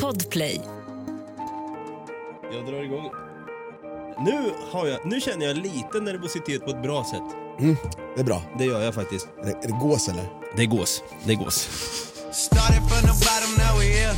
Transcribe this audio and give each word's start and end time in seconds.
Podplay. 0.00 0.60
Jag 2.52 2.66
drar 2.66 2.82
igång. 2.82 3.10
Nu, 4.24 4.52
har 4.70 4.86
jag, 4.86 5.06
nu 5.06 5.20
känner 5.20 5.46
jag 5.46 5.56
lite 5.56 6.00
nervositet 6.00 6.64
på 6.64 6.70
ett 6.70 6.82
bra 6.82 7.04
sätt. 7.04 7.22
Det 8.14 8.20
är 8.20 8.24
bra. 8.24 8.42
Det 8.58 8.64
gör 8.64 8.80
jag 8.80 8.94
faktiskt. 8.94 9.28
Är 9.40 9.46
det, 9.46 9.50
är 9.52 9.66
det 9.66 9.78
gås 9.80 10.08
eller? 10.08 10.24
Det 10.56 10.62
är 10.62 10.66
gås. 10.66 11.02
Det 11.24 11.32
är 11.32 11.36
gås. 11.36 11.68
Started 12.32 12.82
from 12.88 13.02
the 13.10 13.16
bottom, 13.26 13.52
now 13.58 13.78
we 13.80 13.84
here. 13.84 14.14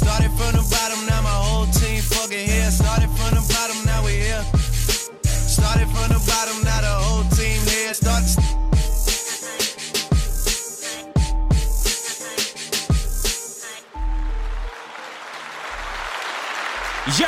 Started 0.00 0.30
from 0.38 0.52
the 0.60 0.64
bottom, 0.74 1.00
now 1.10 1.22
my 1.22 1.36
whole 1.44 1.72
team 1.72 2.02
fucking 2.02 2.48
here. 2.48 2.70
Started 2.70 3.10
from 3.18 3.30
the 3.38 3.44
bottom, 3.54 3.78
now 3.90 4.00
we 4.06 4.12
here. 4.12 4.44
Started 5.56 5.88
from 5.94 6.08
the 6.14 6.20
bottom, 6.30 6.56
now 6.64 6.80
the 6.86 7.03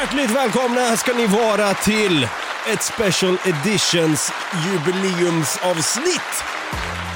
Hjärtligt 0.00 0.30
välkomna 0.30 0.96
ska 0.96 1.12
ni 1.12 1.26
vara 1.26 1.74
till 1.74 2.28
ett 2.72 2.82
special 2.82 3.38
editions 3.44 4.32
jubileumsavsnitt 4.66 6.44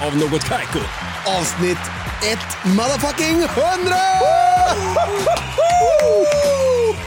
av 0.07 0.17
Något 0.17 0.45
Kaiko. 0.45 0.79
Avsnitt 1.27 1.79
ett 2.33 2.65
motherfucking 2.65 3.35
hundra! 3.35 3.97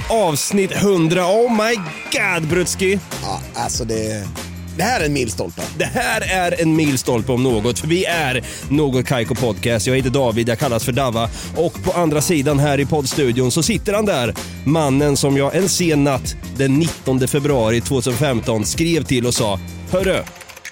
Avsnitt 0.10 0.72
100. 0.72 1.26
Oh 1.26 1.66
my 1.66 1.76
god 2.12 2.50
Brutski. 2.50 3.00
Ja, 3.22 3.42
alltså 3.56 3.86
det, 3.86 4.28
det 4.78 4.84
här 4.84 5.02
är 5.02 5.06
en 5.06 5.14
milstolpe. 5.14 5.62
Det 5.78 5.86
här 5.86 6.22
är 6.22 6.62
en 6.62 6.76
milstolpe 6.76 7.32
om 7.32 7.44
något, 7.44 7.80
för 7.80 7.88
vi 7.88 8.06
är 8.06 8.44
Något 8.70 9.06
Kaiko 9.06 9.36
Podcast. 9.36 9.88
Jag 9.88 9.96
heter 9.96 10.10
David, 10.10 10.50
jag 10.50 10.60
kallas 10.60 10.84
för 10.86 10.92
Dava. 10.92 11.30
Och 11.56 11.84
på 11.84 11.92
andra 11.92 12.22
sidan 12.22 12.60
här 12.60 12.80
i 12.80 12.86
poddstudion 12.86 13.52
så 13.52 13.64
sitter 13.64 13.94
han 13.94 14.06
där, 14.06 14.34
mannen 14.66 15.18
som 15.18 15.38
jag 15.38 15.56
en 15.56 15.70
sen 15.70 16.04
natt 16.04 16.36
den 16.58 16.80
19 16.80 17.28
februari 17.28 17.82
2015 17.82 18.66
skrev 18.66 19.04
till 19.04 19.26
och 19.26 19.34
sa 19.34 19.60
Hörru, 19.92 20.24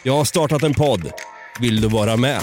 jag 0.03 0.13
har 0.13 0.25
startat 0.25 0.63
en 0.63 0.73
podd. 0.73 1.11
Vill 1.59 1.81
du 1.81 1.87
vara 1.87 2.17
med? 2.17 2.41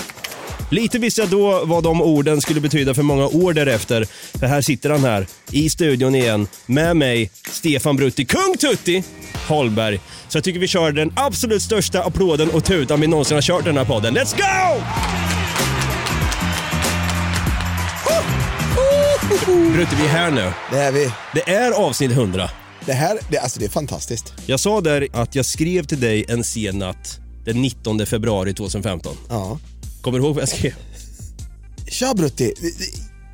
Lite 0.71 0.99
visste 0.99 1.21
jag 1.21 1.31
då 1.31 1.65
vad 1.65 1.85
de 1.85 2.03
orden 2.03 2.41
skulle 2.41 2.61
betyda 2.61 2.95
för 2.95 3.03
många 3.03 3.27
år 3.27 3.53
därefter. 3.53 4.07
För 4.39 4.47
här 4.47 4.61
sitter 4.61 4.91
han 4.91 5.05
här 5.05 5.27
i 5.51 5.71
studion 5.71 6.15
igen 6.15 6.49
med 6.67 6.97
mig, 6.97 7.31
Stefan 7.51 7.97
Brutti, 7.97 8.25
Kung 8.25 8.57
Tutti 8.61 9.05
Holberg. 9.49 10.01
Så 10.29 10.37
jag 10.37 10.45
tycker 10.45 10.61
vi 10.61 10.69
kör 10.69 10.93
den 10.93 11.13
absolut 11.17 11.63
största 11.63 12.03
applåden 12.03 12.51
och 12.51 12.65
tutan 12.65 13.01
vi 13.01 13.07
någonsin 13.07 13.35
har 13.35 13.43
kört 13.43 13.63
i 13.63 13.65
den 13.65 13.77
här 13.77 13.85
podden. 13.85 14.17
Let's 14.17 14.37
go! 14.37 14.83
Brutti, 19.73 19.97
vi 19.97 20.05
är 20.05 20.09
här 20.09 20.31
nu. 20.31 20.53
Det 20.71 20.79
är 20.79 20.93
vi. 20.93 21.11
Det 21.35 21.51
är 21.51 21.73
avsnitt 21.73 22.11
100. 22.11 22.51
Det 22.87 22.93
här, 22.93 23.19
det, 23.31 23.39
alltså 23.39 23.61
det 23.61 23.67
är 23.67 23.71
fantastiskt. 23.71 24.35
Jag 24.47 24.61
sa 24.61 24.81
där 24.81 25.09
att 25.13 25.35
jag 25.35 25.45
skrev 25.45 25.85
till 25.85 26.01
dig 26.01 26.25
en 26.29 26.45
sen 26.45 26.79
natt 26.79 27.21
den 27.45 27.63
19 27.63 28.07
februari 28.07 28.55
2015. 28.55 29.17
Ja. 29.29 29.59
Kommer 30.01 30.19
du 30.19 30.25
ihåg 30.25 30.35
vad 30.35 30.43
jag 30.43 30.49
skrev? 30.49 30.75
Tja 31.87 32.15
Brutti! 32.15 32.55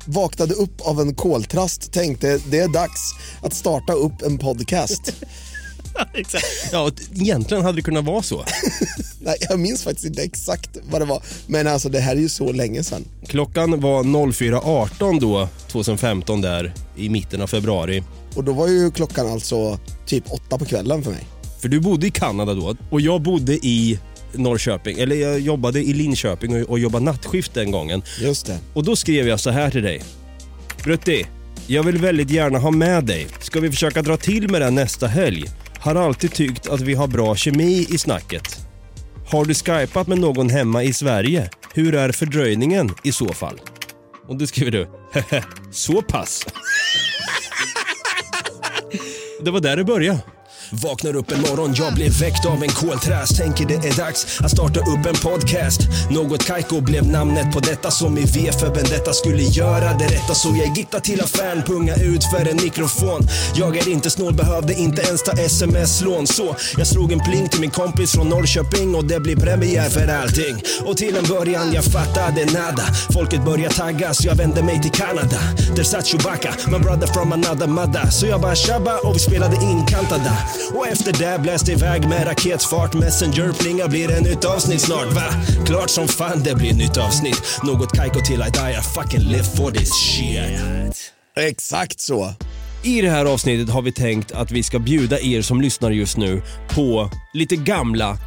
Vaknade 0.05 0.53
upp 0.53 0.81
av 0.81 1.01
en 1.01 1.15
koltrast, 1.15 1.91
tänkte 1.91 2.39
det 2.49 2.59
är 2.59 2.67
dags 2.67 3.11
att 3.41 3.53
starta 3.53 3.93
upp 3.93 4.21
en 4.21 4.37
podcast. 4.37 5.13
Exakt. 6.13 6.45
Ja, 6.71 6.91
egentligen 7.13 7.63
hade 7.63 7.77
det 7.77 7.81
kunnat 7.81 8.05
vara 8.05 8.21
så. 8.21 8.45
Nej, 9.21 9.35
jag 9.49 9.59
minns 9.59 9.83
faktiskt 9.83 10.05
inte 10.05 10.23
exakt 10.23 10.77
vad 10.91 11.01
det 11.01 11.05
var, 11.05 11.23
men 11.47 11.67
alltså 11.67 11.89
det 11.89 11.99
här 11.99 12.15
är 12.15 12.19
ju 12.19 12.29
så 12.29 12.51
länge 12.51 12.83
sedan. 12.83 13.05
Klockan 13.27 13.81
var 13.81 14.03
04.18 14.03 15.19
då, 15.19 15.49
2015 15.67 16.41
där 16.41 16.73
i 16.95 17.09
mitten 17.09 17.41
av 17.41 17.47
februari. 17.47 18.03
Och 18.35 18.43
då 18.43 18.53
var 18.53 18.67
ju 18.67 18.91
klockan 18.91 19.27
alltså 19.27 19.79
typ 20.05 20.23
åtta 20.31 20.57
på 20.57 20.65
kvällen 20.65 21.03
för 21.03 21.11
mig. 21.11 21.27
För 21.61 21.69
du 21.69 21.79
bodde 21.79 22.07
i 22.07 22.11
Kanada 22.11 22.53
då 22.53 22.75
och 22.89 23.01
jag 23.01 23.21
bodde 23.21 23.53
i 23.53 23.99
Norrköping, 24.37 24.99
eller 24.99 25.15
jag 25.15 25.39
jobbade 25.39 25.79
i 25.79 25.93
Linköping 25.93 26.61
och, 26.61 26.69
och 26.69 26.79
jobbade 26.79 27.05
nattskift 27.05 27.53
den 27.53 27.71
gången. 27.71 28.03
Just 28.21 28.45
det. 28.45 28.59
Och 28.73 28.83
då 28.83 28.95
skrev 28.95 29.27
jag 29.27 29.39
så 29.39 29.49
här 29.49 29.69
till 29.69 29.83
dig. 29.83 30.01
Brutti, 30.83 31.25
jag 31.67 31.83
vill 31.83 31.97
väldigt 31.97 32.29
gärna 32.29 32.59
ha 32.59 32.71
med 32.71 33.03
dig. 33.03 33.27
Ska 33.39 33.59
vi 33.59 33.71
försöka 33.71 34.01
dra 34.01 34.17
till 34.17 34.49
med 34.51 34.61
det 34.61 34.69
nästa 34.69 35.07
helg? 35.07 35.43
Har 35.79 35.95
alltid 35.95 36.33
tyckt 36.33 36.69
att 36.69 36.81
vi 36.81 36.93
har 36.93 37.07
bra 37.07 37.35
kemi 37.35 37.87
i 37.89 37.97
snacket. 37.97 38.59
Har 39.31 39.45
du 39.45 39.53
skypat 39.53 40.07
med 40.07 40.17
någon 40.17 40.49
hemma 40.49 40.83
i 40.83 40.93
Sverige? 40.93 41.49
Hur 41.73 41.95
är 41.95 42.11
fördröjningen 42.11 42.91
i 43.03 43.11
så 43.11 43.33
fall? 43.33 43.59
Och 44.27 44.35
då 44.35 44.47
skriver 44.47 44.71
du, 44.71 44.87
så 45.71 46.01
pass. 46.01 46.45
det 49.41 49.51
var 49.51 49.59
där 49.59 49.77
det 49.77 49.83
började. 49.83 50.19
Vaknar 50.71 51.15
upp 51.15 51.31
en 51.31 51.41
morgon, 51.41 51.73
jag 51.77 51.93
blev 51.93 52.19
väckt 52.19 52.45
av 52.45 52.63
en 52.63 52.69
koltrast 52.69 53.37
Tänker 53.37 53.65
det 53.65 53.87
är 53.87 53.97
dags 53.97 54.41
att 54.41 54.51
starta 54.51 54.79
upp 54.79 55.05
en 55.05 55.15
podcast. 55.15 55.81
Något 56.09 56.45
kajko 56.45 56.81
blev 56.81 57.07
namnet 57.07 57.53
på 57.53 57.59
detta 57.59 57.91
som 57.91 58.17
i 58.17 58.25
V 58.25 58.51
för 58.59 58.75
Vendetta 58.75 59.13
skulle 59.13 59.43
göra 59.43 59.93
det 59.93 60.05
rätta. 60.05 60.33
Så 60.33 60.47
jag 60.57 60.77
gitta 60.77 60.99
till 60.99 61.21
affären, 61.21 61.63
punga 61.63 61.95
ut 61.95 62.23
för 62.23 62.49
en 62.49 62.55
mikrofon. 62.63 63.27
Jag 63.55 63.77
är 63.77 63.89
inte 63.89 64.09
snål, 64.09 64.33
behövde 64.33 64.73
inte 64.73 65.01
ens 65.01 65.23
ta 65.23 65.31
sms-lån. 65.31 66.27
Så 66.27 66.55
jag 66.77 66.87
slog 66.87 67.11
en 67.11 67.19
pling 67.19 67.49
till 67.49 67.59
min 67.59 67.71
kompis 67.71 68.11
från 68.11 68.29
Norrköping 68.29 68.95
och 68.95 69.05
det 69.05 69.19
blir 69.19 69.35
premiär 69.35 69.89
för 69.89 70.07
allting. 70.07 70.55
Och 70.85 70.97
till 70.97 71.15
en 71.15 71.23
början 71.23 71.73
jag 71.73 71.85
fattade 71.85 72.45
nada. 72.45 72.83
Folket 73.13 73.45
började 73.45 73.75
tagga 73.75 74.13
så 74.13 74.27
jag 74.27 74.35
vände 74.35 74.63
mig 74.63 74.81
till 74.81 74.91
Kanada. 74.91 75.39
Där 75.75 75.83
satt 75.83 76.07
Chewbacca, 76.07 76.55
my 76.67 76.79
brother 76.79 77.07
from 77.07 77.33
another 77.33 77.67
mother. 77.67 78.09
Så 78.09 78.25
jag 78.25 78.41
bara 78.41 78.55
tjabba 78.55 78.97
och 78.97 79.15
vi 79.15 79.19
spelade 79.19 79.55
in 79.55 79.85
Kantada 79.85 80.37
och 80.73 80.87
efter 80.87 81.13
det 81.13 81.41
bläste 81.41 81.71
iväg 81.71 82.07
med 82.09 82.27
raketfart 82.27 82.93
Messenger 82.93 83.53
plinga 83.53 83.87
blir 83.87 84.07
det 84.07 84.21
nytt 84.21 84.45
avsnitt 84.45 84.81
snart 84.81 85.13
va? 85.13 85.27
Klart 85.65 85.89
som 85.89 86.07
fan 86.07 86.43
det 86.43 86.55
blir 86.55 86.73
nytt 86.73 86.97
avsnitt 86.97 87.41
Något 87.63 87.91
Kaiko 87.91 88.19
till 88.19 88.41
I 88.41 88.51
die, 88.51 88.71
I 88.71 88.81
fucking 88.81 89.31
live 89.31 89.43
for 89.43 89.71
this 89.71 89.93
shit 89.93 91.13
Exakt 91.37 91.99
så. 91.99 92.33
I 92.83 93.01
det 93.01 93.09
här 93.09 93.25
avsnittet 93.25 93.69
har 93.69 93.81
vi 93.81 93.91
tänkt 93.91 94.31
att 94.31 94.51
vi 94.51 94.63
ska 94.63 94.79
bjuda 94.79 95.19
er 95.19 95.41
som 95.41 95.61
lyssnar 95.61 95.91
just 95.91 96.17
nu 96.17 96.41
på 96.69 97.09
lite 97.33 97.55
gamla, 97.55 98.17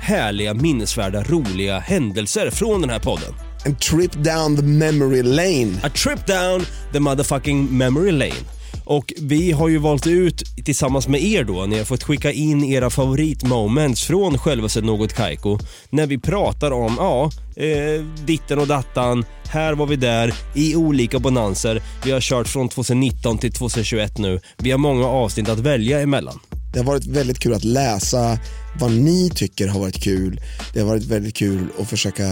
härliga, 0.00 0.54
minnesvärda, 0.54 1.22
roliga 1.22 1.78
händelser 1.78 2.50
från 2.50 2.80
den 2.80 2.90
här 2.90 2.98
podden. 2.98 3.34
En 3.64 3.76
trip 3.76 4.12
down 4.12 4.56
the 4.56 4.62
memory 4.62 5.22
lane. 5.22 5.80
A 5.82 5.90
trip 5.94 6.26
down 6.26 6.66
the 6.92 7.00
motherfucking 7.00 7.78
memory 7.78 8.12
lane. 8.12 8.57
Och 8.88 9.12
vi 9.16 9.52
har 9.52 9.68
ju 9.68 9.78
valt 9.78 10.06
ut 10.06 10.42
tillsammans 10.64 11.08
med 11.08 11.22
er 11.22 11.44
då, 11.44 11.66
ni 11.66 11.78
har 11.78 11.84
fått 11.84 12.02
skicka 12.02 12.32
in 12.32 12.64
era 12.64 12.90
favoritmoments 12.90 14.04
från 14.04 14.38
självaste 14.38 14.80
Något 14.80 15.12
Kaiko. 15.12 15.58
När 15.90 16.06
vi 16.06 16.18
pratar 16.18 16.70
om, 16.70 16.94
ja, 16.98 17.30
eh, 17.56 18.04
ditten 18.24 18.58
och 18.58 18.66
dattan, 18.66 19.24
här 19.48 19.74
var 19.74 19.86
vi 19.86 19.96
där, 19.96 20.34
i 20.54 20.76
olika 20.76 21.18
bonanser. 21.18 21.82
Vi 22.04 22.10
har 22.10 22.20
kört 22.20 22.48
från 22.48 22.68
2019 22.68 23.38
till 23.38 23.52
2021 23.52 24.18
nu. 24.18 24.40
Vi 24.56 24.70
har 24.70 24.78
många 24.78 25.06
avsnitt 25.06 25.48
att 25.48 25.58
välja 25.58 26.00
emellan. 26.00 26.40
Det 26.72 26.78
har 26.78 26.86
varit 26.86 27.06
väldigt 27.06 27.38
kul 27.38 27.54
att 27.54 27.64
läsa 27.64 28.38
vad 28.80 28.92
ni 28.92 29.30
tycker 29.34 29.68
har 29.68 29.80
varit 29.80 30.02
kul. 30.02 30.40
Det 30.72 30.80
har 30.80 30.86
varit 30.86 31.04
väldigt 31.04 31.36
kul 31.36 31.66
att 31.80 31.88
försöka 31.88 32.24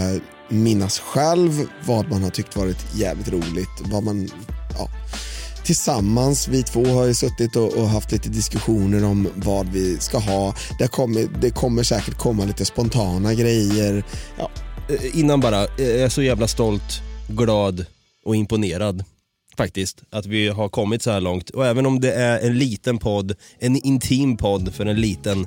minnas 0.48 0.98
själv 0.98 1.66
vad 1.86 2.10
man 2.10 2.22
har 2.22 2.30
tyckt 2.30 2.56
varit 2.56 2.86
jävligt 2.94 3.28
roligt. 3.28 3.82
Vad 3.92 4.02
man, 4.02 4.28
ja. 4.78 4.88
Tillsammans, 5.66 6.48
vi 6.48 6.62
två 6.62 6.84
har 6.84 7.04
ju 7.04 7.14
suttit 7.14 7.56
och, 7.56 7.74
och 7.74 7.88
haft 7.88 8.12
lite 8.12 8.28
diskussioner 8.28 9.04
om 9.04 9.28
vad 9.34 9.68
vi 9.68 9.98
ska 9.98 10.18
ha. 10.18 10.54
Det 10.78 10.88
kommer, 10.88 11.40
det 11.40 11.50
kommer 11.50 11.82
säkert 11.82 12.14
komma 12.14 12.44
lite 12.44 12.64
spontana 12.64 13.34
grejer. 13.34 14.04
Ja, 14.38 14.50
Innan 15.14 15.40
bara, 15.40 15.60
jag 15.60 15.78
är 15.78 16.08
så 16.08 16.22
jävla 16.22 16.48
stolt, 16.48 17.02
glad 17.28 17.86
och 18.24 18.36
imponerad 18.36 19.04
faktiskt 19.56 20.02
att 20.10 20.26
vi 20.26 20.48
har 20.48 20.68
kommit 20.68 21.02
så 21.02 21.10
här 21.10 21.20
långt. 21.20 21.50
Och 21.50 21.66
även 21.66 21.86
om 21.86 22.00
det 22.00 22.12
är 22.12 22.40
en 22.46 22.58
liten 22.58 22.98
podd, 22.98 23.34
en 23.58 23.76
intim 23.76 24.36
podd 24.36 24.74
för 24.74 24.86
en 24.86 25.00
liten 25.00 25.46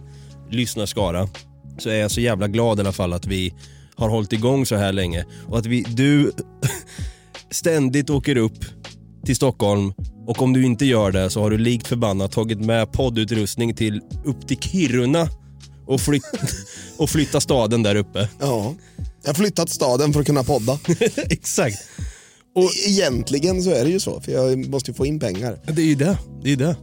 lyssnarskara 0.50 1.30
så 1.78 1.90
är 1.90 2.00
jag 2.00 2.12
så 2.12 2.22
jävla 2.22 2.48
glad 2.48 2.78
i 2.78 2.82
alla 2.82 2.92
fall 2.92 3.14
att 3.14 3.28
vi 3.28 3.54
har 3.96 4.10
hållit 4.10 4.34
igång 4.34 4.66
så 4.66 4.76
här 4.76 4.94
länge 4.94 5.26
och 5.48 5.58
att 5.58 5.66
vi, 5.66 5.82
du 5.82 6.32
ständigt 7.52 8.10
åker 8.10 8.38
upp 8.38 8.66
till 9.26 9.36
Stockholm 9.36 9.94
och 10.28 10.42
om 10.42 10.54
du 10.54 10.66
inte 10.66 10.86
gör 10.86 11.12
det 11.12 11.30
så 11.30 11.42
har 11.42 11.52
du 11.52 11.58
likt 11.58 11.88
förbannat 11.88 12.32
tagit 12.32 12.60
med 12.60 12.92
poddutrustning 12.92 13.76
till 13.76 14.02
upp 14.26 14.48
till 14.48 14.58
Kiruna 14.58 15.30
och, 15.86 16.02
flytt, 16.02 16.24
och 16.98 17.10
flytta 17.10 17.42
staden 17.42 17.84
där 17.84 17.96
uppe. 17.96 18.30
ja. 18.40 18.76
Jag 19.24 19.30
har 19.30 19.34
flyttat 19.34 19.70
staden 19.70 20.14
för 20.14 20.20
att 20.20 20.26
kunna 20.26 20.44
podda. 20.44 20.80
Exakt. 21.16 21.78
Och 22.56 22.70
egentligen 22.88 23.64
så 23.64 23.72
är 23.72 23.84
det 23.84 23.90
ju 23.90 24.00
så, 24.00 24.22
för 24.22 24.32
jag 24.32 24.70
måste 24.70 24.92
ju 24.92 24.96
få 24.96 25.06
in 25.06 25.20
pengar. 25.20 25.58
Det 25.66 25.82
är 25.82 25.86
ju 25.86 25.96
det. 25.96 26.18
det, 26.44 26.52
är 26.52 26.56
det. 26.56 26.76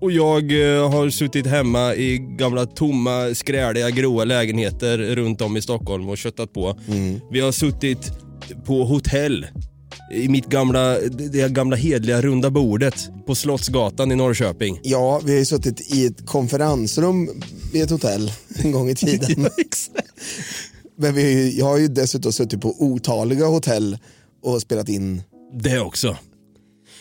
Och 0.00 0.12
jag 0.12 0.42
eh, 0.52 0.90
har 0.90 1.10
suttit 1.10 1.46
hemma 1.46 1.94
i 1.94 2.18
gamla 2.18 2.66
tomma, 2.66 3.34
skräliga, 3.34 3.90
gråa 3.90 4.24
lägenheter 4.24 4.98
runt 4.98 5.40
om 5.40 5.56
i 5.56 5.62
Stockholm 5.62 6.08
och 6.08 6.18
köttat 6.18 6.52
på. 6.52 6.78
Vi 7.30 7.40
har 7.40 7.52
suttit 7.52 8.12
på 8.64 8.84
hotell 8.84 9.46
i 10.12 10.28
mitt 10.28 10.46
gamla, 10.46 10.98
det 11.10 11.52
gamla 11.52 11.76
hedliga 11.76 12.22
runda 12.22 12.50
bordet 12.50 13.10
på 13.26 13.34
Slottsgatan 13.34 14.12
i 14.12 14.16
Norrköping. 14.16 14.80
Ja, 14.82 15.20
vi 15.24 15.32
har 15.32 15.38
ju 15.38 15.44
suttit 15.44 15.94
i 15.94 16.06
ett 16.06 16.26
konferensrum 16.26 17.30
vid 17.72 17.82
ett 17.82 17.90
hotell 17.90 18.32
en 18.56 18.72
gång 18.72 18.90
i 18.90 18.94
tiden. 18.94 19.48
Men 20.98 21.14
vi, 21.14 21.58
jag 21.58 21.66
har 21.66 21.78
ju 21.78 21.88
dessutom 21.88 22.32
suttit 22.32 22.60
på 22.60 22.74
otaliga 22.78 23.46
hotell 23.46 23.98
och 24.42 24.62
spelat 24.62 24.88
in. 24.88 25.22
Det 25.52 25.80
också. 25.80 26.16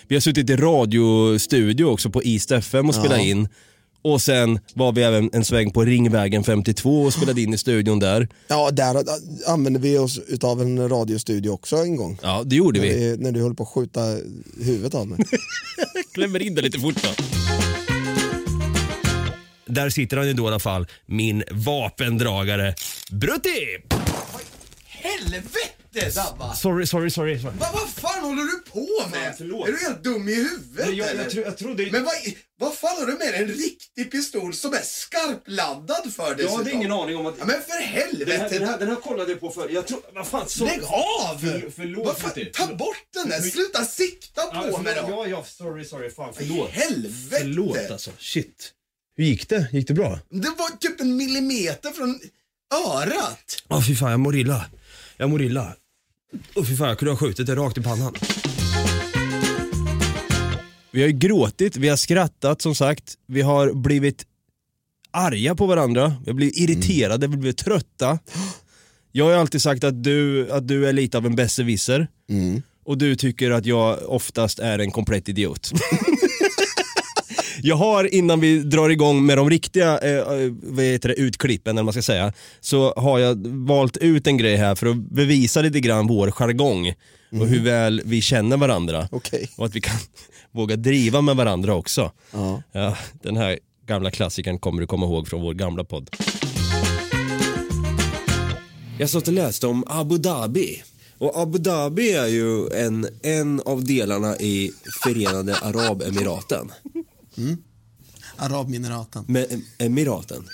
Vi 0.08 0.16
har 0.16 0.20
suttit 0.20 0.50
i 0.50 0.56
radiostudio 0.56 1.86
också 1.86 2.10
på 2.10 2.24
East 2.24 2.52
FM 2.52 2.90
och 2.90 2.96
spelat 2.96 3.22
in. 3.22 3.48
Och 4.06 4.22
sen 4.22 4.60
var 4.74 4.92
vi 4.92 5.04
även 5.04 5.30
en 5.34 5.46
sväng 5.46 5.72
på 5.72 5.82
Ringvägen 5.86 6.44
52 6.44 7.02
och 7.02 7.14
spelade 7.14 7.42
in 7.42 7.54
i 7.54 7.58
studion 7.58 8.00
där. 8.00 8.28
Ja, 8.48 8.72
där 8.72 9.04
använde 9.48 9.80
vi 9.80 9.98
oss 9.98 10.20
utav 10.28 10.62
en 10.62 10.90
radiostudio 10.90 11.50
också 11.50 11.76
en 11.76 11.96
gång. 11.96 12.20
Ja, 12.22 12.44
det 12.46 12.56
gjorde 12.56 12.80
När, 12.80 12.88
vi. 12.88 12.94
vi, 12.94 13.18
när 13.18 13.32
du 13.32 13.42
höll 13.42 13.56
på 13.56 13.64
att 13.64 13.70
skjuta 13.70 14.02
huvudet 14.62 14.96
av 14.96 15.08
mig. 15.08 15.20
Klämmer 16.14 16.42
in 16.42 16.56
det 16.56 16.62
lite 16.62 16.80
fort 16.80 17.04
då. 17.04 17.10
Där 19.66 19.90
sitter 19.90 20.18
han 20.18 20.28
ju 20.28 20.34
då 20.34 20.44
i 20.44 20.48
alla 20.48 20.60
fall, 20.60 20.88
min 21.06 21.44
vapendragare 21.52 22.76
Brutti! 23.12 23.78
Helvete 24.88 25.60
Dabba! 26.16 26.54
Sorry, 26.54 26.86
sorry, 26.86 27.10
sorry. 27.10 27.40
sorry. 27.40 27.58
Va, 27.60 27.68
vad 27.74 27.90
fan 27.90 28.24
håller 28.24 28.44
du 28.44 28.72
på 28.72 29.10
med? 29.12 29.38
Fan, 29.38 29.48
är 29.48 29.72
du 29.72 29.78
helt 29.88 30.04
dum 30.04 30.30
i 30.30 30.36
huvudet 30.36 30.98
Jag, 30.98 31.10
eller? 31.10 31.24
jag, 31.24 31.32
tro, 31.32 31.42
jag 31.42 31.58
trodde... 31.58 31.92
Men 31.92 32.04
vad, 32.04 32.14
vad 32.60 32.74
fan 32.78 32.98
har 33.00 33.06
du 33.06 33.12
med 33.14 33.34
dig? 33.34 33.42
En 33.42 33.48
riktig 33.48 34.12
pistol 34.12 34.54
som 34.54 34.74
är 34.74 34.82
skarpladdad 34.82 36.14
för 36.14 36.24
jag 36.28 36.38
dessutom? 36.38 36.58
hade 36.58 36.72
ingen 36.72 36.92
aning 36.92 37.18
om 37.18 37.26
att... 37.26 37.36
Ja, 37.40 37.46
men 37.46 37.62
för 37.62 37.82
helvete! 37.84 38.32
Den 38.32 38.42
här, 38.42 38.50
den, 38.50 38.68
här, 38.68 38.80
den 38.80 38.88
här 38.88 38.96
kollade 38.96 39.32
jag 39.32 39.40
på 39.40 39.50
för. 39.52 39.70
Jag 39.70 39.88
tror... 39.88 40.02
Vad 40.14 40.28
fan, 40.28 40.50
så... 40.50 40.66
Lägg 40.66 40.84
av! 40.84 41.38
För, 41.40 41.70
förlåt 41.76 42.06
vad 42.06 42.18
fan, 42.18 42.46
ta 42.54 42.76
bort 42.76 42.98
den 43.14 43.30
där, 43.30 43.42
sluta 43.42 43.86
sikta 43.86 44.42
på 44.42 44.56
Ja, 44.72 44.82
mig 44.82 44.94
förlåt. 44.96 45.10
då! 45.10 45.16
Ja, 45.16 45.28
ja, 45.28 45.44
sorry, 45.44 45.86
sorry. 45.86 46.10
Fan, 46.10 46.34
förlåt. 46.38 46.70
Helvete! 46.70 47.38
Förlåt 47.42 47.92
alltså. 47.92 48.12
Shit. 48.20 48.72
Hur 49.18 49.26
gick 49.26 49.50
det? 49.50 49.68
Gick 49.72 49.88
det 49.88 49.94
bra? 49.94 50.20
Det 50.30 50.50
var 50.58 50.78
typ 50.78 51.02
en 51.02 51.16
millimeter 51.18 51.92
från 51.92 52.20
örat. 52.88 53.64
Ja, 53.68 53.84
fy 53.88 53.96
fan, 53.96 54.12
jag 54.12 54.20
mår 54.20 54.36
illa. 54.36 54.66
Jag 55.18 55.30
mår 55.30 55.42
illa. 55.42 55.76
Åh 56.56 56.66
fy 56.66 56.78
fan, 56.78 56.88
jag 56.88 57.00
kunde 57.00 57.12
ha 57.12 57.18
skjutit 57.18 57.48
det 57.48 57.56
rakt 57.56 57.78
i 57.78 57.82
pannan. 57.82 58.16
Vi 60.96 61.02
har 61.02 61.08
ju 61.08 61.14
gråtit, 61.14 61.78
vi 61.78 61.90
har 61.90 61.98
skrattat 61.98 62.62
som 62.62 62.76
sagt, 62.76 63.16
vi 63.28 63.42
har 63.42 63.74
blivit 63.74 64.26
arga 65.12 65.56
på 65.56 65.66
varandra, 65.66 66.16
vi 66.24 66.32
har 66.32 66.36
blivit 66.36 66.58
irriterade, 66.58 67.28
vi 67.28 67.34
har 67.34 67.40
blivit 67.40 67.58
trötta. 67.58 68.20
Jag 69.12 69.26
har 69.26 69.32
ju 69.32 69.38
alltid 69.38 69.62
sagt 69.62 69.84
att 69.84 70.04
du, 70.04 70.52
att 70.52 70.68
du 70.68 70.88
är 70.88 70.94
lite 70.94 71.18
av 71.18 71.26
en 71.26 71.36
besserwisser 71.36 72.08
och 72.86 72.98
du 72.98 73.16
tycker 73.16 73.52
att 73.52 73.66
jag 73.66 74.00
oftast 74.10 74.60
är 74.60 74.80
en 74.80 74.92
komplett 74.92 75.30
idiot. 75.30 75.72
Jag 77.66 77.76
har 77.76 78.14
innan 78.14 78.40
vi 78.40 78.60
drar 78.60 78.90
igång 78.90 79.26
med 79.26 79.38
de 79.38 79.50
riktiga 79.50 80.00
eh, 80.00 80.18
eh, 80.18 80.54
vad 80.64 80.86
heter 80.86 81.10
det, 81.10 81.16
utklippen, 81.16 81.72
eller 81.72 81.82
vad 81.82 81.86
man 81.86 81.94
ska 81.94 82.02
säga, 82.02 82.34
så 82.60 82.94
har 82.98 83.20
jag 83.20 83.48
valt 83.48 83.98
ut 83.98 84.28
en 84.28 84.38
grej 84.38 84.56
här 84.56 84.76
för 84.76 84.88
att 84.88 84.98
bevisa 84.98 85.62
lite 85.62 85.80
grann 85.80 86.08
vår 86.08 86.32
jargong 86.32 86.94
och 87.32 87.48
hur 87.48 87.64
väl 87.64 88.02
vi 88.06 88.22
känner 88.22 88.58
varandra. 88.58 89.08
Okej. 89.12 89.50
Och 89.58 89.66
att 89.66 89.76
vi 89.76 89.82
kan 89.82 89.96
våga 90.52 90.76
driva 90.76 91.22
med 91.22 91.36
varandra 91.36 91.76
också. 91.76 92.12
Ja. 92.32 92.62
Ja, 92.72 92.98
den 93.24 93.38
här 93.38 93.60
gamla 93.88 94.12
klassikern 94.12 94.60
kommer 94.60 94.82
du 94.82 94.88
komma 94.88 95.06
ihåg 95.06 95.28
från 95.28 95.42
vår 95.42 95.54
gamla 95.54 95.84
podd. 95.84 96.10
Jag 99.00 99.10
satt 99.10 99.28
och 99.28 99.34
läste 99.34 99.68
om 99.68 99.84
Abu 99.88 100.18
Dhabi. 100.18 100.84
Och 101.18 101.42
Abu 101.42 101.58
Dhabi 101.58 102.12
är 102.12 102.28
ju 102.28 102.70
en, 102.70 103.08
en 103.24 103.62
av 103.66 103.84
delarna 103.84 104.38
i 104.38 104.72
Förenade 105.04 105.56
Arabemiraten. 105.56 106.72
Arabmineraten. 108.38 109.26
Med 109.28 109.62
Emiraten? 109.78 110.50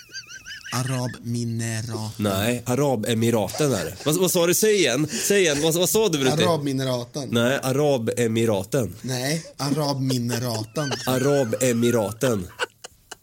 Arabminerat. 0.74 2.14
Nej, 2.18 2.64
Arabemiraten 2.66 3.74
är 3.74 3.86
det. 3.86 3.96
Vad, 4.06 4.16
vad 4.20 4.32
sa 4.32 4.48
du? 4.48 4.54
Säg 4.54 4.76
igen. 4.76 5.08
Säg 5.28 5.42
igen. 5.42 5.62
Vad, 5.62 5.74
vad 5.74 5.90
sa 5.90 6.10
du 6.10 6.20
Brutti? 6.20 6.44
Arabmineraten. 6.44 7.30
Nej, 7.32 7.60
Arabemiraten. 7.64 8.96
Nej, 9.02 9.46
Arabmineraten. 9.58 10.92
Arabemiraten. 11.08 12.48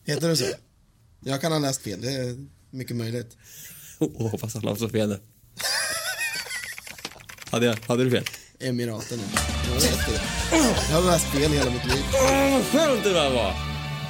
Heter 0.05 0.29
det 0.29 0.37
så? 0.37 0.45
Jag 1.21 1.41
kan 1.41 1.53
ha 1.53 1.59
läst 1.59 1.83
fel, 1.83 2.01
det 2.01 2.13
är 2.13 2.37
mycket 2.71 2.97
möjligt. 2.97 3.37
Åh, 3.99 4.31
hoppas 4.31 4.55
han 4.55 4.67
har 4.67 4.77
så 4.77 4.89
fel 4.89 5.09
nu. 5.09 5.21
hade, 7.51 7.67
jag, 7.67 7.77
hade 7.87 8.05
du 8.05 8.11
fel? 8.11 8.25
Emiraten, 8.61 9.19
ja. 9.35 9.41
Jag 9.75 9.81
vet 9.81 10.07
det. 10.07 10.21
Jag 10.91 11.03
har 11.03 11.11
läst 11.13 11.27
fel 11.27 11.53
hela 11.53 11.71
mitt 11.71 11.85
liv. 11.85 12.05
Åh, 12.15 12.53
vad 12.53 12.65
skönt 12.65 13.05
det 13.05 13.13
där 13.13 13.31
var! 13.31 13.55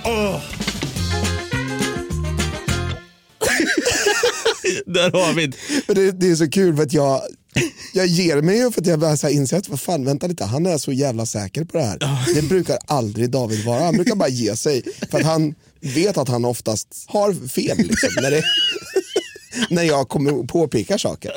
Åh. 0.05 0.41
Där 4.87 5.11
har 5.11 5.33
vi 5.35 5.47
det. 5.47 5.95
Det, 5.95 6.13
det 6.13 6.31
är 6.31 6.35
så 6.37 6.51
kul 6.51 6.77
för 6.77 6.83
att 6.83 6.93
jag, 6.93 7.23
jag 7.95 8.07
ger 8.07 8.43
mig 8.43 8.59
ju 8.59 8.71
för 8.71 8.81
att 8.81 8.87
jag 8.87 8.99
bara 8.99 9.17
så 9.17 9.27
här 9.27 9.35
inser 9.35 9.57
att 9.57 9.69
vad 9.69 9.81
fan, 9.81 10.05
vänta 10.05 10.27
lite, 10.27 10.45
han 10.45 10.67
är 10.67 10.79
så 10.79 10.93
jävla 10.93 11.27
säker 11.27 11.65
på 11.65 11.79
det 11.79 11.85
här. 11.85 11.99
Det 12.35 12.43
brukar 12.43 12.79
aldrig 12.87 13.31
David 13.31 13.65
vara, 13.65 13.85
han 13.85 13.95
brukar 13.95 14.15
bara 14.15 14.29
ge 14.29 14.57
sig. 14.57 14.83
För 15.11 15.19
att 15.19 15.25
han 15.27 15.55
vet 15.81 16.19
att 16.19 16.29
han 16.29 16.45
oftast 16.45 17.05
har 17.07 17.49
fel 17.49 17.77
liksom, 17.79 18.11
när, 18.23 18.31
det, 18.31 18.43
när 19.71 19.83
jag 19.83 20.09
kommer 20.09 20.35
och 20.39 20.49
påpekar 20.49 20.99
saker. 20.99 21.33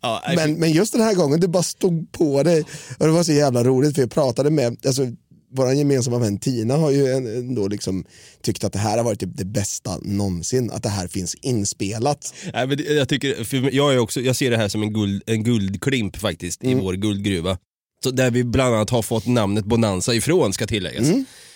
Ja, 0.00 0.22
Men, 0.36 0.54
men 0.54 0.72
just 0.72 0.92
den 0.92 1.02
här 1.02 1.14
gången, 1.14 1.40
det 1.40 1.48
bara 1.48 1.62
stod 1.62 2.12
på 2.12 2.42
dig. 2.42 2.64
Och 2.98 3.06
det 3.06 3.12
var 3.12 3.22
så 3.22 3.32
jävla 3.32 3.64
roligt 3.64 3.94
för 3.94 4.02
jag 4.02 4.10
pratade 4.10 4.50
med, 4.50 4.76
alltså, 4.86 5.06
vår 5.52 5.72
gemensamma 5.72 6.18
vän 6.18 6.38
Tina 6.38 6.76
har 6.76 6.90
ju 6.90 7.06
ändå 7.06 7.68
liksom 7.68 8.04
tyckt 8.42 8.64
att 8.64 8.72
det 8.72 8.78
här 8.78 8.96
har 8.96 9.04
varit 9.04 9.20
typ 9.20 9.36
det 9.36 9.44
bästa 9.44 9.98
någonsin, 10.02 10.70
att 10.70 10.82
det 10.82 10.88
här 10.88 11.08
finns 11.08 11.34
inspelat. 11.34 12.34
Nej, 12.52 12.66
men 12.66 12.78
jag, 12.96 13.08
tycker, 13.08 13.44
för 13.44 13.74
jag, 13.74 13.94
är 13.94 13.98
också, 13.98 14.20
jag 14.20 14.36
ser 14.36 14.50
det 14.50 14.56
här 14.56 14.68
som 14.68 14.82
en, 14.82 14.92
guld, 14.92 15.22
en 15.26 15.44
guldklimp 15.44 16.16
faktiskt 16.16 16.64
i 16.64 16.74
vår 16.74 16.92
guldgruva. 16.92 17.58
Så 18.04 18.10
där 18.10 18.30
vi 18.30 18.44
bland 18.44 18.74
annat 18.74 18.90
har 18.90 19.02
fått 19.02 19.26
namnet 19.26 19.64
Bonanza 19.64 20.14
ifrån 20.14 20.52
ska 20.52 20.66
tilläggas. 20.66 21.08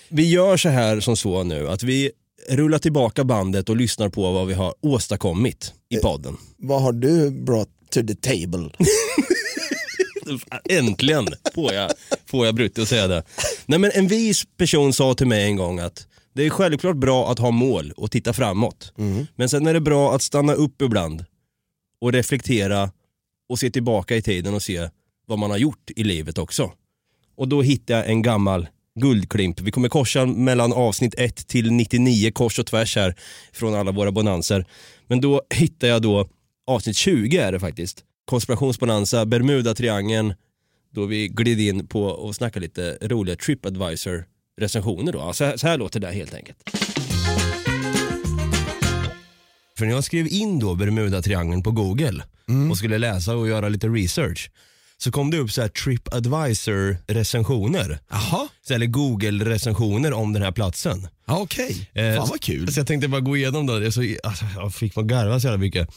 Vi 0.09 0.31
gör 0.31 0.57
så 0.57 0.69
här 0.69 1.01
som 1.01 1.17
så 1.17 1.43
nu 1.43 1.69
att 1.69 1.83
vi 1.83 2.11
rullar 2.49 2.79
tillbaka 2.79 3.25
bandet 3.25 3.69
och 3.69 3.77
lyssnar 3.77 4.09
på 4.09 4.33
vad 4.33 4.47
vi 4.47 4.55
har 4.55 4.75
åstadkommit 4.81 5.73
i 5.89 5.97
podden. 5.97 6.37
Vad 6.57 6.83
har 6.83 6.93
du 6.93 7.31
brought 7.31 7.71
to 7.95 8.03
the 8.07 8.15
table? 8.15 8.71
Äntligen 10.71 11.27
får 11.55 11.73
jag, 11.73 11.91
får 12.27 12.47
jag 12.47 12.55
Brutti 12.55 12.83
att 12.83 12.89
säga 12.89 13.07
det. 13.07 13.23
Nej, 13.67 13.79
men 13.79 13.91
en 13.95 14.09
vis 14.09 14.45
person 14.57 14.93
sa 14.93 15.15
till 15.15 15.27
mig 15.27 15.45
en 15.45 15.57
gång 15.57 15.79
att 15.79 16.07
det 16.35 16.47
är 16.47 16.51
självklart 16.51 16.97
bra 16.97 17.31
att 17.31 17.39
ha 17.39 17.51
mål 17.51 17.93
och 17.97 18.11
titta 18.11 18.33
framåt. 18.33 18.93
Men 19.37 19.49
sen 19.49 19.67
är 19.67 19.75
det 19.75 19.81
bra 19.81 20.15
att 20.15 20.23
stanna 20.23 20.53
upp 20.53 20.83
ibland 20.83 21.25
och 22.01 22.13
reflektera 22.13 22.91
och 23.49 23.59
se 23.59 23.71
tillbaka 23.71 24.17
i 24.17 24.23
tiden 24.23 24.55
och 24.55 24.63
se 24.63 24.89
vad 25.27 25.39
man 25.39 25.51
har 25.51 25.59
gjort 25.59 25.91
i 25.97 26.05
livet 26.05 26.39
också. 26.39 26.73
Och 27.37 27.49
då 27.49 27.63
hittade 27.63 27.99
jag 27.99 28.09
en 28.09 28.23
gammal 28.23 28.69
guldklimp. 29.01 29.61
Vi 29.61 29.71
kommer 29.71 29.89
korsa 29.89 30.27
mellan 30.27 30.73
avsnitt 30.73 31.15
1 31.19 31.47
till 31.49 31.73
99 31.73 32.31
kors 32.31 32.59
och 32.59 32.67
tvärs 32.67 32.97
här 32.97 33.15
från 33.53 33.75
alla 33.75 33.93
våra 33.93 34.13
bonanser. 34.13 34.67
Men 35.07 35.21
då 35.21 35.43
hittade 35.51 35.93
jag 35.93 36.03
då 36.03 36.29
avsnitt 36.67 36.97
20 36.97 37.37
är 37.39 37.53
det 37.53 37.61
faktiskt. 37.61 38.05
Konspirationsbonanza, 38.25 39.25
Bermuda-triangeln, 39.25 40.35
då 40.95 41.07
vi 41.07 41.29
gled 41.29 41.61
in 41.61 41.87
på 41.87 42.05
och 42.05 42.35
snackade 42.35 42.67
lite 42.67 42.99
roliga 43.03 43.37
Tripadvisor 43.37 44.25
recensioner 44.61 45.13
då. 45.13 45.33
Så 45.33 45.45
här, 45.45 45.57
så 45.57 45.67
här 45.67 45.79
låter 45.79 46.01
det 46.01 46.11
helt 46.11 46.35
enkelt. 46.35 46.59
För 49.79 49.85
när 49.87 49.93
jag 49.93 50.05
skrev 50.05 50.27
in 50.27 50.59
då 50.59 50.75
Bermuda-triangeln 50.75 51.63
på 51.63 51.71
Google 51.71 52.25
och 52.71 52.79
skulle 52.79 52.99
läsa 52.99 53.37
och 53.37 53.49
göra 53.49 53.69
lite 53.69 53.89
research 53.89 54.51
så 54.99 55.11
kom 55.13 55.31
det 55.31 55.39
upp 55.39 55.53
så 55.53 55.61
här 55.63 55.69
Tripadvisor 55.69 56.97
recensioner. 57.07 57.99
Jaha, 58.11 58.49
Eller 58.71 58.87
Google 58.87 59.45
recensioner 59.45 60.13
om 60.13 60.33
den 60.33 60.43
här 60.43 60.53
platsen. 60.53 61.09
ja, 61.27 61.39
okej. 61.41 61.91
Eh, 61.93 62.17
Fan 62.17 62.29
vad 62.31 62.41
kul. 62.41 62.73
Så 62.73 62.81
jag 62.81 62.87
tänkte 62.87 63.09
bara 63.09 63.21
gå 63.21 63.37
igenom 63.37 63.67
då. 63.67 63.73
Så, 63.93 64.03
alltså, 64.25 64.45
jag 64.57 64.75
fick 64.75 64.97
man 64.97 65.07
garva 65.07 65.41
så 65.41 65.47
jävla 65.47 65.59
mycket. 65.59 65.89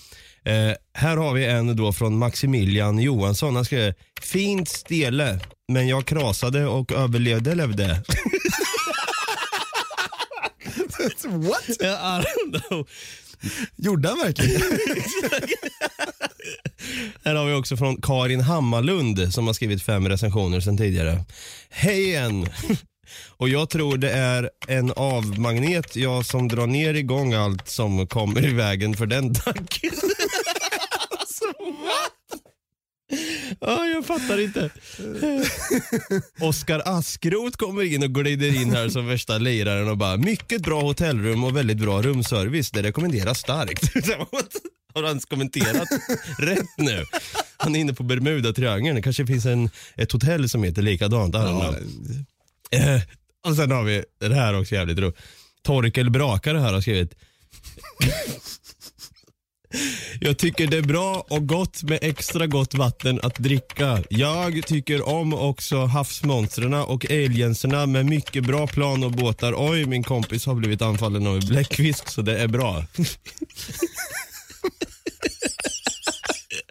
Eh, 0.46 0.72
här 0.94 1.18
har 1.18 1.34
vi 1.34 1.46
en 1.46 1.76
då 1.76 1.94
från 1.94 2.18
Maximilian 2.18 3.00
Johansson. 3.00 3.56
Han 3.56 3.66
skrev 3.66 3.94
Fint 4.22 4.70
stele, 4.70 5.40
men 5.68 5.88
jag 5.88 6.06
krasade 6.06 6.66
och 6.66 6.92
överlevde 6.92 7.56
levde. 7.56 8.04
What? 11.26 11.70
I 11.70 11.84
don't 11.84 12.62
know. 12.68 12.88
Gjorde 13.76 14.10
han 14.10 14.18
verkligen? 14.18 14.62
Här 17.24 17.36
har 17.36 17.46
vi 17.46 17.54
också 17.54 17.78
från 17.78 18.02
Karin 18.02 18.42
Hammarlund 18.42 19.34
som 19.34 19.48
har 19.48 19.54
skrivit 19.54 19.84
fem 19.84 20.10
recensioner 20.10 20.60
sedan 20.60 20.78
tidigare. 20.78 21.24
Hej 21.70 22.04
igen! 22.04 22.50
Och 23.38 23.50
jag 23.50 23.70
tror 23.70 23.98
det 23.98 24.12
är 24.12 24.50
en 24.68 24.92
avmagnet 24.92 25.96
jag 25.96 26.26
som 26.26 26.48
drar 26.48 26.68
ner 26.68 26.94
igång 26.94 27.34
allt 27.34 27.68
som 27.68 28.08
kommer 28.08 28.46
i 28.46 28.54
vägen 28.54 28.98
för 28.98 29.06
den 29.06 29.34
tanken. 29.34 29.92
Ja, 33.60 33.86
jag 33.88 34.06
fattar 34.06 34.40
inte. 34.40 34.70
Oskar 36.40 36.82
Askrot 36.86 37.58
kommer 37.58 37.84
in 37.84 38.04
och 38.04 38.16
glider 38.16 38.62
in 38.62 38.72
här 38.74 38.90
som 38.90 39.08
värsta 39.08 39.38
liraren 39.38 39.90
och 39.90 39.98
bara 39.98 40.18
mycket 40.18 40.62
bra 40.62 40.82
hotellrum 40.82 41.44
och 41.44 41.58
väldigt 41.58 41.78
bra 41.78 42.02
rumservice. 42.02 42.72
Det 42.72 42.84
rekommenderas 42.84 43.40
starkt. 43.40 43.94
Har 44.94 45.04
han 45.04 45.20
kommenterat 45.20 45.88
rätt 46.40 46.78
nu? 46.78 47.06
Han 47.58 47.76
är 47.76 47.80
inne 47.80 47.94
på 47.94 48.04
Bermuda-triangeln. 48.04 48.96
Det 48.96 49.02
kanske 49.02 49.28
finns 49.28 49.46
en, 49.46 49.70
ett 49.96 50.12
hotell 50.12 50.50
som 50.50 50.64
heter 50.64 50.82
likadant. 50.82 51.36
Know. 51.36 51.76
Eh, 52.72 53.02
och 53.46 53.56
sen 53.56 53.72
har 53.72 53.84
vi, 53.84 54.04
det 54.20 54.36
här 54.36 54.54
är 54.54 54.60
också 54.60 54.76
jävligt 54.76 55.00
roligt. 55.00 55.18
Torkel 55.64 56.10
Brakare 56.10 56.60
här 56.60 56.74
har 56.74 56.82
skrivit. 56.82 57.16
Jag 60.20 60.38
tycker 60.38 60.68
det 60.68 60.78
är 60.78 60.82
bra 60.82 61.26
och 61.30 61.48
gott 61.48 61.84
med 61.84 62.00
extra 62.02 62.48
gott 62.48 62.74
vatten 62.74 63.20
att 63.24 63.36
dricka. 63.36 64.04
Jag 64.10 64.68
tycker 64.68 65.08
om 65.08 65.34
också 65.34 65.86
havsmonstren 65.86 66.74
och 66.74 67.06
alienserna 67.06 67.86
med 67.86 68.06
mycket 68.06 68.44
bra 68.44 68.68
plan 68.68 69.04
och 69.04 69.12
båtar. 69.12 69.54
Oj, 69.58 69.86
min 69.86 70.04
kompis 70.04 70.46
har 70.46 70.56
blivit 70.56 70.82
anfallen 70.82 71.28
av 71.28 71.36
en 71.36 71.48
bläckfisk 71.48 72.10
så 72.10 72.22
det 72.22 72.40
är 72.40 72.48
bra. 72.48 72.86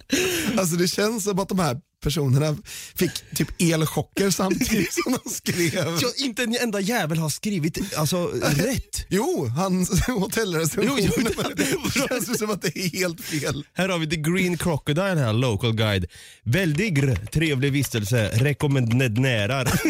Alltså 0.58 0.76
det 0.76 0.88
känns 0.88 1.24
som 1.24 1.38
att 1.38 1.48
de 1.48 1.58
här 1.58 1.76
personerna 2.02 2.56
fick 2.94 3.10
typ 3.36 3.48
elchocker 3.58 4.30
samtidigt 4.30 4.92
som 4.94 5.12
de 5.24 5.30
skrev. 5.30 5.98
Ja, 6.02 6.08
inte 6.24 6.42
en 6.42 6.56
enda 6.56 6.80
jävel 6.80 7.18
har 7.18 7.28
skrivit 7.28 7.78
alltså, 7.96 8.26
rätt. 8.42 9.06
Jo, 9.08 9.46
han 9.56 9.86
hotellrecensionen. 10.08 11.10
Jo, 11.16 11.22
jo, 11.26 11.42
det- 11.56 11.64
det 11.94 12.08
känns 12.08 12.38
som 12.38 12.50
att 12.50 12.62
det 12.62 12.78
är 12.78 12.90
helt 12.98 13.20
fel. 13.20 13.64
Här 13.74 13.88
har 13.88 13.98
vi 13.98 14.06
The 14.06 14.16
Green 14.16 14.58
Crocodile 14.58 15.14
här, 15.20 15.32
local 15.32 15.72
guide. 15.74 16.06
Väldigt 16.44 17.32
trevlig 17.32 17.72
vistelse, 17.72 18.28
rekommenderar. 18.34 19.64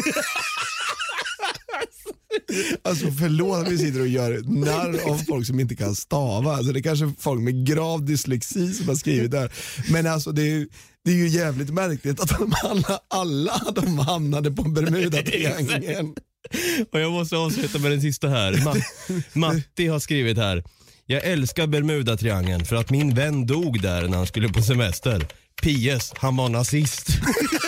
Alltså 2.83 3.11
förlåt 3.11 3.57
att 3.67 3.71
vi 3.73 3.77
sitter 3.77 3.99
och 4.01 4.07
gör 4.07 4.41
narr 4.45 5.09
av 5.11 5.17
folk 5.17 5.47
som 5.47 5.59
inte 5.59 5.75
kan 5.75 5.95
stava. 5.95 6.55
Alltså, 6.55 6.73
det 6.73 6.79
är 6.79 6.81
kanske 6.81 7.13
folk 7.19 7.41
med 7.41 7.65
grav 7.67 8.05
dyslexi 8.05 8.73
som 8.73 8.87
har 8.87 8.95
skrivit 8.95 9.31
det 9.31 9.39
här. 9.39 9.51
Men 9.91 10.07
alltså 10.07 10.31
det 10.31 10.41
är, 10.51 10.67
det 11.05 11.11
är 11.11 11.15
ju 11.15 11.27
jävligt 11.27 11.69
märkligt 11.69 12.19
att 12.19 12.29
de 12.39 12.53
alla, 12.63 12.99
alla 13.07 13.61
de 13.75 13.99
hamnade 13.99 14.51
på 14.51 14.61
Bermuda-triangeln. 14.63 16.15
Och 16.91 16.99
jag 16.99 17.11
måste 17.11 17.37
avsluta 17.37 17.79
med 17.79 17.91
den 17.91 18.01
sista 18.01 18.27
här. 18.29 18.53
Ma- 18.53 18.81
Matti 19.33 19.87
har 19.87 19.99
skrivit 19.99 20.37
här. 20.37 20.63
Jag 21.05 21.23
älskar 21.23 21.67
Bermuda-triangeln 21.67 22.65
för 22.65 22.75
att 22.75 22.89
min 22.89 23.13
vän 23.15 23.45
dog 23.47 23.81
där 23.81 24.07
när 24.07 24.17
han 24.17 24.27
skulle 24.27 24.49
på 24.49 24.61
semester. 24.61 25.27
P.S. 25.63 26.13
Han 26.17 26.35
var 26.37 26.49
nazist. 26.49 27.07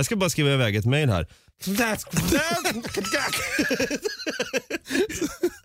Jag 0.00 0.06
ska 0.06 0.16
bara 0.16 0.30
skriva 0.30 0.54
iväg 0.54 0.76
ett 0.76 0.84
mail 0.84 1.10
här. 1.10 1.26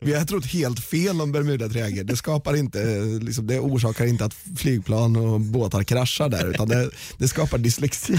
Vi 0.02 0.14
har 0.14 0.26
trott 0.26 0.46
helt 0.46 0.80
fel 0.80 1.22
om 1.22 1.32
Bermuda-triangeln. 1.32 2.08
Det, 2.08 2.18
skapar 2.18 2.56
inte, 2.56 2.82
eh, 2.82 3.20
liksom, 3.20 3.48
det 3.48 3.60
orsakar 3.60 4.06
inte 4.06 4.26
att 4.26 4.36
flygplan 4.58 5.16
och 5.16 5.40
båtar 5.40 5.84
kraschar 5.84 6.30
där 6.30 6.50
utan 6.50 6.68
det, 6.68 6.90
det 7.18 7.28
skapar 7.28 7.58
dyslexi. 7.58 8.18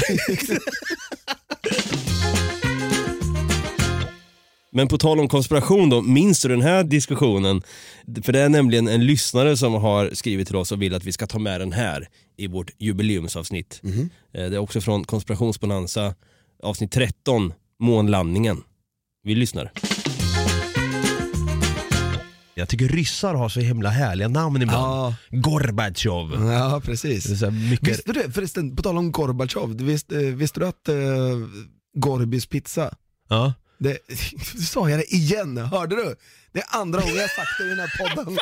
Men 4.76 4.88
på 4.88 4.98
tal 4.98 5.20
om 5.20 5.28
konspiration 5.28 5.90
då, 5.90 6.02
minns 6.02 6.42
du 6.42 6.48
den 6.48 6.62
här 6.62 6.84
diskussionen? 6.84 7.62
För 8.22 8.32
det 8.32 8.40
är 8.40 8.48
nämligen 8.48 8.88
en 8.88 9.06
lyssnare 9.06 9.56
som 9.56 9.74
har 9.74 10.10
skrivit 10.12 10.46
till 10.46 10.56
oss 10.56 10.72
och 10.72 10.82
vill 10.82 10.94
att 10.94 11.04
vi 11.04 11.12
ska 11.12 11.26
ta 11.26 11.38
med 11.38 11.60
den 11.60 11.72
här 11.72 12.08
i 12.36 12.46
vårt 12.46 12.70
jubileumsavsnitt. 12.78 13.80
Eh, 13.84 13.90
Det 14.32 14.42
är 14.42 14.58
också 14.58 14.80
från 14.80 15.04
Konspirationsbonanza 15.04 16.14
avsnitt 16.62 16.92
13, 16.92 17.52
månlandningen. 17.80 18.62
Vi 19.22 19.34
lyssnar. 19.34 19.72
Jag 22.54 22.68
tycker 22.68 22.88
ryssar 22.88 23.34
har 23.34 23.48
så 23.48 23.60
himla 23.60 23.90
härliga 23.90 24.28
namn 24.28 24.62
ibland. 24.62 24.84
Ja. 24.84 25.14
Gorbatjov. 25.30 26.50
Ja, 26.52 26.80
precis. 26.84 27.42
Mycket... 27.70 27.88
Visste 27.88 28.12
du, 28.12 28.32
förresten, 28.32 28.76
på 28.76 28.82
tal 28.82 28.98
om 28.98 29.12
Gorbatjov, 29.12 29.76
visste, 29.76 30.16
visste 30.16 30.60
du 30.60 30.66
att 30.66 30.88
uh, 30.88 30.94
Gorbis 31.94 32.46
pizza, 32.46 32.94
Ja. 33.28 33.52
Det, 33.78 33.98
nu 34.54 34.60
sa 34.62 34.90
jag 34.90 34.98
det 34.98 35.14
igen, 35.14 35.56
hörde 35.56 35.96
du? 35.96 36.16
Det 36.52 36.60
är 36.60 36.66
andra 36.80 37.00
gången 37.00 37.16
jag 37.16 37.30
sagt 37.30 37.58
det 37.58 37.64
i 37.64 37.68
den 37.68 37.78
här 37.78 37.98
podden. 37.98 38.38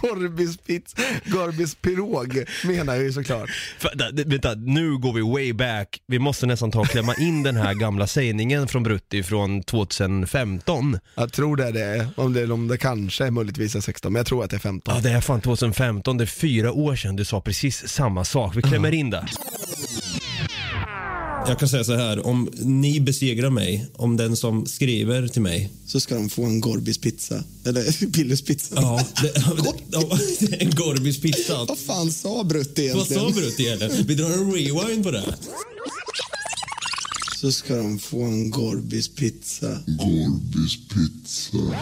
Gorbis 0.00 0.56
pizza, 0.56 0.96
Gorbis 1.24 1.74
pirog 1.74 2.44
menar 2.64 2.94
jag 2.94 3.04
ju 3.04 3.12
såklart. 3.12 3.50
För, 3.78 4.24
vänta, 4.24 4.54
nu 4.54 4.98
går 4.98 5.12
vi 5.12 5.20
way 5.20 5.52
back. 5.52 6.00
Vi 6.06 6.18
måste 6.18 6.46
nästan 6.46 6.70
ta 6.70 6.80
och 6.80 6.88
klämma 6.88 7.14
in 7.14 7.42
den 7.42 7.56
här 7.56 7.74
gamla 7.74 8.06
sägningen 8.06 8.68
från 8.68 8.82
Brutti 8.82 9.22
från 9.22 9.62
2015. 9.62 10.98
Jag 11.14 11.32
tror 11.32 11.56
det 11.56 11.64
är 11.64 11.72
det, 11.72 12.08
om 12.16 12.32
det, 12.32 12.50
om 12.50 12.68
det 12.68 12.78
kanske 12.78 13.26
är 13.26 13.30
möjligtvis 13.30 13.74
är 13.74 13.80
16, 13.80 14.12
men 14.12 14.20
jag 14.20 14.26
tror 14.26 14.44
att 14.44 14.50
det 14.50 14.56
är 14.56 14.60
15. 14.60 14.94
Ja, 14.94 15.00
det 15.00 15.10
är 15.10 15.20
fan 15.20 15.40
2015, 15.40 16.18
det 16.18 16.24
är 16.24 16.26
fyra 16.26 16.72
år 16.72 16.96
sedan 16.96 17.16
du 17.16 17.24
sa 17.24 17.40
precis 17.40 17.88
samma 17.88 18.24
sak. 18.24 18.56
Vi 18.56 18.62
klämmer 18.62 18.94
in 18.94 19.10
det. 19.10 19.26
Jag 21.48 21.58
kan 21.58 21.68
säga 21.68 21.84
så 21.84 21.94
här, 21.96 22.26
om 22.26 22.50
ni 22.54 23.00
besegrar 23.00 23.50
mig, 23.50 23.86
om 23.94 24.16
den 24.16 24.36
som 24.36 24.66
skriver 24.66 25.28
till 25.28 25.42
mig 25.42 25.70
Så 25.86 26.00
ska 26.00 26.14
de 26.14 26.28
få 26.28 26.44
en 26.44 26.60
Gorbis 26.60 26.98
pizza, 26.98 27.44
eller 27.66 28.06
Billys 28.12 28.42
pizza. 28.42 28.74
Ja, 28.76 29.06
det, 29.22 29.36
en 30.62 30.70
Gorbis 30.70 31.20
pizza. 31.20 31.64
Vad 31.64 31.78
fan 31.78 32.12
sa 32.12 32.44
Brutti 32.44 32.88
Vad 32.88 32.96
egentligen? 32.96 33.32
sa 33.32 33.40
Brutti 33.40 33.66
egentligen? 33.66 34.06
Vi 34.06 34.14
drar 34.14 34.30
en 34.30 34.52
rewind 34.52 35.04
på 35.04 35.10
det. 35.10 35.34
Så 37.40 37.52
ska 37.52 37.76
de 37.76 37.98
få 37.98 38.22
en 38.22 38.50
Gorbis 38.50 39.08
pizza. 39.08 39.78
Gorbis 39.86 40.76
pizza. 40.88 41.76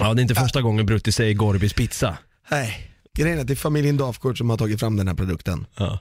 Ja, 0.00 0.14
det 0.14 0.20
är 0.20 0.22
inte 0.22 0.34
första 0.34 0.62
gången 0.62 0.86
Brutti 0.86 1.12
säger 1.12 1.34
Gorbis 1.34 1.72
pizza. 1.72 2.18
Nej, 2.50 2.90
grejen 3.14 3.36
är 3.38 3.40
att 3.42 3.46
det 3.46 3.52
är 3.52 3.56
familjen 3.56 3.96
Dafgård 3.96 4.38
som 4.38 4.50
har 4.50 4.56
tagit 4.56 4.80
fram 4.80 4.96
den 4.96 5.08
här 5.08 5.14
produkten. 5.14 5.66
Ja, 5.76 6.00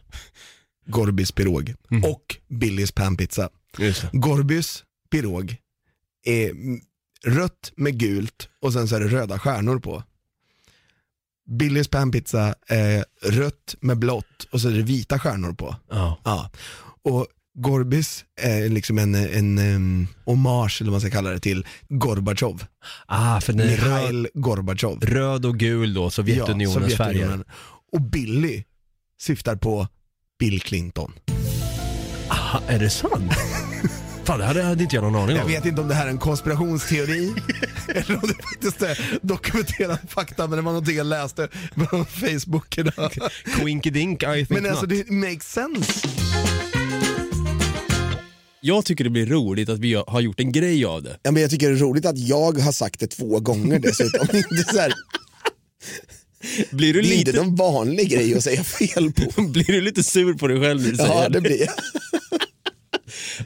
Gorbis 0.86 1.32
pirog 1.32 1.74
och 2.04 2.38
Billys 2.48 2.92
panpizza. 2.92 3.50
Gorbis 4.12 4.84
pirog 5.12 5.58
är 6.26 6.50
mm, 6.50 6.82
rött 7.26 7.72
med 7.76 8.00
gult 8.00 8.50
och 8.62 8.74
sen 8.74 8.88
så 8.88 8.96
är 8.96 9.00
det 9.00 9.08
röda 9.08 9.40
stjärnor 9.40 9.80
på. 9.80 10.04
Billys 11.50 11.88
panpizza 11.88 12.56
är 12.68 13.06
rött 13.22 13.76
med 13.80 14.00
blått 14.00 14.48
och 14.52 14.62
så 14.62 14.70
är 14.70 14.74
det 14.74 14.82
vita 14.82 15.20
stjärnor 15.20 15.54
på. 15.54 15.76
Ja. 15.90 16.20
Ja. 16.24 16.52
Och 17.02 17.28
Gorbis 17.58 18.26
är 18.42 18.70
liksom 18.70 18.98
en, 18.98 19.16
en 19.16 19.58
um, 19.58 20.08
hommage, 20.26 20.82
eller 20.82 20.92
vad 20.92 20.94
man 20.94 21.02
ska 21.02 21.10
kalla 21.10 21.30
det, 21.30 21.40
till 21.40 21.66
Gorbatjov. 21.90 22.64
Ah, 23.06 23.42
för 23.42 23.54
den 23.54 23.68
Mikhail 23.68 24.28
Gorbatjov. 24.34 25.06
röd 25.06 25.46
och 25.46 25.58
gul 25.60 25.94
då, 25.94 26.10
Sovjetunionens 26.10 26.96
färger. 26.96 27.14
Sovjetunionen. 27.14 27.44
Och 27.92 28.02
Billy 28.02 28.64
syftar 29.22 29.56
på 29.56 29.88
Bill 30.40 30.62
Clinton. 30.62 31.12
Aha, 32.30 32.62
är 32.68 32.80
det 32.80 32.90
sant? 32.90 33.32
Fan, 34.26 34.40
det 34.40 34.46
hade, 34.46 34.64
hade 34.64 34.84
inte 34.84 34.96
jag 34.96 35.04
någon 35.04 35.16
aning 35.16 35.36
Jag 35.36 35.46
om. 35.46 35.52
vet 35.52 35.66
inte 35.66 35.82
om 35.82 35.88
det 35.88 35.94
här 35.94 36.06
är 36.06 36.10
en 36.10 36.18
konspirationsteori 36.18 37.34
eller 37.88 38.16
om 38.16 38.22
det 38.28 38.44
faktiskt 38.44 38.82
är 38.82 39.20
dokumenterad 39.22 39.98
fakta, 40.08 40.48
men 40.48 40.58
det 40.58 40.62
var 40.62 40.72
någonting 40.72 40.96
jag 40.98 41.06
läste 41.08 41.48
på 41.76 42.06
Facebook 42.06 42.78
idag. 42.78 43.12
Quinkydink, 43.60 44.24
I 44.24 44.26
think 44.26 44.50
Men 44.50 44.66
alltså 44.66 44.86
not. 44.86 44.90
det 44.90 45.12
makes 45.12 45.52
sense. 45.54 46.08
Jag 48.62 48.86
tycker 48.86 49.04
det 49.04 49.10
blir 49.10 49.26
roligt 49.26 49.70
att 49.70 49.80
vi 49.80 49.94
har 50.08 50.20
gjort 50.22 50.40
en 50.40 50.52
grej 50.52 50.86
av 50.86 51.04
det. 51.04 51.18
Ja, 51.24 51.32
men 51.32 51.42
jag 51.42 51.52
tycker 51.52 51.70
det 51.70 51.76
är 51.76 51.80
roligt 51.80 52.06
att 52.06 52.18
jag 52.18 52.58
har 52.60 52.72
sagt 52.72 53.00
det 53.00 53.08
två 53.08 53.40
gånger 53.40 53.80
dessutom. 53.80 54.28
Inte 54.34 54.74
så 54.74 54.80
här, 54.80 54.94
Blir 56.72 56.94
du 56.94 57.02
det 57.02 57.08
lite, 57.08 57.32
någon 57.32 57.56
vanlig 57.56 58.10
grej 58.10 58.36
att 58.36 58.44
säga 58.44 58.64
fel 58.64 59.12
på? 59.12 59.42
blir 59.48 59.66
du 59.66 59.82
lite 59.82 60.04
sur 60.04 60.34
på 60.34 60.48
dig 60.48 60.62
själv 60.62 60.82
när 60.82 60.90
du 60.90 60.98
säger 60.98 61.14
Ja, 61.14 61.30
det 61.30 61.42
blir 61.42 61.60
jag. 61.60 61.70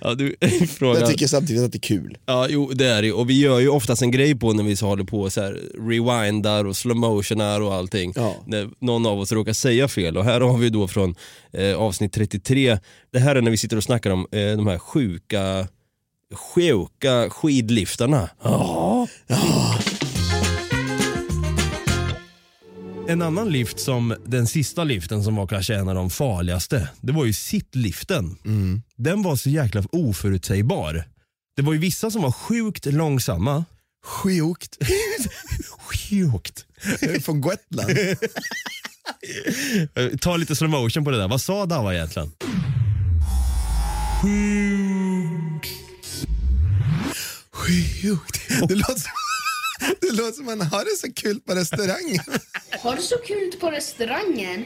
Ja, 0.01 0.13
du. 0.13 0.35
Jag 0.79 1.07
tycker 1.07 1.27
samtidigt 1.27 1.63
att 1.63 1.71
det 1.71 1.77
är 1.77 1.79
kul. 1.79 2.17
Ja, 2.25 2.47
jo 2.49 2.71
det 2.73 2.85
är 2.85 3.01
det. 3.01 3.11
Och 3.11 3.29
vi 3.29 3.39
gör 3.39 3.59
ju 3.59 3.69
oftast 3.69 4.01
en 4.01 4.11
grej 4.11 4.35
på 4.35 4.53
när 4.53 4.63
vi 4.63 4.75
så 4.75 4.85
håller 4.85 5.03
på 5.03 5.29
så 5.29 5.41
här 5.41 5.59
rewindar 5.89 6.65
och 6.65 6.77
slowmotionar 6.77 7.61
och 7.61 7.73
allting. 7.73 8.13
Ja. 8.15 8.35
När 8.45 8.69
någon 8.79 9.05
av 9.05 9.19
oss 9.19 9.31
råkar 9.31 9.53
säga 9.53 9.87
fel. 9.87 10.17
Och 10.17 10.23
här 10.23 10.41
har 10.41 10.57
vi 10.57 10.69
då 10.69 10.87
från 10.87 11.15
eh, 11.53 11.75
avsnitt 11.75 12.13
33, 12.13 12.77
det 13.13 13.19
här 13.19 13.35
är 13.35 13.41
när 13.41 13.51
vi 13.51 13.57
sitter 13.57 13.77
och 13.77 13.83
snackar 13.83 14.09
om 14.09 14.27
eh, 14.31 14.39
de 14.39 14.67
här 14.67 14.77
sjuka, 14.77 15.67
sjuka 16.35 17.29
skidliftarna. 17.29 18.29
Ja. 18.43 19.07
En 23.09 23.21
annan 23.21 23.49
lift 23.49 23.79
som, 23.79 24.15
den 24.25 24.47
sista 24.47 24.83
liften 24.83 25.23
som 25.23 25.35
var 25.35 25.47
kanske 25.47 25.75
en 25.75 25.89
av 25.89 25.95
de 25.95 26.09
farligaste, 26.09 26.89
det 27.01 27.11
var 27.11 27.25
ju 27.25 27.33
sittliften. 27.33 28.37
Den 28.95 29.23
var 29.23 29.35
så 29.35 29.49
jäkla 29.49 29.83
oförutsägbar. 29.91 31.03
Det 31.55 31.61
var 31.61 31.73
ju 31.73 31.79
vissa 31.79 32.11
som 32.11 32.21
var 32.21 32.31
sjukt 32.31 32.85
långsamma 32.85 33.65
Sjukt. 34.05 34.77
Sjukt. 35.79 36.65
Från 37.25 37.41
Gotland. 37.41 37.91
Ta 40.21 40.37
lite 40.37 40.55
slow 40.55 40.69
motion 40.69 41.03
på 41.03 41.11
det 41.11 41.17
där. 41.17 41.27
Vad 41.27 41.41
sa 41.41 41.65
Dava 41.65 41.95
egentligen? 41.95 42.31
Sjukt. 47.51 48.39
Det 48.67 48.75
låter, 48.75 48.99
som, 48.99 49.11
det 50.01 50.11
låter 50.11 50.31
som 50.31 50.45
man 50.45 50.61
har 50.61 50.85
det 50.85 50.97
så 51.07 51.13
kul 51.13 51.39
på 51.41 51.55
restaurangen. 51.55 52.19
Har 52.81 52.95
du 52.95 53.01
så 53.01 53.17
kul 53.17 53.51
på 53.59 53.71
restaurangen? 53.71 54.65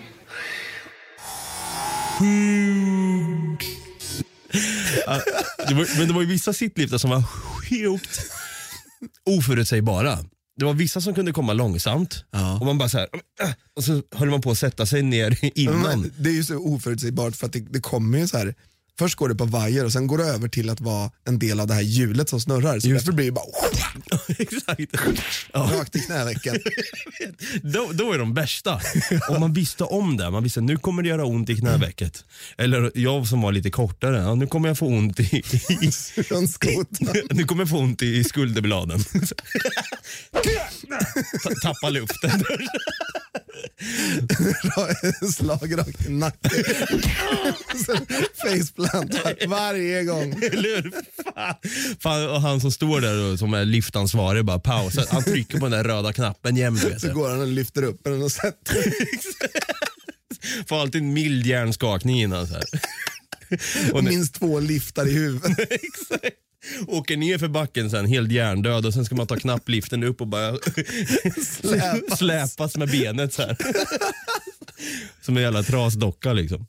Det 5.68 5.74
var, 5.74 5.98
men 5.98 6.08
det 6.08 6.14
var 6.14 6.22
ju 6.22 6.28
vissa 6.28 6.54
sittliftar 6.54 6.98
som 6.98 7.10
var 7.10 7.24
sjukt 7.24 8.20
oförutsägbara. 9.26 10.18
Det 10.60 10.66
var 10.66 10.74
vissa 10.74 11.02
som 11.02 11.16
kunde 11.16 11.32
komma 11.34 11.54
långsamt 11.54 12.26
Ja. 12.32 12.60
och 12.60 12.66
man 12.66 12.78
bara 12.78 12.90
så 12.90 12.98
här, 12.98 13.08
och 13.76 13.84
så 13.84 14.02
höll 14.16 14.30
man 14.30 14.42
på 14.42 14.52
att 14.52 14.58
sätta 14.58 14.86
sig 14.86 15.02
ner 15.02 15.38
Men 15.42 15.52
innan. 15.56 15.82
man, 15.82 16.12
det 16.18 16.30
är 16.30 16.34
ju 16.34 16.44
så 16.44 16.56
oförutsägbart 16.58 17.36
för 17.36 17.46
att 17.46 17.54
det, 17.54 17.60
det 17.60 17.80
kommer 17.82 18.18
ju 18.20 18.28
så 18.28 18.38
här. 18.38 18.56
Först 19.00 19.16
går 19.16 19.30
det 19.30 19.36
på 19.36 19.46
vajer 19.46 19.86
och 19.86 19.92
sen 19.92 20.08
går 20.08 20.18
det 20.18 20.24
över 20.24 20.48
till 20.48 20.70
att 20.70 20.82
vara 20.82 21.12
en 21.28 21.40
del 21.40 21.60
av 21.60 21.68
det 21.68 21.74
här 21.74 21.82
hjulet 21.82 22.30
som 22.30 22.42
snurrar. 22.42 22.80
Så 22.80 22.88
därför 22.88 23.12
blir 23.12 23.26
det 23.26 23.32
bara 23.32 23.46
Exakt. 24.28 24.80
Rakt 25.54 25.96
i 25.96 26.00
knävecken. 26.00 26.56
Då, 27.62 27.90
då 27.94 28.14
är 28.14 28.20
de 28.20 28.34
bästa. 28.34 28.82
Om 29.30 29.40
man 29.40 29.54
visste 29.54 29.84
om 29.84 30.18
det, 30.18 30.30
man 30.32 30.44
visste 30.44 30.62
nu 30.62 30.78
kommer 30.78 31.04
det 31.04 31.10
göra 31.10 31.26
ont 31.26 31.50
i 31.50 31.56
knävecket. 31.56 32.26
Eller 32.58 32.92
jag 32.96 33.28
som 33.28 33.42
var 33.42 33.52
lite 33.52 33.70
kortare, 33.72 34.18
ja, 34.18 34.36
nu 34.36 34.48
kommer 34.48 34.68
jag 34.68 34.78
få 34.78 34.88
ont 34.88 35.20
i, 35.20 35.24
i 35.24 35.44
nu 37.34 37.44
kommer 37.44 37.62
jag 37.62 37.70
få 37.70 37.78
ont 37.78 38.02
i 38.02 38.24
skulderbladen. 38.24 39.04
Ta- 41.44 41.56
Tappa 41.64 41.90
luften. 41.90 42.44
Slag 45.34 45.78
rakt 45.78 46.06
i 46.06 46.10
nacken. 46.10 46.52
Faceplant 48.44 48.83
var- 49.24 49.48
varje 49.48 50.04
gång. 50.04 50.34
Eller? 50.52 50.92
Fan. 51.36 51.56
Fan, 52.00 52.30
och 52.30 52.42
han 52.42 52.62
som 52.62 52.72
står 52.72 53.02
där 53.02 53.32
och, 53.32 53.40
som 53.40 53.54
är 53.54 53.66
liftansvarig 53.66 54.46
bara 54.46 54.60
pausar. 54.60 55.06
Han 55.12 55.24
trycker 55.24 55.60
på 55.60 55.66
den 55.66 55.72
där 55.72 55.84
röda 55.84 56.14
knappen 56.14 56.56
jämt. 56.58 57.02
Så 57.02 57.14
går 57.14 57.30
han 57.30 57.42
och 57.42 57.48
lyfter 57.48 57.84
upp 57.84 58.00
den 58.04 58.24
och 58.24 58.32
sätter 58.32 58.84
Får 60.68 60.82
alltid 60.82 61.02
en 61.02 61.14
mild 61.14 61.46
hjärnskakning 61.46 62.22
innan. 62.22 62.48
Så 62.48 62.54
här. 62.54 62.64
Och 63.94 64.04
minst 64.04 64.34
två 64.36 64.60
liftar 64.60 65.08
i 65.08 65.14
huvudet. 65.14 65.60
Exakt. 65.72 66.36
Åker 66.88 67.18
ner 67.18 67.38
för 67.38 67.48
backen 67.48 67.90
sen 67.90 68.06
helt 68.06 68.32
hjärndöd 68.32 68.86
och 68.86 68.94
sen 68.94 69.06
ska 69.06 69.16
man 69.16 69.28
ta 69.28 69.36
knappliften 69.36 70.04
upp 70.04 70.22
och 70.22 70.28
bara 70.28 70.58
Släpas. 71.62 72.18
släpas 72.20 72.78
med 72.78 72.90
benet 72.92 73.34
så 73.34 73.42
här. 73.42 73.58
Som 75.22 75.38
en 75.38 75.44
jävla 75.44 75.64
trasdocka 75.64 76.34
liksom. 76.34 76.66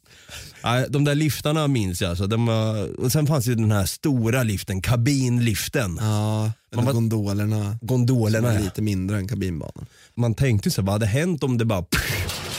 Nej, 0.64 0.86
de 0.90 1.04
där 1.04 1.14
liftarna 1.14 1.68
minns 1.68 2.00
jag. 2.02 2.10
Alltså, 2.10 2.26
de 2.26 2.46
var, 2.46 3.00
och 3.00 3.12
sen 3.12 3.26
fanns 3.26 3.46
ju 3.46 3.54
den 3.54 3.72
här 3.72 3.86
stora 3.86 4.42
liften, 4.42 4.82
kabinliften. 4.82 5.98
Ja, 6.00 6.52
eller 6.72 6.82
var- 6.82 6.92
gondolerna. 6.92 7.64
Som 7.78 7.86
Gondolerna. 7.86 8.50
är 8.52 8.58
ja. 8.58 8.60
lite 8.64 8.82
mindre 8.82 9.16
än 9.16 9.28
kabinbanan. 9.28 9.86
Man 10.16 10.34
tänkte 10.34 10.70
så 10.70 10.80
här, 10.80 10.86
vad 10.86 10.92
hade 10.92 11.06
hänt 11.06 11.42
om 11.42 11.58
det 11.58 11.64
bara 11.64 11.84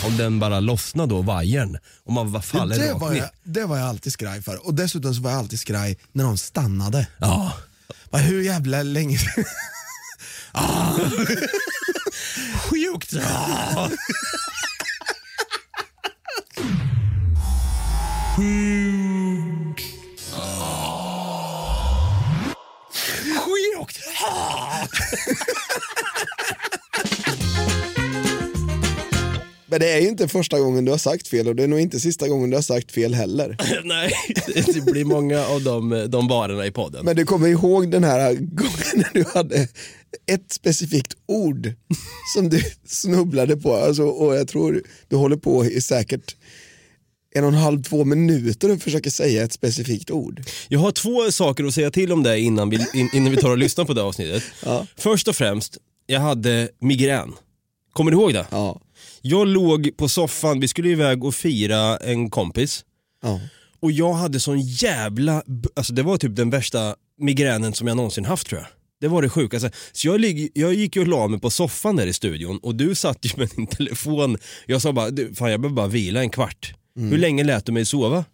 om 0.06 0.18
den 0.18 0.40
bara 0.40 0.60
lossnade 0.60 1.10
då, 1.16 1.22
vajern? 1.22 1.78
Om 2.06 2.14
man 2.14 2.32
bara 2.32 2.42
faller 2.42 2.76
Det 2.80 2.92
rakt 2.92 3.02
var, 3.02 3.12
ner. 3.12 3.18
jag, 3.18 3.30
det 3.44 3.66
var 3.66 3.78
jag 3.78 3.88
alltid 3.90 4.14
skraj 4.14 4.42
för. 4.42 4.68
Och 4.68 4.74
dessutom 4.74 5.14
så 5.16 5.22
var 5.22 5.32
jag 5.32 5.40
alltid 5.40 5.60
skraj 5.60 5.98
när 6.12 6.24
de 6.24 6.38
stannade. 6.38 7.08
Ja. 7.18 7.54
Bara, 8.12 8.22
hur 8.22 8.42
jävla 8.42 8.84
länge 8.84 9.18
Sjukt! 12.70 13.14
Ja. 13.14 13.90
Sjukt! 18.36 19.84
Men 29.68 29.80
det 29.80 29.92
är 29.92 30.00
ju 30.00 30.08
inte 30.08 30.28
första 30.28 30.60
gången 30.60 30.86
du 30.86 30.92
har 30.92 30.98
sagt 30.98 31.28
fel 31.28 31.48
och 31.48 31.56
det 31.56 31.64
är 31.64 31.68
nog 31.68 31.80
inte 31.80 32.00
sista 32.00 32.28
gången 32.28 32.50
du 32.50 32.58
har 32.58 32.62
sagt 32.62 32.92
fel 32.92 33.14
heller. 33.14 33.58
Nej, 33.84 34.12
det 34.74 34.86
blir 34.86 35.06
många 35.06 35.46
av 35.46 35.64
de, 35.64 36.06
de 36.10 36.28
barerna 36.28 36.66
i 36.66 36.72
podden. 36.72 37.06
Men 37.06 37.16
du 37.16 37.26
kommer 37.26 37.48
ihåg 37.48 37.92
den 37.92 38.04
här 38.04 38.34
gången 38.34 38.94
när 38.96 39.10
du 39.14 39.26
hade 39.34 39.68
ett 40.26 40.52
specifikt 40.52 41.14
ord 41.26 41.74
som 42.36 42.50
du 42.50 42.62
snubblade 42.86 43.58
på 43.58 43.76
alltså, 43.76 44.04
och 44.04 44.36
jag 44.36 44.48
tror 44.48 44.84
du 45.08 45.16
håller 45.16 45.38
på 45.38 45.66
i 45.66 45.82
säkert 45.82 46.36
en 47.36 47.44
och 47.44 47.50
en 47.50 47.58
halv, 47.58 47.84
två 47.84 48.06
minuter 48.06 48.72
och 48.72 48.82
försöker 48.82 49.10
säga 49.10 49.44
ett 49.44 49.54
specifikt 49.54 50.12
ord. 50.12 50.42
Jag 50.68 50.80
har 50.80 50.92
två 50.92 51.32
saker 51.32 51.64
att 51.64 51.74
säga 51.74 51.92
till 51.92 52.12
om 52.12 52.24
det 52.24 52.40
innan 52.40 52.70
vi, 52.70 52.86
in, 52.94 53.10
innan 53.14 53.32
vi 53.32 53.38
tar 53.38 53.50
och 53.50 53.58
lyssnar 53.58 53.86
på 53.86 53.94
det 53.94 54.04
avsnittet. 54.04 54.44
Ja. 54.66 54.88
Först 54.98 55.28
och 55.28 55.36
främst, 55.36 55.78
jag 56.06 56.20
hade 56.20 56.70
migrän. 56.80 57.34
Kommer 57.94 58.12
du 58.12 58.18
ihåg 58.18 58.34
det? 58.34 58.46
Ja. 58.52 58.82
Jag 59.22 59.48
låg 59.48 59.98
på 59.98 60.10
soffan, 60.10 60.60
vi 60.60 60.68
skulle 60.68 60.90
iväg 60.90 61.24
och 61.24 61.36
fira 61.36 61.98
en 61.98 62.30
kompis. 62.30 62.86
Ja. 63.24 63.40
Och 63.80 63.92
jag 63.92 64.14
hade 64.14 64.40
sån 64.40 64.62
jävla, 64.62 65.44
alltså 65.76 65.94
det 65.94 66.04
var 66.04 66.18
typ 66.18 66.36
den 66.36 66.50
värsta 66.50 66.96
migränen 67.20 67.74
som 67.74 67.88
jag 67.88 67.98
någonsin 67.98 68.26
haft 68.26 68.48
tror 68.48 68.62
jag. 68.62 68.68
Det 69.02 69.08
var 69.08 69.22
det 69.22 69.30
sjukaste. 69.30 69.72
Så 69.92 70.08
jag, 70.08 70.22
lig, 70.22 70.52
jag 70.54 70.74
gick 70.74 70.96
ju 70.96 71.02
och 71.02 71.08
la 71.08 71.28
mig 71.28 71.40
på 71.40 71.50
soffan 71.50 71.96
där 71.96 72.08
i 72.08 72.14
studion 72.14 72.60
och 72.64 72.76
du 72.76 72.96
satt 72.96 73.26
ju 73.26 73.30
med 73.38 73.50
din 73.56 73.68
telefon. 73.68 74.38
Jag 74.66 74.82
sa 74.82 74.94
bara, 74.94 75.08
fan 75.36 75.52
jag 75.52 75.62
behöver 75.62 75.76
bara 75.76 75.88
vila 75.88 76.20
en 76.20 76.30
kvart. 76.30 76.74
Hur 76.96 77.18
länge 77.18 77.44
lät 77.44 77.66
du 77.66 77.72
mig 77.72 77.86
sova? 77.86 78.26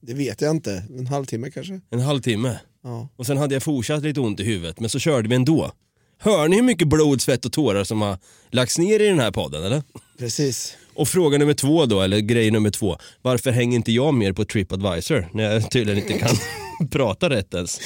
Det 0.00 0.14
vet 0.14 0.40
jag 0.40 0.50
inte, 0.50 0.84
en 0.98 1.06
halvtimme 1.06 1.50
kanske? 1.50 1.80
En 1.90 2.00
halvtimme. 2.00 2.58
Ja. 2.84 3.08
Och 3.16 3.26
sen 3.26 3.36
hade 3.36 3.54
jag 3.54 3.62
fortsatt 3.62 4.02
lite 4.02 4.20
ont 4.20 4.40
i 4.40 4.44
huvudet, 4.44 4.80
men 4.80 4.90
så 4.90 4.98
körde 4.98 5.28
vi 5.28 5.34
ändå. 5.34 5.72
Hör 6.18 6.48
ni 6.48 6.56
hur 6.56 6.62
mycket 6.62 6.88
blod, 6.88 7.20
svett 7.20 7.44
och 7.44 7.52
tårar 7.52 7.84
som 7.84 8.00
har 8.00 8.18
lagts 8.50 8.78
ner 8.78 9.00
i 9.00 9.06
den 9.06 9.18
här 9.18 9.30
podden 9.30 9.64
eller? 9.64 9.82
Precis. 10.18 10.76
Och 10.94 11.08
fråga 11.08 11.38
nummer 11.38 11.54
två 11.54 11.86
då, 11.86 12.00
eller 12.00 12.18
grej 12.18 12.50
nummer 12.50 12.70
två. 12.70 12.98
Varför 13.22 13.50
hänger 13.50 13.76
inte 13.76 13.92
jag 13.92 14.14
mer 14.14 14.32
på 14.32 14.44
Tripadvisor 14.44 15.28
när 15.32 15.44
jag 15.44 15.70
tydligen 15.70 16.02
inte 16.02 16.18
kan 16.18 16.36
prata 16.90 17.30
rätt 17.30 17.54
ens? 17.54 17.80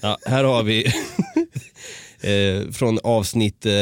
Ja, 0.00 0.18
här 0.26 0.44
har 0.44 0.62
vi 0.62 0.86
eh, 2.20 2.70
från 2.72 2.98
avsnitt 3.02 3.66
eh, 3.66 3.72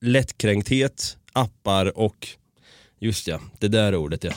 lättkränkthet, 0.00 1.16
appar 1.32 1.98
och 1.98 2.28
just 3.00 3.26
ja, 3.26 3.40
det 3.58 3.68
där 3.68 3.94
ordet 3.94 4.24
ja. 4.24 4.32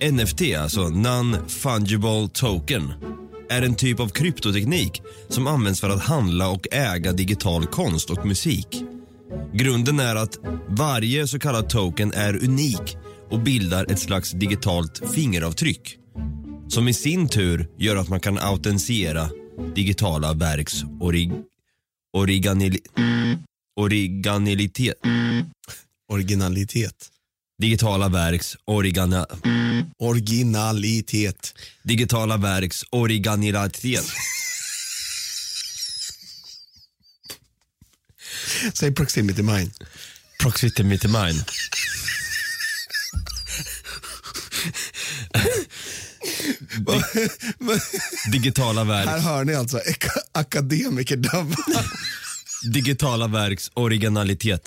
NFT, 0.00 0.42
alltså 0.58 0.88
Non-Fungible 0.88 2.28
Token, 2.28 2.92
är 3.50 3.62
en 3.62 3.74
typ 3.74 4.00
av 4.00 4.08
kryptoteknik 4.08 5.02
som 5.28 5.46
används 5.46 5.80
för 5.80 5.90
att 5.90 6.02
handla 6.02 6.48
och 6.48 6.66
äga 6.72 7.12
digital 7.12 7.66
konst 7.66 8.10
och 8.10 8.26
musik. 8.26 8.84
Grunden 9.52 10.00
är 10.00 10.16
att 10.16 10.38
varje 10.68 11.26
så 11.26 11.38
kallad 11.38 11.68
token 11.68 12.12
är 12.12 12.44
unik 12.44 12.96
och 13.30 13.40
bildar 13.40 13.92
ett 13.92 13.98
slags 13.98 14.30
digitalt 14.30 15.02
fingeravtryck 15.14 15.98
som 16.68 16.88
i 16.88 16.94
sin 16.94 17.28
tur 17.28 17.68
gör 17.78 17.96
att 17.96 18.08
man 18.08 18.20
kan 18.20 18.38
autentisera 18.38 19.30
digitala 19.74 20.32
verks 20.32 20.82
orig, 21.00 21.32
originali, 22.12 22.78
originalitet. 23.76 24.94
Originalitet. 26.12 27.17
Digitala 27.58 28.08
verks 28.08 28.56
origana, 28.64 29.26
Originalitet. 29.98 31.54
digitala 31.82 32.36
verks 32.36 32.84
originalitet. 32.90 34.04
Säg 38.74 38.96
proximity 38.96 39.42
mind. 39.42 39.70
Proximity 40.42 41.08
mine. 41.08 41.44
Digitala 48.32 48.84
Här 48.84 49.06
verks, 49.06 49.24
hör 49.24 49.44
ni 49.44 49.54
alltså 49.54 49.80
akademikerdabbar. 50.32 51.84
Digitala 52.62 53.26
verks 53.28 53.70
originalitet. 53.74 54.66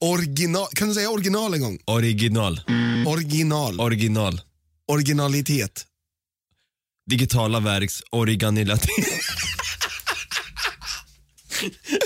Original. 0.00 0.66
Kan 0.74 0.88
du 0.88 0.94
säga 0.94 1.10
original 1.10 1.54
en 1.54 1.60
gång? 1.60 1.78
Original. 1.86 2.60
Original. 3.06 3.80
Original. 3.80 4.40
Originalitet. 4.88 5.86
Digitala 7.10 7.60
verks 7.60 8.02
originalitet. 8.10 8.88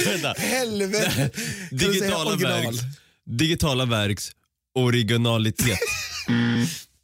Vänta. 0.06 0.34
Helvete. 0.38 1.30
Kan 1.70 1.78
du 1.78 1.78
säga 1.78 1.90
Digitala 1.92 2.30
original? 2.30 2.62
verks, 2.64 2.78
digitala 3.26 3.84
verks 3.84 4.30
originalitet. 4.74 5.78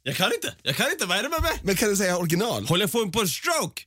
Jag 0.03 0.15
kan 0.15 0.33
inte, 0.33 0.55
jag 0.63 0.75
kan 0.75 0.91
inte, 0.91 1.05
vad 1.05 1.17
är 1.17 1.23
det 1.23 1.29
med 1.29 1.41
mig? 1.41 1.51
Men 1.63 1.75
kan 1.75 1.89
du 1.89 1.95
säga 1.95 2.17
original? 2.17 2.65
Håller 2.65 2.83
jag 2.83 2.91
på 2.91 3.11
på 3.11 3.21
en 3.21 3.27
stroke? 3.27 3.81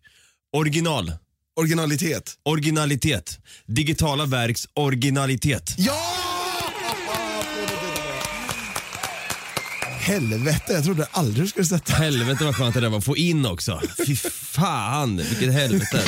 Original. 0.52 1.12
Originalitet. 1.58 2.34
Originalitet. 2.44 3.38
Digitala 3.66 4.26
verks 4.26 4.68
originalitet. 4.74 5.74
Ja! 5.78 5.94
Helvete, 10.00 10.72
jag 10.72 10.84
trodde 10.84 11.06
aldrig 11.10 11.44
du 11.44 11.48
skulle 11.48 11.66
sätta. 11.66 11.92
Helvete 11.92 12.44
vad 12.44 12.56
skönt 12.56 12.74
det 12.74 12.80
där 12.80 12.88
var 12.88 12.98
att 12.98 13.04
få 13.04 13.16
in 13.16 13.46
också. 13.46 13.80
Fy 14.06 14.16
fan, 14.16 15.16
vilket 15.16 15.52
helvete. 15.52 16.02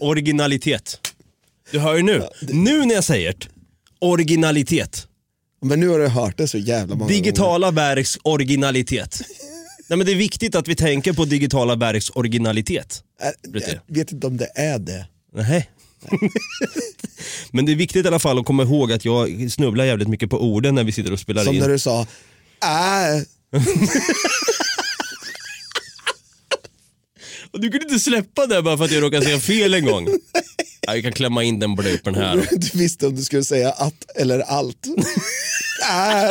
Originalitet. 0.00 1.12
Du 1.70 1.78
hör 1.78 1.96
ju 1.96 2.02
nu. 2.02 2.22
Nu 2.40 2.84
när 2.86 2.94
jag 2.94 3.04
säger 3.04 3.32
det. 3.38 3.48
Originalitet. 4.00 5.06
Men 5.62 5.80
nu 5.80 5.88
har 5.88 5.98
du 5.98 6.08
hört 6.08 6.38
det 6.38 6.48
så 6.48 6.58
jävla 6.58 6.94
många 6.94 7.08
Digitala 7.08 7.70
verks 7.70 8.18
originalitet. 8.22 9.22
Nej, 9.92 9.96
men 9.96 10.06
det 10.06 10.12
är 10.12 10.16
viktigt 10.16 10.54
att 10.54 10.68
vi 10.68 10.74
tänker 10.74 11.12
på 11.12 11.24
digitala 11.24 11.76
verks 11.76 12.10
originalitet. 12.10 13.02
Jag 13.52 13.94
vet 13.94 14.12
inte 14.12 14.26
om 14.26 14.36
det 14.36 14.50
är 14.54 14.78
det. 14.78 15.06
Nej. 15.34 15.70
men 17.50 17.66
det 17.66 17.72
är 17.72 17.76
viktigt 17.76 18.04
i 18.04 18.08
alla 18.08 18.18
fall 18.18 18.38
att 18.38 18.46
komma 18.46 18.62
ihåg 18.62 18.92
att 18.92 19.04
jag 19.04 19.50
snubblar 19.52 19.84
jävligt 19.84 20.08
mycket 20.08 20.30
på 20.30 20.42
orden 20.42 20.74
när 20.74 20.84
vi 20.84 20.92
sitter 20.92 21.12
och 21.12 21.20
spelar 21.20 21.44
Som 21.44 21.54
in. 21.54 21.60
när 21.60 21.68
du 21.68 21.78
sa, 21.78 22.00
äh, 22.00 22.06
Och 27.50 27.60
du 27.60 27.70
kunde 27.70 27.86
inte 27.86 28.00
släppa 28.00 28.46
det 28.46 28.62
bara 28.62 28.78
för 28.78 28.84
att 28.84 28.92
jag 28.92 29.02
råkade 29.02 29.24
säga 29.24 29.40
fel 29.40 29.74
en 29.74 29.84
gång. 29.86 30.08
Ja, 30.86 30.92
vi 30.92 31.02
kan 31.02 31.12
klämma 31.12 31.42
in 31.44 31.58
den 31.58 31.74
bloopen 31.74 32.14
här. 32.14 32.48
du 32.50 32.78
visste 32.78 33.06
om 33.06 33.16
du 33.16 33.24
skulle 33.24 33.44
säga 33.44 33.70
att 33.72 34.10
eller 34.16 34.40
allt. 34.40 34.86
äh, 34.86 36.30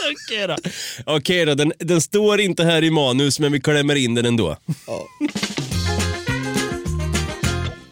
Okej 0.12 0.46
då. 0.46 0.56
Okej 1.04 1.44
då, 1.44 1.54
den, 1.54 1.72
den 1.78 2.00
står 2.00 2.40
inte 2.40 2.64
här 2.64 2.84
i 2.84 2.90
manus 2.90 3.40
men 3.40 3.52
vi 3.52 3.60
klämmer 3.60 3.94
in 3.94 4.14
den 4.14 4.26
ändå. 4.26 4.56
Ja. 4.86 5.06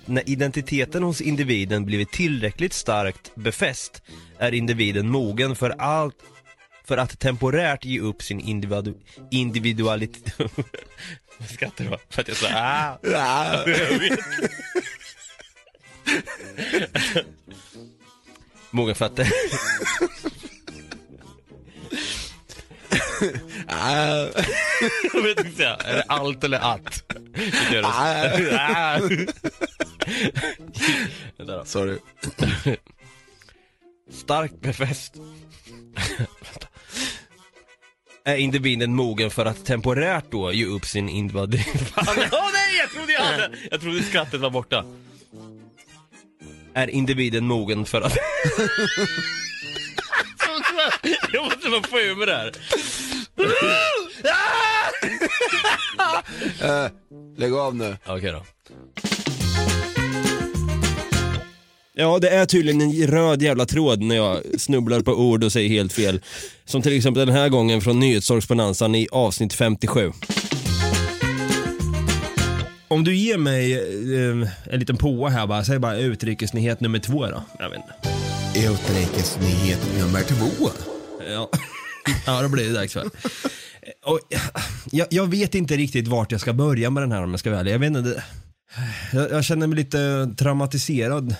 När 0.06 0.30
identiteten 0.30 1.02
hos 1.02 1.20
individen 1.20 1.84
blivit 1.84 2.12
tillräckligt 2.12 2.72
starkt 2.72 3.34
befäst 3.34 4.02
är 4.38 4.54
individen 4.54 5.10
mogen 5.10 5.56
för 5.56 5.70
allt 5.70 6.16
för 6.84 6.96
att 6.96 7.18
temporärt 7.18 7.84
ge 7.84 8.00
upp 8.00 8.22
sin 8.22 8.40
individu 8.40 8.94
individualitet. 9.30 10.34
Vad 11.38 11.48
skrattar 11.54 11.84
du 11.84 11.90
va? 11.90 11.98
För 12.10 12.22
att 12.22 12.28
jag 12.28 12.36
sa 12.36 12.48
ah. 12.54 12.98
Jag 13.02 13.64
vet. 13.98 14.18
Mogen 18.70 18.94
för 18.94 19.06
att... 19.06 19.20
Jag 25.12 25.22
vet 25.22 25.46
inte 25.46 25.64
är 25.64 25.94
det 25.94 26.04
allt 26.08 26.44
eller 26.44 26.58
att? 26.58 27.12
Ah. 27.84 28.98
Vänta 31.36 31.56
då. 31.56 31.64
Sorry. 31.64 31.98
Starkt 34.12 34.60
befäst. 34.60 35.14
Är 38.24 38.36
individen 38.36 38.94
mogen 38.94 39.30
för 39.30 39.46
att 39.46 39.64
temporärt 39.64 40.24
då 40.30 40.52
ge 40.52 40.64
upp 40.64 40.84
sin. 40.84 41.30
Fan, 41.30 41.46
Åh 42.32 42.50
nej, 42.52 42.76
jag 42.80 42.90
trodde 42.90 43.12
jag 43.12 43.20
hade! 43.20 43.50
Jag 43.70 43.80
trodde 43.80 44.02
skrattet 44.02 44.40
var 44.40 44.50
borta. 44.50 44.84
Är 46.74 46.90
individen 46.90 47.46
mogen 47.46 47.84
för 47.84 48.00
att... 48.00 48.18
jag 51.72 51.80
måste 51.80 51.90
bara 51.90 52.00
få 52.00 52.06
ur 52.06 52.16
mig 52.16 52.26
det 52.26 52.36
här. 52.36 52.52
Eh, 56.62 56.90
lägg 57.36 57.52
av 57.52 57.76
nu. 57.76 57.96
Okej 58.06 58.32
då. 58.32 58.44
Ja, 61.94 62.18
det 62.18 62.28
är 62.28 62.46
tydligen 62.46 62.80
en 62.80 63.06
röd 63.06 63.42
jävla 63.42 63.66
tråd 63.66 64.02
när 64.02 64.16
jag 64.16 64.60
snubblar 64.60 65.00
på 65.00 65.12
ord 65.12 65.44
och 65.44 65.52
säger 65.52 65.68
helt 65.68 65.92
fel. 65.92 66.20
Som 66.64 66.82
till 66.82 66.96
exempel 66.96 67.26
den 67.26 67.36
här 67.36 67.48
gången 67.48 67.80
från 67.80 68.00
Nyhetssorgsbonanzan 68.00 68.94
i 68.94 69.08
avsnitt 69.12 69.54
57. 69.54 70.12
Om 72.88 73.04
du 73.04 73.16
ger 73.16 73.38
mig 73.38 73.72
eh, 73.72 74.48
en 74.72 74.80
liten 74.80 74.96
påa 74.96 75.28
här 75.28 75.46
bara, 75.46 75.64
säg 75.64 75.78
bara 75.78 75.96
utrikesnyhet 75.96 76.80
nummer 76.80 76.98
två 76.98 77.26
då. 77.26 77.42
Jag 77.58 77.70
vet 77.70 77.78
inte. 77.78 78.68
Utrikesnyhet 78.68 79.80
nummer 79.98 80.22
två. 80.22 80.70
Ja, 81.32 81.50
ja 82.26 82.42
då 82.42 82.48
blir 82.48 82.64
det 82.68 82.72
dags 82.72 82.92
för. 82.92 83.10
Och, 84.04 84.20
jag, 84.90 85.06
jag 85.10 85.26
vet 85.30 85.54
inte 85.54 85.76
riktigt 85.76 86.08
vart 86.08 86.32
jag 86.32 86.40
ska 86.40 86.52
börja 86.52 86.90
med 86.90 87.02
den 87.02 87.12
här 87.12 87.22
om 87.22 87.30
jag 87.30 87.40
ska 87.40 87.50
vara 87.50 87.60
ärlig. 87.60 87.72
Jag 87.72 87.78
vet 87.78 87.86
inte, 87.86 88.00
det, 88.00 88.24
jag, 89.12 89.30
jag 89.30 89.44
känner 89.44 89.66
mig 89.66 89.76
lite 89.76 90.30
traumatiserad. 90.38 91.36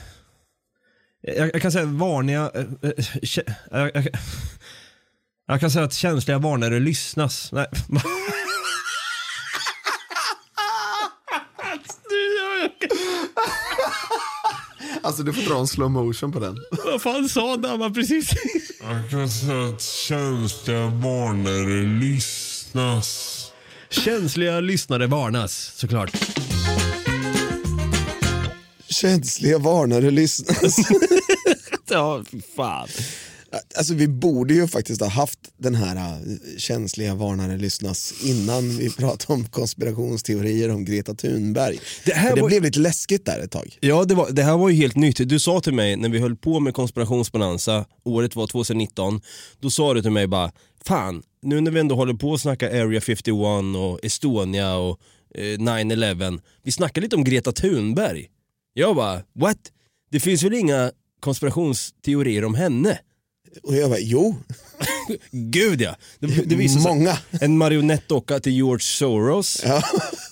Jag, 1.22 1.51
jag 1.55 1.62
kan 1.62 1.72
säga 1.72 1.85
varningar, 1.85 2.51
kä- 3.22 3.53
jag, 3.70 3.90
jag, 3.94 4.09
jag 5.46 5.61
kan 5.61 5.70
säga 5.70 5.85
att 5.85 5.94
känsliga 5.94 6.38
varnare 6.38 6.81
lyssnas. 6.81 7.53
Nej. 7.53 7.66
Alltså 15.03 15.22
du 15.22 15.33
får 15.33 15.42
dra 15.42 15.59
en 15.61 15.66
slow 15.66 15.90
motion 15.90 16.33
på 16.33 16.40
den. 16.40 16.57
Vad 16.85 17.03
fan 17.03 17.29
sa 17.29 17.57
Damma 17.57 17.90
precis? 17.90 18.31
Jag 18.90 19.11
kan 19.11 19.29
säga 19.29 19.64
att 19.64 19.83
känsliga 19.83 20.87
varnare 20.87 22.01
lyssnas. 22.01 23.44
Känsliga 23.90 24.61
lyssnare 24.61 25.07
varnas, 25.07 25.72
såklart. 25.77 26.11
Känsliga 28.88 29.59
varnare 29.59 30.11
lyssnas. 30.11 30.77
Ja, 31.90 32.24
fan. 32.57 32.88
Alltså 33.77 33.94
vi 33.94 34.09
borde 34.09 34.55
ju 34.55 34.68
faktiskt 34.68 35.01
ha 35.01 35.09
haft 35.09 35.38
den 35.59 35.75
här 35.75 35.97
äh, 35.97 36.12
känsliga 36.59 37.14
varnare 37.14 37.57
lyssnas 37.57 38.14
innan 38.25 38.77
vi 38.77 38.90
pratade 38.97 39.33
om 39.40 39.47
konspirationsteorier 39.47 40.68
om 40.71 40.85
Greta 40.85 41.14
Thunberg. 41.14 41.79
Det 42.05 42.12
här 42.12 42.35
det 42.35 42.40
var- 42.40 42.49
blev 42.49 42.62
lite 42.62 42.79
läskigt 42.79 43.25
där 43.27 43.40
ett 43.40 43.51
tag. 43.51 43.77
Ja, 43.81 44.05
det, 44.05 44.14
var, 44.14 44.31
det 44.31 44.42
här 44.42 44.57
var 44.57 44.68
ju 44.68 44.77
helt 44.77 44.97
nytt. 44.97 45.29
Du 45.29 45.38
sa 45.40 45.61
till 45.61 45.75
mig 45.75 45.97
när 45.97 46.09
vi 46.09 46.18
höll 46.18 46.37
på 46.37 46.61
med 46.61 46.75
konspirationsbonanza, 46.75 47.85
året 48.05 48.37
var 48.37 48.47
2019, 48.47 49.21
då 49.61 49.71
sa 49.71 49.94
du 49.94 50.03
till 50.03 50.11
mig 50.11 50.27
bara, 50.27 50.53
fan, 50.85 51.23
nu 51.42 51.61
när 51.61 51.71
vi 51.71 51.81
ändå 51.81 51.94
håller 51.94 52.14
på 52.14 52.35
att 52.35 52.40
snacka 52.40 52.68
Area 52.85 53.01
51 53.01 53.37
och 53.77 54.05
Estonia 54.05 54.77
och 54.77 55.01
eh, 55.35 55.40
9-11, 55.40 56.40
vi 56.62 56.73
snackar 56.73 57.03
lite 57.03 57.16
om 57.16 57.25
Greta 57.25 57.53
Thunberg. 57.53 58.27
Jag 58.75 58.97
bara, 58.97 59.23
what? 59.35 59.59
Det 60.11 60.21
finns 60.21 60.42
väl 60.42 60.55
inga 60.55 60.92
konspirationsteorier 61.21 62.44
om 62.44 62.55
henne? 62.55 62.99
Och 63.63 63.77
jag 63.77 63.91
bara, 63.91 63.99
jo, 64.01 64.37
Gud 65.31 65.81
ja! 65.81 65.97
Det, 66.21 66.27
det 66.27 66.55
visade 66.57 66.83
sig- 66.83 66.93
många. 66.95 67.19
En 67.41 67.59
marionettdocka 67.59 68.41
till 68.41 68.53
George 68.53 68.83
Soros. 68.85 69.63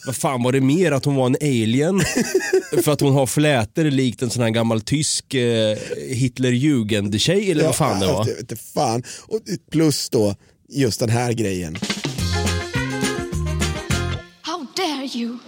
Vad 0.06 0.16
fan 0.16 0.42
var 0.42 0.52
det 0.52 0.60
mer? 0.60 0.92
Att 0.92 1.04
hon 1.04 1.14
var 1.14 1.26
en 1.26 1.36
alien? 1.40 2.00
För 2.82 2.92
att 2.92 3.00
hon 3.00 3.14
har 3.14 3.26
flätor 3.26 3.84
likt 3.84 4.22
en 4.22 4.30
sån 4.30 4.42
här 4.42 4.50
gammal 4.50 4.80
tysk 4.80 5.34
eh, 5.34 5.76
Hitler-Jugend-tjej 6.10 7.50
eller 7.50 7.64
vad 7.64 7.76
fan 7.76 8.00
det 8.00 8.06
var. 8.06 8.14
Jag 8.18 8.24
vet 8.24 8.40
inte 8.40 8.56
fan. 8.56 9.02
Och 9.22 9.40
plus 9.70 10.10
då 10.10 10.34
just 10.68 11.00
den 11.00 11.08
här 11.10 11.32
grejen. 11.32 11.76
How 14.42 14.66
dare 14.76 15.08
you? 15.18 15.38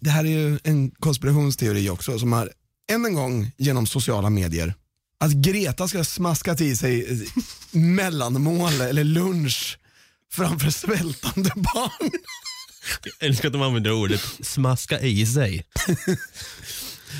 Det 0.00 0.10
här 0.10 0.24
är 0.24 0.28
ju 0.28 0.58
en 0.64 0.90
konspirationsteori 0.90 1.90
också 1.90 2.18
som 2.18 2.32
har 2.32 2.50
än 2.92 3.04
en 3.04 3.14
gång 3.14 3.50
genom 3.56 3.86
sociala 3.86 4.30
medier 4.30 4.74
att 5.18 5.32
Greta 5.32 5.88
ska 5.88 6.04
smaska 6.04 6.54
till 6.54 6.78
sig 6.78 7.26
mellanmål 7.70 8.80
eller 8.80 9.04
lunch 9.04 9.78
framför 10.32 10.70
svältande 10.70 11.50
barn. 11.56 12.10
Jag 13.04 13.28
älskar 13.28 13.48
att 13.48 13.52
de 13.52 13.62
använder 13.62 13.92
ordet 13.92 14.20
smaska 14.40 15.00
i 15.00 15.26
sig. 15.26 15.64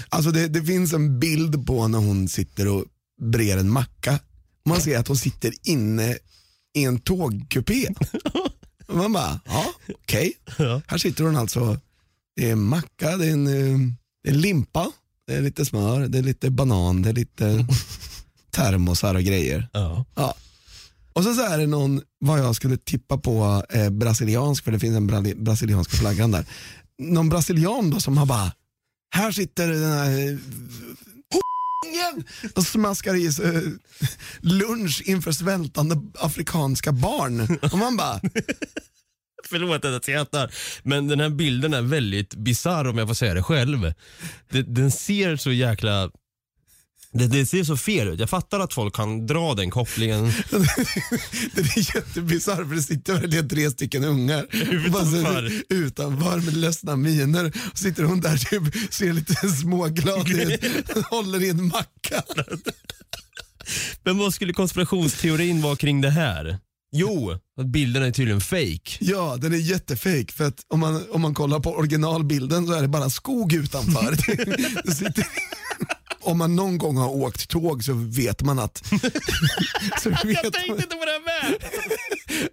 Alltså 0.08 0.30
det, 0.30 0.48
det 0.48 0.64
finns 0.64 0.92
en 0.92 1.20
bild 1.20 1.66
på 1.66 1.88
när 1.88 1.98
hon 1.98 2.28
sitter 2.28 2.68
och 2.68 2.84
brer 3.22 3.56
en 3.56 3.70
macka. 3.70 4.18
Man 4.64 4.80
ser 4.80 4.98
att 4.98 5.08
hon 5.08 5.16
sitter 5.16 5.52
inne 5.62 6.18
i 6.74 6.84
en 6.84 7.00
tågkupé. 7.00 7.88
Man 8.88 9.12
bara, 9.12 9.40
ja 9.44 9.72
okej. 9.94 10.32
Här 10.86 10.98
sitter 10.98 11.24
hon 11.24 11.36
alltså, 11.36 11.80
det 12.36 12.48
är 12.48 12.52
en 12.52 12.62
macka, 12.62 13.16
det 13.16 13.26
är 13.26 13.32
en, 13.32 13.46
eh, 13.46 13.78
det 14.22 14.30
är 14.30 14.34
en 14.34 14.40
limpa, 14.40 14.92
det 15.26 15.34
är 15.34 15.40
lite 15.40 15.64
smör, 15.64 16.08
det 16.08 16.18
är 16.18 16.22
lite 16.22 16.50
banan, 16.50 17.02
det 17.02 17.08
är 17.08 17.12
lite 17.12 17.66
termosar 18.50 19.14
och 19.14 19.22
grejer. 19.22 19.68
Ja. 19.72 20.04
Ja. 20.14 20.34
Och 21.12 21.24
så, 21.24 21.34
så 21.34 21.42
är 21.42 21.58
det 21.58 21.66
någon, 21.66 22.02
vad 22.18 22.38
jag 22.38 22.56
skulle 22.56 22.76
tippa 22.76 23.18
på, 23.18 23.64
eh, 23.70 23.90
brasiliansk, 23.90 24.64
för 24.64 24.72
det 24.72 24.78
finns 24.78 24.96
en 24.96 25.06
bra, 25.06 25.22
brasilianska 25.36 25.96
flaggan 25.96 26.30
där. 26.30 26.46
Någon 26.98 27.28
brasilian 27.28 27.90
då 27.90 28.00
som 28.00 28.18
har 28.18 28.26
bara, 28.26 28.52
här 29.10 29.32
sitter 29.32 29.68
den 29.68 29.92
här 29.92 30.10
eh, 30.10 30.38
ungen 31.86 32.24
och 32.54 32.66
smaskar 32.66 33.14
i 33.14 33.32
sig 33.32 33.56
eh, 33.56 33.62
lunch 34.40 35.02
inför 35.04 35.32
svältande 35.32 36.00
afrikanska 36.18 36.92
barn. 36.92 37.58
Och 37.72 37.78
man 37.78 37.96
bara, 37.96 38.20
Förlåt 39.50 39.84
att 39.84 39.92
jag 39.92 40.02
skrattar. 40.02 40.50
Men 40.82 41.08
den 41.08 41.20
här 41.20 41.28
bilden 41.28 41.74
är 41.74 41.82
väldigt 41.82 42.34
bizarr 42.34 42.88
om 42.88 42.98
jag 42.98 43.08
får 43.08 43.14
säga 43.14 43.34
det 43.34 43.42
själv. 43.42 43.92
Den, 44.50 44.74
den 44.74 44.90
ser 44.90 45.36
så 45.36 45.52
jäkla... 45.52 46.10
Det, 47.12 47.26
det 47.26 47.46
ser 47.46 47.64
så 47.64 47.76
fel 47.76 48.08
ut. 48.08 48.20
Jag 48.20 48.30
fattar 48.30 48.60
att 48.60 48.74
folk 48.74 48.94
kan 48.94 49.26
dra 49.26 49.54
den 49.54 49.70
kopplingen. 49.70 50.24
Det 51.54 51.60
är 51.60 51.96
jättebisarrt 51.96 52.68
för 52.68 52.74
det 52.74 52.82
sitter 52.82 53.12
verkligen 53.12 53.48
tre 53.48 53.70
stycken 53.70 54.04
ungar 54.04 54.46
Utanför. 54.50 55.52
Utanför 55.68 56.36
med 56.36 56.56
ledsna 56.56 56.96
miner. 56.96 57.52
Och 57.72 57.78
sitter 57.78 58.02
hon 58.04 58.20
där 58.20 58.36
typ, 58.36 58.94
ser 58.94 59.12
lite 59.12 59.48
småglad 59.48 60.28
ut, 60.28 60.60
håller 61.10 61.42
i 61.42 61.48
en 61.48 61.66
macka. 61.66 62.22
Men 64.02 64.18
vad 64.18 64.34
skulle 64.34 64.52
konspirationsteorin 64.52 65.62
vara 65.62 65.76
kring 65.76 66.00
det 66.00 66.10
här? 66.10 66.58
Jo, 66.92 67.38
att 67.60 67.66
bilderna 67.66 68.06
är 68.06 68.10
tydligen 68.10 68.40
fake. 68.40 68.96
Ja, 69.00 69.36
den 69.36 69.52
är 69.52 69.56
jättefejk 69.56 70.32
för 70.32 70.44
att 70.44 70.64
om 70.68 70.80
man, 70.80 71.10
om 71.10 71.20
man 71.20 71.34
kollar 71.34 71.60
på 71.60 71.70
originalbilden 71.70 72.66
så 72.66 72.72
är 72.72 72.82
det 72.82 72.88
bara 72.88 73.10
skog 73.10 73.52
utanför. 73.52 74.16
Det 74.86 74.94
sitter, 74.94 75.26
om 76.20 76.38
man 76.38 76.56
någon 76.56 76.78
gång 76.78 76.96
har 76.96 77.08
åkt 77.08 77.48
tåg 77.48 77.84
så 77.84 77.92
vet 77.92 78.42
man 78.42 78.58
att, 78.58 78.78
så 80.02 80.10
vet 80.10 80.22
Jag 80.24 80.44
man 80.44 80.52
tänkte 80.52 80.72
inte 80.72 80.96
på 80.96 81.04
det 81.04 81.20
med! 81.24 81.56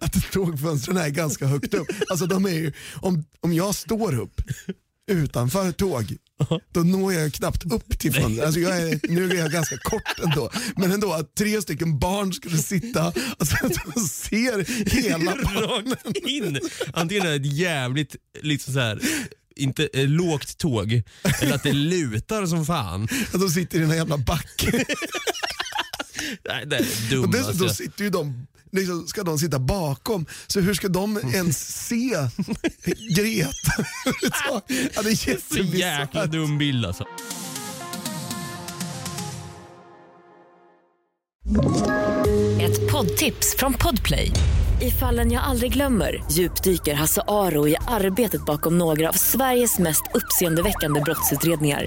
att 0.00 0.32
tågfönstren 0.32 0.96
är 0.96 1.08
ganska 1.08 1.46
högt 1.46 1.74
upp. 1.74 1.88
Alltså 2.10 2.26
de 2.26 2.44
är 2.44 2.50
ju, 2.50 2.72
om, 2.94 3.24
om 3.40 3.52
jag 3.52 3.74
står 3.74 4.20
upp 4.20 4.40
utanför 5.10 5.72
tåg, 5.72 6.16
då 6.72 6.80
når 6.80 7.12
jag 7.12 7.32
knappt 7.32 7.72
upp 7.72 7.98
till 7.98 8.12
fönstret. 8.12 8.46
Alltså 8.46 8.60
jag 8.60 8.78
är, 8.78 9.00
nu 9.08 9.30
är 9.30 9.34
jag 9.34 9.50
ganska 9.50 9.76
kort 9.78 10.18
ändå, 10.24 10.50
men 10.76 10.92
ändå 10.92 11.12
att 11.12 11.34
tre 11.34 11.62
stycken 11.62 11.98
barn 11.98 12.32
skulle 12.32 12.58
sitta, 12.58 13.12
alltså 13.38 13.56
de 13.94 14.00
ser 14.00 14.64
hela 15.02 15.34
Rakt 15.34 16.16
in. 16.16 16.60
Antingen 16.92 17.26
är 17.26 17.30
det 17.30 17.36
ett 17.36 17.52
jävligt, 17.52 18.16
liksom 18.42 18.74
så 18.74 18.80
här, 18.80 19.00
inte 19.56 19.88
eh, 19.92 20.08
lågt 20.08 20.58
tåg, 20.58 21.02
eller 21.40 21.54
att 21.54 21.62
det 21.62 21.72
lutar 21.72 22.46
som 22.46 22.66
fan. 22.66 23.08
att 23.32 23.40
de 23.40 23.48
sitter 23.48 23.78
i 23.78 23.80
den 23.80 23.90
här 23.90 23.96
jävla 23.96 24.18
backen. 24.18 24.84
Nej, 26.48 26.66
det 26.66 26.76
är 26.76 26.80
Och 26.80 27.10
dumt 27.10 27.30
dessutom 27.32 27.66
alltså. 27.66 27.68
sitter 27.82 28.04
ju 28.04 28.10
de, 28.10 28.46
liksom, 28.72 29.06
ska 29.06 29.22
de 29.22 29.38
sitta 29.38 29.58
bakom, 29.58 30.26
så 30.46 30.60
hur 30.60 30.74
ska 30.74 30.88
de 30.88 31.18
ens 31.34 31.86
se 31.86 32.16
Greta? 33.16 33.72
ja, 34.48 35.02
det 35.02 35.10
är 35.10 35.14
Så 35.14 35.56
jäkla 35.56 35.78
jättebisarrt. 35.78 36.30
dum 36.32 36.58
bild 36.58 36.86
alltså. 36.86 37.04
Ett 42.60 42.92
poddtips 42.92 43.54
från 43.58 43.72
Podplay. 43.74 44.30
I 44.82 44.90
fallen 44.90 45.32
jag 45.32 45.42
aldrig 45.44 45.72
glömmer 45.72 46.24
djupdyker 46.32 46.94
Hasse 46.94 47.22
Aro 47.28 47.68
i 47.68 47.76
arbetet 47.88 48.46
bakom 48.46 48.78
några 48.78 49.08
av 49.08 49.12
Sveriges 49.12 49.78
mest 49.78 50.02
uppseendeväckande 50.14 51.00
brottsutredningar. 51.00 51.86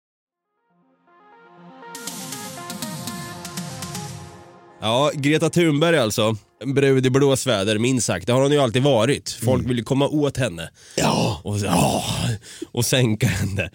Ja, 4.81 5.11
Greta 5.13 5.49
Thunberg 5.49 5.97
alltså. 5.97 6.35
En 6.63 6.73
brud 6.73 7.05
i 7.05 7.09
blåsväder, 7.09 7.77
minst 7.77 8.05
sagt. 8.05 8.27
Det 8.27 8.33
har 8.33 8.41
hon 8.41 8.51
ju 8.51 8.57
alltid 8.57 8.83
varit. 8.83 9.31
Folk 9.31 9.69
vill 9.69 9.77
ju 9.77 9.83
komma 9.83 10.07
åt 10.07 10.37
henne. 10.37 10.69
Ja. 10.95 11.41
Och, 11.43 11.57
ja, 11.57 12.03
och 12.71 12.85
sänka 12.85 13.27
henne. 13.27 13.69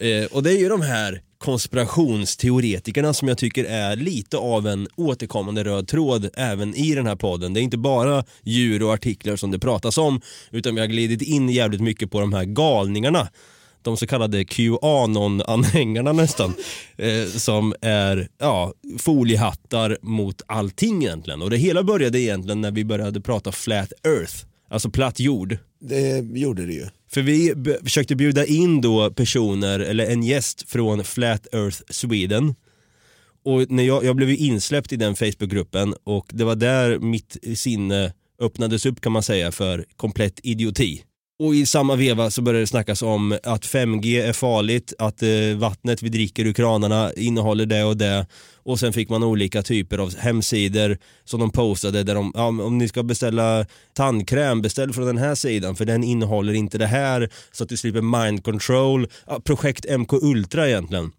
Eh, 0.00 0.24
och 0.32 0.42
det 0.42 0.50
är 0.50 0.58
ju 0.58 0.68
de 0.68 0.80
här 0.80 1.22
konspirationsteoretikerna 1.38 3.12
som 3.14 3.28
jag 3.28 3.38
tycker 3.38 3.64
är 3.64 3.96
lite 3.96 4.36
av 4.36 4.66
en 4.66 4.88
återkommande 4.96 5.64
röd 5.64 5.88
tråd 5.88 6.30
även 6.34 6.74
i 6.74 6.94
den 6.94 7.06
här 7.06 7.16
podden. 7.16 7.54
Det 7.54 7.60
är 7.60 7.62
inte 7.62 7.78
bara 7.78 8.24
djur 8.42 8.82
och 8.82 8.92
artiklar 8.92 9.36
som 9.36 9.50
det 9.50 9.58
pratas 9.58 9.98
om, 9.98 10.20
utan 10.50 10.74
vi 10.74 10.80
har 10.80 10.88
glidit 10.88 11.22
in 11.22 11.48
jävligt 11.48 11.80
mycket 11.80 12.10
på 12.10 12.20
de 12.20 12.32
här 12.32 12.44
galningarna 12.44 13.28
de 13.84 13.96
så 13.96 14.06
kallade 14.06 14.44
Qanon-anhängarna 14.44 16.12
nästan, 16.12 16.54
eh, 16.96 17.26
som 17.26 17.74
är 17.80 18.28
ja, 18.38 18.72
foliehattar 18.98 19.98
mot 20.02 20.42
allting 20.46 21.04
egentligen. 21.04 21.42
Och 21.42 21.50
det 21.50 21.56
hela 21.56 21.82
började 21.82 22.20
egentligen 22.20 22.60
när 22.60 22.70
vi 22.70 22.84
började 22.84 23.20
prata 23.20 23.52
flat 23.52 23.92
earth, 24.06 24.34
alltså 24.68 24.90
platt 24.90 25.20
jord. 25.20 25.58
Det 25.80 26.38
gjorde 26.38 26.66
det 26.66 26.72
ju. 26.72 26.86
För 27.10 27.22
vi 27.22 27.54
försökte 27.82 28.16
bjuda 28.16 28.46
in 28.46 28.80
då 28.80 29.10
personer, 29.10 29.80
eller 29.80 30.06
en 30.06 30.22
gäst 30.22 30.70
från 30.70 31.04
Flat 31.04 31.54
Earth 31.54 31.82
Sweden. 31.90 32.54
Och 33.44 33.70
när 33.70 33.82
jag, 33.82 34.04
jag 34.04 34.16
blev 34.16 34.30
ju 34.30 34.36
insläppt 34.36 34.92
i 34.92 34.96
den 34.96 35.16
Facebookgruppen 35.16 35.94
och 36.04 36.26
det 36.32 36.44
var 36.44 36.54
där 36.54 36.98
mitt 36.98 37.36
sinne 37.54 38.12
öppnades 38.40 38.86
upp 38.86 39.00
kan 39.00 39.12
man 39.12 39.22
säga 39.22 39.52
för 39.52 39.84
komplett 39.96 40.40
idioti. 40.42 41.02
Och 41.42 41.54
i 41.54 41.66
samma 41.66 41.96
veva 41.96 42.30
så 42.30 42.42
började 42.42 42.62
det 42.62 42.66
snackas 42.66 43.02
om 43.02 43.38
att 43.42 43.66
5G 43.66 44.28
är 44.28 44.32
farligt, 44.32 44.92
att 44.98 45.22
eh, 45.22 45.28
vattnet 45.56 46.02
vi 46.02 46.08
dricker 46.08 46.44
ur 46.44 46.52
kranarna 46.52 47.12
innehåller 47.12 47.66
det 47.66 47.84
och 47.84 47.96
det. 47.96 48.26
Och 48.62 48.80
sen 48.80 48.92
fick 48.92 49.08
man 49.08 49.22
olika 49.22 49.62
typer 49.62 49.98
av 49.98 50.16
hemsidor 50.16 50.98
som 51.24 51.40
de 51.40 51.50
postade 51.50 52.02
där 52.02 52.14
de, 52.14 52.32
ja, 52.34 52.46
om 52.46 52.78
ni 52.78 52.88
ska 52.88 53.02
beställa 53.02 53.66
tandkräm, 53.94 54.62
beställ 54.62 54.92
från 54.92 55.06
den 55.06 55.18
här 55.18 55.34
sidan 55.34 55.76
för 55.76 55.84
den 55.84 56.04
innehåller 56.04 56.52
inte 56.52 56.78
det 56.78 56.86
här 56.86 57.30
så 57.52 57.64
att 57.64 57.68
du 57.68 57.76
slipper 57.76 58.22
mind 58.22 58.44
control. 58.44 59.06
Ja, 59.26 59.40
projekt 59.40 59.86
MK 59.98 60.12
Ultra 60.12 60.68
egentligen. 60.68 61.12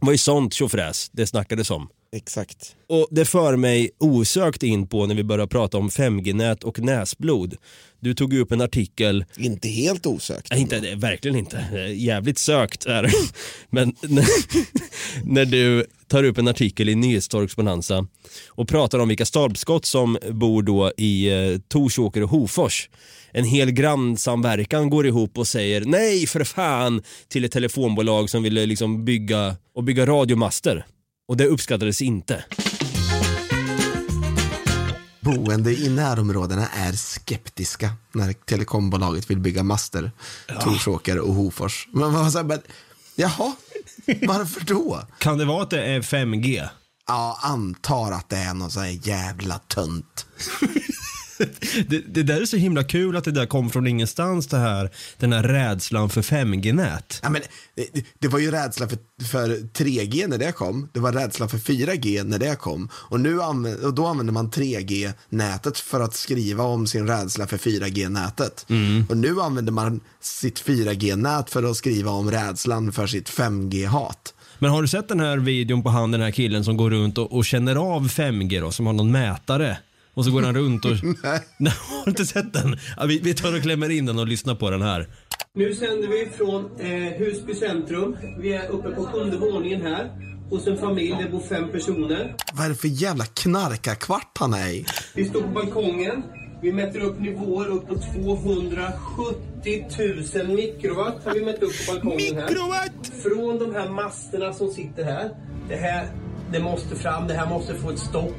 Det 0.00 0.06
var 0.06 0.12
ju 0.12 0.18
sånt 0.18 0.54
tjofräs 0.54 1.10
det 1.12 1.26
snackades 1.26 1.70
om. 1.70 1.88
Exakt. 2.16 2.76
Och 2.88 3.08
det 3.10 3.24
för 3.24 3.56
mig 3.56 3.90
osökt 3.98 4.62
in 4.62 4.86
på 4.86 5.06
när 5.06 5.14
vi 5.14 5.24
börjar 5.24 5.46
prata 5.46 5.78
om 5.78 5.88
5G-nät 5.88 6.64
och 6.64 6.78
näsblod. 6.78 7.56
Du 8.00 8.14
tog 8.14 8.34
upp 8.34 8.52
en 8.52 8.60
artikel 8.60 9.24
Inte 9.36 9.68
helt 9.68 10.06
osökt. 10.06 10.48
Nej, 10.50 10.60
inte, 10.60 10.80
det, 10.80 10.94
verkligen 10.94 11.36
inte. 11.36 11.56
Jävligt 11.94 12.38
sökt 12.38 12.86
är 12.86 13.02
det. 13.02 13.12
Men 13.70 13.94
när, 14.02 14.24
när 15.34 15.44
du 15.44 15.86
tar 16.08 16.24
upp 16.24 16.38
en 16.38 16.48
artikel 16.48 16.88
i 16.88 16.94
Nyhetstorks 16.94 17.56
Bonanza 17.56 18.06
och 18.48 18.68
pratar 18.68 18.98
om 18.98 19.08
vilka 19.08 19.26
stolpskott 19.26 19.84
som 19.84 20.18
bor 20.30 20.62
då 20.62 20.92
i 20.96 21.30
eh, 21.30 21.58
Torsåker 21.68 22.22
och 22.22 22.30
Hofors. 22.30 22.88
En 23.32 23.44
hel 23.44 23.70
grannsamverkan 23.70 24.90
går 24.90 25.06
ihop 25.06 25.38
och 25.38 25.46
säger 25.46 25.84
nej 25.84 26.26
för 26.26 26.44
fan 26.44 27.02
till 27.28 27.44
ett 27.44 27.52
telefonbolag 27.52 28.30
som 28.30 28.42
ville 28.42 28.66
liksom 28.66 29.04
bygga 29.04 29.56
och 29.74 29.84
bygga 29.84 30.06
radiomaster. 30.06 30.86
Och 31.30 31.36
det 31.36 31.46
uppskattades 31.46 32.02
inte. 32.02 32.44
Boende 35.20 35.72
i 35.72 35.88
närområdena 35.88 36.68
är 36.68 36.92
skeptiska 36.92 37.92
när 38.12 38.32
telekombolaget 38.32 39.30
vill 39.30 39.38
bygga 39.38 39.62
master, 39.62 40.12
Torsåker 40.60 41.18
och 41.18 41.34
Hofors. 41.34 41.88
Men 41.92 42.12
man 42.12 42.24
här, 42.24 42.42
men, 42.42 42.60
jaha, 43.14 43.52
varför 44.22 44.60
då? 44.60 45.06
Kan 45.18 45.38
det 45.38 45.44
vara 45.44 45.62
att 45.62 45.70
det 45.70 45.82
är 45.82 46.02
5G? 46.02 46.68
Ja, 47.06 47.38
antar 47.42 48.12
att 48.12 48.28
det 48.28 48.36
är 48.36 48.54
någon 48.54 48.70
sån 48.70 48.82
här 48.82 48.98
jävla 49.02 49.58
tönt. 49.58 50.26
Det, 51.88 51.98
det 51.98 52.22
där 52.22 52.40
är 52.40 52.44
så 52.44 52.56
himla 52.56 52.84
kul 52.84 53.16
att 53.16 53.24
det 53.24 53.30
där 53.30 53.46
kom 53.46 53.70
från 53.70 53.86
ingenstans 53.86 54.46
det 54.46 54.58
här, 54.58 54.90
den 55.18 55.32
här 55.32 55.42
rädslan 55.42 56.10
för 56.10 56.22
5G-nät. 56.22 57.20
Ja, 57.22 57.30
men, 57.30 57.42
det, 57.74 58.04
det 58.18 58.28
var 58.28 58.38
ju 58.38 58.50
rädsla 58.50 58.88
för, 58.88 58.98
för 59.24 59.48
3G 59.48 60.28
när 60.28 60.38
det 60.38 60.52
kom. 60.52 60.88
Det 60.92 61.00
var 61.00 61.12
rädsla 61.12 61.48
för 61.48 61.58
4G 61.58 62.24
när 62.24 62.38
det 62.38 62.56
kom. 62.56 62.88
Och, 62.94 63.20
nu 63.20 63.42
använder, 63.42 63.86
och 63.86 63.94
då 63.94 64.06
använder 64.06 64.32
man 64.32 64.50
3G-nätet 64.50 65.78
för 65.78 66.00
att 66.00 66.14
skriva 66.14 66.64
om 66.64 66.86
sin 66.86 67.06
rädsla 67.06 67.46
för 67.46 67.58
4G-nätet. 67.58 68.66
Och 69.08 69.16
nu 69.16 69.40
använder 69.40 69.72
man 69.72 70.00
sitt 70.20 70.64
4G-nät 70.64 71.50
för 71.50 71.62
att 71.62 71.76
skriva 71.76 72.10
om 72.10 72.30
rädslan 72.30 72.92
för 72.92 73.06
sitt 73.06 73.30
5G-hat. 73.30 74.34
Men 74.58 74.70
har 74.70 74.82
du 74.82 74.88
sett 74.88 75.08
den 75.08 75.20
här 75.20 75.36
videon 75.36 75.82
på 75.82 75.88
han 75.88 76.10
den 76.10 76.20
här 76.20 76.30
killen 76.30 76.64
som 76.64 76.76
går 76.76 76.90
runt 76.90 77.18
och, 77.18 77.32
och 77.32 77.44
känner 77.44 77.76
av 77.76 78.08
5G 78.08 78.60
då, 78.60 78.70
som 78.70 78.86
har 78.86 78.92
någon 78.92 79.12
mätare? 79.12 79.78
Och 80.14 80.24
så 80.24 80.30
går 80.30 80.42
han 80.42 80.54
runt 80.54 80.84
och... 80.84 80.90
Nej. 81.22 81.40
Nej, 81.56 81.72
har 81.88 82.04
du 82.04 82.10
inte 82.10 82.26
sett 82.26 82.52
den? 82.52 82.78
Ja, 82.96 83.06
vi, 83.06 83.18
vi 83.18 83.34
tar 83.34 83.56
och 83.56 83.62
klämmer 83.62 83.90
in 83.90 84.06
den 84.06 84.18
och 84.18 84.26
lyssnar 84.26 84.54
på 84.54 84.70
den 84.70 84.82
här. 84.82 85.06
Nu 85.54 85.74
sänder 85.74 86.08
vi 86.08 86.30
från 86.36 86.64
eh, 86.80 87.18
Husby 87.18 87.54
centrum. 87.54 88.16
Vi 88.38 88.52
är 88.52 88.68
uppe 88.68 88.90
på 88.90 89.04
sjunde 89.06 89.36
våningen 89.36 89.82
här. 89.82 90.10
Hos 90.50 90.66
en 90.66 90.78
familj, 90.78 91.16
det 91.22 91.30
bor 91.30 91.40
fem 91.40 91.68
personer. 91.72 92.34
Vad 92.52 92.64
är 92.64 92.68
det 92.68 92.74
för 92.74 92.88
jävla 92.88 93.24
knarkarkvart 93.24 94.38
han 94.38 94.54
är 94.54 94.68
i? 94.68 94.86
Vi 95.14 95.24
står 95.28 95.40
på 95.42 95.48
balkongen. 95.48 96.22
Vi 96.62 96.72
mäter 96.72 97.00
upp 97.00 97.20
nivåer 97.20 97.66
upp 97.66 97.88
på 97.88 97.94
270 97.94 99.86
000 100.34 100.56
mikrowatt 100.56 101.24
har 101.24 101.34
vi 101.34 101.44
mätt 101.44 101.62
upp 101.62 101.86
på 101.86 101.92
balkongen 101.92 102.36
här. 102.36 102.48
Mikrowatt! 102.48 103.12
Från 103.22 103.58
de 103.58 103.74
här 103.74 103.88
masterna 103.88 104.52
som 104.52 104.70
sitter 104.70 105.04
här. 105.04 105.30
Det 105.68 105.76
här, 105.76 106.08
det 106.52 106.60
måste 106.60 106.96
fram, 106.96 107.26
det 107.26 107.34
här 107.34 107.48
måste 107.48 107.74
få 107.74 107.90
ett 107.90 107.98
stopp. 107.98 108.38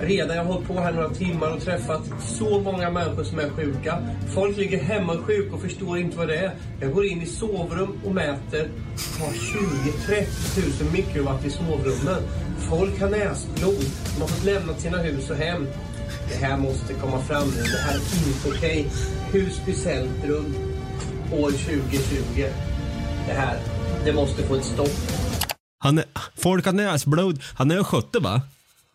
Redan 0.00 0.36
jag 0.36 0.44
har 0.44 0.52
hållit 0.52 0.68
på 0.68 0.80
här 0.80 0.92
några 0.92 1.08
timmar 1.08 1.50
och 1.50 1.62
träffat 1.62 2.02
så 2.20 2.60
många 2.60 2.90
människor 2.90 3.24
som 3.24 3.38
är 3.38 3.48
sjuka. 3.48 3.98
Folk 4.34 4.56
ligger 4.56 4.78
hemma 4.78 5.16
sjuka 5.16 5.54
och 5.54 5.60
förstår 5.60 5.98
inte 5.98 6.16
vad 6.16 6.28
det 6.28 6.36
är. 6.36 6.54
Jag 6.80 6.92
går 6.92 7.06
in 7.06 7.22
i 7.22 7.26
sovrum 7.26 8.00
och 8.04 8.14
mäter. 8.14 8.68
Har 9.20 9.32
20-30 9.32 10.82
000 10.82 10.92
mikrowatt 10.92 11.44
i 11.44 11.50
sovrummen. 11.50 12.22
Folk 12.58 13.00
har 13.00 13.10
näsblod. 13.10 13.84
De 14.14 14.20
har 14.20 14.28
fått 14.28 14.44
lämna 14.44 14.74
sina 14.74 14.98
hus 14.98 15.30
och 15.30 15.36
hem. 15.36 15.66
Det 16.28 16.46
här 16.46 16.56
måste 16.56 16.94
komma 16.94 17.18
fram 17.18 17.48
nu. 17.48 17.62
Det 17.62 17.78
här 17.78 17.94
är 17.94 18.28
inte 18.28 18.48
okej. 18.48 18.86
Husby 19.32 19.72
centrum 19.72 20.54
år 21.32 21.50
2020. 21.50 22.44
Det 23.26 23.32
här, 23.32 23.58
det 24.04 24.12
måste 24.12 24.42
få 24.42 24.54
ett 24.54 24.64
stopp. 24.64 24.90
Han 25.78 25.98
är, 25.98 26.04
folk 26.36 26.66
har 26.66 26.72
näsblod. 26.72 27.42
Han 27.54 27.70
är 27.70 27.84
skötte 27.84 28.18
va? 28.18 28.42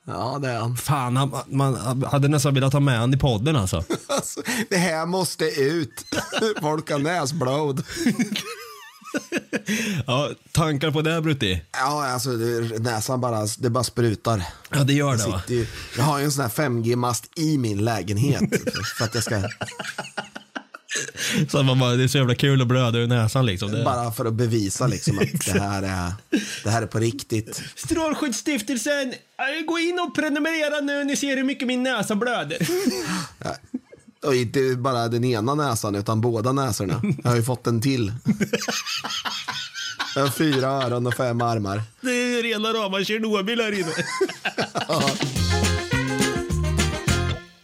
Ja, 0.08 0.40
det 0.42 0.50
är 0.50 0.60
han. 0.60 0.78
Fan, 0.78 1.18
han, 1.18 1.32
man 1.48 1.76
hade 2.06 2.28
nästan 2.28 2.54
velat 2.54 2.74
ha 2.74 2.80
med 2.80 3.00
han 3.00 3.14
i 3.14 3.18
podden 3.18 3.56
alltså. 3.56 3.84
Alltså, 4.08 4.42
det 4.70 4.78
här 4.78 5.06
måste 5.06 5.46
ut. 5.46 6.06
Folk 6.62 6.92
har 6.92 7.00
näsblod. 7.00 7.84
Ja, 10.08 10.30
tankar 10.52 10.92
på 10.92 11.02
det 11.02 11.22
Brutti? 11.22 11.62
Ja, 11.72 12.08
alltså 12.08 12.30
det, 12.38 12.80
näsan 12.80 13.22
bara, 13.22 13.48
det 13.60 13.70
bara 13.70 13.84
sprutar. 13.84 14.44
Ja, 14.70 14.84
det 14.84 14.94
gör 14.94 15.10
Jag, 15.10 15.20
det 15.20 15.28
va? 15.32 15.40
sitter 15.42 15.54
ju, 15.54 15.68
jag 15.98 16.04
har 16.04 16.20
ju 16.20 16.26
en 16.26 16.32
sån 16.32 16.42
här 16.42 16.50
5G-mast 16.50 17.30
i 17.36 17.58
min 17.58 17.86
lägenhet. 17.86 18.44
för 18.98 19.06
att 19.06 19.16
jag 19.16 19.24
ska, 19.24 19.36
Så 21.50 21.60
att 21.60 21.66
man 21.66 21.80
bara, 21.80 21.96
det 21.96 22.04
är 22.04 22.08
så 22.08 22.18
jävla 22.18 22.36
kul 22.36 22.62
att 22.62 22.68
blöda 22.68 23.00
ur 23.00 23.08
näsan 23.08 23.46
liksom. 23.46 23.72
Det... 23.72 23.84
bara 23.84 24.12
för 24.12 24.26
att 24.26 24.34
bevisa 24.34 24.88
liksom 24.88 25.20
att 25.20 25.46
det 25.46 25.60
här 25.60 25.84
är, 25.84 26.14
det 26.64 26.70
här 26.70 26.82
är 26.82 26.88
på 26.88 27.00
riktigt. 27.00 27.64
Strålskyddsstiftelsen, 27.76 29.14
äh, 29.38 29.66
gå 29.68 29.80
in 29.80 30.00
och 30.00 30.16
prenumerera 30.16 30.82
nu, 30.82 31.04
ni 31.04 31.16
ser 31.16 31.38
hur 31.38 31.44
mycket 31.44 31.68
min 31.68 31.84
näsa 31.84 32.16
blöder. 32.16 32.58
Och 34.26 34.36
inte 34.36 34.76
bara 34.78 35.08
den 35.08 35.24
ena 35.24 35.56
näsan, 35.56 35.96
utan 35.96 36.22
båda 36.22 36.52
näsorna. 36.52 37.02
Jag 37.24 37.30
har 37.30 37.38
ju 37.38 37.44
fått 37.44 37.68
en 37.68 37.82
till. 37.82 38.14
Jag 40.16 40.22
har 40.22 40.30
fyra 40.30 40.68
öron 40.68 41.08
och 41.08 41.14
fem 41.14 41.42
armar. 41.42 41.82
Det 42.02 42.12
är 42.12 42.44
rena 42.44 42.74
rama 42.74 43.04
Tjernobyl 43.04 43.62
här 43.62 43.80
inne. 43.80 43.94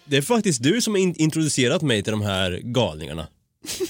Det 0.06 0.18
är 0.18 0.22
faktiskt 0.22 0.64
du 0.64 0.82
som 0.82 0.96
in- 0.96 1.16
introducerat 1.18 1.82
mig 1.82 2.04
till 2.04 2.12
de 2.12 2.22
här 2.22 2.60
galningarna. 2.64 3.28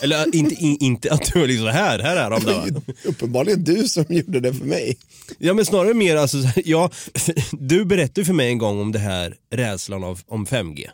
Eller 0.02 0.36
inte, 0.36 0.56
in, 0.56 0.78
inte 0.80 1.13
att 1.13 1.34
du 1.34 1.39
var 1.39 1.47
liksom 1.47 1.67
här, 1.67 1.99
här 1.99 2.15
är 2.17 2.30
de 2.30 2.43
då. 2.43 2.82
Uppenbarligen 3.10 3.63
du 3.63 3.88
som 3.88 4.06
gjorde 4.10 4.39
det 4.39 4.54
för 4.54 4.65
mig. 4.65 4.97
Ja 5.38 5.54
men 5.54 5.65
snarare 5.65 5.93
mer 5.93 6.15
alltså, 6.15 6.38
ja, 6.65 6.89
du 7.52 7.86
berättade 7.86 8.26
för 8.26 8.34
mig 8.34 8.47
en 8.49 8.58
gång 8.58 8.82
om 8.82 8.91
det 8.91 8.99
här 8.99 9.36
rädslan 9.52 10.04
av, 10.04 10.21
om 10.28 10.45
5G. 10.45 10.89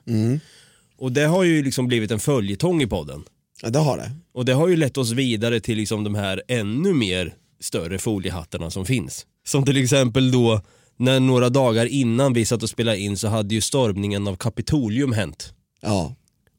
Och 0.97 1.11
det 1.11 1.25
har 1.25 1.43
ju 1.43 1.63
liksom 1.63 1.87
blivit 1.87 2.11
en 2.11 2.19
följetong 2.19 2.81
i 2.81 2.87
podden. 2.87 3.23
Ja, 3.61 3.69
det 3.69 3.79
har 3.79 3.97
det. 3.97 4.11
Och 4.33 4.45
det 4.45 4.53
har 4.53 4.67
ju 4.67 4.75
lett 4.75 4.97
oss 4.97 5.11
vidare 5.11 5.59
till 5.59 5.77
liksom 5.77 6.03
de 6.03 6.15
här 6.15 6.41
ännu 6.47 6.93
mer 6.93 7.33
större 7.61 7.99
foliehattarna 7.99 8.71
som 8.71 8.85
finns. 8.85 9.25
Som 9.47 9.65
till 9.65 9.83
exempel 9.83 10.31
då 10.31 10.61
när 10.99 11.19
några 11.19 11.49
dagar 11.49 11.85
innan 11.85 12.33
vi 12.33 12.45
satt 12.45 12.63
och 12.63 12.69
spelade 12.69 12.97
in 12.99 13.17
så 13.17 13.27
hade 13.27 13.55
ju 13.55 13.61
stormningen 13.61 14.27
av 14.27 14.35
Kapitolium 14.35 15.13
hänt. 15.13 15.53
Ja. 15.81 16.15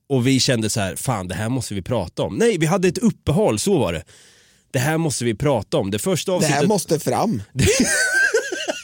Och 0.09 0.27
vi 0.27 0.41
kände 0.41 0.71
så 0.71 0.81
här, 0.81 0.97
fan 0.97 1.29
det 1.29 1.35
här 1.35 1.49
måste 1.49 1.75
vi 1.75 1.83
prata 1.83 2.23
om. 2.23 2.35
Nej, 2.37 2.59
vi 2.59 2.67
hade 2.67 2.89
ett 2.89 2.99
uppehåll, 2.99 3.59
så 3.59 3.79
var 3.79 3.93
det. 3.93 4.05
Det 4.73 4.79
här 4.79 4.99
måste 4.99 5.25
vi 5.25 5.35
prata 5.35 5.77
om. 5.77 5.91
Det 5.91 5.99
första 5.99 6.33
Det 6.33 6.37
avsnittet... 6.37 6.57
här 6.57 6.67
måste 6.67 7.01
fram. 7.01 7.43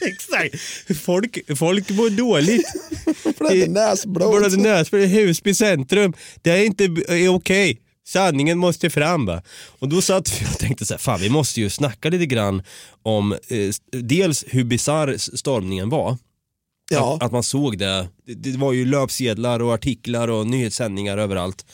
Exakt. 0.06 0.56
Folk, 1.00 1.38
folk 1.58 1.90
mår 1.90 2.10
dåligt. 2.10 2.66
Blödde 3.38 3.66
näsblod. 3.66 4.38
Blödde 4.38 4.56
näsblod 4.56 5.02
Husby 5.02 5.54
centrum. 5.54 6.12
Det 6.42 6.50
är 6.50 6.64
inte 6.64 6.88
okej. 7.28 7.80
Sanningen 8.06 8.58
måste 8.58 8.90
fram 8.90 9.26
va. 9.26 9.42
Och 9.78 9.88
då 9.88 10.02
satt 10.02 10.40
vi 10.40 10.46
och 10.46 10.58
tänkte 10.58 10.86
så 10.86 10.94
här, 10.94 10.98
fan 10.98 11.20
vi 11.20 11.30
måste 11.30 11.60
ju 11.60 11.70
snacka 11.70 12.08
lite 12.08 12.26
grann 12.26 12.62
om 13.02 13.32
eh, 13.32 13.74
dels 13.90 14.44
hur 14.48 14.64
bisarr 14.64 15.16
stormningen 15.36 15.88
var. 15.88 16.16
Ja. 16.90 17.14
Att, 17.14 17.22
att 17.22 17.32
man 17.32 17.42
såg 17.42 17.78
det. 17.78 18.08
det. 18.26 18.34
Det 18.34 18.58
var 18.58 18.72
ju 18.72 18.84
löpsedlar 18.84 19.62
och 19.62 19.74
artiklar 19.74 20.28
och 20.28 20.46
nyhetssändningar 20.46 21.18
överallt. 21.18 21.66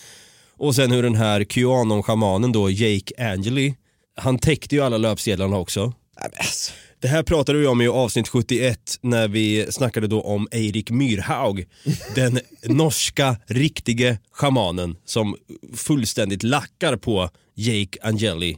Och 0.57 0.75
sen 0.75 0.91
hur 0.91 1.03
den 1.03 1.15
här 1.15 1.45
QAnon-schamanen 1.45 2.53
då, 2.53 2.71
Jake 2.71 3.33
Angeli, 3.33 3.75
han 4.17 4.39
täckte 4.39 4.75
ju 4.75 4.83
alla 4.83 4.99
löpsedlarna 4.99 5.57
också. 5.57 5.81
Nej, 6.21 6.29
men 6.31 6.39
alltså. 6.39 6.73
Det 7.03 7.09
här 7.09 7.23
pratade 7.23 7.59
vi 7.59 7.67
om 7.67 7.81
i 7.81 7.89
avsnitt 7.89 8.29
71 8.29 8.79
när 9.01 9.29
vi 9.29 9.67
snackade 9.73 10.07
då 10.07 10.21
om 10.21 10.49
Eirik 10.51 10.91
Myrhaug. 10.91 11.67
Den 12.15 12.41
norska 12.67 13.37
riktige 13.47 14.19
schamanen 14.33 14.97
som 15.05 15.37
fullständigt 15.75 16.43
lackar 16.43 16.97
på 16.97 17.31
Jake 17.55 17.99
Angeli. 18.03 18.57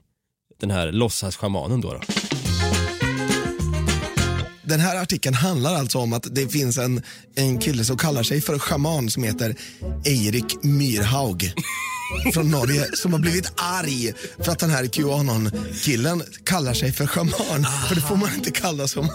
Den 0.60 0.70
här 0.70 0.92
låtsasschamanen 0.92 1.80
då. 1.80 1.92
då. 1.92 2.00
Den 4.64 4.80
här 4.80 4.96
artikeln 4.96 5.34
handlar 5.34 5.74
alltså 5.74 5.98
om 5.98 6.12
att 6.12 6.34
det 6.34 6.48
finns 6.48 6.78
en, 6.78 7.02
en 7.34 7.58
kille 7.58 7.84
som 7.84 7.98
kallar 7.98 8.22
sig 8.22 8.40
för 8.40 8.58
schaman 8.58 9.10
som 9.10 9.22
heter 9.22 9.56
Eirik 10.04 10.56
Myrhaug 10.62 11.52
från 12.34 12.50
Norge 12.50 12.86
som 12.96 13.12
har 13.12 13.20
blivit 13.20 13.52
arg 13.56 14.12
för 14.38 14.52
att 14.52 14.58
den 14.58 14.70
här 14.70 14.86
Qanon-killen 14.86 16.22
kallar 16.44 16.74
sig 16.74 16.92
för 16.92 17.06
schaman. 17.06 17.66
För 17.88 17.94
det 17.94 18.00
får 18.00 18.16
man 18.16 18.34
inte 18.34 18.50
kalla 18.50 18.88
sig 18.88 19.00
om 19.00 19.08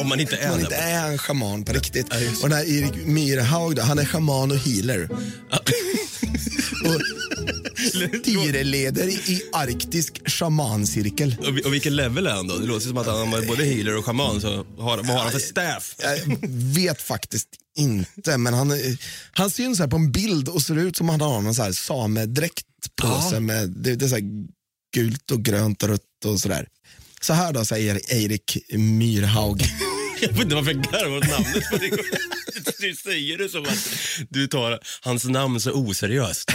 Om 0.00 0.08
man 0.08 0.20
inte 0.20 0.36
är 0.36 0.50
man 0.50 0.60
inte 0.60 0.76
är 0.76 1.10
en 1.10 1.18
schaman 1.18 1.64
på 1.64 1.72
riktigt. 1.72 2.06
Och 2.42 2.48
den 2.48 2.58
här 2.58 2.64
Erik 2.64 3.06
Myrhaug 3.06 3.76
då, 3.76 3.82
han 3.82 3.98
är 3.98 4.04
schaman 4.04 4.50
och 4.50 4.56
healer. 4.56 5.08
och 6.84 7.00
styreleder 7.88 9.08
i 9.08 9.42
arktisk 9.52 10.30
shamancirkel. 10.30 11.36
Och, 11.40 11.66
och 11.66 11.74
vilken 11.74 11.96
level 11.96 12.26
är 12.26 12.30
han 12.30 12.46
då? 12.46 12.56
Det 12.56 12.66
låter 12.66 12.88
som 12.88 12.98
att 12.98 13.06
han 13.06 13.30
var 13.30 13.46
både 13.46 13.64
healer 13.64 13.96
och 13.96 14.04
schaman, 14.04 14.40
så 14.40 14.66
har, 14.78 14.95
vad 15.02 15.16
har 15.16 15.22
han 15.22 15.32
för 15.32 15.38
staff? 15.38 15.94
Jag 15.98 16.18
vet 16.74 17.02
faktiskt 17.02 17.48
inte, 17.78 18.38
men 18.38 18.54
han, 18.54 18.72
han 19.32 19.50
syns 19.50 19.78
här 19.78 19.86
på 19.86 19.96
en 19.96 20.12
bild 20.12 20.48
och 20.48 20.62
ser 20.62 20.78
ut 20.78 20.96
som 20.96 21.10
att 21.10 21.20
han 21.20 21.30
har 21.30 21.40
någon 21.40 21.54
så 21.54 21.62
här 21.62 21.72
samedräkt 21.72 22.66
på 23.00 23.06
Ja. 23.08 23.30
sig. 23.30 23.40
Med, 23.40 23.70
det, 23.70 23.94
det 23.96 24.04
är 24.04 24.08
så 24.08 24.46
gult 24.94 25.30
och 25.30 25.42
grönt 25.44 25.82
och 25.82 25.88
rött 25.88 26.24
och 26.24 26.40
sådär. 26.40 26.68
Så 27.20 27.32
här 27.32 27.52
då 27.52 27.64
säger 27.64 28.00
Eirik 28.08 28.56
Myrhaug. 28.72 29.62
Jag 30.20 30.28
vet 30.28 30.40
inte 30.40 30.54
varför 30.54 30.70
jag 30.72 30.82
garvar 30.82 31.16
åt 31.16 31.28
namnet 31.28 31.70
på 31.70 31.76
det. 31.76 31.90
Du 32.78 32.94
säger 32.94 33.38
det 33.38 33.48
som 33.48 33.62
att 33.62 33.88
du 34.28 34.46
tar 34.46 34.78
hans 35.00 35.24
namn 35.24 35.60
så 35.60 35.70
oseriöst. 35.72 36.50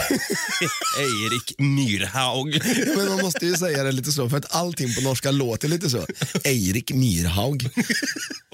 Eirik 0.98 1.54
Myrhaug. 1.58 2.60
Men 2.96 3.08
man 3.08 3.20
måste 3.20 3.46
ju 3.46 3.54
säga 3.54 3.82
det 3.82 3.92
lite 3.92 4.12
så, 4.12 4.30
för 4.30 4.36
att 4.36 4.54
allting 4.54 4.94
på 4.94 5.00
norska 5.00 5.30
låter 5.30 5.68
lite 5.68 5.90
så. 5.90 6.06
Eirik 6.44 6.92
Myrhaug. 6.92 7.68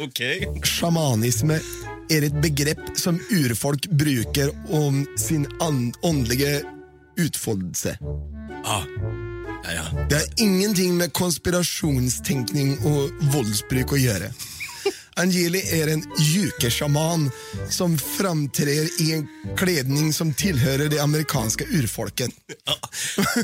Okej. 0.01 0.49
Shamanism 0.65 1.51
är 2.11 2.23
ett 2.23 2.43
begrepp 2.43 2.79
som 2.97 3.21
urfolk 3.31 3.87
brukar 3.87 4.51
om 4.75 5.07
sin 5.19 5.47
and- 5.61 5.95
andliga 6.03 6.61
utfoldelse. 7.17 7.99
Ah. 8.65 8.83
Ja, 9.65 9.71
ja. 9.75 10.07
Det 10.11 10.15
har 10.15 10.25
ingenting 10.37 10.97
med 10.97 11.13
konspirationstänkning 11.13 12.79
och 12.79 13.11
våldsbruk 13.35 13.93
att 13.93 14.01
göra. 14.01 14.25
Angeli 15.19 15.81
är 15.81 15.89
en 15.89 16.05
jukeschaman 16.19 17.31
som 17.71 17.99
framträder 17.99 19.03
i 19.03 19.13
en 19.13 19.29
klädning 19.57 20.13
som 20.13 20.35
tillhör 20.35 20.79
det 20.79 20.99
amerikanska 20.99 21.65
urfolket. 21.65 22.31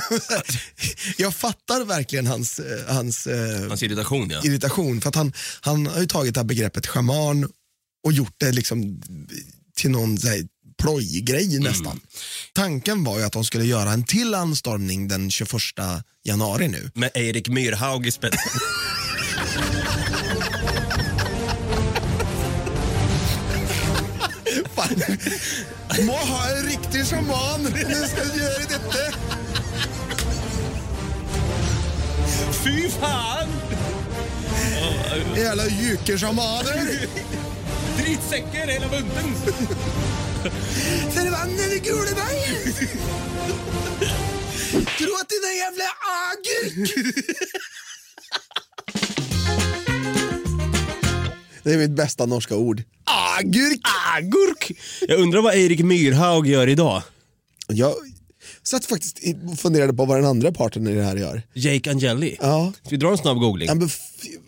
Jag 1.16 1.34
fattar 1.34 1.84
verkligen 1.84 2.26
hans, 2.26 2.58
eh, 2.58 2.94
hans, 2.94 3.26
eh, 3.26 3.68
Hans 3.68 3.82
irritation 3.82 4.30
ja. 4.30 4.40
irritation. 4.44 5.00
För 5.00 5.08
att 5.08 5.14
han, 5.14 5.32
han 5.60 5.87
har 5.87 6.00
ju 6.00 6.06
tagit 6.06 6.34
det 6.34 6.40
här 6.40 6.44
begreppet 6.44 6.87
schaman 6.87 7.48
och 8.04 8.12
gjort 8.12 8.34
det 8.38 8.52
liksom 8.52 9.02
till 9.76 9.90
någon 9.90 10.18
så 10.18 10.28
här 10.28 10.42
plojgrej 10.82 11.58
nästan. 11.58 12.00
Tanken 12.52 13.04
var 13.04 13.18
ju 13.18 13.25
att 13.25 13.33
de 13.33 13.44
skulle 13.44 13.64
göra 13.64 13.92
en 13.92 14.04
till 14.04 14.35
anstormning 14.35 15.08
den 15.08 15.31
21 15.31 15.50
januari 16.25 16.68
nu. 16.68 16.90
Med 16.94 17.10
Eirik 17.14 17.48
Myrhaug 17.48 18.06
i 18.06 18.10
spetsen. 18.10 18.60
Må 26.07 26.13
ha 26.13 26.51
en 26.51 26.67
riktig 26.67 27.07
schaman 27.07 27.63
nu 27.63 27.71
ska 28.09 28.19
jag 28.19 28.37
göra 28.37 28.59
detta. 28.69 29.19
Fy 32.65 32.88
fan! 32.88 33.49
Jävla 35.37 35.67
jukeshamaner. 35.67 37.07
Dritsäcker 37.99 38.67
hela 38.67 38.88
bunten! 38.88 39.35
Förbannade 41.11 41.79
gule 41.79 42.15
berg. 42.15 42.75
Tro 44.99 45.15
att 45.21 45.29
det 45.29 45.35
är 45.35 45.51
en 45.51 45.59
jävla 45.59 45.90
agurk. 46.31 46.90
Det 51.65 51.73
är 51.75 51.79
mitt 51.79 51.90
bästa 51.90 52.27
norska 52.27 52.56
ord. 52.56 52.83
Agurk. 53.38 53.81
agurk! 54.17 54.73
Jag 55.08 55.21
undrar 55.21 55.42
vad 55.42 55.54
Erik 55.54 55.81
Myrhaug 55.81 56.46
gör 56.46 56.67
idag. 56.69 57.02
Jag 57.69 57.94
satt 58.62 58.85
faktiskt 58.85 59.19
och 59.52 59.58
funderade 59.58 59.92
på 59.92 60.04
vad 60.04 60.19
den 60.19 60.27
andra 60.27 60.52
parten 60.52 60.87
i 60.88 60.94
det 60.94 61.02
här 61.02 61.17
gör. 61.17 61.42
Jake 61.54 61.90
Angeli. 61.90 62.37
Ja. 62.40 62.73
Ska 62.81 62.90
vi 62.90 62.96
dra 62.96 63.10
en 63.10 63.19
snabb 63.19 63.38
googling? 63.38 63.69
Ja, 63.69 63.75
men 63.75 63.87
f- 63.87 64.00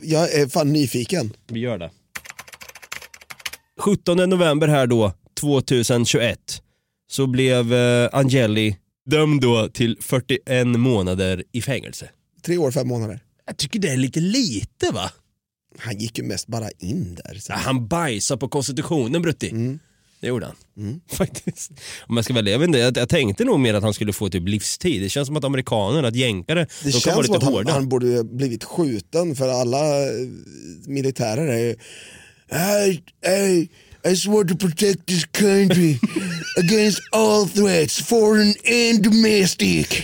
jag 0.03 0.33
är 0.35 0.49
fan 0.49 0.73
nyfiken. 0.73 1.33
Vi 1.47 1.61
gör 1.61 1.79
det. 1.79 1.91
17 3.81 4.17
november 4.31 4.69
här 4.69 4.87
då, 4.87 5.13
2021, 5.41 6.39
så 7.11 7.27
blev 7.27 7.75
eh, 7.75 8.09
Angeli 8.13 8.77
dömd 9.11 9.41
då 9.41 9.69
till 9.69 9.97
41 10.01 10.67
månader 10.67 11.45
i 11.53 11.63
fängelse. 11.63 12.09
Tre 12.47 12.59
år, 12.59 12.71
fem 12.71 12.89
månader. 12.89 13.21
Jag 13.47 13.57
tycker 13.57 13.79
det 13.79 13.89
är 13.89 13.97
lite 13.97 14.21
lite 14.21 14.91
va? 14.93 15.11
Han 15.79 15.99
gick 15.99 16.19
ju 16.19 16.25
mest 16.25 16.47
bara 16.47 16.69
in 16.79 17.15
där. 17.15 17.41
Ja, 17.49 17.55
han 17.55 17.87
bajsade 17.89 18.39
på 18.41 18.49
konstitutionen 18.49 19.23
Brutti. 19.23 19.51
Mm. 19.51 19.79
Det 20.21 20.27
gjorde 20.27 20.47
han. 20.47 21.01
Faktiskt. 21.13 21.71
Om 22.07 22.17
jag 22.17 22.25
ska 22.25 22.35
välja, 22.35 22.53
jag, 22.53 22.65
inte, 22.65 22.79
jag, 22.79 22.97
jag 22.97 23.09
tänkte 23.09 23.45
nog 23.45 23.61
mer 23.61 23.75
att 23.75 23.83
han 23.83 23.95
skulle 23.95 24.13
få 24.13 24.29
typ 24.29 24.49
livstid. 24.49 25.03
Det 25.03 25.09
känns 25.09 25.27
som 25.27 25.37
att 25.37 25.45
amerikaner, 25.45 26.03
att 26.03 26.17
jänkare, 26.17 26.61
Det 26.61 26.69
de 26.85 26.93
kan 26.93 27.01
känns 27.01 27.07
vara 27.07 27.27
som 27.27 27.35
lite 27.35 27.37
att 27.37 27.43
han, 27.43 27.53
hårda. 27.53 27.73
han 27.73 27.89
borde 27.89 28.25
blivit 28.25 28.65
skjuten 28.65 29.37
för 29.37 29.49
alla 29.49 30.03
eh, 30.03 30.11
militärer 30.87 31.47
är 31.47 31.59
ju 31.59 31.77
I, 32.91 33.03
I, 33.31 33.69
I 34.11 34.17
swore 34.17 34.49
to 34.49 34.57
protect 34.57 35.07
this 35.07 35.25
country 35.25 35.99
against 36.59 37.01
all 37.13 37.49
threats, 37.49 37.99
foreign 38.03 38.55
and 38.93 39.03
domestic. 39.03 39.87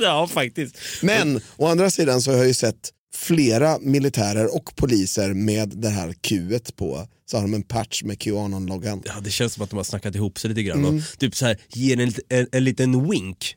Ja, 0.00 0.28
faktiskt. 0.28 0.76
Men 1.02 1.40
å 1.56 1.66
andra 1.66 1.90
sidan 1.90 2.22
så 2.22 2.30
har 2.30 2.38
jag 2.38 2.46
ju 2.46 2.54
sett 2.54 2.90
flera 3.18 3.78
militärer 3.78 4.54
och 4.54 4.76
poliser 4.76 5.34
med 5.34 5.68
det 5.68 5.88
här 5.88 6.12
Q 6.12 6.58
på. 6.76 7.08
Så 7.26 7.36
har 7.36 7.42
de 7.42 7.54
en 7.54 7.62
patch 7.62 8.02
med 8.02 8.18
Qanon-loggan. 8.18 9.02
Ja, 9.06 9.12
det 9.20 9.30
känns 9.30 9.52
som 9.52 9.64
att 9.64 9.70
de 9.70 9.76
har 9.76 9.84
snackat 9.84 10.14
ihop 10.14 10.38
sig 10.38 10.48
lite 10.48 10.62
grann 10.62 10.78
Mm. 10.84 10.96
och 10.96 11.02
typ 11.18 11.36
så 11.36 11.46
här 11.46 11.58
ger 11.68 12.00
en, 12.00 12.12
en, 12.28 12.46
en 12.52 12.64
liten 12.64 13.10
wink. 13.10 13.56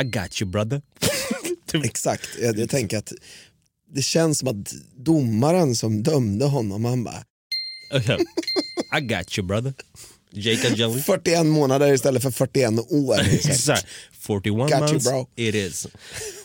I 0.00 0.04
got 0.04 0.42
you 0.42 0.50
brother. 0.50 0.82
Exakt, 1.84 2.28
jag, 2.42 2.58
jag 2.58 2.70
tänker 2.70 2.98
att 2.98 3.12
det 3.94 4.02
känns 4.02 4.38
som 4.38 4.48
att 4.48 4.74
domaren 4.96 5.76
som 5.76 6.02
dömde 6.02 6.44
honom, 6.44 6.84
han 6.84 7.04
bara 7.04 7.24
Okay. 7.96 8.18
I 8.98 9.00
got 9.00 9.38
you 9.38 9.46
brother. 9.46 9.74
Jake 10.36 10.68
Angeli. 10.68 11.00
41 11.06 11.46
månader 11.46 11.92
istället 11.94 12.22
för 12.22 12.30
41 12.30 12.92
år. 12.92 13.20
Exakt. 13.32 13.86
41 14.18 14.56
Got 14.56 14.70
you, 14.70 14.80
months 14.80 15.08
bro. 15.10 15.28
it 15.36 15.54
is. 15.54 15.86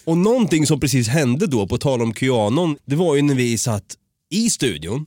Och 0.03 0.17
någonting 0.17 0.67
som 0.67 0.79
precis 0.79 1.07
hände 1.07 1.47
då, 1.47 1.67
på 1.67 1.77
tal 1.77 2.01
om 2.01 2.13
Qanon, 2.13 2.77
det 2.85 2.95
var 2.95 3.15
ju 3.15 3.21
när 3.21 3.35
vi 3.35 3.57
satt 3.57 3.95
i 4.29 4.49
studion 4.49 5.05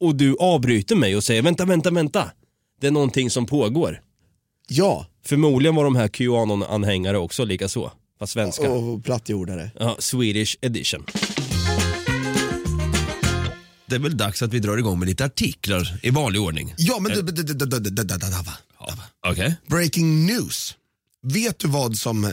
och 0.00 0.14
du 0.14 0.36
avbryter 0.38 0.96
mig 0.96 1.16
och 1.16 1.24
säger 1.24 1.42
vänta, 1.42 1.64
vänta, 1.64 1.90
vänta. 1.90 2.30
Det 2.80 2.86
är 2.86 2.90
någonting 2.90 3.30
som 3.30 3.46
pågår. 3.46 4.00
Ja. 4.68 5.06
Förmodligen 5.24 5.74
var 5.74 5.84
de 5.84 5.96
här 5.96 6.08
Qanon-anhängare 6.08 7.16
också 7.16 7.44
lika 7.44 7.68
så. 7.68 7.92
Fast 8.18 8.32
svenska. 8.32 8.70
Och 8.70 9.04
plattjordare. 9.04 9.70
Ja, 9.78 9.96
Swedish 9.98 10.56
edition. 10.60 11.06
Det 13.92 13.96
är 13.96 14.00
väl 14.00 14.16
dags 14.16 14.42
att 14.42 14.52
vi 14.52 14.58
drar 14.58 14.76
igång 14.76 14.98
med 14.98 15.08
lite 15.08 15.24
artiklar 15.24 15.98
i 16.02 16.10
vanlig 16.10 16.40
ordning. 16.40 16.74
Ja, 16.76 16.98
men 17.00 17.12
du, 17.12 17.22
du, 17.22 17.32
du, 17.32 17.42
du, 17.42 17.54
du, 17.54 17.66
du, 17.66 17.78
du, 17.90 17.92
du, 18.04 18.04
du, 18.18 18.26
Okej. 19.26 19.56
Breaking 19.66 20.26
news. 20.26 20.74
Vet 21.22 21.58
du 21.58 21.68
vad 21.68 21.96
som 21.96 22.32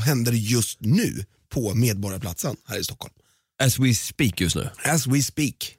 händer 0.00 0.32
just 0.32 0.80
nu 0.80 1.24
på 1.48 1.74
Medborgarplatsen 1.74 2.56
här 2.68 2.78
i 2.78 2.84
Stockholm? 2.84 3.14
As 3.62 3.78
we 3.78 3.94
speak 3.94 4.40
just 4.40 4.56
nu. 4.56 4.70
As 4.84 5.06
we 5.06 5.22
speak. 5.22 5.74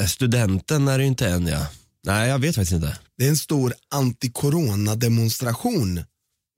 Eh, 0.00 0.06
Studenten 0.06 0.88
är 0.88 0.98
det 0.98 1.04
ju 1.04 1.08
inte 1.08 1.28
än 1.28 1.46
ja. 1.46 1.66
Nej, 2.04 2.28
jag 2.28 2.38
vet 2.38 2.54
faktiskt 2.54 2.72
inte. 2.72 2.98
Det 3.18 3.24
är 3.24 3.28
en 3.28 3.36
stor 3.36 3.74
anti-corona-demonstration 3.90 6.04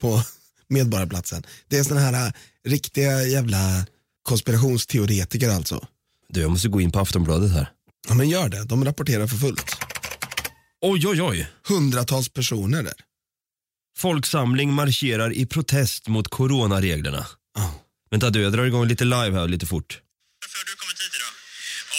på 0.00 0.22
Medborgarplatsen. 0.68 1.42
Det 1.68 1.78
är 1.78 1.84
såna 1.84 2.00
här 2.00 2.26
äh, 2.26 2.32
riktiga 2.64 3.22
jävla 3.22 3.86
konspirationsteoretiker 4.22 5.50
alltså. 5.50 5.86
Du, 6.28 6.40
jag 6.40 6.50
måste 6.50 6.68
gå 6.68 6.80
in 6.80 6.92
på 6.92 7.00
Aftonbladet 7.00 7.52
här. 7.52 7.66
Ja 8.08 8.14
men 8.14 8.28
gör 8.28 8.48
det, 8.48 8.64
de 8.64 8.84
rapporterar 8.84 9.26
för 9.26 9.36
fullt. 9.36 9.76
Oj, 10.80 11.06
oj, 11.06 11.22
oj. 11.22 11.48
Hundratals 11.68 12.28
personer 12.28 12.82
där. 12.82 13.00
Folksamling 13.98 14.72
marscherar 14.72 15.30
i 15.32 15.46
protest 15.46 16.08
mot 16.08 16.28
coronareglerna. 16.28 17.26
Vänta 18.10 18.30
du, 18.30 18.40
jag 18.46 18.52
drar 18.52 18.64
igång 18.70 18.86
lite 18.92 19.04
live 19.04 19.34
här 19.38 19.48
lite 19.54 19.66
fort. 19.72 19.90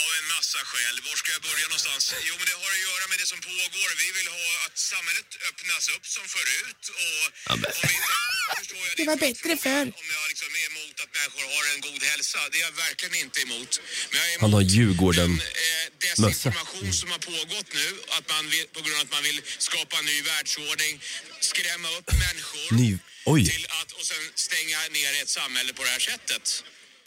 Av 0.03 0.09
en 0.19 0.27
massa 0.35 0.59
skäl. 0.69 0.95
Var 1.07 1.15
ska 1.21 1.29
jag 1.37 1.43
börja 1.49 1.65
någonstans? 1.73 2.03
Jo, 2.27 2.33
men 2.39 2.45
det 2.49 2.55
har 2.63 2.71
att 2.77 2.83
göra 2.89 3.05
med 3.11 3.17
det 3.21 3.27
som 3.33 3.39
pågår. 3.49 3.89
Vi 4.03 4.09
vill 4.17 4.29
ha 4.37 4.47
att 4.65 4.77
samhället 4.93 5.29
öppnas 5.49 5.85
upp 5.95 6.05
som 6.15 6.25
förut. 6.35 6.83
Och 7.03 7.21
om 7.53 7.57
vi 7.63 7.95
inte, 7.99 8.13
förstår 8.61 8.81
jag, 8.87 8.93
det 9.01 9.07
var 9.11 9.19
bättre 9.27 9.51
förr. 9.65 9.87
Om 10.01 10.07
jag 10.17 10.25
liksom 10.31 10.49
är 10.61 10.65
emot 10.71 10.95
att 11.03 11.11
människor 11.35 11.55
har 11.55 11.75
en 11.75 11.81
god 11.81 12.03
hälsa. 12.03 12.39
Det 12.51 12.57
är 12.57 12.61
jag 12.61 12.71
verkligen 12.71 13.15
inte 13.25 13.39
emot. 13.41 13.81
Är 14.11 14.41
Han 14.41 14.53
har 14.53 14.61
emot 14.61 14.71
Djurgården-mössa. 14.71 16.27
desinformation 16.27 16.93
som 16.93 17.11
har 17.11 17.19
pågått 17.19 17.69
nu. 17.73 17.87
Att 18.17 18.29
man 18.29 18.49
vill, 18.49 18.65
på 18.75 18.79
grund 18.81 18.95
av 18.95 19.01
att 19.01 19.11
man 19.11 19.23
vill 19.23 19.41
skapa 19.57 19.97
en 19.99 20.05
ny 20.05 20.21
världsordning, 20.21 20.93
skrämma 21.39 21.89
upp 21.97 22.09
människor 22.25 22.75
Ny... 22.75 22.97
Oj. 23.25 23.49
till 23.49 23.65
att, 23.81 23.91
och 23.91 24.05
sen 24.11 24.23
stänga 24.35 24.79
ner 24.97 25.21
ett 25.21 25.29
samhälle 25.29 25.73
på 25.73 25.83
det 25.83 25.89
här 25.89 25.99
sättet. 25.99 26.63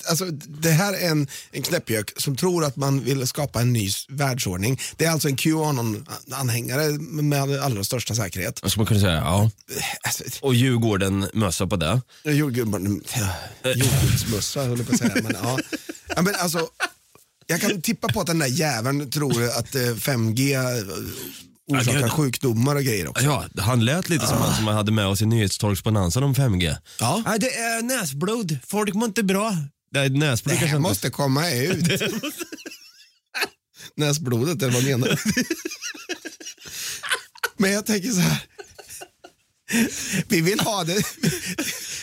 Alltså, 0.08 0.24
det 0.48 0.70
här 0.70 0.92
är 0.92 1.08
en, 1.10 1.26
en 1.52 1.62
knäppjök 1.62 2.12
som 2.16 2.36
tror 2.36 2.64
att 2.64 2.76
man 2.76 3.00
vill 3.00 3.26
skapa 3.26 3.60
en 3.60 3.72
ny 3.72 3.90
världsordning. 4.08 4.80
Det 4.96 5.04
är 5.04 5.10
alltså 5.10 5.28
en 5.28 5.36
Qanon-anhängare 5.36 6.98
med 7.22 7.60
allra 7.60 7.84
största 7.84 8.14
säkerhet. 8.14 8.62
Vad 8.62 8.70
ska 8.70 8.80
man 8.80 8.86
kunna 8.86 9.00
säga? 9.00 9.14
Ja. 9.14 9.50
Och 10.40 10.54
Djurgården-mössa 10.54 11.66
på 11.66 11.76
det. 11.76 12.00
Jordgubbsmössa 12.24 14.62
höll 14.64 14.78
jag 14.78 14.86
på 14.86 14.92
att 14.92 14.98
säga. 14.98 15.14
Men, 15.22 15.36
ja. 15.42 15.58
Ja, 16.16 16.22
men 16.22 16.34
alltså, 16.34 16.68
jag 17.46 17.60
kan 17.60 17.82
tippa 17.82 18.08
på 18.08 18.20
att 18.20 18.26
den 18.26 18.38
där 18.38 18.46
jäveln 18.46 19.10
tror 19.10 19.44
att 19.44 19.74
eh, 19.74 19.80
5G 19.80 20.54
eh, 20.54 20.60
orsakar 21.78 22.00
Ja, 22.00 22.08
sjukdomar 22.08 22.76
och 22.76 22.82
grejer 22.82 23.08
också. 23.08 23.24
Ja, 23.24 23.44
han 23.58 23.84
lät 23.84 24.08
lite 24.08 24.26
som 24.26 24.38
han 24.38 24.54
som 24.54 24.64
man 24.64 24.74
hade 24.74 24.92
med 24.92 25.06
oss 25.06 25.22
i 25.22 25.26
nyhetstorgsbonanzan 25.26 26.22
om 26.22 26.34
5G. 26.34 26.76
Ja. 27.00 27.22
Nej, 27.26 27.38
det 27.38 27.54
är 27.56 27.82
näsblod. 27.82 28.58
Folk 28.66 28.94
mår 28.94 29.08
inte 29.08 29.22
bra. 29.22 29.56
Det 29.92 30.08
näsblod 30.08 30.56
här 30.56 30.78
måste 30.78 31.10
komma 31.10 31.50
ut. 31.50 32.02
Näsblodet, 33.96 34.62
eller 34.62 34.72
vad 34.72 34.84
menar 34.84 35.08
du? 35.08 35.16
Men 37.56 37.72
jag 37.72 37.86
tänker 37.86 38.08
så 38.10 38.20
här. 38.20 38.42
Vi 40.28 40.40
vill 40.40 40.60
ha 40.60 40.84
det, 40.84 41.02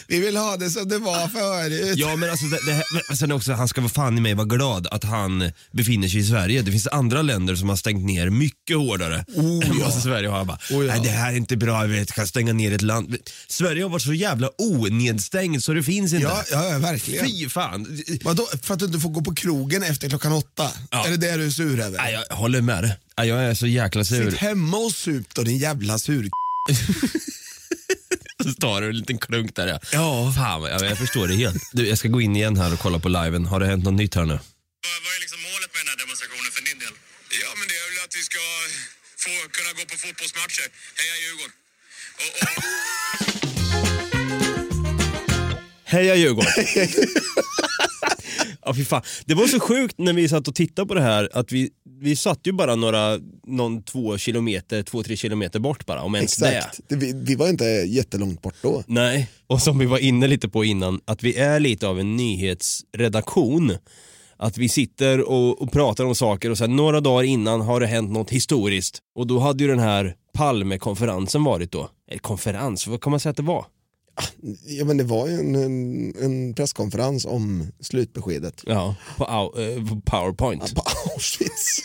vi 0.07 0.19
vill 0.19 0.37
ha 0.37 0.57
det 0.57 0.69
som 0.69 0.89
det 0.89 0.97
var 0.97 1.27
förut. 1.27 1.97
Ja 1.97 2.15
men 2.15 2.29
alltså, 2.29 2.45
det, 2.45 2.59
det 2.65 2.73
här, 2.73 2.83
men 3.09 3.17
sen 3.17 3.31
också, 3.31 3.53
han 3.53 3.67
ska 3.67 3.81
vara 3.81 3.91
fan 3.91 4.17
i 4.17 4.21
mig 4.21 4.33
vara 4.33 4.45
glad 4.47 4.87
att 4.91 5.03
han 5.03 5.51
befinner 5.71 6.07
sig 6.07 6.19
i 6.19 6.23
Sverige. 6.23 6.61
Det 6.61 6.71
finns 6.71 6.87
andra 6.87 7.21
länder 7.21 7.55
som 7.55 7.69
har 7.69 7.75
stängt 7.75 8.05
ner 8.05 8.29
mycket 8.29 8.77
hårdare 8.77 9.25
Oh, 9.35 9.65
än 9.69 9.77
ja. 9.79 9.85
vad 9.85 9.93
Sverige 10.03 10.29
har. 10.29 10.45
Bara, 10.45 10.59
Oh, 10.71 10.85
ja. 10.85 10.93
Nej, 10.93 11.01
det 11.03 11.09
här 11.09 11.31
är 11.33 11.37
inte 11.37 11.57
bra, 11.57 11.83
vi 11.83 12.05
kan 12.05 12.27
stänga 12.27 12.53
ner 12.53 12.71
ett 12.71 12.81
land. 12.81 13.17
Sverige 13.47 13.83
har 13.83 13.89
varit 13.89 14.01
så 14.03 14.13
jävla 14.13 14.49
onedstängt 14.57 15.63
så 15.63 15.73
det 15.73 15.83
finns 15.83 16.13
inte. 16.13 16.23
Ja, 16.23 16.43
ja, 16.51 16.69
ja 16.71 16.77
verkligen. 16.79 17.25
Fy 17.27 17.49
fan. 17.49 18.01
Vadå, 18.23 18.47
för 18.61 18.73
att 18.73 18.79
du 18.79 18.85
inte 18.85 18.99
får 18.99 19.09
gå 19.09 19.21
på 19.21 19.35
krogen 19.35 19.83
efter 19.83 20.09
klockan 20.09 20.31
åtta? 20.31 20.71
Ja. 20.91 21.05
Är 21.07 21.11
det 21.11 21.17
det 21.17 21.37
du 21.37 21.45
är 21.45 21.49
sur 21.49 21.79
över? 21.79 21.97
Nej, 21.97 22.19
jag 22.29 22.35
håller 22.35 22.61
med 22.61 22.83
dig. 22.83 22.93
Nej, 23.17 23.27
Jag 23.27 23.43
är 23.43 23.53
så 23.53 23.67
jäkla 23.67 24.03
sur. 24.03 24.31
Sitt 24.31 24.39
hemma 24.39 24.77
och 24.77 24.91
sup 24.91 25.33
då 25.35 25.41
din 25.43 25.57
jävla 25.57 25.99
sur 25.99 26.29
Så 28.43 28.53
tar 28.53 28.81
du 28.81 28.89
en 28.89 28.97
liten 28.97 29.17
klunk 29.17 29.55
där 29.55 29.67
ja. 29.67 29.79
Ja. 29.91 30.33
Fan, 30.35 30.63
jag, 30.63 30.81
jag 30.91 30.97
förstår 30.97 31.27
det 31.27 31.35
helt. 31.35 31.63
Du, 31.73 31.87
jag 31.87 31.97
ska 31.97 32.07
gå 32.07 32.21
in 32.21 32.35
igen 32.35 32.57
här 32.57 32.73
och 32.73 32.79
kolla 32.79 32.99
på 32.99 33.09
liven. 33.09 33.45
Har 33.45 33.59
det 33.59 33.65
hänt 33.65 33.83
något 33.83 33.93
nytt 33.93 34.15
här 34.15 34.25
nu? 34.25 34.39
Vad 35.03 35.13
är 35.15 35.19
liksom 35.19 35.41
målet 35.41 35.69
med 35.73 35.79
den 35.83 35.87
här 35.91 35.97
demonstrationen 36.03 36.51
för 36.55 36.61
din 36.69 36.79
del? 36.83 36.93
Ja, 37.43 37.49
men 37.59 37.65
det 37.69 37.75
är 37.81 37.85
väl 37.89 37.99
att 38.05 38.13
vi 38.19 38.23
ska 38.29 38.43
få 39.25 39.33
kunna 39.57 39.71
gå 39.77 39.83
på 39.91 39.95
fotbollsmatcher. 40.03 40.67
Heja 40.99 41.15
Djurgården! 41.23 41.55
Och, 42.23 42.31
och... 42.41 42.49
Heja 45.93 46.15
Djurgården! 46.15 46.53
ja, 48.67 48.73
fy 48.73 48.85
fan. 48.85 49.01
Det 49.25 49.33
var 49.33 49.47
så 49.47 49.59
sjukt 49.59 49.95
när 49.97 50.13
vi 50.13 50.29
satt 50.29 50.47
och 50.47 50.55
tittade 50.55 50.87
på 50.87 50.93
det 50.93 51.01
här 51.01 51.29
att 51.33 51.51
vi, 51.51 51.69
vi 51.99 52.15
satt 52.15 52.39
ju 52.43 52.51
bara 52.51 52.75
några, 52.75 53.19
någon 53.47 53.83
två 53.83 54.17
kilometer, 54.17 54.83
två, 54.83 55.03
tre 55.03 55.15
kilometer 55.15 55.59
bort 55.59 55.85
bara, 55.85 56.01
om 56.01 56.15
ens. 56.15 56.41
Exakt. 56.41 56.79
Det, 56.87 56.95
vi, 56.95 57.13
vi 57.15 57.35
var 57.35 57.49
inte 57.49 57.65
jättelångt 57.65 58.41
bort 58.41 58.55
då. 58.61 58.83
Nej, 58.87 59.29
och 59.47 59.61
som 59.61 59.79
vi 59.79 59.85
var 59.85 59.97
inne 59.97 60.27
lite 60.27 60.49
på 60.49 60.63
innan, 60.63 61.01
att 61.05 61.23
vi 61.23 61.35
är 61.37 61.59
lite 61.59 61.87
av 61.87 61.99
en 61.99 62.15
nyhetsredaktion. 62.15 63.77
Att 64.39 64.57
vi 64.57 64.69
sitter 64.69 65.29
och, 65.29 65.61
och 65.61 65.71
pratar 65.71 66.05
om 66.05 66.15
saker 66.15 66.49
och 66.49 66.57
sen 66.57 66.75
några 66.75 67.01
dagar 67.01 67.23
innan 67.23 67.61
har 67.61 67.79
det 67.79 67.87
hänt 67.87 68.11
något 68.11 68.29
historiskt. 68.29 68.99
Och 69.15 69.27
då 69.27 69.39
hade 69.39 69.63
ju 69.63 69.69
den 69.69 69.79
här 69.79 70.15
Palmekonferensen 70.33 71.43
varit 71.43 71.71
då. 71.71 71.89
Eller 72.11 72.19
konferens, 72.19 72.87
vad 72.87 73.01
kan 73.01 73.11
man 73.11 73.19
säga 73.19 73.31
att 73.31 73.37
det 73.37 73.43
var? 73.43 73.65
Ja, 74.65 74.85
men 74.85 74.97
det 74.97 75.03
var 75.03 75.27
ju 75.27 75.33
en, 75.33 75.55
en, 75.55 76.13
en 76.21 76.53
presskonferens 76.53 77.25
om 77.25 77.71
slutbeskedet. 77.79 78.63
Ja, 78.65 78.95
på, 79.17 79.25
au, 79.25 79.61
eh, 79.61 79.87
på 79.87 80.01
Powerpoint. 80.01 80.75
På 80.75 80.81
Auschwitz. 80.81 81.81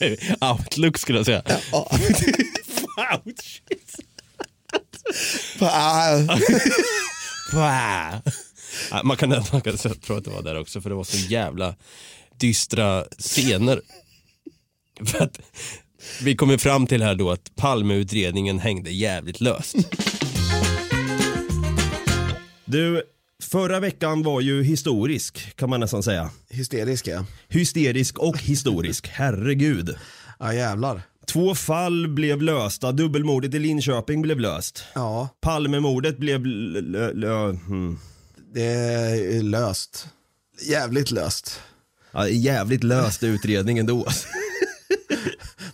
Outlook 0.40 0.98
skulle 0.98 1.18
jag 1.18 1.26
säga. 1.26 1.42
Ouch. 1.72 3.62
Ja, 8.90 9.02
Man 9.04 9.16
kan, 9.16 9.28
man 9.30 9.60
kan 9.60 9.76
tro 9.76 10.16
att 10.16 10.24
det 10.24 10.30
var 10.30 10.42
där 10.42 10.60
också 10.60 10.80
för 10.80 10.90
det 10.90 10.96
var 10.96 11.04
så 11.04 11.16
jävla 11.16 11.74
dystra 12.38 13.04
scener. 13.18 13.80
För 15.04 15.22
att 15.24 15.40
vi 16.22 16.36
kommer 16.36 16.58
fram 16.58 16.86
till 16.86 17.02
här 17.02 17.14
då 17.14 17.30
att 17.30 17.54
Palmeutredningen 17.56 18.58
hängde 18.58 18.90
jävligt 18.90 19.40
löst. 19.40 19.76
Du, 22.64 23.02
förra 23.42 23.80
veckan 23.80 24.22
var 24.22 24.40
ju 24.40 24.62
historisk 24.62 25.56
kan 25.56 25.70
man 25.70 25.80
nästan 25.80 26.02
säga. 26.02 26.30
Hysterisk 26.48 27.06
ja. 27.06 27.26
Hysterisk 27.48 28.18
och 28.18 28.38
historisk, 28.38 29.08
herregud. 29.12 29.96
Ja 30.38 30.54
jävlar. 30.54 31.02
Två 31.26 31.54
fall 31.54 32.08
blev 32.08 32.42
lösta, 32.42 32.92
dubbelmordet 32.92 33.54
i 33.54 33.58
Linköping 33.58 34.22
blev 34.22 34.40
löst. 34.40 34.84
Ja. 34.94 35.28
Palmemordet 35.40 36.18
blev... 36.18 36.40
Hmm. 37.66 37.98
Det 38.54 38.62
är 38.62 39.42
löst. 39.42 40.06
Jävligt 40.68 41.10
löst. 41.10 41.60
Ja, 42.12 42.28
jävligt 42.28 42.84
löst 42.84 43.22
utredningen 43.22 43.86
då. 43.86 44.06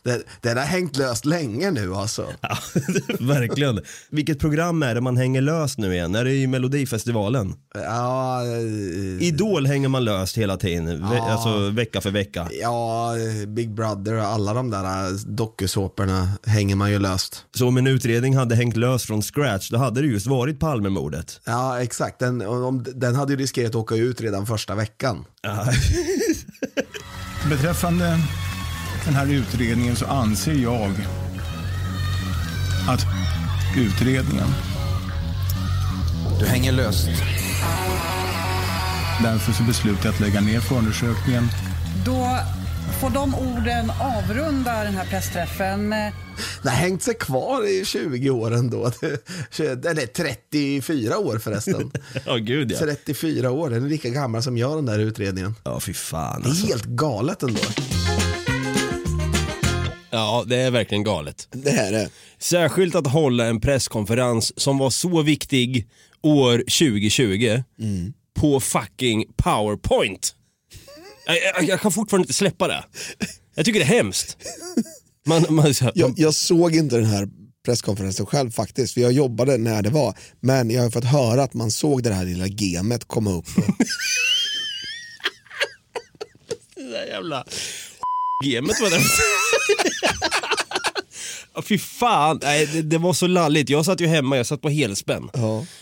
Det, 0.03 0.23
den 0.41 0.57
har 0.57 0.65
hängt 0.65 0.97
löst 0.97 1.25
länge 1.25 1.71
nu 1.71 1.95
alltså. 1.95 2.27
Ja, 2.41 2.57
verkligen. 3.27 3.81
Vilket 4.11 4.39
program 4.39 4.83
är 4.83 4.95
det 4.95 5.01
man 5.01 5.17
hänger 5.17 5.41
löst 5.41 5.79
nu 5.79 5.93
igen? 5.95 6.15
Är 6.15 6.25
det 6.25 6.33
i 6.35 6.47
Melodifestivalen? 6.47 7.55
Ja, 7.75 8.43
eh, 8.47 9.23
Idol 9.27 9.67
hänger 9.67 9.89
man 9.89 10.05
löst 10.05 10.39
hela 10.39 10.57
tiden, 10.57 11.07
Ja. 11.13 11.31
alltså 11.31 11.71
vecka 11.71 12.01
för 12.01 12.11
vecka. 12.11 12.49
ja, 12.61 13.13
Big 13.47 13.75
Brother 13.75 14.15
och 14.15 14.25
alla 14.25 14.55
de 14.55 14.71
där 14.71 15.05
eh, 15.07 15.11
dokusåporna 15.27 16.29
hänger 16.47 16.77
man 16.77 16.91
ju 16.91 16.99
löst. 16.99 17.45
Så 17.55 17.69
om 17.69 17.77
en 17.77 17.87
utredning 17.87 18.37
hade 18.37 18.55
hängt 18.55 18.77
löst 18.77 19.07
från 19.07 19.23
scratch, 19.23 19.71
då 19.71 19.79
hade 19.79 20.01
det 20.01 20.07
just 20.07 20.27
varit 20.27 20.61
Palmemordet. 20.61 21.41
Ja, 21.45 21.83
exakt. 21.83 22.19
Den, 22.19 22.43
om, 22.47 22.85
den 22.95 23.15
hade 23.15 23.33
ju 23.33 23.39
riskerat 23.39 23.69
att 23.71 23.75
åka 23.77 23.95
ut 23.95 24.21
redan 24.21 24.47
första 24.47 24.75
veckan. 24.75 25.25
Beträffande 27.51 28.19
den 29.05 29.15
här 29.15 29.33
utredningen 29.33 29.97
så 29.97 30.07
anser 30.07 30.55
jag 30.55 30.91
att 32.89 33.07
utredningen... 33.77 34.47
Du 36.41 36.47
hänger 36.47 36.73
löst. 36.73 37.09
Därför 39.23 39.53
så 39.53 39.63
beslutar 39.63 40.05
jag 40.05 40.15
att 40.15 40.21
lägga 40.21 40.41
ner 40.41 40.61
förundersökningen. 40.61 41.49
Då 42.07 42.39
får 43.01 43.11
de 43.11 43.35
orden 43.35 43.91
avrunda 44.01 44.85
den 44.85 44.95
här 44.95 45.07
pressträffen. 45.07 45.91
Den 45.91 46.73
har 46.73 46.77
hängt 46.77 47.03
sig 47.03 47.15
kvar 47.15 47.69
i 47.69 47.85
20 47.85 48.31
år 48.31 48.55
ändå. 48.55 48.85
Eller 49.59 50.07
34 50.07 51.19
år 51.19 51.39
förresten. 51.39 51.91
Ja, 52.27 52.37
gud 52.37 52.73
ja. 52.73 52.79
34 52.79 53.51
år, 53.51 53.71
den 53.71 53.85
är 53.85 53.89
lika 53.89 54.09
gammal 54.09 54.43
som 54.43 54.59
jag 54.59 54.79
den 54.79 54.87
där 54.87 54.99
utredningen. 54.99 55.55
Ja, 55.65 55.81
fy 55.81 55.95
fan 55.95 56.43
Det 56.43 56.47
är 56.47 56.51
alltså. 56.51 56.67
helt 56.67 56.85
galet 56.85 57.43
ändå. 57.43 57.61
Ja, 60.11 60.45
det 60.47 60.57
är 60.57 60.71
verkligen 60.71 61.05
galet. 61.05 61.49
Det 61.51 61.71
är 61.71 61.93
det. 61.93 62.11
Särskilt 62.39 62.95
att 62.95 63.07
hålla 63.07 63.47
en 63.47 63.61
presskonferens 63.61 64.61
som 64.61 64.79
var 64.79 64.91
så 64.91 65.23
viktig 65.23 65.89
år 66.23 66.59
2020 66.59 67.63
på 68.35 68.61
fucking 68.61 69.25
powerpoint. 69.37 70.35
Jag, 71.27 71.37
jag, 71.37 71.65
jag 71.69 71.81
kan 71.81 71.93
fortfarande 71.93 72.23
inte 72.25 72.35
släppa 72.35 72.69
det. 72.69 72.85
Jag 73.55 73.65
tycker 73.65 73.81
det 73.81 73.87
är 73.87 73.97
hemskt. 73.97 74.37
Man, 75.27 75.47
man, 75.49 75.75
så 75.75 75.91
Jag, 75.95 76.15
jag 76.17 76.35
såg 76.35 76.75
inte 76.75 76.97
den 76.97 77.05
här 77.05 77.29
presskonferensen 77.65 78.27
själv 78.27 78.51
faktiskt, 78.51 78.95
för 78.95 79.01
jag 79.01 79.13
jobbade 79.13 79.59
när 79.59 79.83
det 79.83 79.91
var. 79.91 80.15
Men 80.41 80.71
jag 80.71 80.83
har 80.83 80.91
fått 80.91 81.05
höra 81.05 81.43
att 81.43 81.55
man 81.55 81.71
såg 81.71 82.03
det 82.03 82.13
här 82.13 82.25
lilla 82.25 82.47
gemet 82.47 83.05
komma 83.05 83.31
upp. 83.33 83.47
Det 86.75 86.83
där 86.83 87.07
jävla 87.07 87.45
gamet 88.45 88.81
var 88.81 88.91
det. 88.91 89.01
Ja, 91.55 91.63
Fy 91.63 91.79
fan, 91.79 92.41
Nej, 92.43 92.67
det, 92.67 92.83
det 92.83 92.99
var 92.99 93.13
så 93.13 93.27
lalligt. 93.27 93.69
Jag 93.71 93.85
satt 93.85 94.01
ju 94.01 94.07
hemma, 94.07 94.37
jag 94.37 94.47
satt 94.47 94.63
på 94.63 94.69
helspänn. 94.69 95.31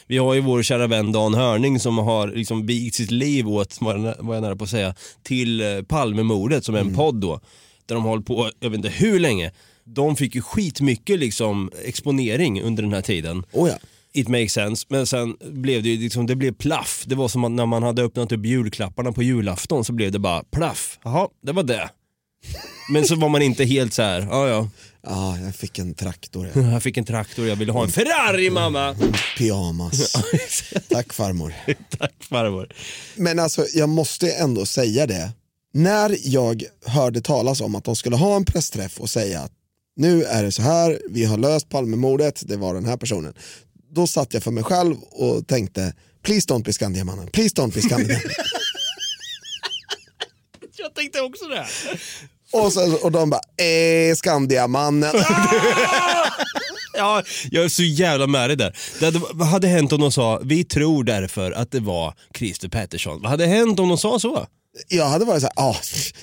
Vi 0.07 0.19
har 0.19 0.35
ju 0.35 0.41
vår 0.41 0.63
kära 0.63 0.87
vän 0.87 1.13
Dan 1.13 1.35
Hörning 1.35 1.81
som 1.81 1.99
har 1.99 2.29
liksom 2.29 2.67
vigt 2.67 2.95
sitt 2.95 3.11
liv 3.11 3.49
åt, 3.49 3.77
vad 3.81 4.37
jag 4.37 4.43
nära 4.43 4.57
på 4.57 4.65
att 4.65 4.71
säga, 4.71 4.95
till 5.23 5.61
eh, 5.61 5.83
Palmemordet 5.83 6.65
som 6.65 6.75
är 6.75 6.79
en 6.79 6.95
podd 6.95 7.15
då. 7.15 7.41
Där 7.87 7.95
de 7.95 8.05
har 8.05 8.11
hållit 8.11 8.27
på, 8.27 8.51
jag 8.61 8.71
vet 8.71 8.77
inte 8.77 8.89
hur 8.89 9.19
länge. 9.19 9.53
De 9.85 10.17
fick 10.17 10.35
ju 10.35 10.43
skitmycket 10.43 11.19
liksom 11.19 11.71
exponering 11.85 12.63
under 12.63 12.83
den 12.83 12.93
här 12.93 13.03
tiden. 13.03 13.45
Oh 13.53 13.69
ja. 13.69 13.75
It 14.13 14.29
makes 14.29 14.53
sense, 14.53 14.87
men 14.89 15.07
sen 15.07 15.37
blev 15.41 15.83
det 15.83 15.89
ju 15.89 15.99
liksom, 16.01 16.27
det 16.27 16.37
blev 16.37 16.55
plaff. 16.55 17.05
Det 17.07 17.15
var 17.15 17.29
som 17.29 17.45
att 17.45 17.53
när 17.53 17.67
man 17.67 17.83
hade 17.83 18.03
öppnat 18.03 18.33
upp 18.33 18.47
julklapparna 18.47 19.13
på 19.13 19.23
julafton 19.23 19.85
så 19.85 19.93
blev 19.93 20.13
det 20.13 20.19
bara 20.19 20.43
plaff. 20.43 20.99
Jaha, 21.05 21.29
det 21.43 21.53
var 21.53 21.63
det. 21.63 21.91
Men 22.91 23.07
så 23.07 23.17
var 23.17 23.29
man 23.29 23.43
inte 23.43 23.65
helt 23.65 23.95
så 23.95 24.03
här, 24.03 24.21
ja 24.31 24.49
ja. 24.49 24.69
Ja, 25.03 25.39
jag 25.39 25.55
fick 25.55 25.79
en 25.79 25.95
traktor. 25.95 26.51
Ja. 26.55 26.61
Jag 26.73 26.83
fick 26.83 26.97
en 26.97 27.05
traktor, 27.05 27.47
jag 27.47 27.57
ville 27.57 27.73
ha 27.73 27.85
en 27.85 27.91
Ferrari 27.91 28.51
mamma. 28.51 28.97
Pyjamas. 29.39 30.17
Tack 30.89 31.13
farmor. 31.13 31.55
Tack 31.99 32.13
farmor. 32.21 32.69
Men 33.17 33.39
alltså, 33.39 33.67
jag 33.75 33.89
måste 33.89 34.31
ändå 34.31 34.67
säga 34.67 35.07
det. 35.07 35.31
När 35.75 36.17
jag 36.25 36.65
hörde 36.87 37.21
talas 37.21 37.61
om 37.61 37.75
att 37.75 37.85
de 37.85 37.97
skulle 37.97 38.17
ha 38.17 38.37
en 38.37 38.45
pressträff 38.45 39.01
och 39.01 39.11
säga 39.11 39.41
att 39.41 39.53
nu 39.97 40.25
är 40.25 40.43
det 40.43 40.53
så 40.53 40.63
här, 40.63 41.01
vi 41.11 41.25
har 41.25 41.39
löst 41.39 41.69
Palmemordet, 41.69 42.43
det 42.47 42.57
var 42.57 42.75
den 42.75 42.87
här 42.87 42.97
personen. 42.97 43.35
Då 43.95 44.07
satt 44.07 44.35
jag 44.35 44.43
för 44.43 44.51
mig 44.51 44.65
själv 44.65 44.97
och 45.03 45.47
tänkte, 45.47 45.95
please 46.23 46.49
don't 46.49 46.65
be 46.65 46.73
Skandiamannen, 46.73 47.27
please 47.27 47.55
don't 47.55 47.75
be 47.75 47.81
Skandiamannen. 47.83 48.31
Jag 50.83 50.95
tänkte 50.95 51.21
också 51.21 51.45
det. 51.49 51.67
och, 52.53 52.73
så, 52.73 52.95
och 53.05 53.13
de 53.13 53.31
bara, 53.31 53.41
eh, 53.67 54.15
Skandiamannen. 54.15 55.15
Ja, 56.95 57.23
jag 57.51 57.65
är 57.65 57.69
så 57.69 57.83
jävla 57.83 58.27
med 58.27 58.51
dig 58.51 58.57
där. 58.57 58.77
Det 58.99 59.05
hade, 59.05 59.21
vad 59.33 59.49
hade 59.49 59.69
hänt 59.69 59.93
om 59.93 60.01
de 60.01 60.13
sa, 60.13 60.41
vi 60.45 60.65
tror 60.65 61.05
därför 61.05 61.53
att 61.53 61.71
det 61.71 61.81
var 61.81 62.15
Christer 62.39 62.69
Pettersson. 62.69 63.23
Vad 63.23 63.31
hade 63.31 63.47
hänt 63.47 63.81
om 63.81 63.89
de 63.89 63.99
sa 63.99 64.19
så? 64.19 64.47
Jag 64.89 65.07
hade 65.07 65.25
varit 65.25 65.43
så 65.43 65.49
här, 65.57 65.69
ah, 65.71 65.77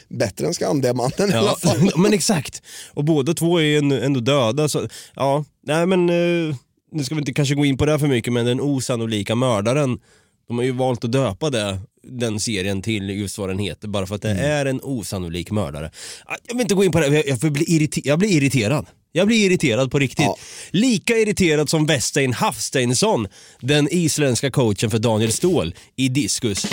bättre 0.09 0.47
än 0.47 0.53
Skandiamannen 0.53 1.29
i 1.31 1.33
alla 1.33 1.55
Ja, 1.61 1.69
fall. 1.69 1.91
men 2.01 2.13
exakt. 2.13 2.61
Och 2.93 3.03
båda 3.03 3.33
två 3.33 3.57
är 3.57 3.63
ju 3.63 3.77
ändå, 3.77 3.95
ändå 3.95 4.19
döda. 4.19 4.69
Så, 4.69 4.87
ja, 5.15 5.45
nej 5.67 5.85
men 5.85 6.09
eh, 6.09 6.55
nu 6.91 7.03
ska 7.03 7.15
vi 7.15 7.19
inte 7.19 7.33
kanske 7.33 7.55
gå 7.55 7.65
in 7.65 7.77
på 7.77 7.85
det 7.85 7.91
här 7.91 7.99
för 7.99 8.07
mycket, 8.07 8.33
men 8.33 8.45
den 8.45 8.61
osannolika 8.61 9.35
mördaren, 9.35 9.99
de 10.47 10.57
har 10.57 10.65
ju 10.65 10.71
valt 10.71 11.03
att 11.03 11.11
döpa 11.11 11.49
det, 11.49 11.79
den 12.03 12.39
serien 12.39 12.81
till 12.81 13.09
just 13.09 13.37
vad 13.37 13.49
den 13.49 13.59
heter, 13.59 13.87
bara 13.87 14.05
för 14.07 14.15
att 14.15 14.21
det 14.21 14.29
är 14.29 14.65
en 14.65 14.79
osannolik 14.83 15.51
mördare. 15.51 15.91
Ah, 16.25 16.35
Jag 16.47 16.55
vill 16.55 16.61
inte 16.61 16.75
gå 16.75 16.83
in 16.83 16.91
på 16.91 16.99
det, 16.99 17.07
jag, 17.07 17.27
jag, 17.27 17.41
får 17.41 17.49
bli 17.49 17.65
irriter- 17.65 18.01
jag 18.05 18.19
blir 18.19 18.29
irriterad. 18.29 18.85
Jag 19.11 19.27
blir 19.27 19.45
irriterad 19.45 19.91
på 19.91 19.99
riktigt. 19.99 20.25
Lika 20.71 21.17
irriterad 21.17 21.69
som 21.69 21.85
Westein 21.85 22.33
Hafsteinsson, 22.33 23.27
den 23.61 23.87
isländska 23.91 24.51
coachen 24.51 24.91
för 24.91 24.99
Daniel 24.99 25.31
Ståhl 25.31 25.75
i 25.95 26.09
diskus. 26.09 26.65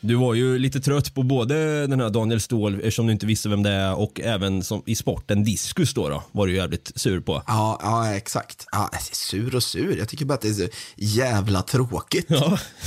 Du 0.00 0.14
var 0.14 0.34
ju 0.34 0.58
lite 0.58 0.80
trött 0.80 1.14
på 1.14 1.22
både 1.22 1.86
den 1.86 2.00
här 2.00 2.10
Daniel 2.10 2.40
Ståhl, 2.40 2.74
eftersom 2.74 3.06
du 3.06 3.12
inte 3.12 3.26
visste 3.26 3.48
vem 3.48 3.62
det 3.62 3.70
är, 3.70 3.94
och 3.94 4.20
även 4.20 4.64
som 4.64 4.82
i 4.86 4.94
sporten 4.94 5.44
diskus 5.44 5.94
då, 5.94 6.08
då 6.08 6.22
var 6.32 6.46
du 6.46 6.56
jävligt 6.56 6.92
sur 6.94 7.20
på. 7.20 7.42
Ja, 7.46 7.80
ja 7.82 8.14
exakt. 8.14 8.66
Ja, 8.72 8.90
sur 9.12 9.54
och 9.54 9.62
sur. 9.62 9.98
Jag 9.98 10.08
tycker 10.08 10.24
bara 10.24 10.34
att 10.34 10.40
det 10.40 10.48
är 10.48 10.52
så 10.52 10.68
jävla 10.96 11.62
tråkigt. 11.62 12.28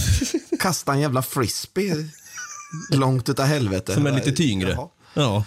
Kasta 0.59 0.93
en 0.93 0.99
jävla 0.99 1.21
frisbee 1.21 2.09
långt 2.91 3.29
utav 3.29 3.45
helvete. 3.45 3.93
Som 3.93 4.05
är 4.05 4.11
lite 4.11 4.31
tyngre. 4.31 4.69
Jaha. 4.69 4.89
Ja. 5.13 5.43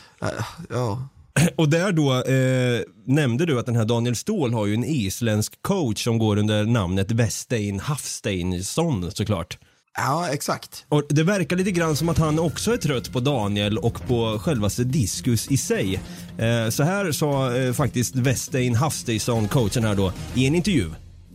Ja. 0.70 1.08
Och 1.56 1.68
där 1.68 1.92
då 1.92 2.22
eh, 2.22 2.82
nämnde 3.04 3.46
du 3.46 3.58
att 3.58 3.66
den 3.66 3.76
här 3.76 3.84
Daniel 3.84 4.16
Ståhl 4.16 4.54
har 4.54 4.66
ju 4.66 4.74
en 4.74 4.84
isländsk 4.84 5.62
coach 5.62 6.04
som 6.04 6.18
går 6.18 6.36
under 6.36 6.64
namnet 6.64 7.12
Westein 7.12 7.80
Hafsteinsson 7.80 9.10
såklart. 9.10 9.58
Ja, 9.96 10.28
exakt. 10.28 10.84
Och 10.88 11.02
det 11.08 11.22
verkar 11.22 11.56
lite 11.56 11.70
grann 11.70 11.96
som 11.96 12.08
att 12.08 12.18
han 12.18 12.38
också 12.38 12.72
är 12.72 12.76
trött 12.76 13.12
på 13.12 13.20
Daniel 13.20 13.78
och 13.78 14.06
på 14.06 14.38
självaste 14.38 14.84
diskus 14.84 15.50
i 15.50 15.56
sig. 15.56 16.00
Eh, 16.38 16.68
så 16.70 16.82
här 16.82 17.12
sa 17.12 17.56
eh, 17.56 17.72
faktiskt 17.72 18.16
Westein 18.16 18.74
Hafsteinsson, 18.74 19.48
coachen 19.48 19.84
här 19.84 19.94
då, 19.94 20.12
i 20.34 20.46
en 20.46 20.54
intervju. 20.54 20.90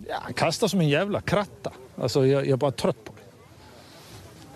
Ja, 0.07 0.15
han 0.21 0.33
kastar 0.33 0.67
som 0.67 0.79
en 0.79 0.89
jävla 0.89 1.21
kratta. 1.21 1.71
Alltså, 2.01 2.25
jag, 2.25 2.41
jag 2.41 2.51
är 2.51 2.57
bara 2.57 2.71
trött 2.71 3.05
på 3.05 3.13
det. 3.15 3.21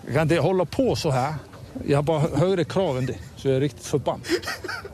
Jag 0.06 0.14
kan 0.14 0.22
inte 0.22 0.38
hålla 0.38 0.64
på 0.64 0.96
så 0.96 1.10
här. 1.10 1.34
Jag 1.86 1.98
har 1.98 2.02
bara 2.02 2.20
högre 2.20 2.64
krav 2.64 2.98
än 2.98 3.06
det, 3.06 3.18
så 3.36 3.48
jag 3.48 3.56
är 3.56 3.60
riktigt 3.60 3.86
förbannad. 3.86 4.26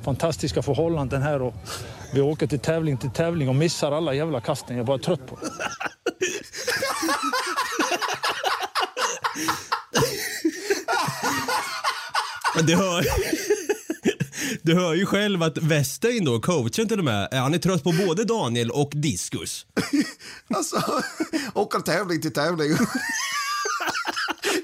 Fantastiska 0.02 0.62
förhållanden 0.62 1.22
här 1.22 1.42
och 1.42 1.54
vi 2.14 2.20
åker 2.20 2.46
till 2.46 2.58
tävling 2.58 2.96
till 2.96 3.10
tävling 3.10 3.48
och 3.48 3.54
missar 3.54 3.92
alla 3.92 4.14
jävla 4.14 4.40
kasten. 4.40 4.76
Jag 4.76 4.82
är 4.82 4.86
bara 4.86 4.98
trött 4.98 5.26
på 5.26 5.38
det. 5.40 5.46
Det 12.66 12.74
hör... 12.74 13.06
Du 14.62 14.74
hör 14.74 14.94
ju 14.94 15.06
själv 15.06 15.42
att 15.42 15.58
Westein 15.58 16.24
då, 16.24 16.40
coachen 16.40 16.88
till 16.88 16.98
och 16.98 17.04
med, 17.04 17.28
han 17.32 17.54
är 17.54 17.58
trött 17.58 17.84
på 17.84 17.92
både 18.06 18.24
Daniel 18.24 18.70
och 18.70 18.90
diskus. 18.94 19.66
Alltså, 20.54 21.02
åker 21.54 21.78
tävling 21.80 22.20
till 22.20 22.32
tävling. 22.32 22.76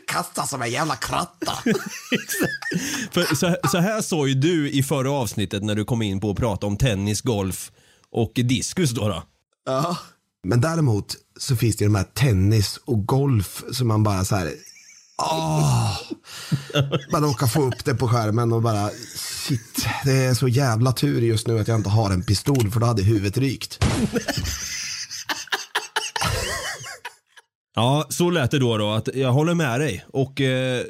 Kasta 0.06 0.46
som 0.46 0.62
en 0.62 0.70
jävla 0.70 0.96
kratta. 0.96 1.52
För 3.10 3.34
så, 3.34 3.56
så 3.70 3.78
här 3.78 4.02
sa 4.02 4.26
ju 4.26 4.34
du 4.34 4.70
i 4.70 4.82
förra 4.82 5.10
avsnittet 5.10 5.62
när 5.62 5.74
du 5.74 5.84
kom 5.84 6.02
in 6.02 6.20
på 6.20 6.30
att 6.30 6.36
prata 6.36 6.66
om 6.66 6.76
tennis, 6.76 7.20
golf 7.20 7.72
och 8.10 8.32
diskus 8.34 8.90
då. 8.90 9.08
då. 9.08 9.22
Ja. 9.66 9.98
Men 10.42 10.60
däremot 10.60 11.16
så 11.38 11.56
finns 11.56 11.76
det 11.76 11.84
ju 11.84 11.88
de 11.88 11.94
här 11.94 12.04
tennis 12.04 12.80
och 12.84 13.06
golf 13.06 13.64
som 13.72 13.88
man 13.88 14.02
bara 14.02 14.24
så 14.24 14.36
här. 14.36 14.52
Åh, 15.22 15.98
man 17.12 17.22
råkar 17.22 17.46
få 17.46 17.62
upp 17.62 17.84
det 17.84 17.94
på 17.94 18.08
skärmen 18.08 18.52
och 18.52 18.62
bara 18.62 18.90
shit, 19.16 19.86
det 20.04 20.12
är 20.12 20.34
så 20.34 20.48
jävla 20.48 20.92
tur 20.92 21.22
just 21.22 21.46
nu 21.46 21.58
att 21.58 21.68
jag 21.68 21.76
inte 21.76 21.90
har 21.90 22.10
en 22.10 22.22
pistol 22.22 22.70
för 22.70 22.80
då 22.80 22.86
hade 22.86 23.02
huvudet 23.02 23.38
rykt. 23.38 23.84
Ja, 27.74 28.06
så 28.08 28.30
lät 28.30 28.50
det 28.50 28.58
då, 28.58 28.76
då 28.76 28.90
att 28.90 29.08
jag 29.14 29.32
håller 29.32 29.54
med 29.54 29.80
dig. 29.80 30.04
Och 30.12 30.40
eh, 30.40 30.82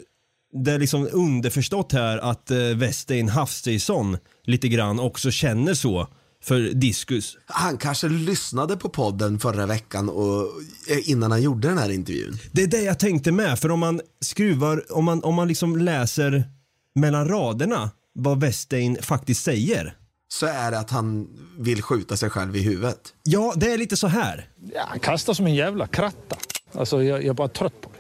det 0.65 0.73
är 0.73 0.79
liksom 0.79 1.09
underförstått 1.13 1.93
här 1.93 2.19
att 2.19 2.51
eh, 2.51 2.59
Westein 2.59 3.29
Hafsteinsson 3.29 4.19
lite 4.45 4.69
grann 4.69 5.01
också 5.01 5.31
känner 5.31 5.75
så 5.75 6.09
för 6.43 6.61
diskus. 6.61 7.37
Han 7.47 7.79
kanske 7.79 8.09
lyssnade 8.09 8.77
på 8.77 8.89
podden 8.89 9.39
förra 9.39 9.67
veckan 9.67 10.09
och, 10.09 10.43
eh, 10.89 11.11
innan 11.11 11.31
han 11.31 11.43
gjorde 11.43 11.69
den 11.69 11.79
här 11.79 11.91
intervjun. 11.91 12.39
Det 12.53 12.63
är 12.63 12.67
det 12.67 12.83
jag 12.83 12.99
tänkte 12.99 13.33
med, 13.33 13.59
för 13.59 13.71
om 13.71 13.81
man 13.81 14.01
skruvar, 14.21 14.93
om 14.93 15.05
man, 15.05 15.25
om 15.25 15.35
man 15.35 15.49
liksom 15.49 15.77
läser 15.77 16.45
mellan 16.95 17.29
raderna 17.29 17.91
vad 18.15 18.41
Westein 18.41 18.99
faktiskt 19.03 19.43
säger. 19.45 19.95
Så 20.29 20.47
är 20.47 20.71
det 20.71 20.79
att 20.79 20.91
han 20.91 21.29
vill 21.59 21.83
skjuta 21.83 22.17
sig 22.17 22.31
själv 22.31 22.57
i 22.57 22.63
huvudet. 22.63 23.15
Ja, 23.23 23.55
det 23.57 23.73
är 23.73 23.79
lite 23.79 23.97
så 23.97 24.07
här. 24.07 24.49
Ja, 24.75 24.85
han 24.89 25.01
kastar 25.01 25.35
som 25.35 25.47
en 25.47 25.55
jävla 25.55 25.87
kratta. 25.87 26.37
Alltså, 26.73 27.03
jag, 27.03 27.19
jag 27.19 27.27
är 27.29 27.33
bara 27.33 27.49
trött 27.49 27.81
på 27.81 27.91
det. 27.93 27.98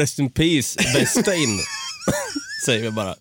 Rest 0.00 0.18
in 0.18 0.30
peace, 0.30 0.78
Westein. 0.94 1.58
Säger 2.64 2.82
vi 2.82 2.90
bara. 2.90 3.14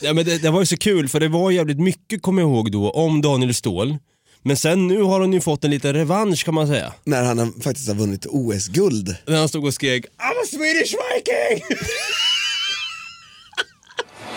Ja, 0.00 0.12
men 0.12 0.24
det, 0.24 0.38
det 0.38 0.50
var 0.50 0.60
ju 0.60 0.66
så 0.66 0.76
kul 0.76 1.08
för 1.08 1.20
det 1.20 1.28
var 1.28 1.50
jävligt 1.50 1.80
mycket, 1.80 2.22
kommer 2.22 2.42
jag 2.42 2.50
ihåg 2.50 2.72
då, 2.72 2.90
om 2.90 3.20
Daniel 3.22 3.54
Ståhl. 3.54 3.96
Men 4.42 4.56
sen 4.56 4.86
nu 4.86 5.02
har 5.02 5.20
han 5.20 5.32
ju 5.32 5.40
fått 5.40 5.64
en 5.64 5.70
liten 5.70 5.92
revansch 5.94 6.44
kan 6.44 6.54
man 6.54 6.66
säga. 6.66 6.92
När 7.04 7.22
han 7.24 7.38
har- 7.38 7.62
faktiskt 7.62 7.88
har 7.88 7.94
vunnit 7.94 8.26
OS-guld. 8.28 9.16
När 9.26 9.38
han 9.38 9.48
stod 9.48 9.64
och 9.64 9.74
skrek 9.74 10.04
I'm 10.04 10.42
a 10.42 10.46
Swedish 10.50 10.94
Viking! 10.94 11.64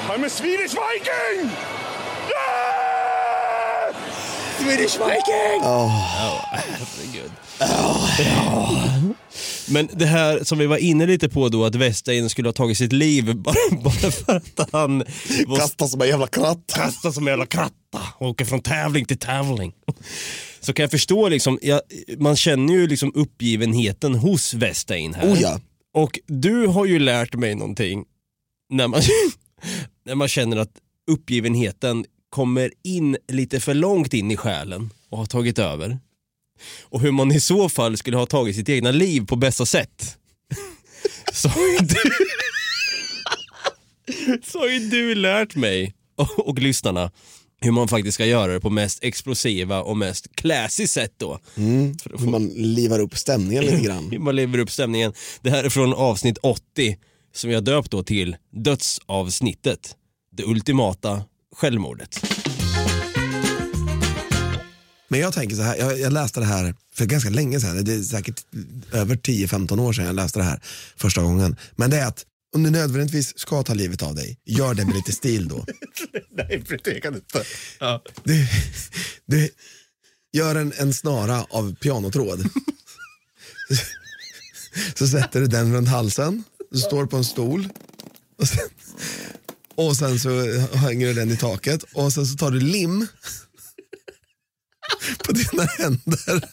I'm 0.09 0.25
a 0.25 0.29
Swedish 0.29 0.73
Viking! 0.73 1.49
Swedish 4.59 4.97
Viking! 4.99 5.61
Oh. 5.61 5.91
Ja, 6.19 6.45
herregud. 6.51 7.31
Ja. 7.61 8.07
Men 9.69 9.89
det 9.93 10.05
här 10.05 10.43
som 10.43 10.57
vi 10.57 10.65
var 10.65 10.77
inne 10.77 11.05
lite 11.05 11.29
på 11.29 11.49
då, 11.49 11.65
att 11.65 11.75
Westein 11.75 12.29
skulle 12.29 12.47
ha 12.47 12.53
tagit 12.53 12.77
sitt 12.77 12.93
liv 12.93 13.35
bara, 13.35 13.55
bara 13.83 14.11
för 14.11 14.35
att 14.35 14.69
han... 14.71 15.03
var- 15.47 15.87
som 15.87 16.01
en 16.01 16.07
jävla 16.07 16.27
kratta. 16.27 16.75
Kasta 16.75 17.11
som 17.11 17.27
en 17.27 17.31
jävla 17.31 17.45
kratta. 17.45 17.73
och 18.17 18.27
Åker 18.27 18.45
från 18.45 18.61
tävling 18.61 19.05
till 19.05 19.17
tävling. 19.17 19.73
Så 20.59 20.73
kan 20.73 20.83
jag 20.83 20.91
förstå 20.91 21.29
liksom, 21.29 21.59
jag, 21.61 21.81
man 22.17 22.35
känner 22.35 22.73
ju 22.73 22.87
liksom 22.87 23.11
uppgivenheten 23.15 24.15
hos 24.15 24.53
Westein 24.53 25.13
här. 25.13 25.33
Oh 25.33 25.41
ja. 25.41 25.59
Och 25.93 26.19
du 26.27 26.67
har 26.67 26.85
ju 26.85 26.99
lärt 26.99 27.35
mig 27.35 27.55
någonting 27.55 28.05
när 28.69 28.87
man, 28.87 29.01
när 30.05 30.15
man 30.15 30.27
känner 30.27 30.57
att 30.57 30.71
uppgivenheten 31.11 32.05
kommer 32.29 32.71
in 32.83 33.17
lite 33.27 33.59
för 33.59 33.73
långt 33.73 34.13
in 34.13 34.31
i 34.31 34.37
själen 34.37 34.89
och 35.09 35.17
har 35.17 35.25
tagit 35.25 35.59
över. 35.59 35.99
Och 36.83 37.01
hur 37.01 37.11
man 37.11 37.31
i 37.31 37.39
så 37.39 37.69
fall 37.69 37.97
skulle 37.97 38.17
ha 38.17 38.25
tagit 38.25 38.55
sitt 38.55 38.69
egna 38.69 38.91
liv 38.91 39.25
på 39.25 39.35
bästa 39.35 39.65
sätt. 39.65 40.17
Så 41.33 41.49
har 41.49 41.67
ju 41.67 41.77
du, 41.77 41.95
så 44.43 44.59
har 44.59 44.67
ju 44.67 44.79
du 44.79 45.15
lärt 45.15 45.55
mig 45.55 45.95
och, 46.17 46.47
och 46.47 46.59
lyssnarna 46.59 47.11
hur 47.61 47.71
man 47.71 47.87
faktiskt 47.87 48.15
ska 48.15 48.25
göra 48.25 48.53
det 48.53 48.59
på 48.59 48.69
mest 48.69 49.03
explosiva 49.03 49.81
och 49.81 49.97
mest 49.97 50.35
classy 50.35 50.87
sätt 50.87 51.13
då. 51.17 51.39
Mm. 51.57 51.95
Hur 52.19 52.27
man 52.27 52.47
livar 52.47 52.99
upp 52.99 53.17
stämningen 53.17 53.65
lite 53.65 53.81
grann. 53.81 54.07
Hur 54.11 54.19
man 54.19 54.35
lever 54.35 54.59
upp 54.59 54.71
stämningen. 54.71 55.13
Det 55.41 55.49
här 55.49 55.63
är 55.63 55.69
från 55.69 55.93
avsnitt 55.93 56.37
80 56.37 56.97
som 57.33 57.51
jag 57.51 57.63
döpt 57.63 57.91
då 57.91 58.03
till 58.03 58.35
dödsavsnittet. 58.51 59.95
Det 60.31 60.43
ultimata 60.43 61.23
självmordet. 61.55 62.30
Men 65.11 65.19
jag 65.19 65.33
tänker 65.33 65.55
så 65.55 65.61
här, 65.61 65.75
jag, 65.75 65.99
jag 65.99 66.13
läste 66.13 66.39
det 66.39 66.45
här 66.45 66.75
för 66.93 67.05
ganska 67.05 67.29
länge 67.29 67.59
sedan, 67.59 67.83
det 67.83 67.93
är 67.93 68.01
säkert 68.01 68.45
över 68.91 69.15
10-15 69.15 69.79
år 69.79 69.93
sedan 69.93 70.05
jag 70.05 70.15
läste 70.15 70.39
det 70.39 70.43
här 70.43 70.61
första 70.95 71.21
gången. 71.21 71.55
Men 71.75 71.89
det 71.89 71.97
är 71.97 72.05
att 72.05 72.25
om 72.55 72.63
du 72.63 72.69
nödvändigtvis 72.69 73.39
ska 73.39 73.63
ta 73.63 73.73
livet 73.73 74.03
av 74.03 74.15
dig, 74.15 74.37
gör 74.45 74.73
det 74.73 74.85
med 74.85 74.95
lite 74.95 75.11
stil 75.11 75.47
då. 75.47 75.65
Nej, 76.31 76.63
för 76.65 76.79
det 76.83 76.99
kan 76.99 77.15
inte. 77.15 77.43
Ja. 77.79 78.01
Du, 78.23 78.47
du 79.25 79.49
gör 80.33 80.55
en, 80.55 80.73
en 80.77 80.93
snara 80.93 81.45
av 81.49 81.75
pianotråd. 81.75 82.49
Så 84.95 85.07
sätter 85.07 85.41
du 85.41 85.47
den 85.47 85.73
runt 85.73 85.89
halsen, 85.89 86.43
du 86.71 86.79
står 86.79 87.05
på 87.05 87.17
en 87.17 87.25
stol 87.25 87.69
och 88.37 88.47
sen, 88.47 88.69
och 89.75 89.97
sen 89.97 90.19
så 90.19 90.59
hänger 90.77 91.07
du 91.07 91.13
den 91.13 91.31
i 91.31 91.37
taket 91.37 91.83
och 91.93 92.13
sen 92.13 92.25
så 92.25 92.37
tar 92.37 92.51
du 92.51 92.59
lim 92.59 93.07
på 95.23 95.31
dina 95.31 95.63
händer. 95.63 96.49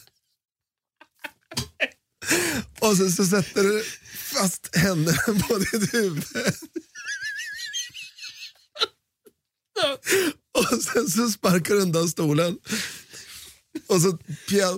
Och 2.79 2.97
sen 2.97 3.11
så 3.11 3.25
sätter 3.25 3.63
du 3.63 3.83
fast 4.15 4.75
händerna 4.75 5.41
på 5.47 5.57
ditt 5.57 5.93
huvud. 5.93 6.23
Och 10.57 10.83
sen 10.83 11.09
så 11.09 11.29
sparkar 11.29 11.75
du 11.75 11.81
undan 11.81 12.09
stolen. 12.09 12.57
Och 13.87 14.01
så 14.01 14.17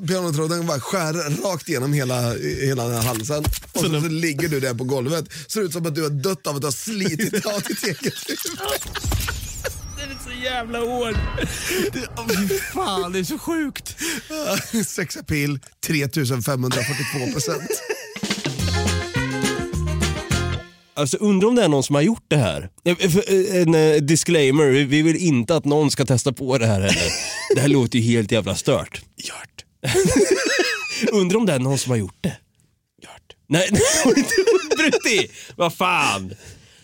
pianotråden 0.07 0.65
bara 0.65 0.79
skär 0.79 1.13
rakt 1.43 1.69
igenom 1.69 1.93
hela, 1.93 2.33
hela 2.37 2.83
den 2.83 2.93
här 2.93 3.03
halsen. 3.03 3.43
Och 3.71 3.81
så, 3.81 4.01
så 4.01 4.07
ligger 4.07 4.49
du 4.49 4.59
där 4.59 4.73
på 4.73 4.83
golvet. 4.83 5.25
Ser 5.47 5.61
ut 5.61 5.73
som 5.73 5.85
att 5.85 5.95
du 5.95 6.03
har 6.03 6.09
dött 6.09 6.47
av 6.47 6.55
att 6.55 6.61
du 6.61 6.67
har 6.67 6.71
slitit 6.71 7.45
av 7.45 7.61
ditt 7.61 7.83
eget 7.83 8.29
huvud. 8.29 8.59
Det 10.41 10.45
jävla. 10.47 10.79
Det- 10.79 12.07
åh, 12.17 12.27
fy 12.49 12.57
fan, 12.73 13.11
det 13.11 13.19
är 13.19 13.23
så 13.23 13.37
sjukt. 13.39 13.95
Sexapil 14.87 15.59
3542 15.87 17.31
procent. 17.33 17.69
Alltså 20.93 21.17
undrar 21.17 21.47
om 21.49 21.55
det 21.55 21.63
är 21.63 21.67
någon 21.67 21.83
som 21.83 21.95
har 21.95 22.01
gjort 22.01 22.25
det 22.27 22.35
här. 22.37 22.69
Eh, 22.85 22.95
för, 22.97 23.33
eh, 23.33 23.61
En 23.61 23.75
eh, 23.75 23.95
disclaimer, 24.01 24.65
vi- 24.65 24.83
vi 24.83 25.01
vill 25.01 25.15
inte 25.15 25.55
att 25.55 25.65
någon 25.65 25.91
ska 25.91 26.05
testa 26.05 26.33
på 26.33 26.57
det 26.57 26.65
här 26.65 26.81
heller. 26.81 27.11
Det 27.55 27.61
här 27.61 27.67
låter 27.67 27.99
ju 27.99 28.05
helt 28.13 28.31
jävla 28.31 28.55
stört. 28.55 29.01
Gjort. 29.17 29.65
undrar 31.11 31.37
om 31.37 31.45
det 31.45 31.53
är 31.53 31.59
någon 31.59 31.77
som 31.77 31.89
har 31.89 31.97
gjort 31.97 32.17
det. 32.21 32.37
Gjort. 33.03 33.35
Nej, 33.47 33.69
Brutti! 34.77 35.31
Vad 35.55 35.73
fan. 35.73 36.33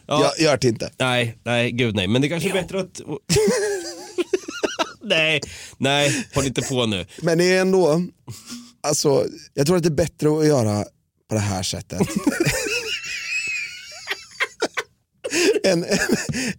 Ja. 0.08 0.34
Jag 0.38 0.46
gör 0.46 0.58
det 0.58 0.68
inte. 0.68 0.92
Nej, 1.00 1.38
nej, 1.44 1.72
gud 1.72 1.96
nej. 1.96 2.08
Men 2.08 2.22
det 2.22 2.30
kanske 2.30 2.50
är 2.50 2.54
bättre 2.54 2.80
att... 2.80 3.02
nej, 5.02 5.42
nej, 5.78 6.28
håll 6.36 6.46
inte 6.46 6.62
på 6.62 6.86
nu. 6.86 7.06
Men 7.22 7.38
det 7.38 7.44
är 7.44 7.62
ändå, 7.62 8.04
alltså, 8.82 9.26
jag 9.54 9.68
tror 9.68 9.78
att 9.78 9.84
det 9.84 9.90
är 9.90 9.92
bättre 9.92 10.40
att 10.40 10.48
göra 10.48 10.86
på 11.30 11.36
det 11.36 11.40
här 11.40 11.64
sättet. 11.64 12.02
än, 15.64 15.84
än, 15.84 15.98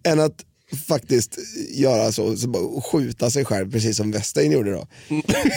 än 0.03 0.19
att 0.19 0.45
faktiskt 0.87 1.37
göra 1.69 2.11
så, 2.11 2.37
så 2.37 2.47
bara 2.47 2.81
skjuta 2.81 3.29
sig 3.29 3.45
själv 3.45 3.71
precis 3.71 3.97
som 3.97 4.11
Westein 4.11 4.51
gjorde 4.51 4.71
då. 4.71 4.87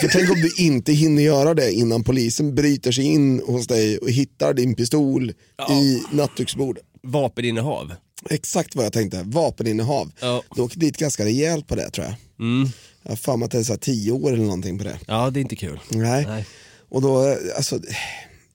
För 0.01 0.07
tänk 0.07 0.31
om 0.31 0.41
du 0.41 0.63
inte 0.63 0.93
hinner 0.93 1.23
göra 1.23 1.53
det 1.53 1.71
innan 1.71 2.03
polisen 2.03 2.55
bryter 2.55 2.91
sig 2.91 3.05
in 3.05 3.41
hos 3.45 3.67
dig 3.67 3.97
och 3.97 4.09
hittar 4.09 4.53
din 4.53 4.75
pistol 4.75 5.29
i 5.69 6.03
nattduksbordet. 6.11 6.83
Vapeninnehav. 7.03 7.93
Exakt 8.29 8.75
vad 8.75 8.85
jag 8.85 8.93
tänkte, 8.93 9.23
vapeninnehav. 9.25 10.11
Ja. 10.19 10.43
Du 10.55 10.61
åker 10.61 10.79
dit 10.79 10.97
ganska 10.97 11.25
rejält 11.25 11.67
på 11.67 11.75
det 11.75 11.89
tror 11.89 12.07
jag. 12.07 12.15
Mm. 12.39 12.69
Jag 13.03 13.11
har 13.11 13.15
för 13.15 13.37
mig 13.37 13.45
att 13.45 13.51
det 13.51 13.57
är 13.57 13.63
så 13.63 13.73
här 13.73 13.79
tio 13.79 14.11
år 14.11 14.33
eller 14.33 14.43
någonting 14.43 14.77
på 14.77 14.83
det. 14.83 14.99
Ja, 15.07 15.29
det 15.29 15.39
är 15.39 15.41
inte 15.41 15.55
kul. 15.55 15.79
Nej. 15.89 16.25
Nej. 16.25 16.45
Och 16.89 17.01
då, 17.01 17.37
alltså, 17.57 17.79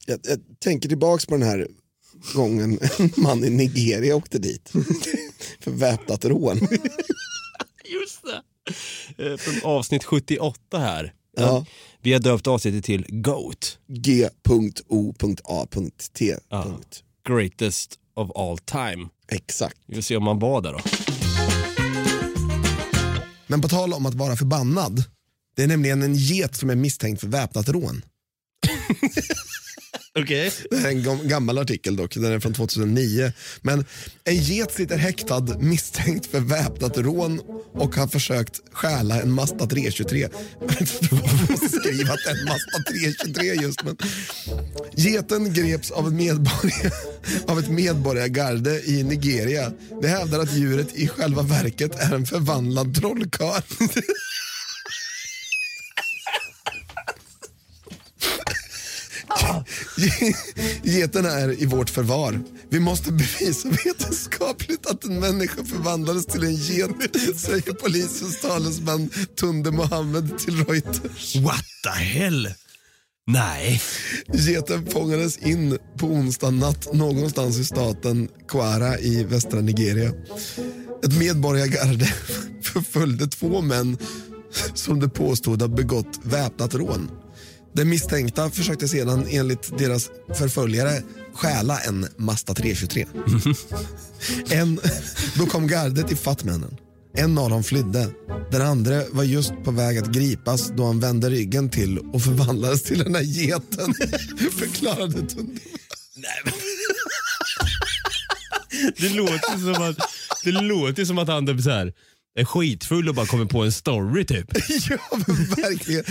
jag, 0.06 0.20
jag 0.22 0.40
tänker 0.58 0.88
tillbaks 0.88 1.26
på 1.26 1.34
den 1.36 1.48
här 1.48 1.68
gången 2.34 2.78
en 2.98 3.10
man 3.22 3.44
i 3.44 3.50
Nigeria 3.50 4.16
åkte 4.16 4.38
dit 4.38 4.68
för 5.60 5.70
väpnat 5.70 6.24
rån. 6.24 6.58
Just 7.84 8.22
det. 8.22 8.42
Eh, 9.26 9.36
Från 9.36 9.70
avsnitt 9.70 10.04
78 10.04 10.78
här. 10.78 11.14
Ja. 11.36 11.66
Vi 12.02 12.12
har 12.12 12.20
döpt 12.20 12.46
avsnittet 12.46 12.84
till 12.84 13.06
GOAT. 13.08 13.78
G.O.A.T. 13.88 14.34
Ja. 16.48 16.80
Greatest 17.28 17.98
of 18.18 18.30
all 18.36 18.58
time. 18.58 19.08
Exakt. 19.28 19.76
Vi 19.86 19.94
får 19.94 20.02
se 20.02 20.16
om 20.16 20.24
man 20.24 20.38
var 20.38 20.62
där 20.62 20.72
då. 20.72 20.80
Men 23.46 23.60
på 23.60 23.68
tal 23.68 23.92
om 23.92 24.06
att 24.06 24.14
vara 24.14 24.36
förbannad. 24.36 25.04
Det 25.56 25.62
är 25.62 25.68
nämligen 25.68 26.02
en 26.02 26.14
get 26.14 26.56
som 26.56 26.70
är 26.70 26.76
misstänkt 26.76 27.20
för 27.20 27.28
väpnat 27.28 27.68
rån. 27.68 28.02
Okay. 30.22 30.50
Det 30.70 30.76
är 30.76 30.88
en 30.88 31.28
gammal 31.28 31.58
artikel 31.58 31.96
dock, 31.96 32.14
den 32.14 32.24
är 32.24 32.40
från 32.40 32.54
2009. 32.54 33.32
Men 33.60 33.84
en 34.24 34.36
get 34.36 34.72
sitter 34.72 34.96
häktad 34.96 35.40
misstänkt 35.60 36.26
för 36.26 36.40
väpnat 36.40 36.98
rån 36.98 37.40
och 37.72 37.94
har 37.94 38.06
försökt 38.06 38.60
stjäla 38.72 39.22
en 39.22 39.32
Mazda 39.32 39.66
323. 39.66 40.28
Jag 40.60 40.68
vet 40.68 40.80
inte 40.80 41.14
varför 41.14 41.46
jag 41.48 41.70
skriver, 41.70 42.12
att 42.12 42.18
det 42.24 42.30
är 42.30 42.38
en 42.38 42.44
Mazda 42.44 42.92
323 42.92 43.54
just 43.62 43.84
men. 43.84 43.96
Geten 44.96 45.52
greps 45.52 45.90
av, 45.90 46.12
medborgare, 46.12 46.90
av 47.46 47.58
ett 47.58 47.70
medborgargarde 47.70 48.82
i 48.90 49.02
Nigeria. 49.02 49.72
Det 50.02 50.08
hävdar 50.08 50.38
att 50.38 50.56
djuret 50.56 50.94
i 50.94 51.08
själva 51.08 51.42
verket 51.42 51.94
är 52.00 52.14
en 52.14 52.26
förvandlad 52.26 52.94
trollkarl. 52.94 53.62
Geten 60.82 61.26
är 61.26 61.62
i 61.62 61.66
vårt 61.66 61.90
förvar. 61.90 62.40
Vi 62.70 62.80
måste 62.80 63.12
bevisa 63.12 63.68
vetenskapligt 63.84 64.86
att 64.86 65.04
en 65.04 65.20
människa 65.20 65.64
förvandlades 65.64 66.26
till 66.26 66.44
en 66.44 66.54
get, 66.54 66.90
säger 67.36 67.72
polisens 67.72 68.40
talesman 68.40 69.10
Tunde 69.40 69.70
Mohammed 69.70 70.38
till 70.38 70.64
Reuters. 70.64 71.36
What 71.36 71.64
the 71.84 72.02
hell? 72.02 72.48
Nej. 73.26 73.80
Geten 74.32 74.86
fångades 74.86 75.38
in 75.38 75.78
på 75.98 76.06
onsdag 76.06 76.50
natt 76.50 76.92
någonstans 76.94 77.58
i 77.58 77.64
staten 77.64 78.28
Kwara 78.48 78.98
i 78.98 79.24
västra 79.24 79.60
Nigeria. 79.60 80.12
Ett 81.04 81.18
medborgargarde 81.18 82.12
förföljde 82.62 83.26
två 83.26 83.60
män 83.60 83.98
som 84.74 85.00
det 85.00 85.08
påstod 85.08 85.62
ha 85.62 85.68
begått 85.68 86.20
väpnat 86.22 86.74
rån. 86.74 87.10
Den 87.78 87.88
misstänkta 87.88 88.50
försökte 88.50 88.88
sedan 88.88 89.26
enligt 89.30 89.78
deras 89.78 90.10
förföljare 90.34 91.02
stjäla 91.34 91.78
en 91.78 92.06
Mazda 92.16 92.54
323. 92.54 93.06
En, 94.50 94.80
då 95.38 95.46
kom 95.46 95.66
gardet 95.66 96.12
i 96.12 96.16
männen. 96.44 96.76
En 97.14 97.38
av 97.38 97.50
dem 97.50 97.64
flydde. 97.64 98.08
Den 98.50 98.62
andra 98.62 99.02
var 99.10 99.24
just 99.24 99.52
på 99.64 99.70
väg 99.70 99.98
att 99.98 100.12
gripas 100.12 100.72
då 100.76 100.86
han 100.86 101.00
vände 101.00 101.30
ryggen 101.30 101.70
till 101.70 101.98
och 101.98 102.22
förvandlades 102.22 102.82
till 102.82 102.98
den 102.98 103.14
här 103.14 103.22
geten, 103.22 103.94
förklarade 104.58 105.26
Tunde. 105.26 105.60
Det 108.96 109.08
låter 109.08 109.74
som 109.74 109.82
att, 109.82 109.96
det 110.44 110.50
låter 110.50 111.04
som 111.04 111.18
att 111.18 111.28
han 111.28 111.46
typ 111.46 111.60
så 111.62 111.70
här 111.70 111.92
är 112.38 112.44
skitfull 112.44 113.08
och 113.08 113.14
bara 113.14 113.26
kommer 113.26 113.44
på 113.44 113.64
en 113.64 113.72
story 113.72 114.24
typ. 114.24 114.46
ja, 114.90 114.98
men 115.10 115.36
verkligen. 115.36 116.04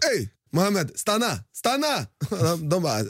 Hej, 0.00 0.30
Mohammed, 0.52 0.98
stanna, 0.98 1.44
stanna! 1.52 2.06
De, 2.30 2.68
de 2.68 2.82
bara, 2.82 3.02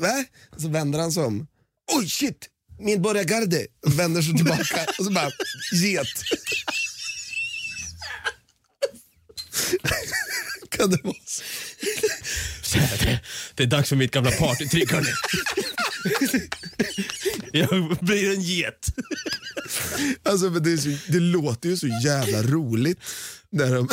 va? 0.00 0.24
Så 0.56 0.68
vänder 0.68 0.98
han 0.98 1.12
sig 1.12 1.22
om. 1.22 1.46
Oj, 1.92 2.08
shit, 2.08 2.48
medborgargarde. 2.78 3.66
Och 3.86 3.98
Vänder 3.98 4.22
sig 4.22 4.34
tillbaka 4.34 4.86
och 4.98 5.04
så 5.04 5.10
bara, 5.10 5.30
get. 5.72 6.06
kan 10.70 10.90
det 10.90 10.98
vara 11.02 11.14
så? 11.26 11.42
Det, 13.54 13.62
är 13.62 13.66
dags 13.66 13.88
för 13.88 13.96
mitt 13.96 14.10
gamla 14.10 14.30
partytrick 14.30 14.92
hörni. 14.92 15.08
Jag 17.52 17.98
blir 18.00 18.34
en 18.34 18.42
get. 18.42 18.86
Alltså, 20.22 20.50
men 20.50 20.62
det, 20.62 20.78
så, 20.78 20.88
det 21.08 21.20
låter 21.20 21.68
ju 21.68 21.76
så 21.76 21.86
jävla 21.86 22.42
roligt 22.42 23.00
när 23.52 23.74
de, 23.74 23.88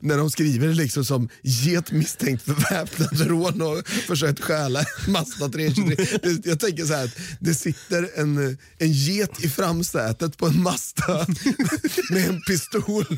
när 0.00 0.16
de 0.16 0.30
skriver 0.30 0.68
liksom 0.68 1.04
som 1.04 1.28
get 1.42 1.92
misstänkt 1.92 2.42
för 2.42 2.52
väpnat 2.70 3.20
rån 3.20 3.62
och 3.62 3.88
försökt 3.88 4.40
stjäla 4.40 4.84
Mazda 5.08 5.48
323. 5.48 6.18
Det, 6.22 6.46
jag 6.46 6.60
tänker 6.60 6.84
så 6.84 6.94
här 6.94 7.04
att 7.04 7.16
det 7.40 7.54
sitter 7.54 8.10
en, 8.14 8.58
en 8.78 8.92
get 8.92 9.44
i 9.44 9.48
framsätet 9.48 10.36
på 10.36 10.46
en 10.46 10.62
Mazda 10.62 11.26
med 12.10 12.28
en 12.28 12.40
pistol 12.42 13.04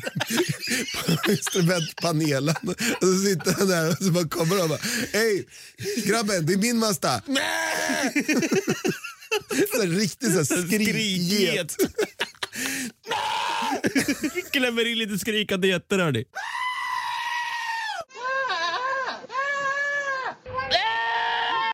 på 1.25 1.31
instrumentpanelen. 1.31 2.55
Och 3.01 3.07
så 3.07 3.23
sitter 3.25 3.53
han 3.53 3.67
där 3.67 3.89
och 3.89 3.97
så 3.97 4.11
bara 4.11 4.27
kommer 4.27 4.63
och 4.63 4.69
bara 4.69 4.79
Hej 5.13 5.45
grabben, 6.05 6.45
det 6.45 6.53
är 6.53 6.57
min 6.57 6.77
Mazda. 6.77 7.21
Så 9.75 9.81
här, 9.81 9.87
riktigt 9.87 10.31
så 10.31 10.37
här 10.37 10.67
skrikget. 10.67 11.75
Klämmer 14.51 14.91
in 14.91 14.97
lite 14.97 15.19
skrikande 15.19 15.67
getter 15.67 15.99
hörni. 15.99 16.23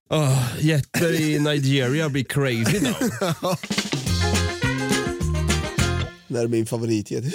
Oh, 0.09 0.43
getter 0.59 1.21
i 1.21 1.39
Nigeria 1.39 2.09
blir 2.09 2.23
crazy 2.23 2.79
now. 2.79 2.95
Det 6.27 6.39
är 6.39 6.47
min 6.47 6.65
favoritget. 6.65 7.23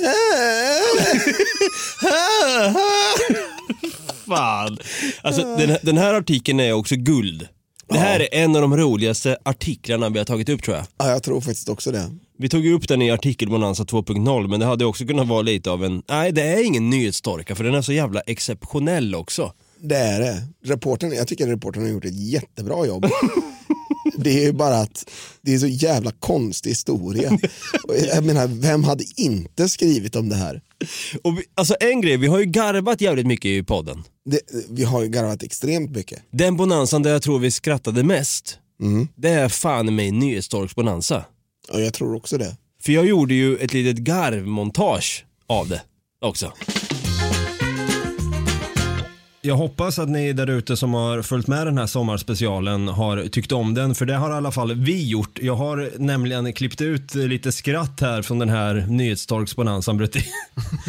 Fan. 4.27 4.79
Alltså, 5.23 5.57
den, 5.57 5.77
den 5.83 5.99
här 5.99 6.15
artikeln 6.15 6.61
är 6.61 6.73
också 6.73 6.95
guld. 6.97 7.49
Det 7.89 7.99
här 7.99 8.21
är 8.21 8.29
en 8.33 8.57
av 8.57 8.63
de 8.63 8.77
roligaste 8.77 9.39
artiklarna 9.43 10.09
vi 10.09 10.19
har 10.19 10.25
tagit 10.25 10.49
upp 10.49 10.63
tror 10.63 10.77
jag. 10.77 10.87
Ja, 10.99 11.11
jag 11.11 11.23
tror 11.23 11.41
faktiskt 11.41 11.69
också 11.69 11.93
det. 11.93 12.11
Vi 12.41 12.49
tog 12.49 12.65
ju 12.65 12.73
upp 12.73 12.89
den 12.89 13.03
i 13.03 13.11
artikelbonanza 13.11 13.83
2.0 13.85 14.49
men 14.49 14.61
det 14.61 14.67
hade 14.67 14.85
också 14.85 15.07
kunnat 15.07 15.29
vara 15.29 15.43
lite 15.43 15.71
av 15.71 15.85
en, 15.85 16.03
nej 16.09 16.33
det 16.33 16.43
är 16.43 16.65
ingen 16.65 16.91
nyhetstorka 16.91 17.55
för 17.55 17.65
den 17.65 17.75
är 17.75 17.83
så 17.83 17.93
jävla 17.93 18.21
exceptionell 18.21 19.15
också. 19.15 19.53
Det 19.81 19.97
är 19.97 20.21
det. 20.21 20.43
Reportern, 20.65 21.13
jag 21.13 21.29
tycker 21.29 21.47
reportern 21.47 21.83
har 21.83 21.91
gjort 21.91 22.05
ett 22.05 22.19
jättebra 22.19 22.87
jobb. 22.87 23.07
Det 24.17 24.31
är 24.31 24.43
ju 24.43 24.53
bara 24.53 24.77
att 24.77 25.11
det 25.43 25.55
är 25.55 25.59
så 25.59 25.67
jävla 25.67 26.11
konstig 26.11 26.71
historia. 26.71 27.39
Jag 28.15 28.25
menar, 28.25 28.47
vem 28.47 28.85
hade 28.85 29.05
inte 29.17 29.69
skrivit 29.69 30.17
om 30.17 30.29
det 30.29 30.37
här? 30.37 30.61
Och 31.25 31.39
vi, 31.39 31.43
alltså 31.55 31.75
en 31.81 32.01
grej, 32.01 32.17
vi 32.17 32.27
har 32.27 32.39
ju 32.39 32.45
garvat 32.45 33.01
jävligt 33.01 33.27
mycket 33.27 33.47
i 33.47 33.63
podden. 33.63 34.03
Det, 34.25 34.41
vi 34.71 34.85
har 34.85 35.03
ju 35.03 35.09
garvat 35.09 35.43
extremt 35.43 35.91
mycket. 35.91 36.23
Den 36.33 36.57
bonanzan 36.57 37.03
där 37.03 37.11
jag 37.13 37.23
tror 37.23 37.39
vi 37.39 37.51
skrattade 37.51 38.03
mest, 38.03 38.59
Mm. 38.83 39.09
det 39.17 39.29
är 39.29 39.49
fan 39.49 39.95
mig 39.97 40.11
nyhetstorks 40.11 40.75
bonanza. 40.75 41.25
Ja, 41.73 41.79
jag 41.81 41.95
tror 41.95 42.15
också 42.15 42.39
det. 42.39 42.57
För 42.83 42.93
jag 42.93 43.07
gjorde 43.07 43.35
ju 43.35 43.57
ett 43.57 43.73
litet 43.73 43.97
garvmontage 43.97 45.25
av 45.47 45.69
det 45.69 45.83
också. 46.21 46.53
Jag 49.43 49.55
hoppas 49.57 49.99
att 49.99 50.09
ni 50.09 50.33
där 50.33 50.51
ute 50.51 50.77
som 50.77 50.95
har 50.95 51.23
följt 51.23 51.47
med 51.47 51.67
den 51.67 51.79
här 51.79 51.87
sommarspecialen 51.87 52.89
har 52.89 53.29
tyckt 53.29 53.53
om 53.53 53.75
den, 53.75 53.95
för 53.95 54.07
det 54.07 54.15
har 54.15 54.31
i 54.31 54.35
alla 54.35 54.53
fall 54.53 54.75
vi 54.75 55.09
gjort. 55.09 55.39
Jag 55.43 55.55
har 55.57 55.91
nämligen 55.99 56.53
klippt 56.53 56.81
ut 56.81 57.15
lite 57.15 57.53
skratt 57.53 58.01
här 58.01 58.23
från 58.23 58.39
den 58.39 58.49
här 58.49 58.87
nyhetstorksbonanzan. 58.89 59.97
Brutti. 59.97 60.25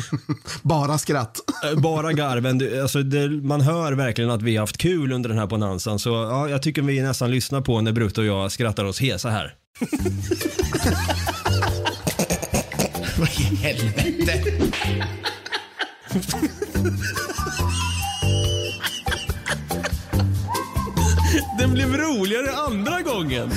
Bara 0.62 0.98
skratt. 0.98 1.38
Eh, 1.72 1.80
Bara 1.80 2.14
garven. 2.14 2.82
Alltså 2.82 3.04
det, 3.04 3.30
man 3.30 3.62
hör 3.62 3.94
verkligen 3.94 4.32
att 4.32 4.42
vi 4.42 4.56
har 4.56 4.62
haft 4.64 4.78
kul 4.78 5.12
under 5.12 5.30
den 5.30 5.38
här 5.38 5.48
bonanzan. 5.48 6.00
Så 6.00 6.10
ja, 6.10 6.50
jag 6.50 6.62
tycker 6.62 6.82
vi 6.82 7.02
nästan 7.02 7.32
lyssnar 7.32 7.62
på 7.62 7.82
när 7.82 7.92
Brutte 7.92 8.22
och 8.22 8.28
jag 8.28 8.52
skrattar 8.52 8.86
oss 8.86 9.00
hesa 9.02 9.30
här. 9.30 9.56
Vad 13.18 13.30
i 13.30 13.56
helvete? 13.56 14.42
Den 21.60 21.74
blev 21.74 21.98
roligare 21.98 22.52
andra 22.52 23.02
gången. 23.02 23.50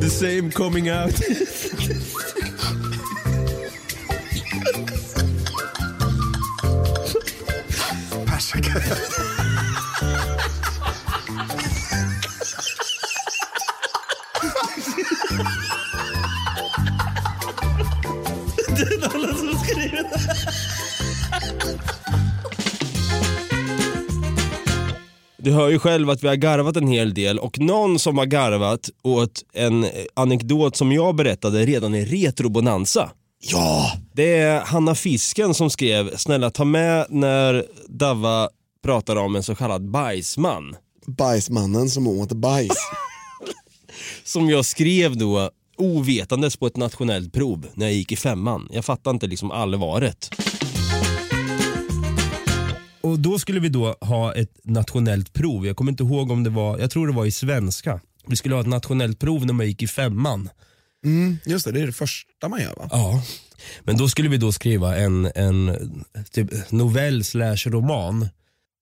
The 0.00 0.10
same 0.10 0.50
coming 0.50 0.90
out. 0.90 1.14
Du 25.52 25.56
hör 25.56 25.68
ju 25.68 25.78
själv 25.78 26.10
att 26.10 26.22
vi 26.24 26.28
har 26.28 26.34
garvat 26.36 26.76
en 26.76 26.88
hel 26.88 27.14
del 27.14 27.38
och 27.38 27.58
någon 27.58 27.98
som 27.98 28.18
har 28.18 28.26
garvat 28.26 28.90
åt 29.02 29.44
en 29.52 29.86
anekdot 30.14 30.76
som 30.76 30.92
jag 30.92 31.14
berättade 31.14 31.66
redan 31.66 31.94
i 31.94 32.04
Retrobonanza. 32.04 33.10
Ja! 33.40 33.92
Det 34.12 34.38
är 34.38 34.60
Hanna 34.60 34.94
Fisken 34.94 35.54
som 35.54 35.70
skrev, 35.70 36.16
snälla 36.16 36.50
ta 36.50 36.64
med 36.64 37.06
när 37.08 37.64
Dava 37.88 38.48
pratar 38.84 39.16
om 39.16 39.36
en 39.36 39.42
så 39.42 39.54
kallad 39.54 39.90
bajsman. 39.90 40.76
Bajsmannen 41.06 41.90
som 41.90 42.06
åt 42.06 42.32
bajs. 42.32 42.76
Som 44.24 44.50
jag 44.50 44.64
skrev 44.64 45.16
då 45.16 45.50
ovetandes 45.78 46.56
på 46.56 46.66
ett 46.66 46.76
nationellt 46.76 47.32
prov 47.32 47.66
när 47.74 47.86
jag 47.86 47.94
gick 47.94 48.12
i 48.12 48.16
femman. 48.16 48.68
Jag 48.70 48.84
fattade 48.84 49.14
inte 49.14 49.26
liksom 49.26 49.50
allvaret. 49.50 50.30
Och 53.02 53.18
då 53.18 53.38
skulle 53.38 53.60
vi 53.60 53.68
då 53.68 53.96
ha 54.00 54.34
ett 54.34 54.58
nationellt 54.64 55.32
prov. 55.32 55.66
Jag 55.66 55.76
kommer 55.76 55.92
inte 55.92 56.02
ihåg 56.02 56.30
om 56.30 56.44
det 56.44 56.50
var, 56.50 56.78
jag 56.78 56.90
tror 56.90 57.06
det 57.06 57.12
var 57.12 57.26
i 57.26 57.30
svenska. 57.30 58.00
Vi 58.26 58.36
skulle 58.36 58.54
ha 58.54 58.60
ett 58.60 58.66
nationellt 58.66 59.18
prov 59.18 59.46
när 59.46 59.52
man 59.54 59.66
gick 59.66 59.82
i 59.82 59.86
femman. 59.86 60.48
Mm, 61.04 61.38
just 61.46 61.64
det, 61.64 61.72
det 61.72 61.80
är 61.80 61.86
det 61.86 61.92
första 61.92 62.48
man 62.48 62.60
gör 62.60 62.74
va? 62.76 62.88
Ja. 62.90 63.22
Men 63.82 63.96
då 63.96 64.08
skulle 64.08 64.28
vi 64.28 64.36
då 64.36 64.52
skriva 64.52 64.96
en, 64.96 65.30
en 65.34 65.76
typ 66.30 66.70
novell 66.70 67.24
slash 67.24 67.56
roman 67.66 68.28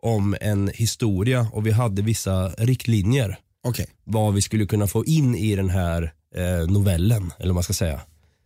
om 0.03 0.37
en 0.41 0.71
historia 0.75 1.49
och 1.53 1.66
vi 1.66 1.71
hade 1.71 2.03
vissa 2.03 2.49
riktlinjer. 2.49 3.39
Okay. 3.62 3.87
Vad 4.05 4.35
vi 4.35 4.43
skulle 4.43 4.66
kunna 4.66 4.87
få 4.87 5.05
in 5.05 5.35
i 5.35 5.57
den 5.57 5.71
här 5.71 6.12
eh, 6.37 6.71
novellen, 6.71 7.33
eller 7.39 7.49
vad 7.49 7.55
man 7.55 7.62
ska 7.62 7.73
säga. 7.73 8.01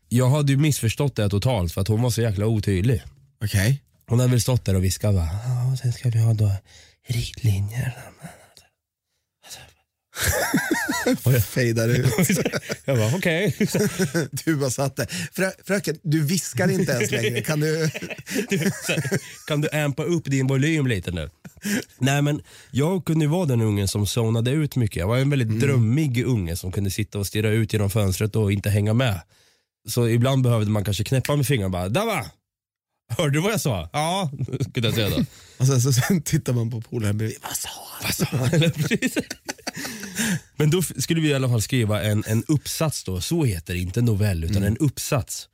Jag 0.08 0.30
hade 0.30 0.52
ju 0.52 0.58
missförstått 0.58 1.16
det 1.16 1.28
totalt 1.28 1.72
för 1.72 1.80
att 1.80 1.88
hon 1.88 2.02
var 2.02 2.10
så 2.10 2.22
jäkla 2.22 2.46
otydlig. 2.46 3.02
Okej. 3.44 3.82
Hon 4.06 4.20
hade 4.20 4.30
väl 4.30 4.40
stått 4.40 4.64
där 4.64 4.74
och 4.74 4.84
viskat 4.84 5.14
bara, 5.14 5.24
ja, 5.24 5.63
och 5.74 5.78
sen 5.78 5.92
ska 5.92 6.08
vi 6.08 6.18
ha 6.18 6.34
då 6.34 6.50
riktlinjer. 7.06 7.92
Fejdar 11.40 11.88
ut. 11.88 12.06
jag 12.84 12.98
bara 12.98 13.16
okej. 13.16 13.56
Du 14.44 14.56
bara 14.56 14.70
satt 14.70 14.96
där. 14.96 15.06
Frö, 15.32 15.50
fröken, 15.64 15.98
du 16.02 16.22
viskar 16.26 16.70
inte 16.70 16.92
ens 16.92 17.10
längre. 17.10 17.40
Kan 17.40 17.60
du? 17.60 17.90
kan 19.46 19.60
du 19.60 19.70
ampa 19.70 20.04
upp 20.04 20.24
din 20.24 20.46
volym 20.46 20.86
lite 20.86 21.10
nu? 21.10 21.30
Nej 21.98 22.22
men 22.22 22.42
jag 22.70 23.04
kunde 23.04 23.24
ju 23.24 23.30
vara 23.30 23.46
den 23.46 23.60
ungen 23.60 23.88
som 23.88 24.06
zonade 24.06 24.50
ut 24.50 24.76
mycket. 24.76 24.96
Jag 24.96 25.08
var 25.08 25.18
en 25.18 25.30
väldigt 25.30 25.60
drömmig 25.60 26.24
unge 26.24 26.56
som 26.56 26.72
kunde 26.72 26.90
sitta 26.90 27.18
och 27.18 27.26
stirra 27.26 27.48
ut 27.48 27.72
genom 27.72 27.90
fönstret 27.90 28.36
och 28.36 28.52
inte 28.52 28.70
hänga 28.70 28.94
med. 28.94 29.20
Så 29.88 30.08
ibland 30.08 30.42
behövde 30.42 30.70
man 30.70 30.84
kanske 30.84 31.04
knäppa 31.04 31.36
med 31.36 31.46
fingrarna 31.46 31.72
bara, 31.72 31.88
Dava! 31.88 32.26
Hörde 33.08 33.30
du 33.32 33.40
vad 33.40 33.52
jag 33.52 33.60
sa? 33.60 33.88
Ja, 33.92 34.30
kunde 34.74 34.88
jag 34.88 34.94
säga 34.94 35.08
då. 35.10 35.16
Och 35.58 35.66
sen, 35.66 35.80
så, 35.80 35.92
sen 35.92 36.22
tittar 36.22 36.52
man 36.52 36.70
på 36.70 36.80
polaren 36.80 37.18
bredvid. 37.18 37.38
Vad 37.42 37.56
sa 37.56 37.68
han? 37.90 38.02
Vad 38.02 38.14
sa 38.14 38.24
han? 38.36 38.48
Eller 38.54 38.68
precis. 38.88 39.18
Men 40.56 40.70
då 40.70 40.82
skulle 40.82 41.20
vi 41.20 41.28
i 41.28 41.34
alla 41.34 41.48
fall 41.48 41.62
skriva 41.62 42.02
en, 42.02 42.24
en 42.26 42.44
uppsats 42.48 43.04
då, 43.04 43.20
så 43.20 43.44
heter 43.44 43.74
det, 43.74 43.80
inte 43.80 44.00
novell 44.02 44.44
utan 44.44 44.62
en 44.62 44.76
uppsats. 44.76 45.48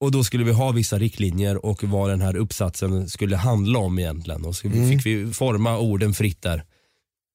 Och 0.00 0.10
då 0.10 0.24
skulle 0.24 0.44
vi 0.44 0.52
ha 0.52 0.70
vissa 0.72 0.98
riktlinjer 0.98 1.66
och 1.66 1.84
vad 1.84 2.10
den 2.10 2.20
här 2.20 2.36
uppsatsen 2.36 3.08
skulle 3.08 3.36
handla 3.36 3.78
om 3.78 3.98
egentligen. 3.98 4.44
Och 4.44 4.56
så 4.56 4.66
Mm. 4.66 4.88
fick 4.90 5.06
vi 5.06 5.32
forma 5.32 5.78
orden 5.78 6.14
fritt 6.14 6.42
där. 6.42 6.64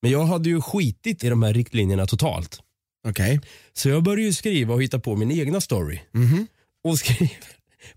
Men 0.01 0.11
jag 0.11 0.25
hade 0.25 0.49
ju 0.49 0.61
skitit 0.61 1.23
i 1.23 1.29
de 1.29 1.43
här 1.43 1.53
riktlinjerna 1.53 2.05
totalt. 2.07 2.59
Okej. 3.07 3.39
Så 3.73 3.89
jag 3.89 4.03
började 4.03 4.21
ju 4.21 4.33
skriva 4.33 4.73
och 4.73 4.83
hitta 4.83 4.99
på 4.99 5.15
min 5.15 5.31
egna 5.31 5.61
story. 5.61 5.99
Mhm. 6.11 6.47
Och 6.83 6.99
skriver, 6.99 7.37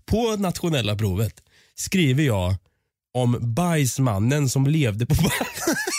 på 0.05 0.35
nationella 0.35 0.95
provet 0.95 1.33
skriver 1.75 2.23
jag 2.23 2.55
om 3.13 3.37
bajsmannen 3.41 4.49
som 4.49 4.67
levde 4.67 5.05
på 5.05 5.15
bajs. 5.15 5.63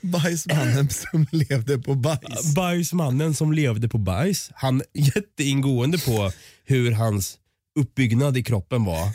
Bajsmannen 0.00 0.88
som 0.90 1.26
levde 1.32 1.78
på 1.78 1.94
bajs. 1.94 2.54
Bajsmannen 2.54 3.34
som 3.34 3.52
levde 3.52 3.88
på 3.88 3.98
bajs. 3.98 4.50
Han 4.54 4.82
jätteingående 4.94 5.98
på 5.98 6.32
hur 6.64 6.92
hans 6.92 7.38
uppbyggnad 7.78 8.36
i 8.36 8.42
kroppen 8.42 8.84
var. 8.84 9.08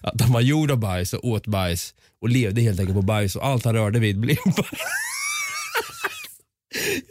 Att 0.00 0.20
han 0.20 0.32
var 0.32 0.40
gjord 0.40 0.70
av 0.70 0.78
bajs 0.78 1.12
och 1.12 1.24
åt 1.24 1.46
bajs 1.46 1.94
och 2.22 2.28
levde 2.28 2.60
helt 2.60 2.80
enkelt 2.80 2.96
på 2.96 3.02
bajs 3.02 3.36
och 3.36 3.46
allt 3.46 3.64
han 3.64 3.74
rörde 3.74 3.98
vid 3.98 4.20
blev 4.20 4.36
bajs. 4.44 4.88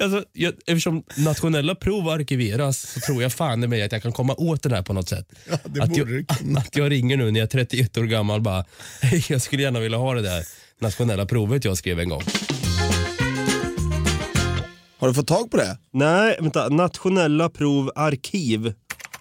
Alltså, 0.02 0.24
jag, 0.34 0.54
eftersom 0.66 1.04
nationella 1.18 1.76
prov 1.76 2.10
arkiveras 2.10 2.92
så 2.94 3.00
tror 3.00 3.22
jag 3.22 3.34
fan 3.34 3.64
i 3.64 3.68
mig 3.68 3.84
att 3.84 3.92
jag 3.92 4.04
kan 4.04 4.12
komma 4.12 4.36
åt 4.38 4.64
det 4.64 4.70
där 4.70 4.82
på 4.82 4.94
något 4.94 5.10
sätt. 5.10 5.28
det 5.66 5.82
att, 5.84 5.90
borde 5.90 6.16
jag, 6.16 6.28
kunna. 6.28 6.60
att 6.60 6.76
jag 6.76 6.92
ringer 6.92 7.18
nu 7.18 7.32
när 7.32 7.40
jag 7.40 7.46
är 7.46 7.66
31 7.66 7.98
år 7.98 8.04
gammal 8.04 8.42
bara, 8.42 8.66
hej 9.02 9.26
jag 9.30 9.42
skulle 9.42 9.64
gärna 9.64 9.80
vilja 9.80 9.98
ha 9.98 10.14
det 10.14 10.22
där 10.22 10.44
nationella 10.80 11.26
provet 11.26 11.66
jag 11.66 11.78
skrev 11.78 12.00
en 12.00 12.10
gång. 12.10 12.22
Har 15.00 15.08
du 15.08 15.14
fått 15.14 15.28
tag 15.28 15.52
på 15.52 15.58
det? 15.58 15.78
Nej, 15.94 16.38
vänta. 16.40 16.70
Nationella 16.70 17.50
prov 17.50 17.92
arkiv. 17.96 18.74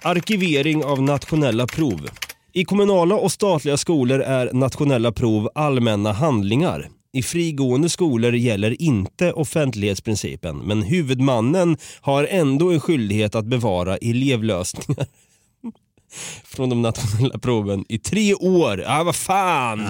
Arkivering 0.02 0.84
av 0.84 1.02
nationella 1.02 1.66
prov. 1.66 2.08
I 2.52 2.64
kommunala 2.64 3.14
och 3.14 3.32
statliga 3.32 3.76
skolor 3.76 4.20
är 4.20 4.52
nationella 4.52 5.12
prov 5.12 5.50
allmänna 5.54 6.12
handlingar. 6.12 6.88
I 7.12 7.22
frigående 7.22 7.88
skolor 7.88 8.34
gäller 8.34 8.82
inte 8.82 9.32
offentlighetsprincipen, 9.32 10.58
men 10.58 10.82
huvudmannen 10.82 11.76
har 12.00 12.24
ändå 12.24 12.72
en 12.72 12.80
skyldighet 12.80 13.34
att 13.34 13.46
bevara 13.46 13.96
elevlösningar 13.96 15.06
från 16.44 16.68
de 16.68 16.82
nationella 16.82 17.38
proven 17.38 17.84
i 17.88 17.98
tre 17.98 18.34
år. 18.34 18.80
Ja, 18.80 19.02
vad 19.04 19.16
fan! 19.16 19.88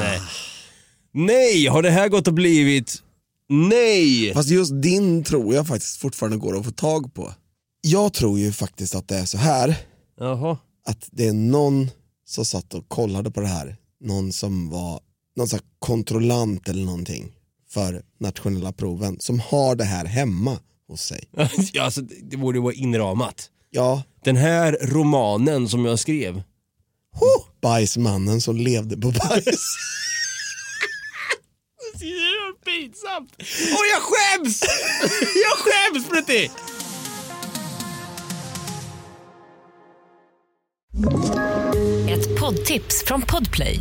Nej, 1.13 1.67
har 1.67 1.83
det 1.83 1.91
här 1.91 2.09
gått 2.09 2.29
och 2.29 2.35
blivit... 2.35 3.03
Nej! 3.49 4.35
Fast 4.35 4.51
just 4.51 4.83
din 4.83 5.25
tror 5.25 5.55
jag 5.55 5.67
faktiskt 5.67 5.97
fortfarande 5.97 6.39
går 6.39 6.59
att 6.59 6.65
få 6.65 6.71
tag 6.71 7.15
på. 7.15 7.33
Jag 7.81 8.13
tror 8.13 8.39
ju 8.39 8.53
faktiskt 8.53 8.95
att 8.95 9.09
det 9.09 9.17
är 9.17 9.25
så 9.25 9.39
här 9.39 9.77
Jaha. 10.21 10.59
att 10.89 11.09
det 11.11 11.27
är 11.27 11.33
någon 11.33 11.91
som 12.25 12.45
satt 12.45 12.75
och 12.75 12.89
kollade 12.89 13.31
på 13.31 13.41
det 13.41 13.47
här. 13.47 13.77
Någon 14.01 14.33
som 14.33 14.71
var 14.71 15.01
någon 15.37 15.49
sån 15.49 15.61
kontrollant 15.79 16.69
eller 16.69 16.85
någonting 16.85 17.33
för 17.71 18.03
nationella 18.21 18.73
proven 18.73 19.21
som 19.21 19.41
har 19.41 19.75
det 19.77 19.85
här 19.85 20.05
hemma 20.05 20.59
hos 20.89 21.01
sig. 21.03 21.25
ja, 21.73 21.83
alltså, 21.83 22.01
det 22.01 22.15
det 22.31 22.37
borde 22.37 22.61
vara 22.61 22.75
inramat. 22.75 23.51
Ja, 23.71 24.03
Den 24.25 24.37
här 24.37 24.79
romanen 24.83 25.69
som 25.69 25.85
jag 25.85 25.99
skrev. 25.99 26.43
bajsmannen 27.63 28.41
som 28.41 28.57
levde 28.57 28.97
på 28.97 29.11
bajs. 29.11 29.45
Det 32.01 32.07
är 32.07 32.53
pinsamt. 32.65 33.33
Och 33.73 33.85
jag 33.93 34.03
skäms! 34.03 34.61
Jag 35.21 35.59
skäms 35.59 36.09
Brutti! 36.09 36.51
Ett 42.11 42.41
poddtips 42.41 43.05
från 43.07 43.23
Podplay. 43.23 43.81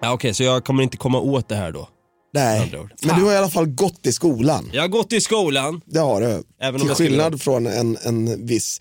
Ja, 0.00 0.12
Okej, 0.12 0.34
så 0.34 0.42
jag 0.42 0.64
kommer 0.64 0.82
inte 0.82 0.96
komma 0.96 1.18
åt 1.20 1.48
det 1.48 1.56
här 1.56 1.72
då? 1.72 1.88
Nej, 2.34 2.72
men 3.02 3.18
du 3.18 3.24
har 3.24 3.32
i 3.32 3.36
alla 3.36 3.48
fall 3.50 3.66
gått 3.66 4.06
i 4.06 4.12
skolan. 4.12 4.70
Jag 4.72 4.82
har 4.82 4.88
gått 4.88 5.12
i 5.12 5.20
skolan. 5.20 5.80
Det 5.86 5.98
har 5.98 6.20
du. 6.20 6.26
Även 6.26 6.74
om 6.74 6.80
Till 6.80 6.88
jag 6.88 6.96
skulle- 6.96 7.08
skillnad 7.10 7.42
från 7.42 7.66
en, 7.66 7.98
en 8.04 8.46
viss 8.46 8.80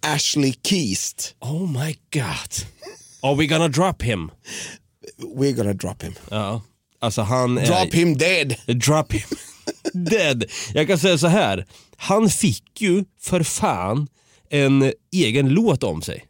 Ashley 0.00 0.54
Keast. 0.62 1.34
Oh 1.40 1.70
my 1.84 1.96
god. 2.12 2.66
Are 3.22 3.34
we 3.36 3.46
gonna 3.46 3.68
drop 3.68 4.02
him? 4.02 4.30
We're 5.36 5.52
gonna 5.52 5.72
drop 5.72 6.02
him. 6.02 6.14
Ja, 6.30 6.62
alltså 7.00 7.22
han 7.22 7.58
är... 7.58 7.66
Drop 7.66 7.94
him 7.94 8.18
dead. 8.18 8.54
Drop 8.66 9.12
him 9.12 9.22
dead. 10.10 10.44
Jag 10.74 10.86
kan 10.86 10.98
säga 10.98 11.18
så 11.18 11.26
här. 11.26 11.66
Han 11.96 12.28
fick 12.28 12.80
ju 12.80 13.04
för 13.20 13.42
fan 13.42 14.08
en 14.50 14.92
egen 15.12 15.48
låt 15.48 15.82
om 15.82 16.02
sig. 16.02 16.24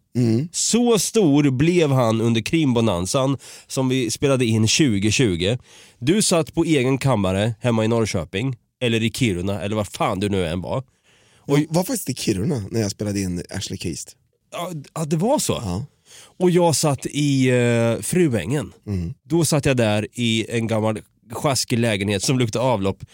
Så 0.52 0.98
stor 0.98 1.50
blev 1.50 1.90
han 1.90 2.20
under 2.20 2.40
krimbonanzan 2.40 3.38
som 3.66 3.88
vi 3.88 4.10
spelade 4.10 4.44
in 4.44 4.62
2020. 4.62 5.58
Du 5.98 6.22
satt 6.22 6.54
på 6.54 6.64
egen 6.64 6.98
kammare 6.98 7.54
hemma 7.60 7.84
i 7.84 7.88
Norrköping, 7.88 8.56
eller 8.80 9.02
i 9.02 9.10
Kiruna, 9.10 9.60
eller 9.60 9.76
var 9.76 9.84
fan 9.84 10.20
du 10.20 10.28
nu 10.28 10.46
än 10.46 10.60
var. 10.60 10.82
Och 11.38 11.58
var 11.68 11.84
faktiskt 11.84 12.10
i 12.10 12.14
Kiruna 12.14 12.64
när 12.70 12.80
jag 12.80 12.90
spelade 12.90 13.20
in 13.20 13.42
Ashley 13.50 13.78
Keast. 13.78 14.16
Ja, 14.52 14.72
ja 14.94 15.04
det 15.04 15.16
var 15.16 15.38
så? 15.38 15.52
Ja. 15.52 15.84
Och 16.38 16.50
jag 16.50 16.76
satt 16.76 17.06
i 17.06 17.48
eh, 17.48 18.02
Fruängen. 18.02 18.72
Mm. 18.86 19.14
Då 19.28 19.44
satt 19.44 19.66
jag 19.66 19.76
där 19.76 20.06
i 20.12 20.46
en 20.48 20.66
gammal 20.66 20.98
sjaskig 21.33 21.78
lägenhet 21.78 22.22
som 22.22 22.39
luktade 22.39 22.64
avlopp. 22.64 23.05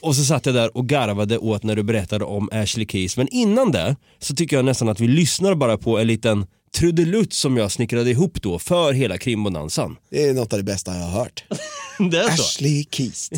Och 0.00 0.16
så 0.16 0.24
satt 0.24 0.46
jag 0.46 0.54
där 0.54 0.76
och 0.76 0.88
garvade 0.88 1.38
åt 1.38 1.62
när 1.62 1.76
du 1.76 1.82
berättade 1.82 2.24
om 2.24 2.48
Ashley 2.52 2.86
Keys. 2.86 3.16
Men 3.16 3.28
innan 3.28 3.72
det 3.72 3.96
så 4.18 4.34
tycker 4.34 4.56
jag 4.56 4.64
nästan 4.64 4.88
att 4.88 5.00
vi 5.00 5.08
lyssnar 5.08 5.54
bara 5.54 5.78
på 5.78 5.98
en 5.98 6.06
liten 6.06 6.46
trudelutt 6.76 7.32
som 7.32 7.56
jag 7.56 7.72
snickrade 7.72 8.10
ihop 8.10 8.42
då 8.42 8.58
för 8.58 8.92
hela 8.92 9.18
krimbonanzan. 9.18 9.96
Det 10.10 10.28
är 10.28 10.34
något 10.34 10.52
av 10.52 10.58
det 10.58 10.64
bästa 10.64 10.94
jag 10.94 11.00
har 11.00 11.18
hört. 11.18 11.44
Det 12.10 12.18
är 12.18 12.36
så? 12.36 12.42
Ashley 12.42 12.84
Keys. 12.90 13.30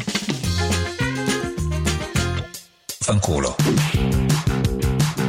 Fanculo. 3.06 3.54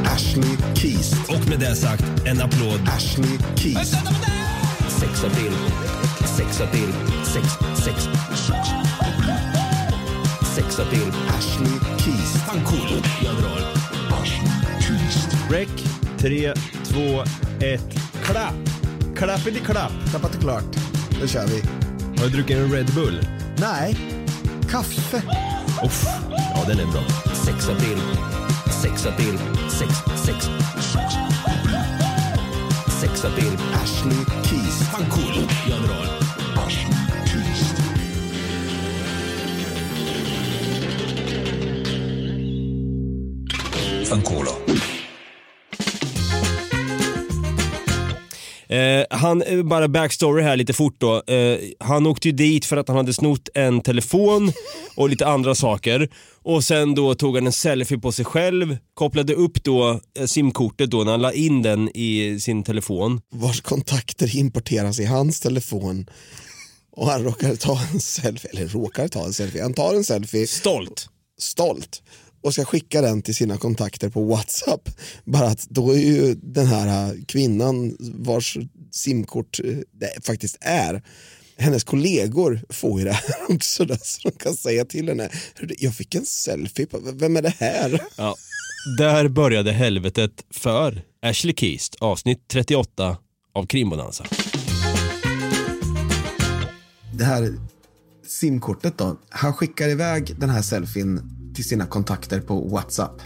Ashley 0.04 0.56
Keys. 0.74 1.12
Och 1.28 1.48
med 1.48 1.60
det 1.60 1.76
sagt, 1.76 2.04
en 2.26 2.40
applåd. 2.40 2.80
Ashley 2.96 3.38
Keys. 3.56 3.94
Sexa 5.00 5.30
till, 5.30 5.52
sexa 6.36 6.66
till, 6.66 6.92
sex, 7.34 7.46
sex, 7.84 8.08
sexa 10.72 10.90
till. 10.90 11.12
Ashley 11.28 11.78
Keys. 11.98 12.44
Fanculo. 12.46 13.02
Jag 13.24 13.34
drar. 13.34 13.72
Rec, 15.50 15.68
3, 16.18 16.54
2, 16.84 17.00
1, 17.60 17.80
klapp! 18.24 18.54
Klappity 19.16 19.60
klapp! 19.60 19.92
Klappat 20.10 20.34
och 20.34 20.40
klart. 20.40 20.64
Då 21.20 21.26
kör 21.26 21.46
vi. 21.46 21.62
Har 22.18 22.24
du 22.24 22.30
druckit 22.30 22.56
en 22.56 22.72
Red 22.72 22.94
Bull? 22.94 23.26
Nej, 23.56 23.96
kaffe. 24.70 25.22
Uff, 25.84 26.04
ja 26.54 26.64
den 26.66 26.78
är 26.78 26.92
bra. 26.92 27.02
Sexa 27.34 27.74
till, 27.74 28.00
sexa 28.82 29.12
till, 29.12 29.38
sex, 29.70 29.94
sex. 30.26 30.48
Sexa 33.00 33.30
till. 33.30 33.58
Ashley 33.82 34.24
Keys. 34.44 34.88
Fanculo. 34.92 35.48
Fanculo. 44.12 44.50
Eh, 48.68 49.04
han, 49.10 49.42
eh, 49.42 49.62
bara 49.62 49.88
backstory 49.88 50.42
här 50.42 50.56
lite 50.56 50.72
fort 50.72 50.94
då. 50.98 51.22
Eh, 51.26 51.58
han 51.80 52.06
åkte 52.06 52.28
ju 52.28 52.32
dit 52.32 52.64
för 52.64 52.76
att 52.76 52.88
han 52.88 52.96
hade 52.96 53.12
snott 53.14 53.48
en 53.54 53.80
telefon 53.80 54.52
och 54.96 55.08
lite 55.08 55.26
andra 55.26 55.54
saker. 55.54 56.08
Och 56.42 56.64
sen 56.64 56.94
då 56.94 57.14
tog 57.14 57.36
han 57.36 57.46
en 57.46 57.52
selfie 57.52 57.98
på 57.98 58.12
sig 58.12 58.24
själv, 58.24 58.76
kopplade 58.94 59.34
upp 59.34 59.64
då 59.64 60.00
eh, 60.18 60.26
simkortet 60.26 60.90
då 60.90 61.04
när 61.04 61.10
han 61.10 61.22
la 61.22 61.32
in 61.32 61.62
den 61.62 61.88
i 61.94 62.40
sin 62.40 62.62
telefon. 62.62 63.20
Vars 63.34 63.60
kontakter 63.60 64.36
importeras 64.36 65.00
i 65.00 65.04
hans 65.04 65.40
telefon. 65.40 66.06
Och 66.96 67.06
han 67.06 67.24
råkar 67.24 67.56
ta 67.56 67.80
en 67.92 68.00
selfie, 68.00 68.50
eller 68.50 68.68
råkar 68.68 69.08
ta 69.08 69.24
en 69.24 69.32
selfie, 69.32 69.62
han 69.62 69.74
tar 69.74 69.94
en 69.94 70.04
selfie. 70.04 70.46
Stolt. 70.46 71.08
Stolt. 71.38 72.02
Och 72.42 72.52
ska 72.52 72.64
skicka 72.64 73.00
den 73.00 73.22
till 73.22 73.34
sina 73.34 73.58
kontakter 73.58 74.08
på 74.08 74.24
WhatsApp. 74.24 74.88
Bara 75.24 75.46
att 75.46 75.66
då 75.68 75.90
är 75.90 75.98
ju 75.98 76.34
den 76.34 76.66
här 76.66 77.10
äh, 77.10 77.24
kvinnan 77.28 77.96
vars 78.00 78.58
simkort 78.90 79.60
äh, 79.64 79.76
det 79.92 80.24
faktiskt 80.24 80.58
är, 80.60 81.02
hennes 81.56 81.84
kollegor 81.84 82.60
får 82.68 82.98
ju 83.00 83.04
det 83.04 83.12
här 83.12 83.34
också. 83.48 83.84
Då, 83.84 83.96
så 84.02 84.28
de 84.28 84.34
kan 84.38 84.54
säga 84.54 84.84
till 84.84 85.08
henne, 85.08 85.28
"Hörru, 85.54 85.74
jag 85.78 85.94
fick 85.94 86.14
en 86.14 86.26
selfie, 86.26 86.86
på, 86.86 86.98
vem 87.12 87.36
är 87.36 87.42
det 87.42 87.54
här? 87.58 88.00
Ja. 88.16 88.34
Där 88.98 89.28
började 89.28 89.72
helvetet 89.72 90.44
för 90.50 91.02
Ashley 91.22 91.54
Keys, 91.56 91.90
avsnitt 91.98 92.48
38 92.48 93.16
av 93.54 93.66
Krimbonanza. 93.66 94.24
Det 97.14 97.24
här 97.24 97.54
simkortet 98.26 98.98
då, 98.98 99.16
han 99.28 99.54
skickar 99.54 99.88
iväg 99.88 100.36
den 100.40 100.50
här 100.50 100.62
selfien 100.62 101.20
till 101.54 101.64
sina 101.64 101.86
kontakter 101.86 102.40
på 102.40 102.68
WhatsApp. 102.68 103.22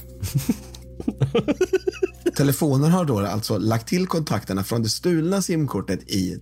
Telefonen 2.37 2.91
har 2.91 3.05
då 3.05 3.19
alltså 3.19 3.59
lagt 3.59 3.89
till 3.89 4.07
kontakterna 4.07 4.65
från 4.65 4.83
det 4.83 4.89
stulna 4.89 5.43
simkortet 5.43 6.03
i, 6.03 6.39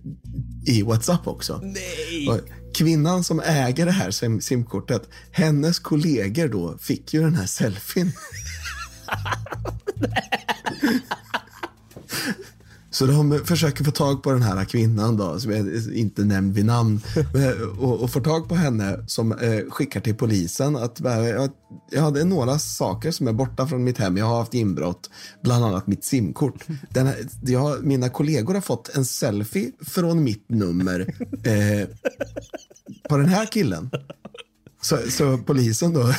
i 0.65 0.81
WhatsApp 0.83 1.27
också. 1.27 1.61
Nej. 1.63 2.27
Och 2.29 2.39
kvinnan 2.75 3.23
som 3.23 3.39
äger 3.39 3.85
det 3.85 3.91
här 3.91 4.11
sim- 4.11 4.39
simkortet, 4.39 5.01
hennes 5.31 5.79
kollegor 5.79 6.47
då 6.47 6.77
fick 6.77 7.13
ju 7.13 7.21
den 7.21 7.35
här 7.35 7.45
selfien. 7.45 8.11
Så 12.95 13.05
de 13.05 13.39
försöker 13.45 13.83
få 13.83 13.91
tag 13.91 14.23
på 14.23 14.31
den 14.31 14.41
här 14.41 14.65
kvinnan 14.65 15.17
då, 15.17 15.39
som 15.39 15.51
är 15.51 15.93
inte 15.97 16.23
nämnd 16.23 16.53
vid 16.53 16.65
namn, 16.65 17.01
och, 17.77 18.03
och 18.03 18.11
får 18.11 18.21
tag 18.21 18.49
på 18.49 18.55
henne 18.55 19.03
som 19.07 19.31
eh, 19.31 19.69
skickar 19.69 19.99
till 19.99 20.15
polisen 20.15 20.75
att 20.75 21.05
eh, 21.05 21.47
jag, 21.91 22.01
hade 22.01 22.23
några 22.23 22.59
saker 22.59 23.11
som 23.11 23.27
är 23.27 23.33
borta 23.33 23.67
från 23.67 23.83
mitt 23.83 23.97
hem. 23.97 24.17
Jag 24.17 24.25
har 24.25 24.37
haft 24.37 24.53
inbrott, 24.53 25.09
bland 25.43 25.65
annat 25.65 25.87
mitt 25.87 26.03
simkort. 26.03 26.65
Den 26.89 27.07
här, 27.07 27.17
jag, 27.41 27.85
mina 27.85 28.09
kollegor 28.09 28.53
har 28.53 28.61
fått 28.61 28.95
en 28.95 29.05
selfie 29.05 29.71
från 29.81 30.23
mitt 30.23 30.49
nummer 30.49 30.99
eh, 31.43 31.87
på 33.09 33.17
den 33.17 33.29
här 33.29 33.45
killen. 33.45 33.89
Så, 34.81 34.97
så 35.09 35.37
polisen 35.37 35.93
då, 35.93 36.13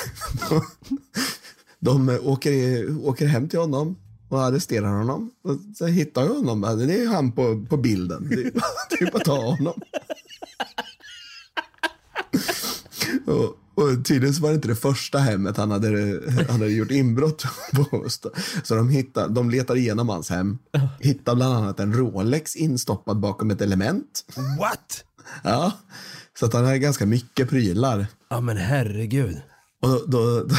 de 1.81 2.18
åker, 2.22 3.07
åker 3.07 3.27
hem 3.27 3.49
till 3.49 3.59
honom 3.59 3.97
och 4.29 4.43
arresterar 4.43 4.89
honom. 4.89 5.31
Och 5.45 5.57
så 5.77 5.87
hittar 5.87 6.22
jag 6.22 6.35
honom. 6.35 6.61
Det 6.61 7.03
är 7.03 7.09
han 7.09 7.33
på, 7.33 7.66
på 7.70 7.77
bilden. 7.77 8.29
Det 8.29 8.35
är, 8.35 9.11
bara 9.11 9.18
att 9.18 9.24
ta 9.24 9.43
honom. 9.43 9.81
Och, 13.27 13.57
och 13.74 14.05
tydligen 14.05 14.43
var 14.43 14.49
det 14.49 14.55
inte 14.55 14.68
det 14.68 14.77
första 14.77 15.18
hemmet 15.18 15.57
han 15.57 15.70
hade, 15.70 16.20
han 16.37 16.47
hade 16.47 16.68
gjort 16.68 16.91
inbrott 16.91 17.45
på. 17.72 18.05
Så 18.62 18.74
de, 18.74 18.89
hittar, 18.89 19.29
de 19.29 19.51
letar 19.51 19.77
igenom 19.77 20.09
hans 20.09 20.31
hem. 20.31 20.59
Hittar 21.01 21.35
bland 21.35 21.55
annat 21.55 21.81
en 21.81 21.93
Rolex 21.93 22.57
instoppad 22.57 23.20
bakom 23.20 23.51
ett 23.51 23.61
element. 23.61 24.24
What? 24.59 25.05
Ja, 25.43 25.72
så 26.39 26.47
att 26.47 26.53
han 26.53 26.64
har 26.64 26.77
ganska 26.77 27.07
mycket 27.07 27.49
prylar. 27.49 28.07
Ja 28.31 28.41
men 28.41 28.57
herregud. 28.57 29.37
Och 29.83 29.89
då, 29.89 30.45
då, 30.45 30.55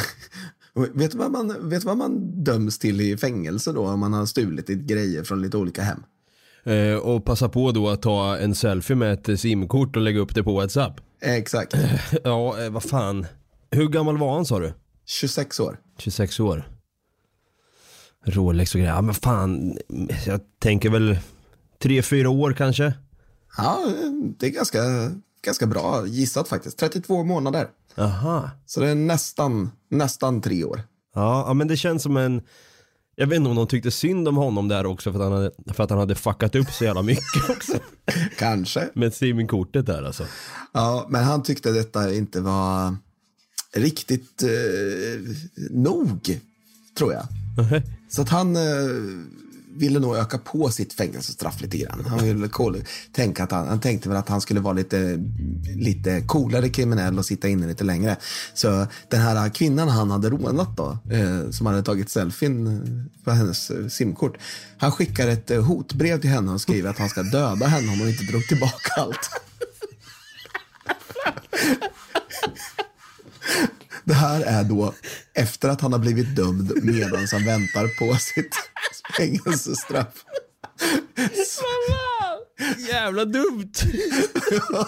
vet, 0.93 1.11
du 1.11 1.17
vad 1.17 1.31
man, 1.31 1.69
vet 1.69 1.83
vad 1.83 1.97
man 1.97 2.43
döms 2.43 2.79
till 2.79 3.01
i 3.01 3.17
fängelse 3.17 3.71
då 3.71 3.87
om 3.87 3.99
man 3.99 4.13
har 4.13 4.25
stulit 4.25 4.69
lite 4.69 4.83
grejer 4.83 5.23
från 5.23 5.41
lite 5.41 5.57
olika 5.57 5.81
hem? 5.81 6.03
Eh, 6.63 6.95
och 6.95 7.25
passa 7.25 7.49
på 7.49 7.71
då 7.71 7.89
att 7.89 8.01
ta 8.01 8.37
en 8.37 8.55
selfie 8.55 8.95
med 8.95 9.13
ett 9.13 9.39
simkort 9.39 9.95
och 9.95 10.01
lägga 10.01 10.19
upp 10.19 10.35
det 10.35 10.43
på 10.43 10.53
WhatsApp. 10.53 11.01
Exakt. 11.21 11.73
Ja, 12.23 12.63
eh, 12.63 12.69
vad 12.69 12.83
fan. 12.83 13.25
Hur 13.71 13.87
gammal 13.87 14.17
var 14.17 14.33
han 14.33 14.45
sa 14.45 14.59
du? 14.59 14.73
26 15.05 15.59
år. 15.59 15.79
26 15.97 16.39
år. 16.39 16.69
Rolex 18.25 18.75
och 18.75 18.79
grejer. 18.79 18.93
Ja 18.93 19.01
men 19.01 19.15
fan, 19.15 19.77
jag 20.25 20.41
tänker 20.59 20.89
väl 20.89 21.19
3-4 21.81 22.25
år 22.25 22.53
kanske. 22.53 22.93
Ja, 23.57 23.91
det 24.39 24.45
är 24.45 24.49
ganska, 24.49 24.79
ganska 25.41 25.67
bra 25.67 26.07
gissat 26.07 26.47
faktiskt. 26.47 26.77
32 26.77 27.23
månader. 27.23 27.67
Aha. 27.97 28.49
Så 28.65 28.79
det 28.79 28.89
är 28.89 28.95
nästan, 28.95 29.71
nästan 29.89 30.41
tre 30.41 30.63
år. 30.63 30.81
Ja, 31.15 31.53
men 31.53 31.67
det 31.67 31.77
känns 31.77 32.03
som 32.03 32.17
en... 32.17 32.41
Jag 33.15 33.27
vet 33.27 33.37
inte 33.37 33.49
om 33.49 33.55
de 33.55 33.67
tyckte 33.67 33.91
synd 33.91 34.27
om 34.27 34.35
honom 34.35 34.67
där 34.67 34.85
också 34.85 35.11
för 35.11 35.19
att 35.19 35.25
han 35.25 35.33
hade, 35.33 35.51
för 35.73 35.83
att 35.83 35.89
han 35.89 35.99
hade 35.99 36.15
fuckat 36.15 36.55
upp 36.55 36.71
så 36.71 36.83
jävla 36.83 37.01
mycket 37.01 37.49
också. 37.49 37.73
Kanske. 38.37 38.89
Med 38.93 39.13
simkortet 39.13 39.85
där 39.85 40.03
alltså. 40.03 40.25
Ja, 40.73 41.07
men 41.09 41.23
han 41.23 41.43
tyckte 41.43 41.71
detta 41.71 42.13
inte 42.13 42.41
var 42.41 42.95
riktigt 43.75 44.43
eh, 44.43 44.49
nog, 45.69 46.39
tror 46.97 47.13
jag. 47.13 47.27
Så 48.09 48.21
att 48.21 48.29
han 48.29 48.55
eh, 48.55 48.61
ville 49.77 49.99
nog 49.99 50.15
öka 50.15 50.37
på 50.37 50.69
sitt 50.69 50.93
fängelsestraff 50.93 51.61
lite 51.61 51.77
grann. 51.77 52.05
Han, 52.05 52.19
ville 52.19 52.47
cool, 52.47 52.83
tänka 53.11 53.43
att 53.43 53.51
han, 53.51 53.67
han 53.67 53.79
tänkte 53.79 54.09
väl 54.09 54.17
att 54.17 54.29
han 54.29 54.41
skulle 54.41 54.59
vara 54.59 54.73
lite, 54.73 55.19
lite 55.75 56.21
coolare 56.21 56.69
kriminell 56.69 57.17
och 57.19 57.25
sitta 57.25 57.47
inne 57.47 57.67
lite 57.67 57.83
längre. 57.83 58.17
Så 58.53 58.87
den 59.09 59.21
här 59.21 59.49
kvinnan 59.49 59.89
han 59.89 60.11
hade 60.11 60.29
rånat 60.29 60.77
då, 60.77 60.97
eh, 61.11 61.49
som 61.49 61.65
hade 61.65 61.83
tagit 61.83 62.09
selfien 62.09 62.67
eh, 62.67 63.23
på 63.23 63.31
hennes 63.31 63.69
eh, 63.69 63.87
simkort. 63.87 64.37
Han 64.77 64.91
skickar 64.91 65.27
ett 65.27 65.51
eh, 65.51 65.63
hotbrev 65.63 66.21
till 66.21 66.29
henne 66.29 66.51
och 66.51 66.61
skriver 66.61 66.89
att 66.89 66.99
han 66.99 67.09
ska 67.09 67.23
döda 67.23 67.65
henne 67.65 67.91
om 67.91 67.99
hon 67.99 68.09
inte 68.09 68.23
drog 68.23 68.47
tillbaka 68.47 68.91
allt. 68.97 69.29
Det 74.07 74.13
här 74.13 74.41
är 74.41 74.63
då 74.63 74.93
efter 75.33 75.69
att 75.69 75.81
han 75.81 75.91
har 75.91 75.99
blivit 75.99 76.35
dömd 76.35 76.71
medan 76.83 77.27
han 77.31 77.45
väntar 77.45 77.99
på 77.99 78.15
sitt 78.15 78.55
fängelsestraff. 79.17 80.25
Jävla 82.77 83.25
dumt. 83.25 83.73
ja. 84.69 84.87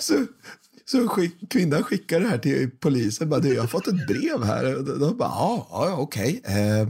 Så, 0.00 0.26
så 0.84 1.08
skick, 1.08 1.50
kvinnan 1.50 1.82
skickar 1.82 2.20
det 2.20 2.28
här 2.28 2.38
till 2.38 2.70
polisen. 2.70 3.28
Bara, 3.28 3.40
du, 3.40 3.54
jag 3.54 3.62
har 3.62 3.68
fått 3.68 3.86
ett 3.86 4.06
brev 4.06 4.44
här. 4.44 4.64
De 4.98 5.16
bara, 5.16 5.28
ja, 5.28 5.68
ja 5.70 5.96
okej. 5.96 6.42
Eh, 6.44 6.88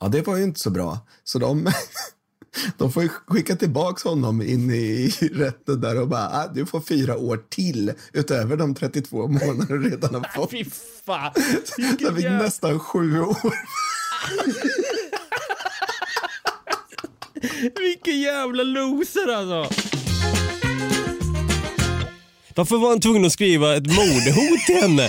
ja, 0.00 0.08
det 0.08 0.26
var 0.26 0.36
ju 0.36 0.44
inte 0.44 0.60
så 0.60 0.70
bra. 0.70 0.98
Så 1.24 1.38
de, 1.38 1.72
De 2.78 2.92
får 2.92 3.02
ju 3.02 3.08
skicka 3.08 3.56
tillbaka 3.56 4.08
honom 4.08 4.42
in 4.42 4.70
i 4.70 5.08
rätten 5.32 5.80
där 5.80 6.00
och 6.00 6.08
bara, 6.08 6.28
ah, 6.28 6.46
du 6.54 6.66
får 6.66 6.80
fyra 6.80 7.16
år 7.16 7.40
till 7.48 7.92
utöver 8.12 8.56
de 8.56 8.74
32 8.74 9.28
månader 9.28 9.66
du 9.78 9.90
redan 9.90 10.14
har 10.14 10.34
fått. 10.34 10.50
Fy 10.50 10.64
fan. 11.06 11.32
Jag 11.98 12.16
fick 12.16 12.24
nästan 12.24 12.80
sju 12.80 13.20
år. 13.20 13.54
Vilken 17.80 18.20
jävla 18.20 18.62
loser 18.62 19.32
alltså. 19.32 19.74
Varför 22.54 22.76
var 22.76 22.88
han 22.88 23.00
tvungen 23.00 23.24
att 23.24 23.32
skriva 23.32 23.76
ett 23.76 23.86
mordhot 23.86 24.66
till 24.66 24.76
henne? 24.76 25.08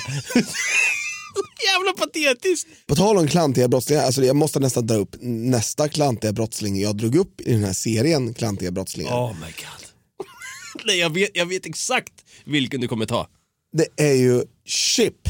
jävla 1.73 1.93
patetiskt. 1.93 2.67
På 2.87 2.95
tal 2.95 3.17
om 3.17 3.27
klantiga 3.27 3.67
brottslingar, 3.67 4.03
alltså 4.03 4.23
jag 4.23 4.35
måste 4.35 4.59
nästan 4.59 4.87
dra 4.87 4.95
upp 4.95 5.15
nästa 5.21 5.89
klantiga 5.89 6.33
brottsling 6.33 6.81
jag 6.81 6.97
drog 6.97 7.15
upp 7.15 7.41
i 7.41 7.51
den 7.51 7.63
här 7.63 7.73
serien 7.73 8.33
klantiga 8.33 8.71
brottslingar. 8.71 9.13
Oh 9.13 9.33
my 9.33 9.39
god. 9.45 9.87
Nej, 10.85 10.97
jag 10.97 11.13
vet, 11.13 11.29
jag 11.33 11.45
vet 11.45 11.65
exakt 11.65 12.13
vilken 12.45 12.81
du 12.81 12.87
kommer 12.87 13.05
ta. 13.05 13.27
Det 13.73 13.87
är 14.09 14.13
ju 14.13 14.43
Chip. 14.65 15.29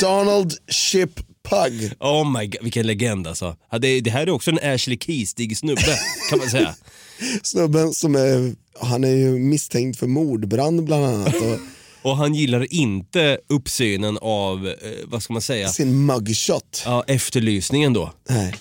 Donald 0.00 0.54
Chip 0.68 1.20
Pug. 1.42 1.92
Oh 2.00 2.38
my 2.38 2.46
god, 2.46 2.62
vilken 2.62 2.86
legend 2.86 3.26
alltså. 3.26 3.56
Ja, 3.70 3.78
det, 3.78 4.00
det 4.00 4.10
här 4.10 4.26
är 4.26 4.30
också 4.30 4.50
en 4.50 4.74
Ashley 4.74 4.98
Keestig 4.98 5.58
snubbe 5.58 5.98
kan 6.30 6.38
man 6.38 6.50
säga. 6.50 6.74
Snubben 7.42 7.92
som 7.92 8.14
är, 8.16 8.54
han 8.80 9.04
är 9.04 9.16
ju 9.16 9.38
misstänkt 9.38 9.98
för 9.98 10.06
mordbrand 10.06 10.84
bland 10.84 11.04
annat. 11.04 11.34
Och 11.34 11.58
Och 12.02 12.16
han 12.16 12.34
gillar 12.34 12.72
inte 12.72 13.38
uppsynen 13.48 14.18
av, 14.22 14.66
eh, 14.66 14.74
vad 15.04 15.22
ska 15.22 15.32
man 15.32 15.42
säga? 15.42 15.68
sin 15.68 16.06
mugshot. 16.06 16.82
Ja, 16.84 17.04
efterlysningen 17.06 17.92
då. 17.92 18.12
Nej. 18.28 18.54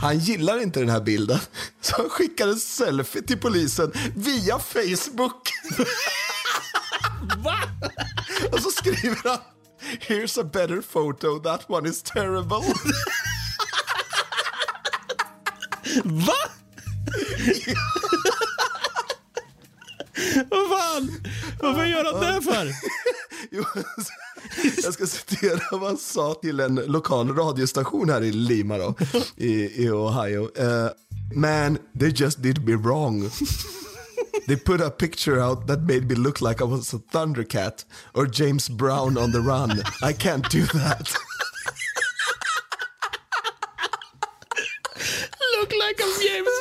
Han 0.00 0.18
gillar 0.18 0.62
inte 0.62 0.80
den 0.80 0.88
här 0.88 1.00
bilden, 1.00 1.38
så 1.80 1.96
han 1.96 2.10
skickar 2.10 2.48
en 2.48 2.56
selfie 2.56 3.22
till 3.22 3.38
polisen 3.38 3.92
via 4.16 4.58
Facebook. 4.58 5.48
Va? 7.44 7.58
Och 8.52 8.60
så 8.60 8.70
skriver 8.70 9.28
han 9.28 9.38
Here's 10.08 10.40
a 10.40 10.44
better 10.52 10.82
photo, 10.92 11.38
that 11.38 11.70
one 11.70 11.88
is 11.88 12.02
terrible. 12.02 12.56
Va? 16.04 16.34
Vad 20.50 20.78
fan? 20.78 21.20
Varför 21.60 21.84
gör 21.84 22.12
han 22.12 22.34
det 22.34 22.42
för? 22.42 22.72
Jag 24.82 24.94
ska 24.94 25.06
citera 25.06 25.60
vad 25.70 25.82
han 25.82 25.98
sa 25.98 26.34
till 26.34 26.60
en 26.60 26.74
lokal 26.74 27.34
radiostation 27.36 28.10
här 28.10 28.22
i 28.22 28.32
Lima 28.32 28.78
då, 28.78 28.94
i, 29.36 29.84
i 29.84 29.90
Ohio. 29.90 30.50
Uh, 30.62 30.90
Man, 31.34 31.78
they 31.94 32.08
just 32.08 32.42
did 32.42 32.66
me 32.66 32.74
wrong. 32.74 33.30
They 34.46 34.56
put 34.56 34.80
a 34.80 34.90
picture 34.90 35.40
out 35.40 35.66
that 35.68 35.82
made 35.82 36.08
me 36.08 36.14
look 36.14 36.40
like 36.40 36.60
I 36.60 36.64
was 36.64 36.92
a 36.92 36.98
Thundercat 36.98 37.84
or 38.14 38.26
James 38.26 38.68
Brown 38.68 39.16
on 39.16 39.30
the 39.32 39.40
run. 39.40 39.80
I 40.02 40.12
can't 40.12 40.48
do 40.50 40.66
that. 40.66 41.14
Look 45.58 45.72
like 45.72 46.00
a 46.00 46.08
James 46.20 46.51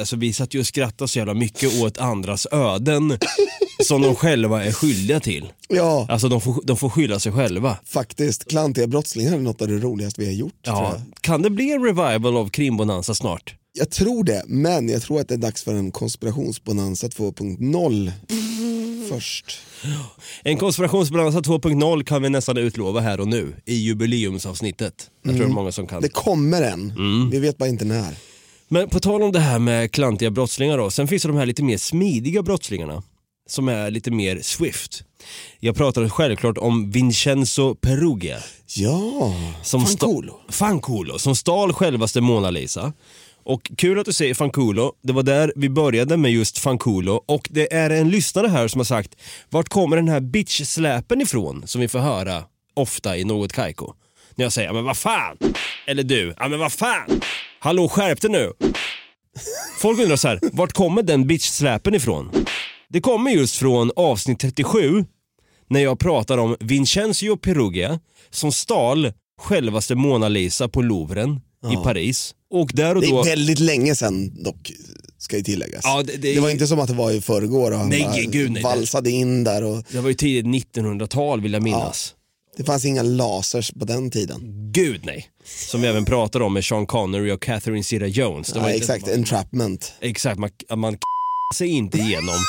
Alltså 0.00 0.16
vi 0.16 0.32
satt 0.32 0.54
ju 0.54 0.60
och 0.60 0.66
skrattade 0.66 1.08
så 1.08 1.18
jävla 1.18 1.34
mycket 1.34 1.82
åt 1.82 1.98
andras 1.98 2.46
öden 2.52 3.18
som 3.84 4.02
de 4.02 4.14
själva 4.14 4.64
är 4.64 4.72
skyldiga 4.72 5.20
till. 5.20 5.52
Ja, 5.68 6.06
Alltså 6.08 6.28
de 6.28 6.40
får, 6.40 6.60
de 6.64 6.76
får 6.76 6.88
skylla 6.88 7.18
sig 7.18 7.32
själva. 7.32 7.76
faktiskt. 7.86 8.48
Klantiga 8.50 8.86
brottslingar 8.86 9.32
är 9.32 9.38
något 9.38 9.62
av 9.62 9.68
det 9.68 9.78
roligaste 9.78 10.20
vi 10.20 10.26
har 10.26 10.34
gjort. 10.34 10.54
Ja. 10.62 10.94
Kan 11.20 11.42
det 11.42 11.50
bli 11.50 11.72
en 11.72 11.82
revival 11.84 12.36
av 12.36 12.48
Krimbonanza 12.48 13.14
snart? 13.14 13.54
jag 13.72 13.90
tror 13.90 14.24
det, 14.24 14.42
men 14.46 14.88
jag 14.88 15.02
tror 15.02 15.20
att 15.20 15.28
det 15.28 15.34
är 15.34 15.38
dags 15.38 15.62
för 15.64 15.74
en 15.74 15.90
konspirationsbonanza 15.92 17.06
2.0 17.08 18.12
först. 19.08 19.58
En 20.42 20.56
konspirationsbonanza 20.58 21.38
2.0 21.40 22.04
kan 22.04 22.22
vi 22.22 22.28
nästan 22.28 22.56
utlova 22.56 23.00
här 23.00 23.20
och 23.20 23.28
nu 23.28 23.54
i 23.66 23.74
jubileumsavsnittet. 23.74 25.10
Jag 25.22 25.34
tror 25.34 25.44
det 25.46 25.50
är 25.50 25.54
många 25.54 25.72
som 25.72 25.86
kan. 25.86 26.02
Det 26.02 26.08
kommer 26.08 26.62
en, 26.62 26.92
vi 27.30 27.38
vet 27.38 27.58
bara 27.58 27.68
inte 27.68 27.84
när. 27.84 28.14
Men 28.72 28.88
på 28.88 29.00
tal 29.00 29.22
om 29.22 29.32
det 29.32 29.40
här 29.40 29.58
med 29.58 29.92
klantiga 29.92 30.30
brottslingar 30.30 30.78
då, 30.78 30.90
sen 30.90 31.08
finns 31.08 31.22
det 31.22 31.28
de 31.28 31.36
här 31.36 31.46
lite 31.46 31.62
mer 31.62 31.76
smidiga 31.78 32.42
brottslingarna 32.42 33.02
som 33.48 33.68
är 33.68 33.90
lite 33.90 34.10
mer 34.10 34.38
swift. 34.42 35.02
Jag 35.60 35.76
pratar 35.76 36.08
självklart 36.08 36.58
om 36.58 36.90
Vincenzo 36.90 37.74
Perugia. 37.74 38.38
Ja, 38.76 39.34
Som 39.62 39.86
Fanculo. 39.86 40.40
Fanculo, 40.48 41.18
som 41.18 41.36
stal 41.36 41.72
självaste 41.72 42.20
Mona 42.20 42.50
Lisa. 42.50 42.92
Och 43.44 43.70
kul 43.76 43.98
att 43.98 44.06
du 44.06 44.12
säger 44.12 44.34
Fanculo, 44.34 44.92
det 45.02 45.12
var 45.12 45.22
där 45.22 45.52
vi 45.56 45.68
började 45.68 46.16
med 46.16 46.30
just 46.32 46.58
Fanculo 46.58 47.12
och 47.26 47.48
det 47.50 47.72
är 47.74 47.90
en 47.90 48.10
lyssnare 48.10 48.48
här 48.48 48.68
som 48.68 48.78
har 48.78 48.84
sagt 48.84 49.16
vart 49.48 49.68
kommer 49.68 49.96
den 49.96 50.08
här 50.08 50.20
bitch-släpen 50.20 51.20
ifrån 51.22 51.62
som 51.66 51.80
vi 51.80 51.88
får 51.88 51.98
höra 51.98 52.42
ofta 52.74 53.16
i 53.16 53.24
Något 53.24 53.52
Kaiko? 53.52 53.92
När 54.34 54.44
jag 54.44 54.52
säger, 54.52 54.68
"Ja, 54.68 54.72
men 54.72 54.84
vad 54.84 54.96
fan? 54.96 55.36
Eller 55.86 56.02
du, 56.02 56.34
ja 56.38 56.48
men 56.48 56.58
vad 56.58 56.72
fan? 56.72 57.20
Hallå 57.62 57.88
skärp 57.88 58.20
dig 58.20 58.30
nu! 58.30 58.52
Folk 59.78 60.00
undrar 60.00 60.16
så 60.16 60.28
här, 60.28 60.40
vart 60.52 60.72
kommer 60.72 61.02
den 61.02 61.26
bitch-släpen 61.26 61.94
ifrån? 61.94 62.30
Det 62.88 63.00
kommer 63.00 63.30
just 63.30 63.56
från 63.56 63.90
avsnitt 63.96 64.38
37 64.40 65.04
när 65.68 65.80
jag 65.80 65.98
pratar 65.98 66.38
om 66.38 66.56
Vincenzo 66.60 67.36
Perugia 67.36 68.00
som 68.30 68.52
stal 68.52 69.12
självaste 69.40 69.94
Mona 69.94 70.28
Lisa 70.28 70.68
på 70.68 70.82
Louvren 70.82 71.40
i 71.72 71.76
Paris. 71.84 72.34
Och 72.50 72.70
där 72.74 72.94
och 72.94 73.00
Det 73.02 73.08
då... 73.10 73.20
är 73.20 73.24
väldigt 73.24 73.58
länge 73.58 73.94
sedan 73.94 74.42
dock, 74.44 74.72
ska 75.18 75.36
ju 75.36 75.42
tilläggas. 75.42 75.80
Ja, 75.84 76.02
det- 76.02 76.16
det- 76.16 76.40
var 76.40 76.50
inte 76.50 76.66
som 76.66 76.80
att 76.80 76.88
det 76.88 76.94
var 76.94 77.10
i 77.10 77.20
förrgår 77.20 77.70
och 77.70 77.78
han 77.78 77.88
Nej, 77.88 78.28
gud, 78.32 78.50
nej. 78.50 78.62
valsade 78.62 79.10
in 79.10 79.44
där. 79.44 79.64
Och 79.64 79.84
Det 79.90 80.00
var 80.00 80.08
ju 80.08 80.14
tidigt 80.14 80.46
1900-tal 80.76 81.40
vill 81.40 81.52
jag 81.52 81.62
minnas. 81.62 82.14
Det 82.56 82.64
fanns 82.64 82.84
inga 82.84 83.02
lasers 83.02 83.70
på 83.70 83.84
den 83.84 84.10
tiden. 84.10 84.40
Gud 84.72 85.04
nej. 85.04 85.30
Som 85.44 85.80
vi 85.82 85.88
även 85.88 86.04
pratade 86.04 86.44
om 86.44 86.54
med 86.54 86.64
Sean 86.64 86.86
Connery 86.86 87.30
och 87.30 87.42
Catherine 87.42 87.82
Zeta-Jones. 87.82 88.52
Det 88.52 88.60
Ja, 88.60 88.70
exakt, 88.70 89.08
entrapment. 89.08 89.92
Exakt, 90.00 90.38
man, 90.38 90.50
man 90.76 90.98
sig 91.56 91.68
inte 91.68 91.98
igenom. 91.98 92.34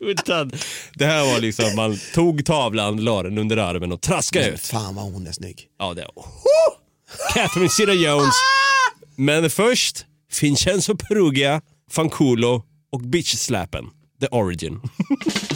Utan 0.00 0.52
det 0.94 1.04
här 1.06 1.32
var 1.32 1.40
liksom, 1.40 1.76
man 1.76 1.98
tog 2.14 2.44
tavlan, 2.44 3.04
la 3.04 3.22
den 3.22 3.38
under 3.38 3.56
armen 3.56 3.92
och 3.92 4.00
traskade 4.00 4.48
ut. 4.48 4.60
Fan 4.60 4.94
vad 4.94 5.12
hon 5.12 5.26
är 5.26 5.32
snygg. 5.32 5.66
Ja, 5.78 5.94
det 5.94 6.08
Catherine 7.34 7.68
Zeta-Jones. 7.68 8.34
Men 9.16 9.50
först, 9.50 10.06
Vincenzo 10.40 10.96
Perugia, 10.96 11.60
Fanculo 11.90 12.62
och 12.92 13.00
Bitch-slappen. 13.00 13.84
The 14.20 14.26
Origin. 14.26 14.80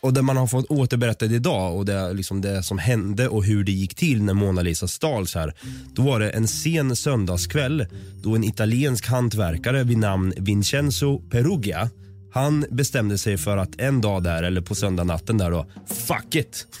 Och 0.00 0.12
det 0.12 0.22
man 0.22 0.36
har 0.36 0.46
fått 0.46 0.70
återberättat 0.70 1.30
idag 1.30 1.76
och 1.76 1.84
det, 1.84 2.12
liksom 2.12 2.40
det 2.40 2.62
som 2.62 2.78
hände 2.78 3.28
och 3.28 3.44
hur 3.44 3.64
det 3.64 3.72
gick 3.72 3.94
till 3.94 4.22
när 4.22 4.34
Mona 4.34 4.62
Lisa 4.62 4.88
stals 4.88 5.34
här. 5.34 5.54
Då 5.94 6.02
var 6.02 6.20
det 6.20 6.30
en 6.30 6.48
sen 6.48 6.96
söndagskväll 6.96 7.86
då 8.22 8.34
en 8.34 8.44
italiensk 8.44 9.06
hantverkare 9.06 9.84
vid 9.84 9.98
namn 9.98 10.32
Vincenzo 10.36 11.18
Perugia 11.30 11.90
han 12.32 12.66
bestämde 12.70 13.18
sig 13.18 13.38
för 13.38 13.56
att 13.56 13.80
en 13.80 14.00
dag 14.00 14.22
där, 14.22 14.42
eller 14.42 14.60
på 14.60 14.74
söndagnatten 14.74 15.38
där 15.38 15.50
då, 15.50 15.66
fuck 15.86 16.34
it. 16.34 16.66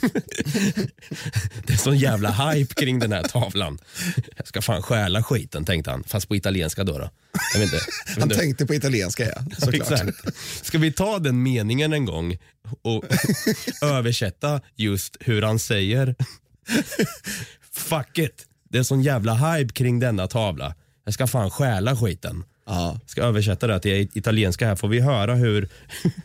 det 1.66 1.72
är 1.72 1.76
sån 1.76 1.98
jävla 1.98 2.30
hype 2.30 2.74
kring 2.74 2.98
den 2.98 3.12
här 3.12 3.22
tavlan. 3.22 3.78
Jag 4.36 4.46
ska 4.46 4.62
fan 4.62 4.82
stjäla 4.82 5.22
skiten 5.22 5.64
tänkte 5.64 5.90
han, 5.90 6.04
fast 6.04 6.28
på 6.28 6.36
italienska 6.36 6.84
då. 6.84 6.98
då. 6.98 7.10
Jag 7.52 7.60
vet 7.60 7.72
inte. 7.72 7.84
Jag 8.06 8.14
vet 8.14 8.20
Han 8.20 8.28
tänkte 8.28 8.66
på 8.66 8.74
italienska 8.74 9.24
ja, 9.24 9.42
såklart. 9.58 9.74
Exakt. 9.74 10.36
Ska 10.66 10.78
vi 10.78 10.92
ta 10.92 11.18
den 11.18 11.42
meningen 11.42 11.92
en 11.92 12.04
gång 12.04 12.38
och 12.82 13.04
översätta 13.82 14.60
just 14.76 15.16
hur 15.20 15.42
han 15.42 15.58
säger 15.58 16.14
Fuck 17.72 18.18
it, 18.18 18.46
det 18.70 18.78
är 18.78 18.82
sån 18.82 19.02
jävla 19.02 19.34
hype 19.34 19.72
kring 19.72 20.00
denna 20.00 20.26
tavla. 20.26 20.74
Jag 21.04 21.14
ska 21.14 21.26
fan 21.26 21.50
stjäla 21.50 21.96
skiten. 21.96 22.44
Ja. 22.70 23.00
Ska 23.06 23.22
översätta 23.22 23.66
det 23.66 23.80
till 23.80 24.08
italienska 24.14 24.66
här 24.66 24.76
får 24.76 24.88
vi 24.88 25.00
höra 25.00 25.34
hur, 25.34 25.68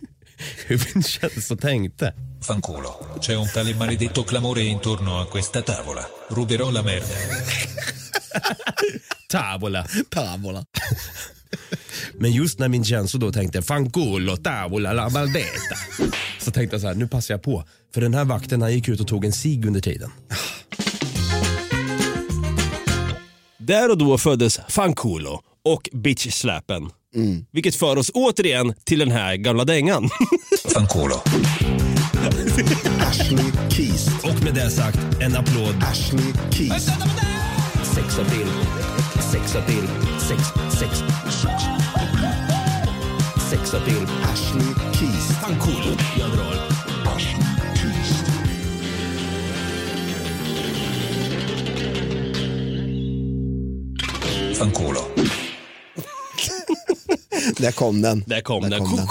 hur 0.66 0.78
Vincenzo 0.78 1.56
tänkte. 1.56 2.14
Fanculo, 2.42 3.20
c'è 3.22 3.36
un 3.36 3.48
tale 3.54 3.74
maledetto 3.74 4.24
clamore 4.24 4.62
intorno 4.62 5.20
a 5.20 5.26
questa 5.26 5.62
tavola. 5.62 6.06
Ruberò 6.30 6.72
la 6.72 6.84
merda. 6.84 7.08
Tavola. 9.30 9.88
Tavola. 10.10 10.66
Men 12.14 12.32
just 12.32 12.60
när 12.60 12.70
Vincenzo 12.70 13.18
då 13.18 13.32
tänkte 13.32 13.62
fanculo, 13.62 14.38
tavola, 14.38 14.94
la 14.94 15.10
maldetta. 15.10 15.76
Så 16.40 16.52
tänkte 16.52 16.74
jag 16.74 16.82
så 16.82 16.88
här, 16.88 16.96
nu 16.96 17.08
passar 17.08 17.34
jag 17.34 17.44
på. 17.44 17.64
För 17.94 18.02
den 18.02 18.14
här 18.14 18.26
vakten 18.26 18.62
han 18.62 18.74
gick 18.74 18.88
ut 18.88 19.00
och 19.00 19.08
tog 19.08 19.26
en 19.26 19.34
cigg 19.34 19.66
under 19.66 19.82
tiden. 19.82 20.12
Där 23.58 23.92
och 23.92 23.98
då 23.98 24.18
föddes 24.18 24.60
Fanculo 24.70 25.42
och 25.66 25.90
Bitch-släpen. 25.94 26.90
Mm. 27.16 27.46
Vilket 27.52 27.76
för 27.76 27.98
oss 27.98 28.12
återigen 28.14 28.74
till 28.84 29.00
den 29.00 29.12
här 29.12 29.36
gamla 29.36 29.66
dängan. 29.66 30.10
Fanculo. 30.74 31.22
Ashley 33.00 33.52
Keys. 33.70 34.08
Och 34.24 34.44
med 34.44 34.54
det 34.54 34.70
sagt, 34.70 35.00
en 35.22 35.36
applåd. 35.36 35.84
Ashley 35.92 36.34
Keys. 36.52 36.90
Sex 37.96 38.20
appeal, 38.20 38.48
sex 39.32 39.56
appeal, 39.56 39.88
sex, 40.20 40.42
sex, 40.80 41.04
sex 43.50 43.74
appeal. 43.74 44.08
Ashley 44.24 44.74
Keys. 44.94 45.40
Fan 45.42 45.60
cool, 45.60 45.98
jag 46.20 46.32
drar. 46.32 46.76
Fanculo. 54.56 55.02
Där 57.58 57.72
kom 57.72 58.02
den. 58.02 58.24
Där 58.28 58.42
kom 58.42 58.64
Där 58.64 58.70
den. 58.70 58.86
kom 58.86 58.96
den. 58.96 59.08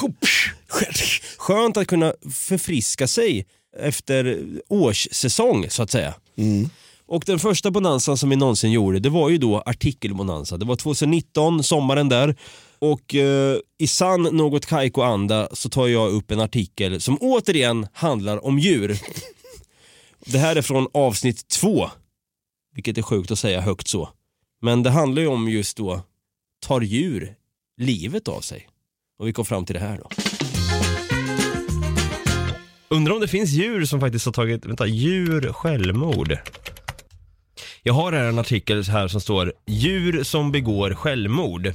Skönt 1.36 1.76
att 1.76 1.86
kunna 1.86 2.14
förfriska 2.32 3.06
sig 3.06 3.46
efter 3.78 4.44
årssäsong 4.68 5.70
så 5.70 5.82
att 5.82 5.90
säga. 5.90 6.14
Mm. 6.36 6.68
Och 7.06 7.22
den 7.26 7.38
första 7.38 7.70
bonanzan 7.70 8.18
som 8.18 8.30
vi 8.30 8.36
någonsin 8.36 8.72
gjorde, 8.72 8.98
det 8.98 9.10
var 9.10 9.30
ju 9.30 9.38
då 9.38 9.60
artikelbonanza. 9.60 10.56
Det 10.56 10.64
var 10.64 10.76
2019, 10.76 11.62
sommaren 11.62 12.08
där. 12.08 12.36
Och 12.78 13.14
eh, 13.14 13.56
i 13.78 13.86
sann 13.86 14.22
något 14.22 14.66
Kaiko-anda 14.66 15.48
så 15.52 15.68
tar 15.68 15.86
jag 15.86 16.12
upp 16.12 16.30
en 16.30 16.40
artikel 16.40 17.00
som 17.00 17.18
återigen 17.20 17.86
handlar 17.92 18.44
om 18.44 18.58
djur. 18.58 18.98
Det 20.26 20.38
här 20.38 20.56
är 20.56 20.62
från 20.62 20.88
avsnitt 20.94 21.48
två, 21.48 21.90
vilket 22.74 22.98
är 22.98 23.02
sjukt 23.02 23.30
att 23.30 23.38
säga 23.38 23.60
högt 23.60 23.88
så. 23.88 24.08
Men 24.62 24.82
det 24.82 24.90
handlar 24.90 25.22
ju 25.22 25.28
om 25.28 25.48
just 25.48 25.76
då, 25.76 26.00
tar 26.66 26.80
djur 26.80 27.34
livet 27.76 28.28
av 28.28 28.40
sig? 28.40 28.68
Och 29.18 29.28
vi 29.28 29.32
kom 29.32 29.44
fram 29.44 29.64
till 29.64 29.74
det 29.74 29.80
här 29.80 29.98
då. 29.98 30.08
Undrar 32.88 33.14
om 33.14 33.20
det 33.20 33.28
finns 33.28 33.50
djur 33.50 33.84
som 33.84 34.00
faktiskt 34.00 34.26
har 34.26 34.32
tagit, 34.32 34.66
vänta, 34.66 34.86
djur 34.86 35.52
självmord. 35.52 36.38
Jag 37.82 37.94
har 37.94 38.12
här 38.12 38.24
en 38.24 38.38
artikel 38.38 38.84
här 38.84 39.08
som 39.08 39.20
står 39.20 39.52
djur 39.66 40.22
som 40.22 40.52
begår 40.52 40.94
självmord. 40.94 41.72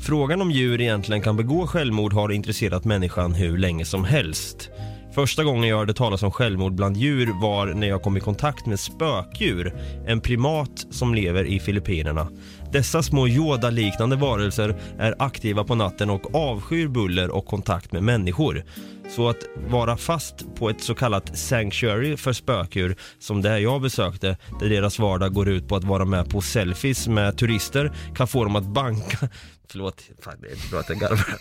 Frågan 0.00 0.40
om 0.40 0.50
djur 0.50 0.80
egentligen 0.80 1.22
kan 1.22 1.36
begå 1.36 1.66
självmord 1.66 2.12
har 2.12 2.32
intresserat 2.32 2.84
människan 2.84 3.34
hur 3.34 3.58
länge 3.58 3.84
som 3.84 4.04
helst. 4.04 4.70
Första 5.14 5.44
gången 5.44 5.68
jag 5.68 5.76
hörde 5.76 5.94
talas 5.94 6.22
om 6.22 6.30
självmord 6.30 6.74
bland 6.74 6.96
djur 6.96 7.40
var 7.42 7.66
när 7.66 7.86
jag 7.86 8.02
kom 8.02 8.16
i 8.16 8.20
kontakt 8.20 8.66
med 8.66 8.80
spökdjur, 8.80 9.74
en 10.06 10.20
primat 10.20 10.86
som 10.90 11.14
lever 11.14 11.44
i 11.44 11.60
Filippinerna. 11.60 12.28
Dessa 12.74 13.02
små 13.02 13.28
Yoda-liknande 13.28 14.16
varelser 14.16 14.76
är 14.98 15.14
aktiva 15.18 15.64
på 15.64 15.74
natten 15.74 16.10
och 16.10 16.34
avskyr 16.34 16.88
buller 16.88 17.30
och 17.30 17.46
kontakt 17.46 17.92
med 17.92 18.02
människor. 18.02 18.64
Så 19.10 19.28
att 19.28 19.36
vara 19.68 19.96
fast 19.96 20.54
på 20.54 20.70
ett 20.70 20.80
så 20.80 20.94
kallat 20.94 21.38
sanctuary 21.38 22.16
för 22.16 22.32
spökdjur 22.32 22.96
som 23.18 23.42
det 23.42 23.58
jag 23.60 23.82
besökte, 23.82 24.36
där 24.60 24.68
deras 24.68 24.98
vardag 24.98 25.34
går 25.34 25.48
ut 25.48 25.68
på 25.68 25.76
att 25.76 25.84
vara 25.84 26.04
med 26.04 26.30
på 26.30 26.40
selfies 26.40 27.08
med 27.08 27.38
turister, 27.38 27.92
kan 28.14 28.28
få 28.28 28.44
dem 28.44 28.56
att 28.56 28.66
banka... 28.66 29.28
Förlåt, 29.68 30.02
fan, 30.22 30.34
det 30.40 30.48
är 30.48 30.52
inte 30.52 30.68
bra 30.68 30.80
att 30.80 30.88
jag 30.88 30.98
garvar. 30.98 31.38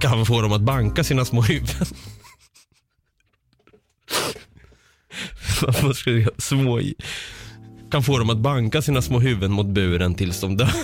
kan 0.00 0.26
få 0.26 0.42
dem 0.42 0.52
att 0.52 0.62
banka 0.62 1.04
sina 1.04 1.24
små 1.24 1.42
huvuden. 1.42 1.86
Vad 5.82 5.96
ska 5.96 6.10
jag 6.10 6.42
små? 6.42 6.80
Kan 7.90 8.02
få 8.02 8.18
dem 8.18 8.30
att 8.30 8.38
banka 8.38 8.82
sina 8.82 9.02
små 9.02 9.18
huvuden 9.20 9.52
mot 9.52 9.66
buren 9.66 10.14
tills 10.14 10.40
de 10.40 10.56
dör. 10.56 10.68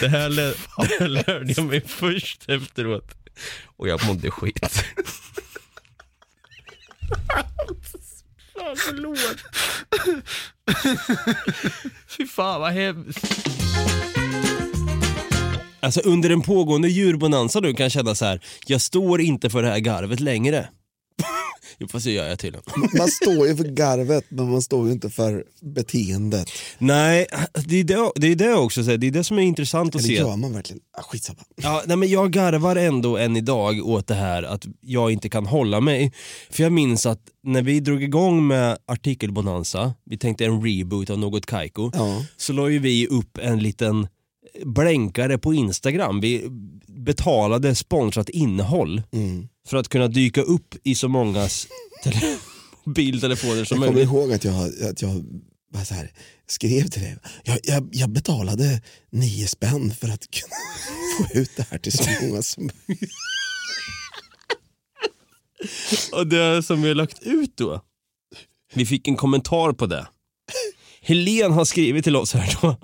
Det 0.00 0.08
här, 0.08 0.28
lä- 0.28 0.54
det 0.76 0.96
här 1.00 1.08
lärde 1.08 1.52
jag 1.56 1.66
mig 1.66 1.80
först 1.86 2.48
efteråt. 2.48 3.14
Och 3.76 3.88
jag 3.88 4.06
mådde 4.06 4.30
skit. 4.30 4.84
Fan 8.54 8.76
förlåt. 8.76 9.36
Fy 12.18 12.26
fan 12.26 12.60
vad 12.60 12.72
hemskt. 12.72 13.48
Alltså 15.80 16.00
under 16.00 16.30
en 16.30 16.42
pågående 16.42 16.88
djurbonanza 16.88 17.60
du 17.60 17.74
kan 17.74 17.90
känna 17.90 18.14
så 18.14 18.24
här, 18.24 18.40
jag 18.66 18.80
står 18.80 19.20
inte 19.20 19.50
för 19.50 19.62
det 19.62 19.68
här 19.68 19.78
garvet 19.78 20.20
längre. 20.20 20.68
jo, 21.78 21.88
fast 21.88 22.04
det 22.04 22.12
gör 22.12 22.28
jag 22.28 22.38
tydligen. 22.38 22.64
Man 22.98 23.08
står 23.08 23.46
ju 23.48 23.56
för 23.56 23.64
garvet 23.64 24.24
men 24.28 24.50
man 24.50 24.62
står 24.62 24.86
ju 24.86 24.92
inte 24.92 25.10
för 25.10 25.44
beteendet. 25.62 26.48
Nej, 26.78 27.26
det 27.66 27.76
är 27.80 27.84
det, 27.84 28.10
det, 28.16 28.26
är 28.26 28.36
det 28.36 28.54
också, 28.54 28.84
så 28.84 28.90
här, 28.90 28.96
det 28.98 29.06
är 29.06 29.10
det 29.10 29.24
som 29.24 29.38
är 29.38 29.42
intressant 29.42 29.94
att 29.94 30.00
Eller 30.00 30.08
se. 30.08 30.14
gör 30.14 30.36
man 30.36 30.52
verkligen? 30.52 30.80
Ah, 30.98 31.02
skitsamma. 31.02 31.38
Ja, 31.56 31.82
nej, 31.86 31.96
men 31.96 32.08
jag 32.08 32.30
garvar 32.32 32.76
ändå 32.76 33.16
än 33.16 33.36
idag 33.36 33.86
åt 33.86 34.06
det 34.06 34.14
här 34.14 34.42
att 34.42 34.66
jag 34.80 35.12
inte 35.12 35.28
kan 35.28 35.46
hålla 35.46 35.80
mig. 35.80 36.12
För 36.50 36.62
jag 36.62 36.72
minns 36.72 37.06
att 37.06 37.20
när 37.42 37.62
vi 37.62 37.80
drog 37.80 38.02
igång 38.02 38.46
med 38.46 38.78
artikelbonanza, 38.86 39.94
vi 40.04 40.18
tänkte 40.18 40.44
en 40.44 40.62
reboot 40.66 41.10
av 41.10 41.18
något 41.18 41.46
Kaiko, 41.46 41.90
Ja. 41.94 42.24
så 42.36 42.52
la 42.52 42.68
ju 42.68 42.78
vi 42.78 43.06
upp 43.06 43.38
en 43.38 43.58
liten 43.58 44.08
blänkare 44.64 45.38
på 45.38 45.54
Instagram. 45.54 46.20
Vi 46.20 46.44
betalade 47.06 47.74
sponsrat 47.74 48.28
innehåll 48.28 49.02
Mm. 49.12 49.48
för 49.68 49.76
att 49.76 49.88
kunna 49.88 50.08
dyka 50.08 50.42
upp 50.42 50.74
i 50.84 50.94
så 50.94 51.08
mångas 51.08 51.66
tele- 52.04 52.36
mobiltelefoner 52.84 53.64
som 53.64 53.76
Jag 53.82 53.86
kommer 53.88 53.92
möjligt. 53.92 54.12
ihåg 54.12 54.32
att 54.32 54.44
jag, 54.44 54.82
att 54.90 55.02
jag 55.02 55.24
bara 55.72 55.84
så 55.84 55.94
här, 55.94 56.12
skrev 56.46 56.88
till 56.88 57.02
dig, 57.02 57.16
jag, 57.44 57.58
jag, 57.62 57.88
jag 57.92 58.10
betalade 58.10 58.82
nio 59.10 59.46
spänn 59.46 59.94
för 60.00 60.08
att 60.08 60.30
kunna 60.30 60.54
få 61.32 61.38
ut 61.38 61.50
det 61.56 61.66
här 61.70 61.78
till 61.78 61.92
så 61.92 62.04
många 62.22 62.42
som 62.42 62.70
Och 66.12 66.26
det 66.26 66.62
som 66.62 66.82
vi 66.82 66.88
har 66.88 66.94
lagt 66.94 67.22
ut 67.22 67.56
då, 67.56 67.80
vi 68.74 68.86
fick 68.86 69.08
en 69.08 69.16
kommentar 69.16 69.72
på 69.72 69.86
det. 69.86 70.06
Helen 71.00 71.52
har 71.52 71.64
skrivit 71.64 72.04
till 72.04 72.16
oss 72.16 72.32
här 72.34 72.58
då. 72.62 72.76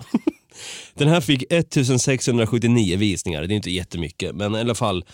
Den 0.93 1.07
här 1.07 1.21
fick 1.21 1.43
1679 1.49 2.97
visningar, 2.97 3.41
det 3.41 3.53
är 3.53 3.55
inte 3.55 3.71
jättemycket, 3.71 4.35
men 4.35 4.55
i 4.55 4.59
alla 4.59 4.75
fall. 4.75 5.05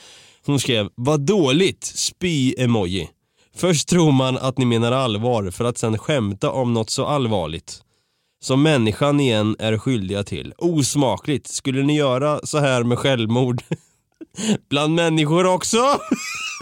Hon 0.46 0.60
skrev, 0.60 0.90
vad 0.96 1.22
dåligt, 1.22 1.84
spy-emoji. 1.84 3.08
Först 3.56 3.88
tror 3.88 4.12
man 4.12 4.38
att 4.38 4.58
ni 4.58 4.66
menar 4.66 4.92
allvar 4.92 5.52
för 5.52 5.66
att 5.66 5.78
sen 5.78 5.98
skämta 5.98 6.52
om 6.52 6.74
något 6.74 6.90
så 6.90 7.06
allvarligt. 7.06 7.82
Som 8.42 8.64
människan 8.64 9.20
igen 9.20 9.56
är 9.60 9.78
skyldiga 9.78 10.24
till. 10.24 10.54
Osmakligt, 10.58 11.48
skulle 11.48 11.84
ni 11.84 11.96
göra 11.98 12.40
så 12.44 12.58
här 12.58 12.84
med 12.84 13.00
självmord? 13.00 13.62
Bland 14.70 14.96
människor 14.96 15.46
också? 15.46 15.78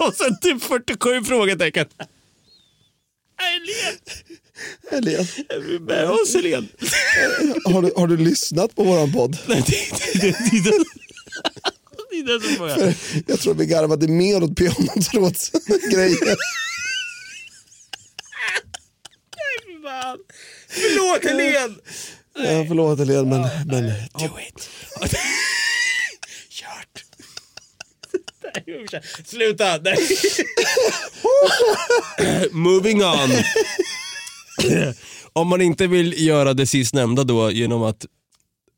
Och 0.08 0.14
sen 0.14 0.40
typ 0.42 0.64
47 0.64 1.24
frågetecken. 1.24 1.86
Vi 5.62 5.80
med 5.80 6.10
oss 6.10 6.34
Helene? 6.34 6.68
har 7.66 7.82
du, 7.82 7.92
har 7.96 8.08
du 8.08 8.18
lyssnat 8.18 8.76
på 8.76 8.84
våran 8.84 9.12
podd? 9.14 9.38
Nej, 9.48 9.64
det, 9.68 9.78
det, 10.22 10.22
det, 10.22 10.36
det, 10.62 10.72
det 12.10 12.18
är 12.34 12.40
det 12.40 12.46
som 12.46 12.58
börjar. 12.58 12.94
Jag 13.28 13.40
tror 13.40 13.54
vi 13.54 13.66
garvade 13.66 14.08
mer 14.08 14.44
åt 14.44 14.56
pianotrådsgrejen. 14.56 16.38
Fan. 19.88 20.18
Förlåt 20.70 21.24
Helene! 21.24 21.76
Ja, 22.36 22.66
förlåt 22.68 23.00
Helene 23.00 23.24
men, 23.24 23.42
men 23.68 23.84
Do 24.20 24.30
it. 24.48 24.70
Kört. 26.50 27.04
Sluta! 29.26 29.80
Moving 32.52 33.04
on. 33.04 33.30
Om 35.34 35.48
man 35.48 35.62
inte 35.62 35.88
vill 35.88 36.26
göra 36.26 36.54
det 36.54 36.68
sistnämnda 36.68 37.24
då 37.24 37.52
genom 37.52 37.84
att 37.84 38.06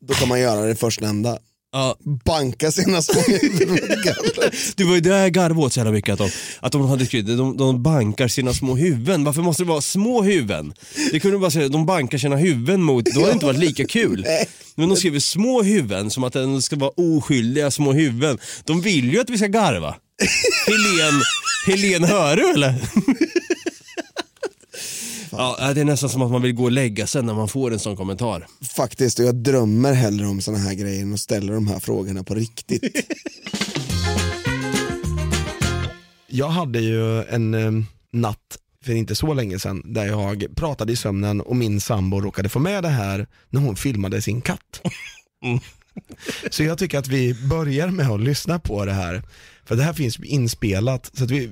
då 0.08 0.14
kan 0.14 0.28
man 0.28 0.40
göra 0.40 0.66
det 0.66 0.76
förstnämnda. 0.76 1.38
Ja. 1.72 1.98
Banka 2.26 2.72
sina 2.72 3.02
små. 3.02 3.22
Det 4.76 4.84
var 4.84 4.96
ju 4.96 5.02
det 5.02 5.10
jag 5.10 5.32
garvade 5.32 5.66
åt 5.66 5.74
så 5.74 5.80
jävla 5.80 5.92
mycket, 5.92 6.14
att 6.14 6.20
de, 6.20 6.30
att 6.60 6.72
de 6.72 6.90
hade 6.90 7.06
skrivit 7.06 7.38
de, 7.38 7.58
de 7.58 7.84
bankar 7.84 8.28
sina 8.28 8.54
små 8.54 8.76
huvuden. 8.76 9.24
Varför 9.24 9.42
måste 9.42 9.64
det 9.64 9.68
vara 9.68 9.82
små 9.82 10.24
huvuden? 10.24 10.74
Det 11.12 11.20
kunde 11.20 11.38
bara 11.38 11.52
säga 11.52 11.68
de 11.68 11.86
bankar 11.86 12.18
sina 12.18 12.36
huvuden 12.36 12.84
mot, 12.84 13.06
då 13.06 13.20
hade 13.20 13.32
det 13.32 13.34
inte 13.34 13.46
varit 13.46 13.60
lika 13.60 13.86
kul. 13.86 14.26
Men 14.76 14.90
de 14.90 14.98
skriver 14.98 15.20
små 15.20 15.64
huvuden 15.64 16.10
som 16.10 16.24
att 16.24 16.34
det 16.34 16.62
ska 16.62 16.76
vara 16.76 16.92
oskyldiga 16.98 17.72
små 17.72 17.94
huvuden. 17.94 18.38
De 18.64 18.82
vill 18.82 19.14
ju 19.14 19.22
att 19.22 19.30
vi 19.30 19.38
ska 19.38 19.48
garva. 19.48 19.96
Helen, 20.68 21.22
Helen 21.68 22.04
hör 22.04 22.36
du 22.36 22.50
eller? 22.50 22.76
Ja, 25.32 25.74
det 25.76 25.82
är 25.82 25.86
nästan 25.86 26.10
som 26.10 26.22
att 26.22 26.32
man 26.32 26.42
vill 26.42 26.54
gå 26.54 26.64
och 26.64 26.72
lägga 26.72 27.08
sig 27.08 27.24
när 27.24 27.34
man 27.34 27.48
får 27.48 27.74
en 27.74 27.80
sån 27.80 27.96
kommentar. 27.96 28.48
Faktiskt, 28.76 29.20
och 29.20 29.26
jag 29.26 29.36
drömmer 29.36 29.94
hellre 29.94 30.28
om 30.28 30.42
såna 30.42 30.58
här 30.58 30.74
grejer 30.74 31.02
än 31.02 31.14
att 31.14 31.20
ställa 31.20 31.54
de 31.54 31.68
här 31.68 31.80
frågorna 31.80 32.24
på 32.24 32.36
riktigt. 32.36 33.12
Jag 36.32 36.50
hade 36.50 36.80
ju 36.80 37.24
en 37.24 37.54
eh, 37.54 37.72
natt 38.12 38.58
för 38.84 38.94
inte 38.94 39.16
så 39.16 39.34
länge 39.34 39.60
sedan 39.60 39.94
där 39.94 40.06
jag 40.06 40.46
pratade 40.56 40.94
i 40.94 40.96
sömnen 40.96 41.42
och 41.42 41.56
min 41.56 41.82
sambo 41.82 42.22
råkade 42.22 42.50
få 42.50 42.60
med 42.60 42.84
det 42.84 42.90
här 42.90 43.28
när 43.50 43.62
hon 43.62 43.76
filmade 43.76 44.22
sin 44.22 44.42
katt. 44.42 44.82
Så 46.52 46.64
jag 46.64 46.78
tycker 46.78 47.00
att 47.00 47.08
vi 47.08 47.34
börjar 47.34 47.88
med 47.88 48.10
att 48.10 48.20
lyssna 48.20 48.60
på 48.60 48.86
det 48.86 48.94
här. 48.94 49.24
För 49.66 49.76
det 49.76 49.84
här 49.84 49.94
finns 49.94 50.20
inspelat, 50.20 51.12
så 51.14 51.24
att 51.24 51.32
vi, 51.32 51.52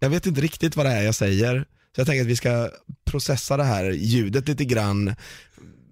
jag 0.00 0.10
vet 0.10 0.26
inte 0.26 0.40
riktigt 0.40 0.76
vad 0.76 0.86
det 0.86 0.92
är 0.92 1.02
jag 1.02 1.14
säger. 1.14 1.64
Så 1.98 2.00
jag 2.00 2.06
tänker 2.06 2.22
att 2.22 2.28
vi 2.28 2.36
ska 2.36 2.70
processa 3.04 3.56
det 3.56 3.64
här 3.64 3.90
ljudet 3.90 4.48
lite 4.48 4.64
grann, 4.64 5.14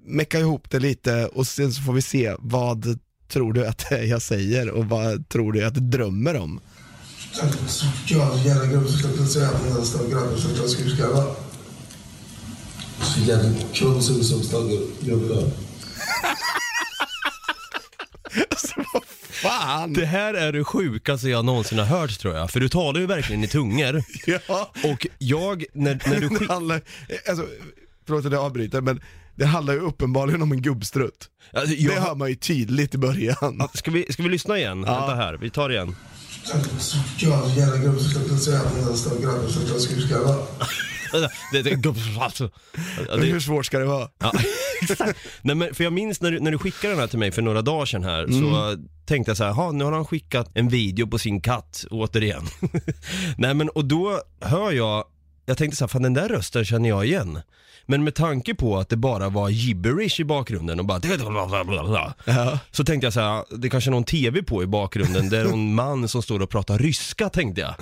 mecka 0.04 0.38
ihop 0.38 0.70
det 0.70 0.78
lite 0.78 1.26
och 1.26 1.46
sen 1.46 1.72
så 1.72 1.82
får 1.82 1.92
vi 1.92 2.02
se 2.02 2.34
vad 2.38 2.98
tror 3.28 3.52
du 3.52 3.66
att 3.66 3.84
jag 3.90 4.22
säger 4.22 4.70
och 4.70 4.84
vad 4.84 5.28
tror 5.28 5.52
du 5.52 5.64
att 5.64 5.74
du 5.74 5.80
drömmer 5.80 6.36
om? 6.36 6.60
Jag 7.32 7.50
jag. 11.08 11.36
Så 13.06 13.20
jävla 13.20 13.48
Fan! 19.42 19.92
Det 19.92 20.06
här 20.06 20.34
är 20.34 20.52
det 20.52 20.64
sjukaste 20.64 21.28
jag 21.28 21.44
någonsin 21.44 21.78
har 21.78 21.86
hört 21.86 22.18
tror 22.18 22.34
jag, 22.36 22.50
för 22.50 22.60
du 22.60 22.68
talar 22.68 23.00
ju 23.00 23.06
verkligen 23.06 23.44
i 23.44 23.48
tungor. 23.48 24.02
Ja. 24.48 24.72
Och 24.84 25.06
jag, 25.18 25.64
när, 25.72 26.02
när 26.08 26.20
du 26.20 26.28
det 26.28 26.34
skick... 26.38 26.48
handlar, 26.48 26.80
alltså, 27.28 27.46
förlåt 28.06 28.26
att 28.26 28.32
jag 28.32 28.42
avbryter 28.44 28.80
men 28.80 29.00
det 29.34 29.46
handlar 29.46 29.74
ju 29.74 29.80
uppenbarligen 29.80 30.42
om 30.42 30.52
en 30.52 30.62
gubbstrutt. 30.62 31.26
Alltså, 31.52 31.74
jag- 31.74 31.94
Det 31.94 32.00
hör 32.00 32.14
man 32.14 32.28
ju 32.28 32.34
tydligt 32.34 32.94
i 32.94 32.98
början. 32.98 33.68
Ska 33.74 33.90
vi, 33.90 34.06
ska 34.12 34.22
vi 34.22 34.28
lyssna 34.28 34.58
igen? 34.58 34.82
Vänta 34.82 35.14
här, 35.14 35.34
vi 35.34 35.50
tar 35.50 35.68
det 35.68 35.74
igen. 35.74 35.96
Det, 41.52 41.62
det, 41.62 41.86
alltså, 42.20 42.50
hur 43.18 43.40
svårt 43.40 43.66
ska 43.66 43.78
det 43.78 43.84
vara? 43.84 44.08
Ja, 44.18 44.32
exakt. 44.82 45.18
Nej, 45.42 45.56
men 45.56 45.74
för 45.74 45.84
jag 45.84 45.92
minns 45.92 46.20
när 46.20 46.30
du, 46.30 46.40
när 46.40 46.50
du 46.50 46.58
skickade 46.58 46.92
den 46.92 47.00
här 47.00 47.06
till 47.06 47.18
mig 47.18 47.32
för 47.32 47.42
några 47.42 47.62
dagar 47.62 47.86
sedan 47.86 48.04
här, 48.04 48.24
Mm. 48.24 48.40
så 48.40 48.76
tänkte 49.06 49.30
jag 49.30 49.36
så 49.36 49.44
här, 49.44 49.52
"Ha, 49.52 49.72
nu 49.72 49.84
har 49.84 49.92
han 49.92 50.04
skickat 50.06 50.50
en 50.54 50.68
video 50.68 51.06
på 51.06 51.18
sin 51.18 51.40
katt, 51.40 51.84
återigen. 51.90 52.42
Nej 53.38 53.54
men, 53.54 53.68
och 53.68 53.84
då 53.84 54.20
hör 54.40 54.72
jag, 54.72 55.04
jag 55.46 55.58
tänkte 55.58 55.76
så 55.76 55.84
här, 55.84 55.88
fan 55.88 56.02
den 56.02 56.14
där 56.14 56.28
rösten 56.28 56.64
känner 56.64 56.88
jag 56.88 57.06
igen. 57.06 57.40
Men 57.88 58.04
med 58.04 58.14
tanke 58.14 58.54
på 58.54 58.78
att 58.78 58.88
det 58.88 58.96
bara 58.96 59.28
var 59.28 59.48
gibberish 59.48 60.20
i 60.20 60.24
bakgrunden 60.24 60.78
och 60.80 60.84
bara 60.86 60.98
Så 62.70 62.84
tänkte 62.84 63.06
jag 63.06 63.12
så 63.12 63.20
här, 63.20 63.44
det 63.58 63.68
kanske 63.70 63.90
är 63.90 63.92
någon 63.92 64.04
TV 64.04 64.42
på 64.42 64.62
i 64.62 64.66
bakgrunden, 64.66 65.28
det 65.28 65.38
är 65.38 65.44
någon 65.44 65.74
man 65.74 66.08
som 66.08 66.22
står 66.22 66.42
och 66.42 66.50
pratar 66.50 66.78
ryska 66.78 67.28
tänkte 67.28 67.60
jag. 67.60 67.74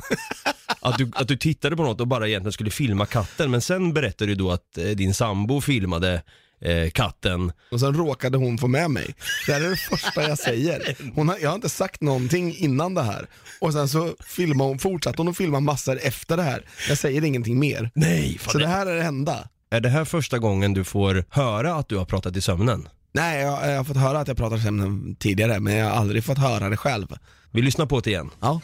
Att 0.80 0.98
du, 0.98 1.10
att 1.14 1.28
du 1.28 1.36
tittade 1.36 1.76
på 1.76 1.82
något 1.82 2.00
och 2.00 2.08
bara 2.08 2.28
egentligen 2.28 2.52
skulle 2.52 2.70
filma 2.70 3.06
katten, 3.06 3.50
men 3.50 3.60
sen 3.60 3.92
berättade 3.92 4.30
du 4.30 4.34
då 4.34 4.50
att 4.50 4.78
eh, 4.78 4.84
din 4.84 5.14
sambo 5.14 5.60
filmade 5.60 6.22
eh, 6.60 6.90
katten. 6.90 7.52
Och 7.70 7.80
sen 7.80 7.94
råkade 7.94 8.38
hon 8.38 8.58
få 8.58 8.66
med 8.68 8.90
mig. 8.90 9.14
Det 9.46 9.52
här 9.52 9.60
är 9.60 9.70
det 9.70 9.76
första 9.76 10.28
jag 10.28 10.38
säger. 10.38 10.96
Hon 11.14 11.28
har, 11.28 11.38
jag 11.42 11.48
har 11.50 11.54
inte 11.54 11.68
sagt 11.68 12.00
någonting 12.00 12.56
innan 12.56 12.94
det 12.94 13.02
här. 13.02 13.26
Och 13.60 13.72
sen 13.72 13.88
så 13.88 14.14
filmar 14.26 14.64
hon, 14.64 14.78
fortsatte 14.78 15.16
hon 15.22 15.28
att 15.28 15.36
filma 15.36 15.60
massor 15.60 15.98
efter 16.02 16.36
det 16.36 16.42
här. 16.42 16.64
Jag 16.88 16.98
säger 16.98 17.24
ingenting 17.24 17.58
mer. 17.58 17.90
Nej, 17.94 18.38
fan 18.38 18.52
Så 18.52 18.58
det- 18.58 18.64
det 18.64 18.70
här 18.70 18.86
är 18.86 18.94
det 18.96 19.02
enda. 19.04 19.48
Är 19.74 19.80
det 19.80 19.88
här 19.88 20.04
första 20.04 20.38
gången 20.38 20.74
du 20.74 20.84
får 20.84 21.24
höra 21.30 21.74
att 21.74 21.88
du 21.88 21.96
har 21.96 22.04
pratat 22.04 22.36
i 22.36 22.40
sömnen? 22.40 22.88
Nej, 23.12 23.42
jag, 23.42 23.70
jag 23.70 23.76
har 23.76 23.84
fått 23.84 23.96
höra 23.96 24.20
att 24.20 24.28
jag 24.28 24.36
pratat 24.36 24.68
om 24.68 25.08
det 25.08 25.14
tidigare, 25.20 25.60
men 25.60 25.74
jag 25.74 25.86
har 25.86 25.92
aldrig 25.92 26.24
fått 26.24 26.38
höra 26.38 26.68
det 26.68 26.76
själv. 26.76 27.06
Vi 27.50 27.62
lyssnar 27.62 27.86
på 27.86 28.00
det 28.00 28.10
igen. 28.10 28.30
Ja. 28.40 28.60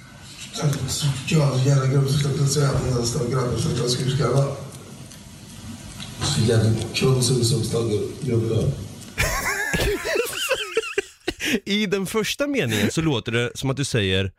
I 11.64 11.86
den 11.86 12.06
första 12.06 12.46
meningen 12.46 12.90
så 12.90 13.00
låter 13.00 13.32
det 13.32 13.50
som 13.54 13.70
att 13.70 13.76
du 13.76 13.84
säger, 13.84 14.32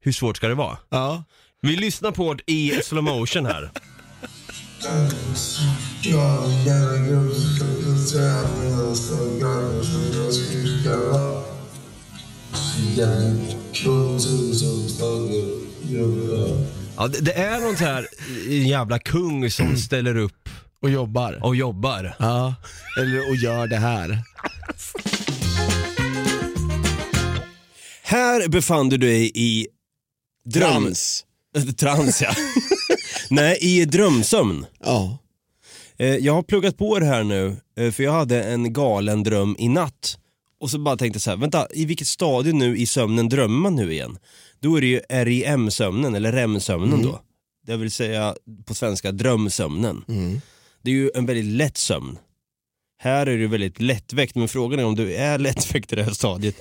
hur 0.00 0.12
svårt 0.12 0.36
ska 0.36 0.48
det 0.48 0.54
vara? 0.54 0.78
Ja. 0.88 1.24
Vi 1.62 1.76
lyssnar 1.76 2.10
på 2.10 2.34
det 2.34 2.52
i 2.52 2.80
slow 2.82 3.04
motion 3.04 3.46
här. 3.46 3.70
Stora 6.02 6.38
som 8.94 9.38
gubbar. 10.84 11.44
Ja, 16.96 17.08
det, 17.08 17.20
det 17.20 17.32
är 17.32 17.60
någon 17.60 17.76
så 17.76 17.84
här 17.84 18.06
jävla 18.48 18.98
kung 18.98 19.50
som 19.50 19.76
ställer 19.86 20.16
upp 20.16 20.48
Och 20.82 20.90
jobbar. 20.90 21.38
och 21.42 21.56
jobbar. 21.56 22.16
Ja, 22.18 22.54
eller 23.00 23.30
och 23.30 23.36
gör 23.36 23.66
det 23.66 23.76
här. 23.76 24.22
Här 28.02 28.48
befann 28.48 28.88
du 28.88 28.96
dig 28.96 29.30
i 29.34 29.66
dröm... 30.44 30.82
Trans. 30.82 31.24
Trans 31.76 32.22
ja. 32.22 32.30
Nej, 33.30 33.58
i 33.60 33.84
drömsömn. 33.84 34.66
Ja. 34.80 35.18
Eh, 35.98 36.16
Jag 36.16 36.32
har 36.34 36.42
pluggat 36.42 36.76
på 36.76 36.98
det 36.98 37.06
här 37.06 37.24
nu, 37.24 37.56
eh, 37.78 37.90
för 37.90 38.02
jag 38.02 38.12
hade 38.12 38.42
en 38.44 38.72
galen 38.72 39.22
dröm 39.22 39.56
i 39.58 39.68
natt. 39.68 40.18
Och 40.60 40.70
så 40.70 40.78
bara 40.78 40.96
tänkte 40.96 41.20
så 41.20 41.30
här, 41.30 41.36
vänta, 41.36 41.66
i 41.70 41.84
vilket 41.84 42.06
stadie 42.08 42.52
nu 42.52 42.76
i 42.78 42.86
sömnen 42.86 43.28
drömmer 43.28 43.58
man 43.58 43.74
nu 43.76 43.92
igen? 43.92 44.18
Då 44.60 44.76
är 44.76 44.80
det 44.80 44.86
ju 44.86 44.98
REM-sömnen, 45.08 46.14
eller 46.14 46.32
REM-sömnen 46.32 47.02
då. 47.02 47.20
Det 47.66 47.76
vill 47.76 47.90
säga 47.90 48.34
på 48.66 48.74
svenska 48.74 49.12
drömsömnen. 49.12 50.04
Det 50.82 50.90
är 50.90 50.94
ju 50.94 51.10
en 51.14 51.26
väldigt 51.26 51.44
lätt 51.56 51.76
sömn. 51.76 52.18
Här 53.00 53.26
är 53.26 53.38
det 53.38 53.46
väldigt 53.46 53.80
lättväckt, 53.80 54.34
men 54.34 54.48
frågan 54.48 54.78
är 54.80 54.84
om 54.84 54.94
du 54.94 55.14
är 55.14 55.38
lättväckt 55.38 55.92
i 55.92 55.96
det 55.96 56.02
här 56.02 56.12
stadiet, 56.12 56.56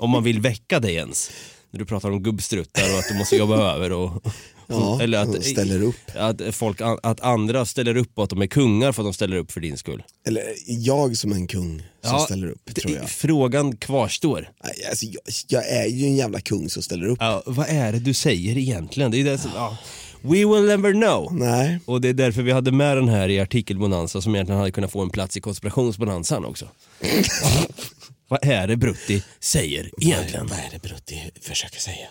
om 0.00 0.10
man 0.10 0.24
vill 0.24 0.40
väcka 0.40 0.80
dig 0.80 0.94
ens. 0.94 1.30
När 1.70 1.78
du 1.78 1.86
pratar 1.86 2.10
om 2.10 2.22
gubbstruttar 2.22 2.92
och 2.92 2.98
att 2.98 3.08
du 3.08 3.18
måste 3.18 3.36
jobba 3.36 3.74
över 3.74 3.92
och... 3.92 4.26
Ja, 4.70 5.02
eller 5.02 5.18
att, 5.18 5.44
ställer 5.44 5.82
upp. 5.82 5.96
Att, 6.14 6.42
folk, 6.52 6.80
att 7.02 7.20
andra 7.20 7.66
ställer 7.66 7.96
upp 7.96 8.10
och 8.14 8.24
att 8.24 8.30
de 8.30 8.42
är 8.42 8.46
kungar 8.46 8.92
för 8.92 9.02
att 9.02 9.06
de 9.06 9.12
ställer 9.12 9.36
upp 9.36 9.52
för 9.52 9.60
din 9.60 9.76
skull. 9.76 10.02
Eller 10.26 10.42
jag 10.66 11.16
som 11.16 11.32
en 11.32 11.46
kung 11.46 11.78
som 11.78 12.12
Ja, 12.12 12.18
ställer 12.18 12.50
upp, 12.50 12.74
tror 12.74 12.96
jag. 12.96 13.10
Frågan 13.10 13.76
kvarstår. 13.76 14.50
Alltså, 14.90 15.06
jag. 15.06 15.22
Jag 15.48 15.68
är 15.68 15.86
ju 15.86 16.06
en 16.06 16.16
jävla 16.16 16.40
kung 16.40 16.70
som 16.70 16.82
ställer 16.82 17.06
upp. 17.06 17.18
Ja, 17.20 17.42
vad 17.46 17.68
är 17.68 17.92
det 17.92 17.98
du 17.98 18.14
säger 18.14 18.58
egentligen? 18.58 19.10
Det 19.10 19.20
är 19.20 19.24
det 19.24 19.38
som, 19.38 19.50
ja. 19.54 19.76
We 20.22 20.28
will 20.28 20.66
never 20.66 20.92
know. 20.92 21.34
Nej. 21.34 21.78
Och 21.84 22.00
det 22.00 22.08
är 22.08 22.14
därför 22.14 22.42
vi 22.42 22.52
hade 22.52 22.72
med 22.72 22.96
den 22.96 23.08
här 23.08 23.28
i 23.28 23.40
artikelbonanza 23.40 24.20
som 24.20 24.34
egentligen 24.34 24.58
hade 24.58 24.70
kunnat 24.72 24.92
få 24.92 25.02
en 25.02 25.10
plats 25.10 25.36
i 25.36 25.40
konspirationsbonanzan 25.40 26.44
också. 26.44 26.68
vad 28.30 28.44
är 28.44 28.66
det 28.66 28.76
Brutti 28.76 29.22
säger 29.40 29.90
egentligen? 30.00 30.46
Vad 30.46 30.58
är 30.58 30.68
det 30.72 30.82
Brutti 30.82 31.30
försöker 31.40 31.80
säga? 31.80 32.08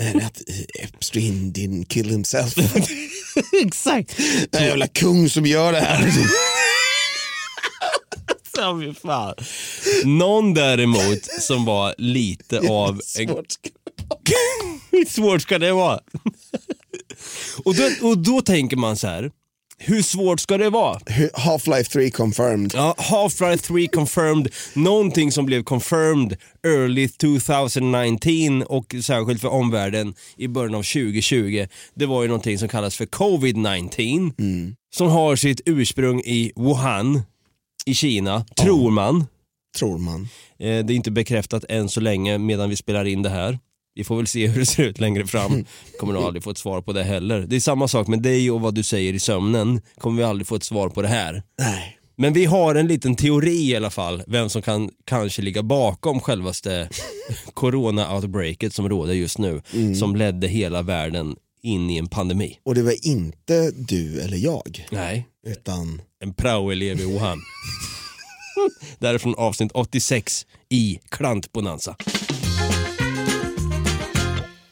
är 0.00 0.14
det 0.18 0.26
att 0.26 0.42
eh, 0.48 0.84
Epstein 0.84 1.52
didn't 1.52 1.84
kill 1.84 2.10
himself? 2.10 2.54
Exakt. 3.66 4.16
Det 4.50 4.58
är 4.58 4.62
en 4.62 4.68
jävla 4.68 4.86
kung 4.86 5.30
som 5.30 5.46
gör 5.46 5.72
det 5.72 5.80
här. 5.80 6.10
Så 8.54 8.94
fan. 9.02 9.34
Någon 10.04 10.54
däremot 10.54 11.24
som 11.40 11.64
var 11.64 11.94
lite 11.98 12.58
av 12.68 12.94
en... 12.94 13.28
Svårt. 13.28 13.54
Hur 14.90 15.04
svårt 15.04 15.42
ska 15.42 15.58
det 15.58 15.72
vara? 15.72 16.00
och, 17.64 17.74
då, 17.74 18.08
och 18.08 18.18
då 18.18 18.40
tänker 18.40 18.76
man 18.76 18.96
så 18.96 19.06
här. 19.06 19.30
Hur 19.78 20.02
svårt 20.02 20.40
ska 20.40 20.58
det 20.58 20.70
vara? 20.70 20.98
Half-Life 21.34 21.90
3 21.92 22.10
confirmed. 22.10 22.72
Ja, 22.74 22.94
Half-Life 22.98 23.56
3 23.56 23.86
confirmed, 23.88 24.48
någonting 24.74 25.32
som 25.32 25.46
blev 25.46 25.62
confirmed 25.62 26.36
early 26.66 27.08
2019 27.08 28.62
och 28.62 28.94
särskilt 29.04 29.40
för 29.40 29.48
omvärlden 29.48 30.14
i 30.36 30.48
början 30.48 30.74
av 30.74 30.82
2020. 30.82 31.66
Det 31.94 32.06
var 32.06 32.22
ju 32.22 32.28
någonting 32.28 32.58
som 32.58 32.68
kallas 32.68 32.96
för 32.96 33.06
covid-19 33.06 34.32
som 34.94 35.08
har 35.08 35.36
sitt 35.36 35.60
ursprung 35.66 36.20
i 36.20 36.52
Wuhan 36.56 37.22
i 37.86 37.94
Kina, 37.94 38.44
tror 38.56 38.90
man. 38.90 39.26
Tror 39.78 39.98
man. 39.98 40.28
Eh, 40.58 40.84
Det 40.84 40.92
är 40.92 40.96
inte 40.96 41.10
bekräftat 41.10 41.64
än 41.68 41.88
så 41.88 42.00
länge 42.00 42.38
medan 42.38 42.70
vi 42.70 42.76
spelar 42.76 43.04
in 43.04 43.22
det 43.22 43.30
här. 43.30 43.58
Vi 43.96 44.04
får 44.04 44.16
väl 44.16 44.26
se 44.26 44.46
hur 44.46 44.60
det 44.60 44.66
ser 44.66 44.82
ut 44.82 45.00
längre 45.00 45.26
fram. 45.26 45.64
Kommer 46.00 46.12
nog 46.12 46.22
aldrig 46.22 46.42
få 46.44 46.50
ett 46.50 46.58
svar 46.58 46.80
på 46.80 46.92
det 46.92 47.04
heller. 47.04 47.40
Det 47.40 47.56
är 47.56 47.60
samma 47.60 47.88
sak 47.88 48.06
med 48.06 48.22
dig 48.22 48.50
och 48.50 48.60
vad 48.60 48.74
du 48.74 48.82
säger 48.82 49.12
i 49.12 49.20
sömnen. 49.20 49.80
Kommer 49.98 50.18
vi 50.18 50.24
aldrig 50.24 50.46
få 50.46 50.54
ett 50.56 50.64
svar 50.64 50.88
på 50.88 51.02
det 51.02 51.08
här. 51.08 51.42
Nej. 51.58 51.98
Men 52.16 52.32
vi 52.32 52.44
har 52.44 52.74
en 52.74 52.86
liten 52.86 53.16
teori 53.16 53.70
i 53.70 53.76
alla 53.76 53.90
fall, 53.90 54.22
vem 54.26 54.48
som 54.48 54.62
kan 54.62 54.90
kanske 55.04 55.42
ligga 55.42 55.62
bakom 55.62 56.20
självaste 56.20 56.88
corona-outbreaket 57.54 58.74
som 58.74 58.88
råder 58.88 59.14
just 59.14 59.38
nu, 59.38 59.62
som 59.98 60.16
ledde 60.16 60.46
hela 60.46 60.82
världen 60.82 61.36
in 61.62 61.90
i 61.90 61.98
en 61.98 62.08
pandemi. 62.08 62.58
Och 62.64 62.74
det 62.74 62.82
var 62.82 63.06
inte 63.06 63.70
du 63.70 64.20
eller 64.20 64.36
jag. 64.36 64.86
Nej, 64.90 65.26
Utan 65.46 66.02
en 66.20 66.34
praoelev 66.34 67.00
i 67.00 67.04
Wuhan. 67.04 67.38
Därifrån 68.98 69.34
avsnitt 69.34 69.72
86 69.72 70.46
i 70.68 70.98
Klantbonanza. 71.08 71.96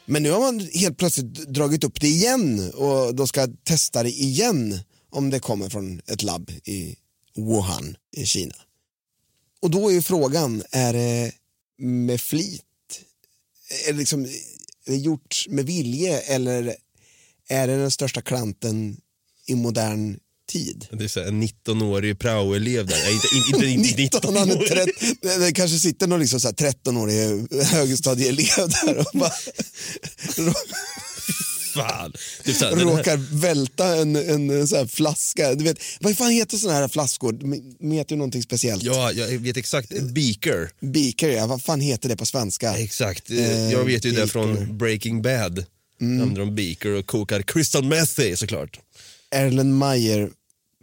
Men 0.06 0.22
nu 0.22 0.31
har 0.31 0.40
man 0.40 0.60
helt 0.60 0.98
plötsligt 0.98 1.35
dragit 1.35 1.85
upp 1.85 2.01
det 2.01 2.09
igen 2.09 2.72
och 2.74 3.14
då 3.14 3.26
ska 3.26 3.48
testa 3.64 4.02
det 4.02 4.10
igen 4.10 4.78
om 5.10 5.31
det 5.31 5.40
kommer 5.40 5.68
från 5.68 6.01
ett 6.06 6.22
labb 6.22 6.51
i 6.51 6.97
Wuhan 7.36 7.97
i 8.16 8.26
Kina. 8.26 8.55
Och 9.60 9.70
då 9.70 9.89
är 9.89 9.94
ju 9.94 10.02
frågan, 10.02 10.62
är 10.70 10.93
det 10.93 11.32
med 11.78 12.20
flit? 12.20 12.62
Är 13.89 13.93
det, 13.93 13.98
liksom, 13.98 14.24
är 14.24 14.90
det 14.93 14.97
gjort 14.97 15.47
med 15.48 15.66
vilje 15.66 16.20
eller 16.20 16.76
är 17.48 17.66
det 17.66 17.76
den 17.76 17.90
största 17.90 18.22
klanten 18.22 18.97
i 19.47 19.55
modern 19.55 20.18
tid? 20.55 20.86
Det 20.93 21.05
är 21.05 21.09
så 21.09 21.20
här 21.20 21.26
en 21.28 21.43
19-årig 21.43 22.18
praoelev 22.18 22.86
där. 22.86 22.97
Nej, 23.05 23.12
inte, 23.14 23.26
inte, 23.66 23.66
inte, 23.66 24.02
19, 24.02 24.36
han 24.36 24.51
är 24.51 24.56
30, 24.56 24.93
det- 25.22 25.39
det 25.39 25.52
kanske 25.52 25.78
sitter 25.78 26.06
någon 26.06 26.20
liksom 26.20 26.40
så 26.40 26.48
här 26.48 26.55
13-årig 26.55 27.47
högstadieelev 27.64 28.68
där 28.85 28.97
och 28.98 29.06
bara 29.18 29.32
Fan. 31.74 32.12
Typ 32.44 32.56
så 32.56 32.64
här, 32.64 32.76
den 32.76 32.89
här, 32.89 32.97
råkar 32.97 33.16
välta 33.16 33.97
en, 33.97 34.16
en 34.16 34.68
så 34.68 34.86
flaska. 34.89 35.55
Du 35.55 35.64
vet, 35.64 35.78
vad 36.01 36.16
fan 36.16 36.31
heter 36.31 36.56
såna 36.59 36.72
här 36.72 36.89
flaskor? 36.89 37.32
De 37.81 37.93
heter 37.93 38.12
ju 38.12 38.16
någonting 38.18 38.43
speciellt. 38.43 38.82
ja, 38.82 39.12
jag 39.12 39.26
vet 39.39 39.56
exakt. 39.56 39.89
Beaker. 40.02 40.70
Beaker, 40.81 41.28
ja. 41.28 41.47
Vad 41.47 41.62
fan 41.62 41.81
heter 41.81 42.09
det 42.09 42.16
på 42.16 42.26
svenska? 42.26 42.74
Exakt. 42.78 43.31
Eh, 43.31 43.72
jag 43.72 43.85
vet 43.85 44.05
ju 44.05 44.10
det 44.10 44.16
Beaker. 44.16 44.32
från 44.32 44.78
Breaking 44.78 45.22
Bad. 45.22 45.64
Mm. 46.01 46.20
Använder 46.22 46.40
de 46.40 46.55
beaker 46.55 46.90
och 46.90 47.06
kokar 47.06 47.43
crystal 47.43 47.85
meth 47.85 48.20
i 48.20 48.36
såklart. 48.36 48.78
Erlenmeyer 49.31 50.31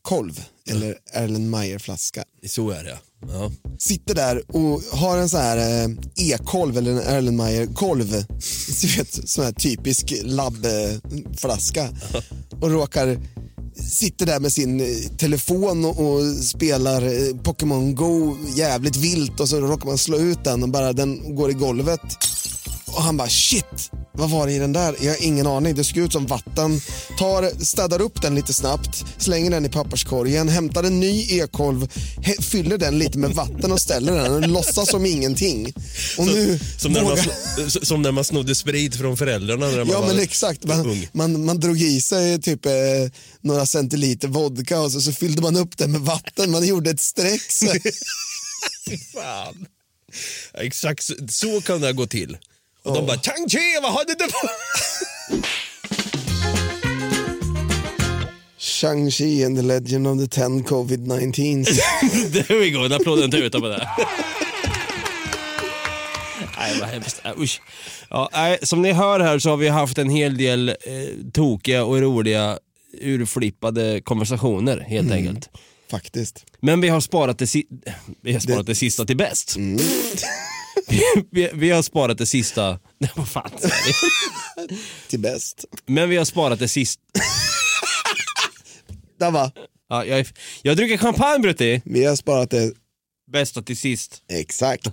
kolv 0.01 0.45
eller 0.67 0.97
Erlenmeyer 1.13 1.79
flaska. 1.79 2.23
Så 2.47 2.69
är 2.69 2.83
det 2.83 2.99
ja. 3.27 3.51
Sitter 3.79 4.15
där 4.15 4.55
och 4.55 4.81
har 4.91 5.17
en 5.17 5.29
sån 5.29 5.39
här 5.39 5.57
eh, 5.57 5.89
e-kolv 6.15 6.77
eller 6.77 6.91
en 6.91 6.97
Erlenmeyer 6.97 7.65
kolv. 7.65 8.25
Du 8.81 8.87
vet, 8.97 9.29
sån 9.29 9.45
här 9.45 9.51
typisk 9.51 10.13
labbflaska. 10.23 11.89
Och 12.61 12.71
råkar 12.71 13.17
sitter 13.89 14.25
där 14.25 14.39
med 14.39 14.53
sin 14.53 14.79
eh, 14.79 14.87
telefon 15.17 15.85
och, 15.85 15.99
och 15.99 16.35
spelar 16.35 17.01
eh, 17.01 17.35
Pokémon 17.43 17.95
Go 17.95 18.37
jävligt 18.55 18.95
vilt 18.95 19.39
och 19.39 19.49
så 19.49 19.59
råkar 19.59 19.85
man 19.85 19.97
slå 19.97 20.17
ut 20.17 20.43
den 20.43 20.63
och 20.63 20.69
bara 20.69 20.93
den 20.93 21.35
går 21.35 21.51
i 21.51 21.53
golvet. 21.53 22.01
Och 22.95 23.01
han 23.01 23.17
bara 23.17 23.29
shit, 23.29 23.91
vad 24.13 24.29
var 24.29 24.47
det 24.47 24.53
i 24.53 24.57
den 24.59 24.73
där? 24.73 24.95
Jag 25.01 25.11
har 25.11 25.23
ingen 25.23 25.47
aning. 25.47 25.75
Det 25.75 25.83
såg 25.83 25.97
ut 25.97 26.13
som 26.13 26.25
vatten. 26.27 26.81
Tar, 27.19 27.63
städar 27.65 28.01
upp 28.01 28.21
den 28.21 28.35
lite 28.35 28.53
snabbt, 28.53 29.05
slänger 29.17 29.51
den 29.51 29.65
i 29.65 29.69
papperskorgen, 29.69 30.49
hämtar 30.49 30.83
en 30.83 30.99
ny 30.99 31.39
e-kolv, 31.39 31.87
fyller 32.41 32.77
den 32.77 32.99
lite 32.99 33.17
med 33.17 33.31
vatten 33.31 33.71
och 33.71 33.81
ställer 33.81 34.13
den 34.23 34.31
och 34.33 34.47
låtsas 34.49 34.89
som 34.89 35.05
ingenting. 35.05 35.73
Och 36.17 36.25
nu 36.27 36.59
Som 36.77 36.91
när, 36.91 37.01
man, 37.03 37.09
vågar- 37.11 37.85
som 37.85 38.01
när 38.01 38.11
man 38.11 38.23
snodde 38.23 38.55
sprit 38.55 38.95
från 38.95 39.17
föräldrarna 39.17 39.65
när 39.67 39.77
man 39.77 39.87
Ja 39.87 39.99
var 40.01 40.07
men 40.07 40.19
exakt, 40.19 40.63
man, 40.63 40.85
ung. 40.89 41.07
man, 41.13 41.45
man 41.45 41.59
drog 41.59 41.81
i 41.81 42.01
sig 42.01 42.41
typ 42.41 42.65
eh, 42.65 42.71
några 43.41 43.65
centiliter 43.65 44.27
vodka 44.27 44.79
och 44.79 44.91
så, 44.91 45.01
så 45.01 45.11
fyllde 45.11 45.41
man 45.41 45.55
upp 45.57 45.77
den 45.77 45.91
med 45.91 46.01
vatten, 46.01 46.51
man 46.51 46.67
gjorde 46.67 46.89
ett 46.89 46.99
streck. 47.01 47.51
Så. 47.51 47.65
Fan. 49.13 49.65
Exakt 50.53 51.03
så, 51.03 51.13
så 51.29 51.61
kan 51.61 51.81
det 51.81 51.93
gå 51.93 52.05
till. 52.07 52.37
Och 52.83 52.93
de 52.93 53.05
bara 53.05 53.17
Chang 53.17 53.49
Chi, 53.49 53.79
vad 53.81 53.91
hade 53.93 54.13
du 54.13 54.27
på? 54.31 54.47
Shang-Chi 58.59 59.45
and 59.45 59.57
the 59.57 59.61
Legend 59.63 60.07
of 60.07 60.19
the 60.19 60.27
Ten 60.27 60.63
Covid-19. 60.63 61.65
There 62.45 62.59
we 62.59 62.69
go, 62.69 62.79
en 62.85 62.91
applåd 62.93 63.23
en 63.23 63.31
tuta 63.31 63.59
på 63.59 63.67
det. 63.67 63.87
Nej, 66.57 66.79
vad 66.79 66.89
hemskt. 66.89 67.21
Äh, 67.25 67.31
usch. 67.41 67.61
Ja, 68.09 68.29
nej, 68.33 68.57
som 68.61 68.81
ni 68.81 68.91
hör 68.91 69.19
här 69.19 69.39
så 69.39 69.49
har 69.49 69.57
vi 69.57 69.67
haft 69.67 69.97
en 69.97 70.09
hel 70.09 70.37
del 70.37 70.69
eh, 70.69 70.75
tokiga 71.33 71.83
och 71.83 71.99
roliga 72.01 72.59
urflippade 73.01 74.01
konversationer 74.01 74.79
helt 74.79 75.11
enkelt. 75.11 75.49
Faktiskt. 75.91 76.45
Men 76.59 76.81
vi 76.81 76.87
har 76.89 77.01
sparat 77.01 77.37
det, 77.39 77.47
si- 77.47 77.67
vi 78.21 78.33
har 78.33 78.39
sparat 78.39 78.65
det... 78.65 78.75
sista 78.75 79.05
till 79.05 79.17
bäst. 79.17 79.55
Vi, 80.87 81.01
vi, 81.31 81.49
vi 81.53 81.69
har 81.69 81.81
sparat 81.81 82.17
det 82.17 82.25
sista... 82.25 82.79
Nej, 82.97 83.11
vad 83.15 83.27
fan 83.27 83.51
till 85.07 85.19
bäst. 85.19 85.65
Men 85.85 86.09
vi 86.09 86.17
har 86.17 86.25
sparat 86.25 86.59
det 86.59 86.67
sista... 86.67 87.01
Där 89.19 89.31
va? 89.31 89.51
Ja, 89.89 90.05
jag, 90.05 90.27
jag 90.61 90.77
dricker 90.77 90.97
champagne 90.97 91.39
Brutti. 91.39 91.81
Vi 91.85 92.05
har 92.05 92.15
sparat 92.15 92.49
det 92.49 92.73
Bästa 93.31 93.61
till 93.61 93.77
sist. 93.77 94.23
exakt. 94.29 94.87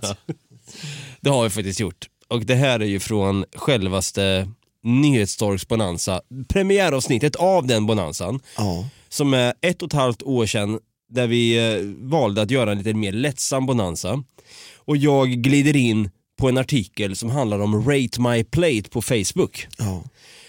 Det 1.21 1.29
har 1.29 1.43
vi 1.43 1.49
faktiskt 1.49 1.79
gjort. 1.79 2.07
Och 2.27 2.45
det 2.45 2.55
här 2.55 2.79
är 2.79 2.85
ju 2.85 2.99
från 2.99 3.45
självaste 3.55 4.49
Nyhetstorks 4.83 5.67
Bonanza. 5.67 6.21
Premiäravsnittet 6.47 7.35
av 7.35 7.67
den 7.67 7.85
Bonanzan. 7.85 8.39
Ja. 8.57 8.89
Som 9.09 9.33
är 9.33 9.53
ett 9.61 9.81
och 9.81 9.87
ett 9.87 9.93
halvt 9.93 10.23
år 10.23 10.45
sedan 10.45 10.79
där 11.09 11.27
vi 11.27 11.73
eh, 11.73 12.09
valde 12.09 12.41
att 12.41 12.51
göra 12.51 12.71
en 12.71 12.77
lite 12.77 12.93
mer 12.93 13.11
lättsam 13.11 13.65
Bonanza. 13.65 14.23
Och 14.89 14.97
jag 14.97 15.29
glider 15.29 15.75
in 15.75 16.09
på 16.39 16.49
en 16.49 16.57
artikel 16.57 17.15
som 17.15 17.29
handlar 17.29 17.59
om 17.59 17.89
Rate 17.89 18.21
My 18.21 18.43
Plate 18.43 18.89
på 18.89 19.01
Facebook. 19.01 19.67
Ja. 19.77 20.03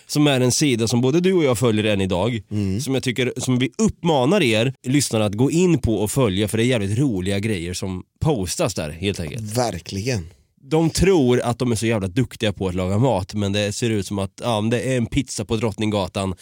Som 0.06 0.26
är 0.26 0.40
en 0.40 0.52
sida 0.52 0.88
som 0.88 1.00
både 1.00 1.20
du 1.20 1.32
och 1.32 1.44
jag 1.44 1.58
följer 1.58 1.84
än 1.84 2.00
idag. 2.00 2.42
Som 2.82 2.94
jag 2.94 3.02
tycker, 3.02 3.32
som 3.36 3.58
vi 3.58 3.70
uppmanar 3.78 4.42
er 4.42 4.74
lyssnare 4.86 5.24
att 5.24 5.34
gå 5.34 5.50
in 5.50 5.78
på 5.78 5.94
och 5.94 6.10
följa 6.10 6.48
för 6.48 6.58
det 6.58 6.64
är 6.64 6.66
jävligt 6.66 6.98
roliga 6.98 7.38
grejer 7.38 7.74
som 7.74 8.02
postas 8.20 8.74
där 8.74 8.90
helt 8.90 9.20
enkelt. 9.20 9.56
Verkligen. 9.56 10.26
De 10.62 10.90
tror 10.90 11.40
att 11.40 11.58
de 11.58 11.72
är 11.72 11.76
så 11.76 11.86
jävla 11.86 12.08
duktiga 12.08 12.52
på 12.52 12.68
att 12.68 12.74
laga 12.74 12.98
mat 12.98 13.34
men 13.34 13.52
det 13.52 13.72
ser 13.72 13.90
ut 13.90 14.06
som 14.06 14.18
att 14.18 14.40
ja, 14.42 14.60
det 14.60 14.80
är 14.80 14.96
en 14.96 15.06
pizza 15.06 15.44
på 15.44 15.56
Drottninggatan 15.56 16.34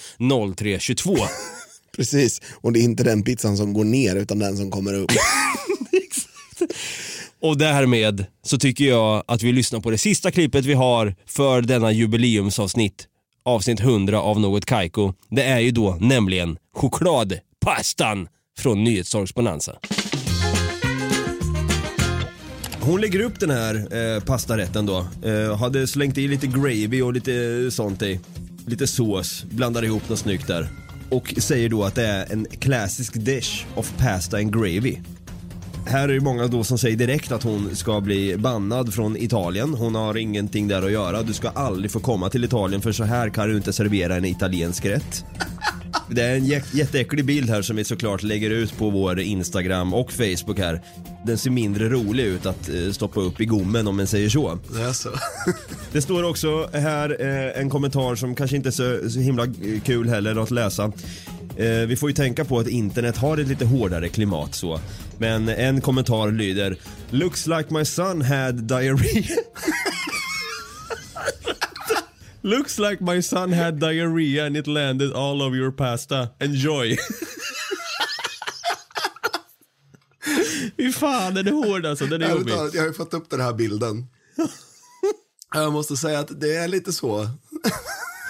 0322. 0.56 1.16
Precis. 1.96 2.40
Och 2.54 2.72
det 2.72 2.80
är 2.80 2.82
inte 2.82 3.04
den 3.04 3.22
pizzan 3.22 3.56
som 3.56 3.72
går 3.72 3.84
ner 3.84 4.16
utan 4.16 4.38
den 4.38 4.56
som 4.56 4.70
kommer 4.70 4.94
upp. 4.94 5.10
Och 7.40 7.58
därmed 7.58 8.26
så 8.42 8.58
tycker 8.58 8.84
jag 8.84 9.24
att 9.26 9.42
vi 9.42 9.52
lyssnar 9.52 9.80
på 9.80 9.90
det 9.90 9.98
sista 9.98 10.30
klippet 10.30 10.64
vi 10.64 10.74
har 10.74 11.14
för 11.26 11.62
denna 11.62 11.92
jubileumsavsnitt, 11.92 13.06
avsnitt 13.44 13.80
100 13.80 14.20
av 14.20 14.40
Något 14.40 14.64
Kaiko. 14.64 15.12
Det 15.30 15.42
är 15.42 15.58
ju 15.58 15.70
då 15.70 15.96
nämligen 16.00 16.58
chokladpastan 16.74 18.28
från 18.58 18.84
Nyhetstorgs 18.84 19.34
Bonanza. 19.34 19.78
Hon 22.80 23.00
lägger 23.00 23.20
upp 23.20 23.40
den 23.40 23.50
här 23.50 23.74
eh, 23.96 24.22
pastarätten 24.22 24.86
då. 24.86 25.06
Eh, 25.24 25.56
hade 25.56 25.86
slängt 25.86 26.18
i 26.18 26.28
lite 26.28 26.46
gravy 26.46 27.02
och 27.02 27.12
lite 27.12 27.34
eh, 27.34 27.70
sånt 27.70 28.02
i. 28.02 28.20
Lite 28.66 28.86
sås, 28.86 29.44
blandar 29.44 29.84
ihop 29.84 30.08
något 30.08 30.18
snyggt 30.18 30.46
där. 30.46 30.68
Och 31.10 31.34
säger 31.38 31.68
då 31.68 31.84
att 31.84 31.94
det 31.94 32.06
är 32.06 32.32
en 32.32 32.46
classic 32.60 33.10
dish 33.10 33.66
of 33.74 33.92
pasta 33.98 34.36
and 34.36 34.54
gravy. 34.54 34.96
Här 35.88 36.08
är 36.08 36.14
det 36.14 36.20
många 36.20 36.46
då 36.46 36.64
som 36.64 36.78
säger 36.78 36.96
direkt 36.96 37.32
att 37.32 37.42
hon 37.42 37.76
ska 37.76 38.00
bli 38.00 38.36
bannad 38.36 38.94
från 38.94 39.16
Italien. 39.16 39.74
Hon 39.74 39.94
har 39.94 40.16
ingenting 40.16 40.68
där 40.68 40.82
att 40.82 40.92
göra. 40.92 41.22
Du 41.22 41.32
ska 41.32 41.48
aldrig 41.48 41.90
få 41.90 42.00
komma 42.00 42.30
till 42.30 42.44
Italien 42.44 42.82
för 42.82 42.92
så 42.92 43.04
här 43.04 43.28
kan 43.30 43.48
du 43.48 43.56
inte 43.56 43.72
servera 43.72 44.16
en 44.16 44.24
italiensk 44.24 44.84
rätt. 44.84 45.24
Det 46.10 46.22
är 46.22 46.34
en 46.36 46.44
jä- 46.44 46.76
jätteäcklig 46.76 47.24
bild 47.24 47.50
här 47.50 47.62
som 47.62 47.76
vi 47.76 47.84
såklart 47.84 48.22
lägger 48.22 48.50
ut 48.50 48.78
på 48.78 48.90
vår 48.90 49.20
Instagram 49.20 49.94
och 49.94 50.12
Facebook 50.12 50.58
här. 50.58 50.82
Den 51.26 51.38
ser 51.38 51.50
mindre 51.50 51.88
rolig 51.88 52.24
ut 52.24 52.46
att 52.46 52.68
eh, 52.68 52.92
stoppa 52.92 53.20
upp 53.20 53.40
i 53.40 53.44
gommen 53.44 53.86
om 53.88 53.96
man 53.96 54.06
säger 54.06 54.28
så. 54.28 54.58
Det 54.74 54.82
är 54.82 54.92
så. 54.92 55.08
Det 55.92 56.02
står 56.02 56.22
också 56.22 56.68
här 56.72 57.16
eh, 57.20 57.60
en 57.60 57.70
kommentar 57.70 58.14
som 58.14 58.34
kanske 58.34 58.56
inte 58.56 58.68
är 58.68 58.70
så, 59.02 59.10
så 59.10 59.18
himla 59.20 59.44
eh, 59.44 59.80
kul 59.84 60.08
heller 60.08 60.42
att 60.42 60.50
läsa. 60.50 60.92
Vi 61.88 61.96
får 61.96 62.10
ju 62.10 62.14
tänka 62.14 62.44
på 62.44 62.58
att 62.58 62.68
internet 62.68 63.16
har 63.16 63.38
ett 63.38 63.48
lite 63.48 63.64
hårdare 63.66 64.08
klimat 64.08 64.54
så. 64.54 64.80
Men 65.18 65.48
en 65.48 65.80
kommentar 65.80 66.32
lyder 66.32 66.76
Looks 67.10 67.46
like 67.46 67.74
my 67.74 67.84
son 67.84 68.20
had 68.20 68.54
diarrhea. 68.54 69.36
Looks 72.42 72.78
like 72.78 73.04
my 73.04 73.22
son 73.22 73.52
had 73.52 73.80
diarrhea 73.80 74.46
and 74.46 74.56
it 74.56 74.66
landed 74.66 75.12
all 75.12 75.42
of 75.42 75.54
your 75.54 75.72
pasta. 75.72 76.28
Enjoy. 76.40 76.96
Fy 80.76 80.92
fan 80.92 81.34
den 81.34 81.48
är 81.48 81.52
hård 81.52 81.86
alltså, 81.86 82.06
den 82.06 82.22
är 82.22 82.30
jobbig. 82.30 82.52
Jag 82.52 82.80
har 82.80 82.86
ju 82.86 82.92
fått 82.92 83.14
upp 83.14 83.30
den 83.30 83.40
här 83.40 83.52
bilden. 83.52 84.06
Jag 85.54 85.72
måste 85.72 85.96
säga 85.96 86.18
att 86.18 86.40
det 86.40 86.56
är 86.56 86.68
lite 86.68 86.92
så. 86.92 87.28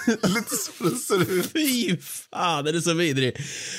lite 0.27 0.55
så 0.55 0.83
det 0.83 0.95
ser 0.95 1.31
ut. 1.31 1.51
Fy 1.51 1.97
fan, 2.31 2.65
den 2.65 2.75
är 2.75 2.79
så 2.79 2.93
vidrig. 2.93 3.35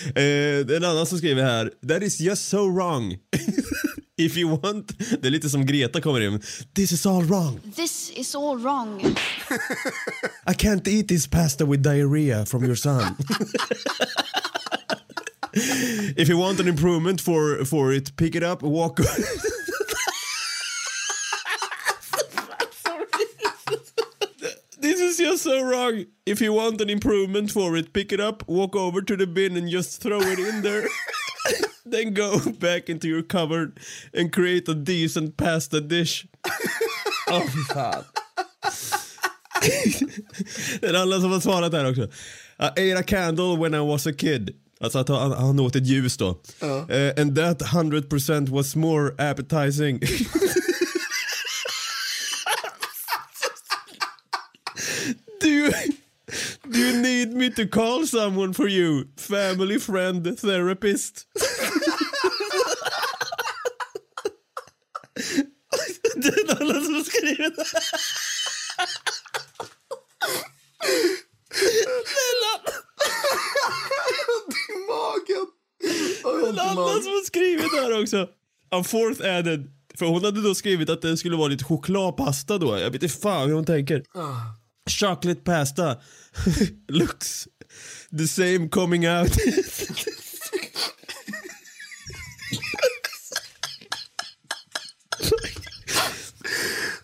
Eh, 0.07 0.67
det 0.67 0.71
är 0.71 0.77
en 0.77 0.85
annan 0.85 1.07
som 1.07 1.19
skriver 1.19 1.43
här. 1.43 1.71
That 1.89 2.03
is 2.03 2.21
just 2.21 2.49
so 2.49 2.69
wrong. 2.77 3.17
If 4.19 4.37
you 4.37 4.59
want... 4.63 4.99
Det 5.21 5.29
är 5.29 5.31
lite 5.31 5.51
som 5.51 5.67
Greta 5.67 6.01
kommer 6.01 6.21
in. 6.21 6.41
This 6.75 6.93
is 6.93 7.07
all 7.07 7.23
wrong. 7.25 7.61
This 7.77 8.13
is 8.15 8.35
all 8.35 8.59
wrong. 8.59 9.17
I 10.47 10.55
can't 10.55 10.89
eat 10.89 11.09
this 11.09 11.27
pasta 11.27 11.65
with 11.65 11.83
diarrhea 11.83 12.47
from 12.47 12.65
your 12.65 12.77
son. 12.77 13.17
If 16.17 16.29
you 16.29 16.39
want 16.39 16.61
an 16.61 16.69
improvement 16.69 17.21
for, 17.21 17.65
for 17.65 17.93
it, 17.93 18.17
pick 18.17 18.35
it 18.35 18.43
up, 18.43 18.63
walk... 18.63 19.01
This 24.81 25.21
is 25.21 25.43
so 25.43 25.63
wrong. 25.63 26.07
If 26.25 26.41
you 26.41 26.55
want 26.55 26.81
an 26.81 26.89
improvement 26.89 27.51
for 27.51 27.77
it, 27.77 27.93
pick 27.93 28.13
it 28.13 28.21
up, 28.21 28.49
walk 28.49 28.75
over 28.75 29.03
to 29.03 29.17
the 29.17 29.27
bin 29.27 29.57
and 29.57 29.69
just 29.69 30.03
throw 30.03 30.21
it 30.21 30.39
in 30.39 30.63
there. 30.63 30.89
then 31.85 32.15
go 32.15 32.39
back 32.59 32.89
into 32.89 33.09
your 33.09 33.23
cupboard 33.23 33.79
and 34.15 34.33
create 34.33 34.69
a 34.69 34.75
decent 34.75 35.37
pasta 35.37 35.81
dish. 35.81 36.27
Åh, 37.29 37.47
fy 37.47 37.75
fan. 37.75 38.05
det 40.81 40.87
är 40.87 40.95
alla 40.95 41.21
som 41.21 41.33
har 41.33 41.41
svarat 41.41 41.73
här 41.73 41.91
också. 41.91 42.09
I 42.59 42.93
ate 42.93 42.99
a 42.99 43.03
candle 43.03 43.57
when 43.57 43.75
I 43.75 43.81
was 43.81 44.07
a 44.07 44.13
kid. 44.13 44.51
Alltså 44.81 44.99
att 44.99 45.09
han, 45.09 45.33
han 45.33 45.61
åt 45.61 45.77
ett 45.77 45.87
ljus 45.87 46.17
då. 46.17 46.41
Ja. 46.61 46.91
Eh, 46.91 47.23
and 47.23 47.37
that 47.37 47.63
100% 47.63 48.49
was 48.49 48.77
more 48.77 49.31
appetizing. 49.31 50.01
do 55.41 55.49
you 55.49 55.73
do 56.71 56.79
you 56.79 57.03
need 57.03 57.30
me 57.41 57.51
to 57.51 57.67
call 57.67 58.07
someone 58.07 58.53
for 58.55 58.69
you? 58.69 59.05
Family, 59.17 59.79
friend, 59.79 60.39
therapist? 60.39 61.27
det 66.17 66.29
är 66.29 66.61
alla 66.61 66.85
som 66.85 66.95
har 66.95 67.05
skrivit 67.05 67.57
det. 67.57 67.65
I 74.69 74.77
magen. 74.89 75.47
Det 76.23 76.29
är 76.47 76.49
en 76.49 76.59
annan 76.59 77.03
som 77.03 77.13
har 77.13 77.25
skrivit 77.25 77.71
det 77.75 77.81
här 77.81 78.03
också. 78.03 78.29
A 78.71 78.85
fourth 78.85 79.21
added. 79.25 79.71
För 79.99 80.07
hon 80.07 80.25
hade 80.25 80.43
då 80.43 80.55
skrivit 80.55 80.91
att 80.91 81.03
det 81.03 81.17
skulle 81.17 81.37
vara 81.37 81.49
lite 81.49 81.65
chokladpasta 81.65 82.59
då. 82.59 82.79
Jag 82.79 82.91
vet 82.91 83.03
inte 83.03 83.19
fan 83.19 83.49
hur 83.49 83.55
hon 83.55 83.65
tänker. 83.65 84.03
Chocolate 84.93 85.45
pasta 85.45 85.99
looks 86.89 87.49
the 88.13 88.27
same 88.27 88.69
coming 88.69 89.07
out. 89.07 89.37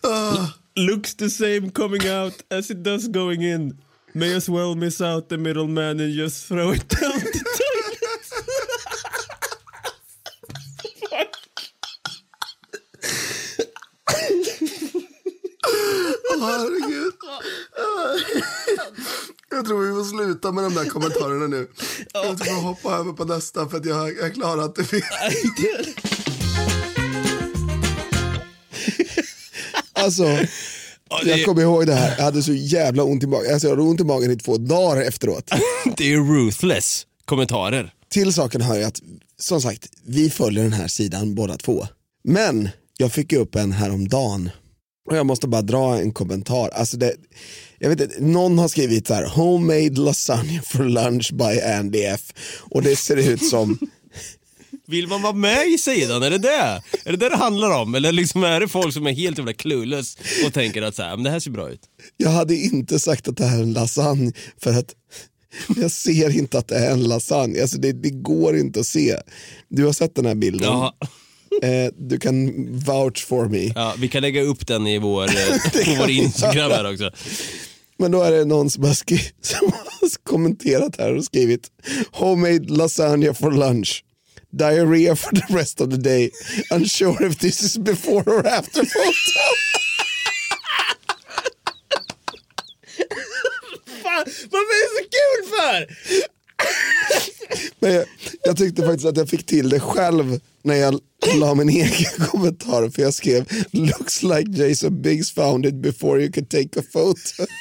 Oh. 0.09 0.55
looks 0.77 1.13
the 1.15 1.29
same 1.29 1.69
coming 1.69 2.07
out 2.07 2.41
as 2.49 2.71
it 2.71 2.81
does 2.81 3.07
going 3.07 3.41
in. 3.41 3.77
May 4.13 4.33
as 4.33 4.49
well 4.49 4.73
miss 4.75 5.01
out 5.01 5.27
the 5.29 5.37
middleman 5.37 5.99
and 5.99 6.13
just 6.13 6.45
throw 6.47 6.71
it 6.71 6.87
down 6.87 7.26
sluta 20.07 20.51
med 20.51 20.63
de 20.63 20.73
där 20.73 20.85
kommentarerna 20.85 21.47
nu. 21.47 21.67
Jag 22.13 22.37
tror 22.37 22.61
hoppa 22.61 22.95
över 22.95 23.13
på 23.13 23.25
nästa 23.25 23.69
för 23.69 23.77
att 23.77 23.85
jag, 23.85 24.33
klarar 24.33 24.65
inte 24.65 24.81
mer. 24.91 25.03
Alltså, 29.93 30.23
jag 31.25 31.45
kommer 31.45 31.61
ihåg 31.61 31.87
det 31.87 31.93
här. 31.93 32.15
Jag 32.17 32.23
hade 32.23 32.43
så 32.43 32.53
jävla 32.53 33.03
ont 33.03 33.23
i 33.23 33.27
magen. 33.27 33.53
Alltså, 33.53 33.67
jag 33.67 33.75
hade 33.75 33.89
ont 33.89 34.01
i 34.01 34.03
magen 34.03 34.31
i 34.31 34.35
två 34.35 34.57
dagar 34.57 35.01
efteråt. 35.01 35.51
Det 35.97 36.13
är 36.13 36.17
ruthless 36.17 37.05
kommentarer. 37.25 37.93
Till 38.09 38.33
saken 38.33 38.61
hör 38.61 38.75
jag 38.75 38.87
att, 38.87 39.01
som 39.39 39.61
sagt, 39.61 39.87
vi 40.05 40.29
följer 40.29 40.63
den 40.63 40.73
här 40.73 40.87
sidan 40.87 41.35
båda 41.35 41.57
två. 41.57 41.87
Men 42.23 42.69
jag 42.97 43.11
fick 43.11 43.33
upp 43.33 43.55
en 43.55 43.71
häromdagen 43.71 44.49
och 45.07 45.17
jag 45.17 45.25
måste 45.25 45.47
bara 45.47 45.61
dra 45.61 45.99
en 45.99 46.11
kommentar. 46.13 46.69
Alltså 46.69 46.97
det, 46.97 47.15
jag 47.79 47.89
vet 47.89 48.01
inte, 48.01 48.15
någon 48.19 48.59
har 48.59 48.67
skrivit 48.67 49.07
så 49.07 49.13
här, 49.13 49.25
homemade 49.25 50.01
lasagna 50.01 50.61
for 50.61 50.83
lunch 50.83 51.33
by 51.33 51.61
Andy 51.61 52.03
F. 52.03 52.21
Och 52.59 52.81
det 52.81 52.95
ser 52.95 53.17
ut 53.17 53.45
som 53.45 53.79
Vill 54.87 55.07
man 55.07 55.21
vara 55.21 55.33
med 55.33 55.67
i 55.67 55.77
sidan? 55.77 56.23
Är 56.23 56.29
det 56.29 56.37
det? 56.37 56.81
Är 57.05 57.11
det 57.11 57.17
det 57.17 57.29
det 57.29 57.35
handlar 57.35 57.81
om? 57.81 57.95
Eller 57.95 58.11
liksom 58.11 58.43
är 58.43 58.59
det 58.59 58.67
folk 58.67 58.93
som 58.93 59.07
är 59.07 59.11
helt 59.11 59.37
jävla 59.37 59.53
clueless 59.53 60.17
och 60.45 60.53
tänker 60.53 60.81
att 60.81 60.95
så 60.95 61.03
här, 61.03 61.15
men 61.15 61.23
det 61.23 61.29
här 61.29 61.39
ser 61.39 61.51
bra 61.51 61.69
ut? 61.69 61.81
Jag 62.17 62.29
hade 62.29 62.55
inte 62.55 62.99
sagt 62.99 63.27
att 63.27 63.37
det 63.37 63.45
här 63.45 63.57
är 63.57 63.63
en 63.63 63.73
lasagne 63.73 64.31
för 64.61 64.73
att 64.73 64.93
jag 65.75 65.91
ser 65.91 66.37
inte 66.37 66.57
att 66.57 66.67
det 66.67 66.75
är 66.75 66.91
en 66.91 67.03
lasagne. 67.03 67.61
Alltså 67.61 67.77
det, 67.77 67.91
det 67.91 68.09
går 68.09 68.57
inte 68.57 68.79
att 68.79 68.87
se. 68.87 69.17
Du 69.69 69.85
har 69.85 69.93
sett 69.93 70.15
den 70.15 70.25
här 70.25 70.35
bilden. 70.35 70.67
Ja. 70.67 70.95
Eh, 71.61 71.91
du 71.97 72.19
kan 72.19 72.67
vouch 72.79 73.25
for 73.25 73.45
me. 73.49 73.71
Ja, 73.75 73.93
vi 73.97 74.07
kan 74.07 74.21
lägga 74.21 74.41
upp 74.41 74.67
den 74.67 74.87
i 74.87 74.97
vår, 74.97 75.23
eh, 75.23 75.85
på 75.85 75.95
vår 75.99 76.09
Instagram 76.09 76.71
här 76.71 76.93
också. 76.93 77.11
Men 77.99 78.11
då 78.11 78.23
är 78.23 78.31
det 78.31 78.45
någon 78.45 78.69
som 78.69 78.83
har, 78.83 78.93
som 79.41 79.71
har 79.73 80.23
kommenterat 80.23 80.95
här 80.99 81.15
och 81.15 81.25
skrivit 81.25 81.67
Homemade 82.11 82.73
lasagna 82.73 83.33
for 83.33 83.51
lunch. 83.51 84.03
Diarrhea 84.51 85.15
for 85.15 85.35
the 85.35 85.53
rest 85.57 85.81
of 85.81 85.89
the 85.89 85.97
day. 85.97 86.31
Unsure 86.71 87.27
if 87.27 87.37
this 87.37 87.63
is 87.63 87.77
before 87.77 88.23
or 88.31 88.47
after 88.47 88.79
photo. 88.79 88.87
Fan, 94.03 94.25
varför 94.51 94.73
är 94.73 94.83
det 94.83 94.89
så 94.97 95.03
kul 95.17 95.41
för? 95.57 95.77
Men 97.79 97.93
jag, 97.93 98.05
jag 98.43 98.57
tyckte 98.57 98.81
faktiskt 98.85 99.05
att 99.05 99.17
jag 99.17 99.29
fick 99.29 99.45
till 99.45 99.69
det 99.69 99.79
själv 99.79 100.39
när 100.63 100.75
jag 100.75 100.99
la 101.35 101.55
min 101.55 101.69
egen 101.69 102.11
kommentar 102.27 102.89
för 102.89 103.01
jag 103.01 103.13
skrev 103.13 103.45
looks 103.71 104.23
like 104.23 104.51
Jason 104.51 105.01
Biggs 105.01 105.31
found 105.33 105.65
it 105.65 105.75
before 105.75 106.21
you 106.21 106.31
could 106.31 106.49
take 106.49 106.79
a 106.79 106.83
photo. 106.93 107.51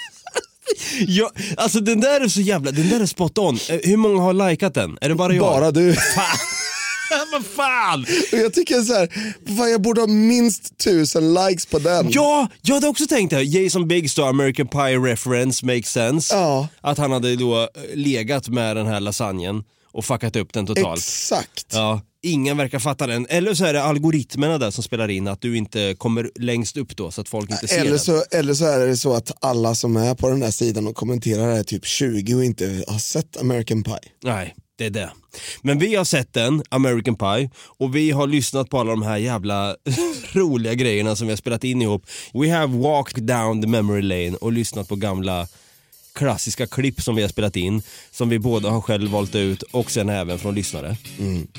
Ja, 1.06 1.30
alltså 1.56 1.80
den 1.80 2.00
där 2.00 2.20
är 2.20 2.28
så 2.28 2.40
jävla, 2.40 2.70
den 2.70 2.88
där 2.88 3.00
är 3.00 3.06
spot 3.06 3.38
on. 3.38 3.58
Eh, 3.70 3.78
Hur 3.82 3.96
många 3.96 4.20
har 4.22 4.50
likat 4.50 4.74
den? 4.74 4.98
Är 5.00 5.08
det 5.08 5.14
bara 5.14 5.34
jag? 5.34 5.42
Bara 5.44 5.70
du. 5.70 5.94
Fan! 5.94 6.38
Vad 7.32 7.46
fan! 7.46 8.06
Och 8.32 8.38
jag 8.38 8.52
tycker 8.52 8.80
så 8.82 8.94
här, 8.94 9.08
fan, 9.56 9.70
jag 9.70 9.82
borde 9.82 10.00
ha 10.00 10.06
minst 10.08 10.78
tusen 10.78 11.34
likes 11.34 11.66
på 11.66 11.78
den. 11.78 12.06
Ja, 12.10 12.48
jag 12.62 12.74
hade 12.74 12.88
också 12.88 13.06
tänkt 13.06 13.30
det. 13.30 13.42
Jason 13.42 13.88
då, 14.16 14.24
American 14.24 14.68
Pie 14.68 14.98
reference 14.98 15.66
makes 15.66 15.92
sense. 15.92 16.34
Ja. 16.34 16.68
Att 16.80 16.98
han 16.98 17.12
hade 17.12 17.36
då 17.36 17.60
eh, 17.62 17.68
legat 17.94 18.48
med 18.48 18.76
den 18.76 18.86
här 18.86 19.00
lasagnen 19.00 19.64
och 19.92 20.04
fuckat 20.04 20.36
upp 20.36 20.52
den 20.52 20.66
totalt. 20.66 20.98
Exakt. 21.00 21.66
Ja, 21.72 22.00
ingen 22.22 22.56
verkar 22.56 22.78
fatta 22.78 23.06
den. 23.06 23.26
Eller 23.30 23.54
så 23.54 23.64
är 23.64 23.72
det 23.72 23.82
algoritmerna 23.82 24.58
där 24.58 24.70
som 24.70 24.84
spelar 24.84 25.08
in 25.08 25.28
att 25.28 25.40
du 25.40 25.56
inte 25.56 25.94
kommer 25.98 26.30
längst 26.40 26.76
upp 26.76 26.96
då 26.96 27.10
så 27.10 27.20
att 27.20 27.28
folk 27.28 27.50
inte 27.50 27.68
ser 27.68 27.80
Eller 27.80 27.90
den. 27.90 27.98
så, 27.98 28.22
eller 28.30 28.54
så 28.54 28.64
är 28.64 28.86
det 28.86 28.96
så 28.96 29.14
att 29.14 29.44
alla 29.44 29.74
som 29.74 29.96
är 29.96 30.14
på 30.14 30.28
den 30.28 30.42
här 30.42 30.50
sidan 30.50 30.86
och 30.86 30.96
kommenterar 30.96 31.48
är 31.48 31.62
typ 31.62 31.86
20 31.86 32.34
och 32.34 32.44
inte 32.44 32.84
har 32.88 32.98
sett 32.98 33.40
American 33.40 33.82
Pie. 33.82 33.98
Nej, 34.24 34.54
det 34.77 34.86
är 34.86 34.90
det. 34.90 35.11
Men 35.62 35.78
vi 35.78 35.94
har 35.94 36.05
sett 36.05 36.32
den, 36.32 36.62
American 36.69 37.16
Pie, 37.16 37.51
och 37.78 37.97
vi 37.97 38.11
har 38.11 38.27
lyssnat 38.27 38.70
på 38.70 38.78
alla 38.78 38.90
de 38.90 39.03
här 39.03 39.16
jävla 39.16 39.77
roliga 40.32 40.74
grejerna 40.74 41.16
som 41.16 41.27
vi 41.27 41.32
har 41.32 41.36
spelat 41.36 41.65
in 41.65 41.82
ihop. 41.82 42.07
We 42.35 42.51
have 42.53 42.78
walked 42.78 43.24
down 43.24 43.62
the 43.62 43.69
memory 43.69 44.03
lane 44.03 44.36
och 44.36 44.53
lyssnat 44.53 44.89
på 44.89 44.97
gamla 44.97 45.48
klassiska 46.15 46.66
klipp 46.66 47.03
som 47.03 47.16
vi 47.16 47.23
har 47.23 47.28
spelat 47.28 47.57
in, 47.57 47.82
som 48.11 48.28
vi 48.28 48.39
båda 48.39 48.70
har 48.70 48.81
själv 48.81 49.11
valt 49.11 49.35
ut 49.35 49.62
och 49.62 49.90
sen 49.90 50.09
även 50.09 50.39
från 50.39 50.55
lyssnare. 50.55 50.97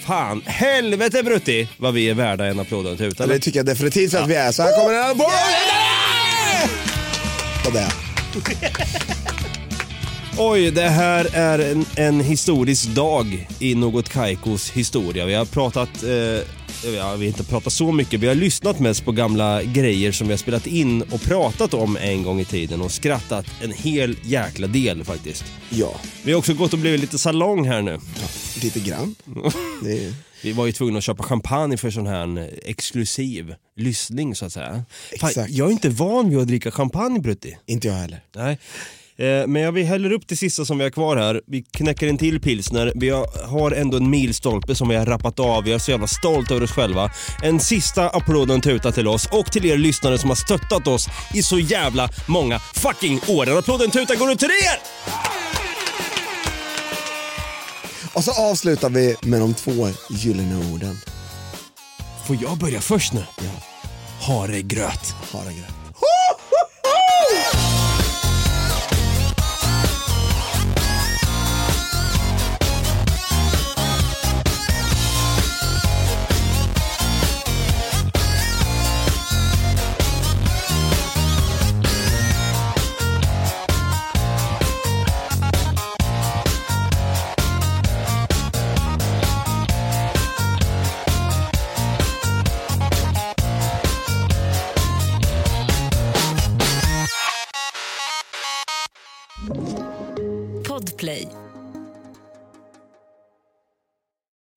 Fan, 0.06 0.42
helvete 0.46 1.24
Brutti 1.24 1.70
vad 1.78 1.94
vi 1.94 2.10
är 2.10 2.14
värda 2.14 2.46
en 2.46 2.60
applåd 2.60 2.88
och 2.88 2.98
tuta. 2.98 3.28
Det 3.28 3.40
tycker 3.40 3.60
jag 3.60 3.66
definitivt 3.66 4.14
att 4.14 4.30
vi 4.30 4.36
är. 4.36 4.52
Så 4.52 4.64
här 4.64 4.80
kommer 4.80 4.94
den 4.94 5.04
här 5.04 5.16
på. 5.16 5.32
Oj, 10.40 10.72
det 10.72 10.90
här 10.90 11.28
är 11.34 11.72
en, 11.72 11.86
en 11.96 12.20
historisk 12.20 12.90
dag 12.90 13.48
i 13.60 13.76
något 13.76 14.10
Kaikos 14.10 14.70
historia. 14.70 15.26
Vi 15.26 15.34
har 15.34 15.46
pratat, 15.46 16.04
eh, 16.04 16.12
ja, 16.12 16.44
vi 16.92 16.98
har 16.98 17.24
inte 17.24 17.44
pratat 17.44 17.74
så 17.74 17.92
mycket, 17.92 18.20
vi 18.20 18.28
har 18.28 18.36
lyssnat 18.36 18.80
mest 18.80 19.06
på 19.06 19.12
gamla 19.12 19.64
grejer 19.64 20.12
som 20.12 20.28
vi 20.28 20.34
har 20.34 20.38
spelat 20.38 20.68
in 20.68 21.02
och 21.02 21.22
pratat 21.22 21.74
om 21.74 21.98
en 21.98 22.24
gång 22.24 22.40
i 22.40 22.46
tiden 22.46 22.82
och 22.82 22.92
skrattat 22.92 23.46
en 23.64 23.72
hel 23.72 24.18
jäkla 24.24 24.68
del 24.68 25.04
faktiskt. 25.04 25.46
Ja. 25.70 25.96
Vi 26.24 26.32
har 26.32 26.40
också 26.40 26.54
gått 26.54 26.74
och 26.74 26.80
blivit 26.80 27.02
lite 27.02 27.18
salong 27.18 27.68
här 27.68 27.82
nu. 27.82 28.00
Lite 28.62 28.80
grann. 28.80 29.16
Är... 29.86 30.14
Vi 30.42 30.52
var 30.52 30.66
ju 30.66 30.72
tvungna 30.72 30.98
att 30.98 31.04
köpa 31.04 31.24
champagne 31.24 31.78
för 31.78 31.92
sån 31.92 32.08
här 32.08 32.38
eh, 32.38 32.46
exklusiv 32.66 33.56
lyssning 33.76 34.36
så 34.36 34.46
att 34.46 34.54
säga. 34.54 34.84
Fan, 35.20 35.30
Exakt. 35.30 35.52
jag 35.52 35.68
är 35.68 35.72
inte 35.72 35.90
van 35.90 36.30
vid 36.30 36.40
att 36.40 36.48
dricka 36.48 36.72
champagne 36.72 37.20
Brutti. 37.20 37.58
Inte 37.66 37.88
jag 37.88 37.96
heller. 37.96 38.22
Nej. 38.36 38.60
Eh, 39.20 39.48
Men 39.48 39.62
jag 39.62 39.72
vill 39.72 39.86
häller 39.86 40.12
upp 40.12 40.28
det 40.28 40.36
sista 40.36 40.66
som 40.66 40.78
vi 40.78 40.84
har 40.84 40.92
kvar 40.92 41.18
här. 41.18 41.42
Vi 41.48 41.62
knäcker 41.64 42.08
en 42.08 42.18
till 42.18 42.42
pilsner. 42.42 42.92
Vi 42.96 43.10
har- 43.10 43.72
ändå 43.72 43.98
en 43.98 44.10
milstolpe 44.10 44.76
som 44.76 44.88
vi 44.90 44.96
har 44.96 45.06
rappat 45.06 45.40
av. 45.40 45.64
Vi 45.64 45.72
är 45.74 45.80
så 45.80 45.92
jävla 45.92 46.08
stolta 46.08 46.54
över 46.54 46.64
oss 46.64 46.72
själva. 46.72 47.12
En 47.44 47.60
sista 47.60 48.10
applåd 48.10 48.50
och 48.50 48.56
en 48.56 48.62
tuta 48.62 48.92
till 48.92 49.08
oss 49.08 49.28
och 49.32 49.52
till 49.52 49.66
er 49.66 49.78
lyssnare 49.78 50.18
som 50.18 50.30
har 50.30 50.36
stöttat 50.36 50.88
oss 50.88 51.08
i 51.34 51.44
så 51.44 51.60
jävla 51.60 52.10
många 52.28 52.60
fucking 52.60 53.20
år. 53.28 53.50
En 53.50 53.58
applåd 53.58 53.80
och 53.80 53.86
en 53.86 53.92
tuta 53.92 54.16
går 54.16 54.32
ut 54.32 54.40
till 54.40 54.50
er! 54.50 54.80
Och 58.14 58.24
så 58.24 58.32
avslutar 58.52 58.90
vi 58.90 59.16
med 59.22 59.40
de 59.40 59.54
två 59.54 59.88
gyllene 60.10 60.74
orden. 60.74 61.00
Får 62.28 62.38
jag 62.42 62.58
börja 62.58 62.82
först 62.82 63.14
nu? 63.14 63.24
Ja. 63.38 63.52
Haregröt. 64.22 65.16
Haregröt. 65.32 65.74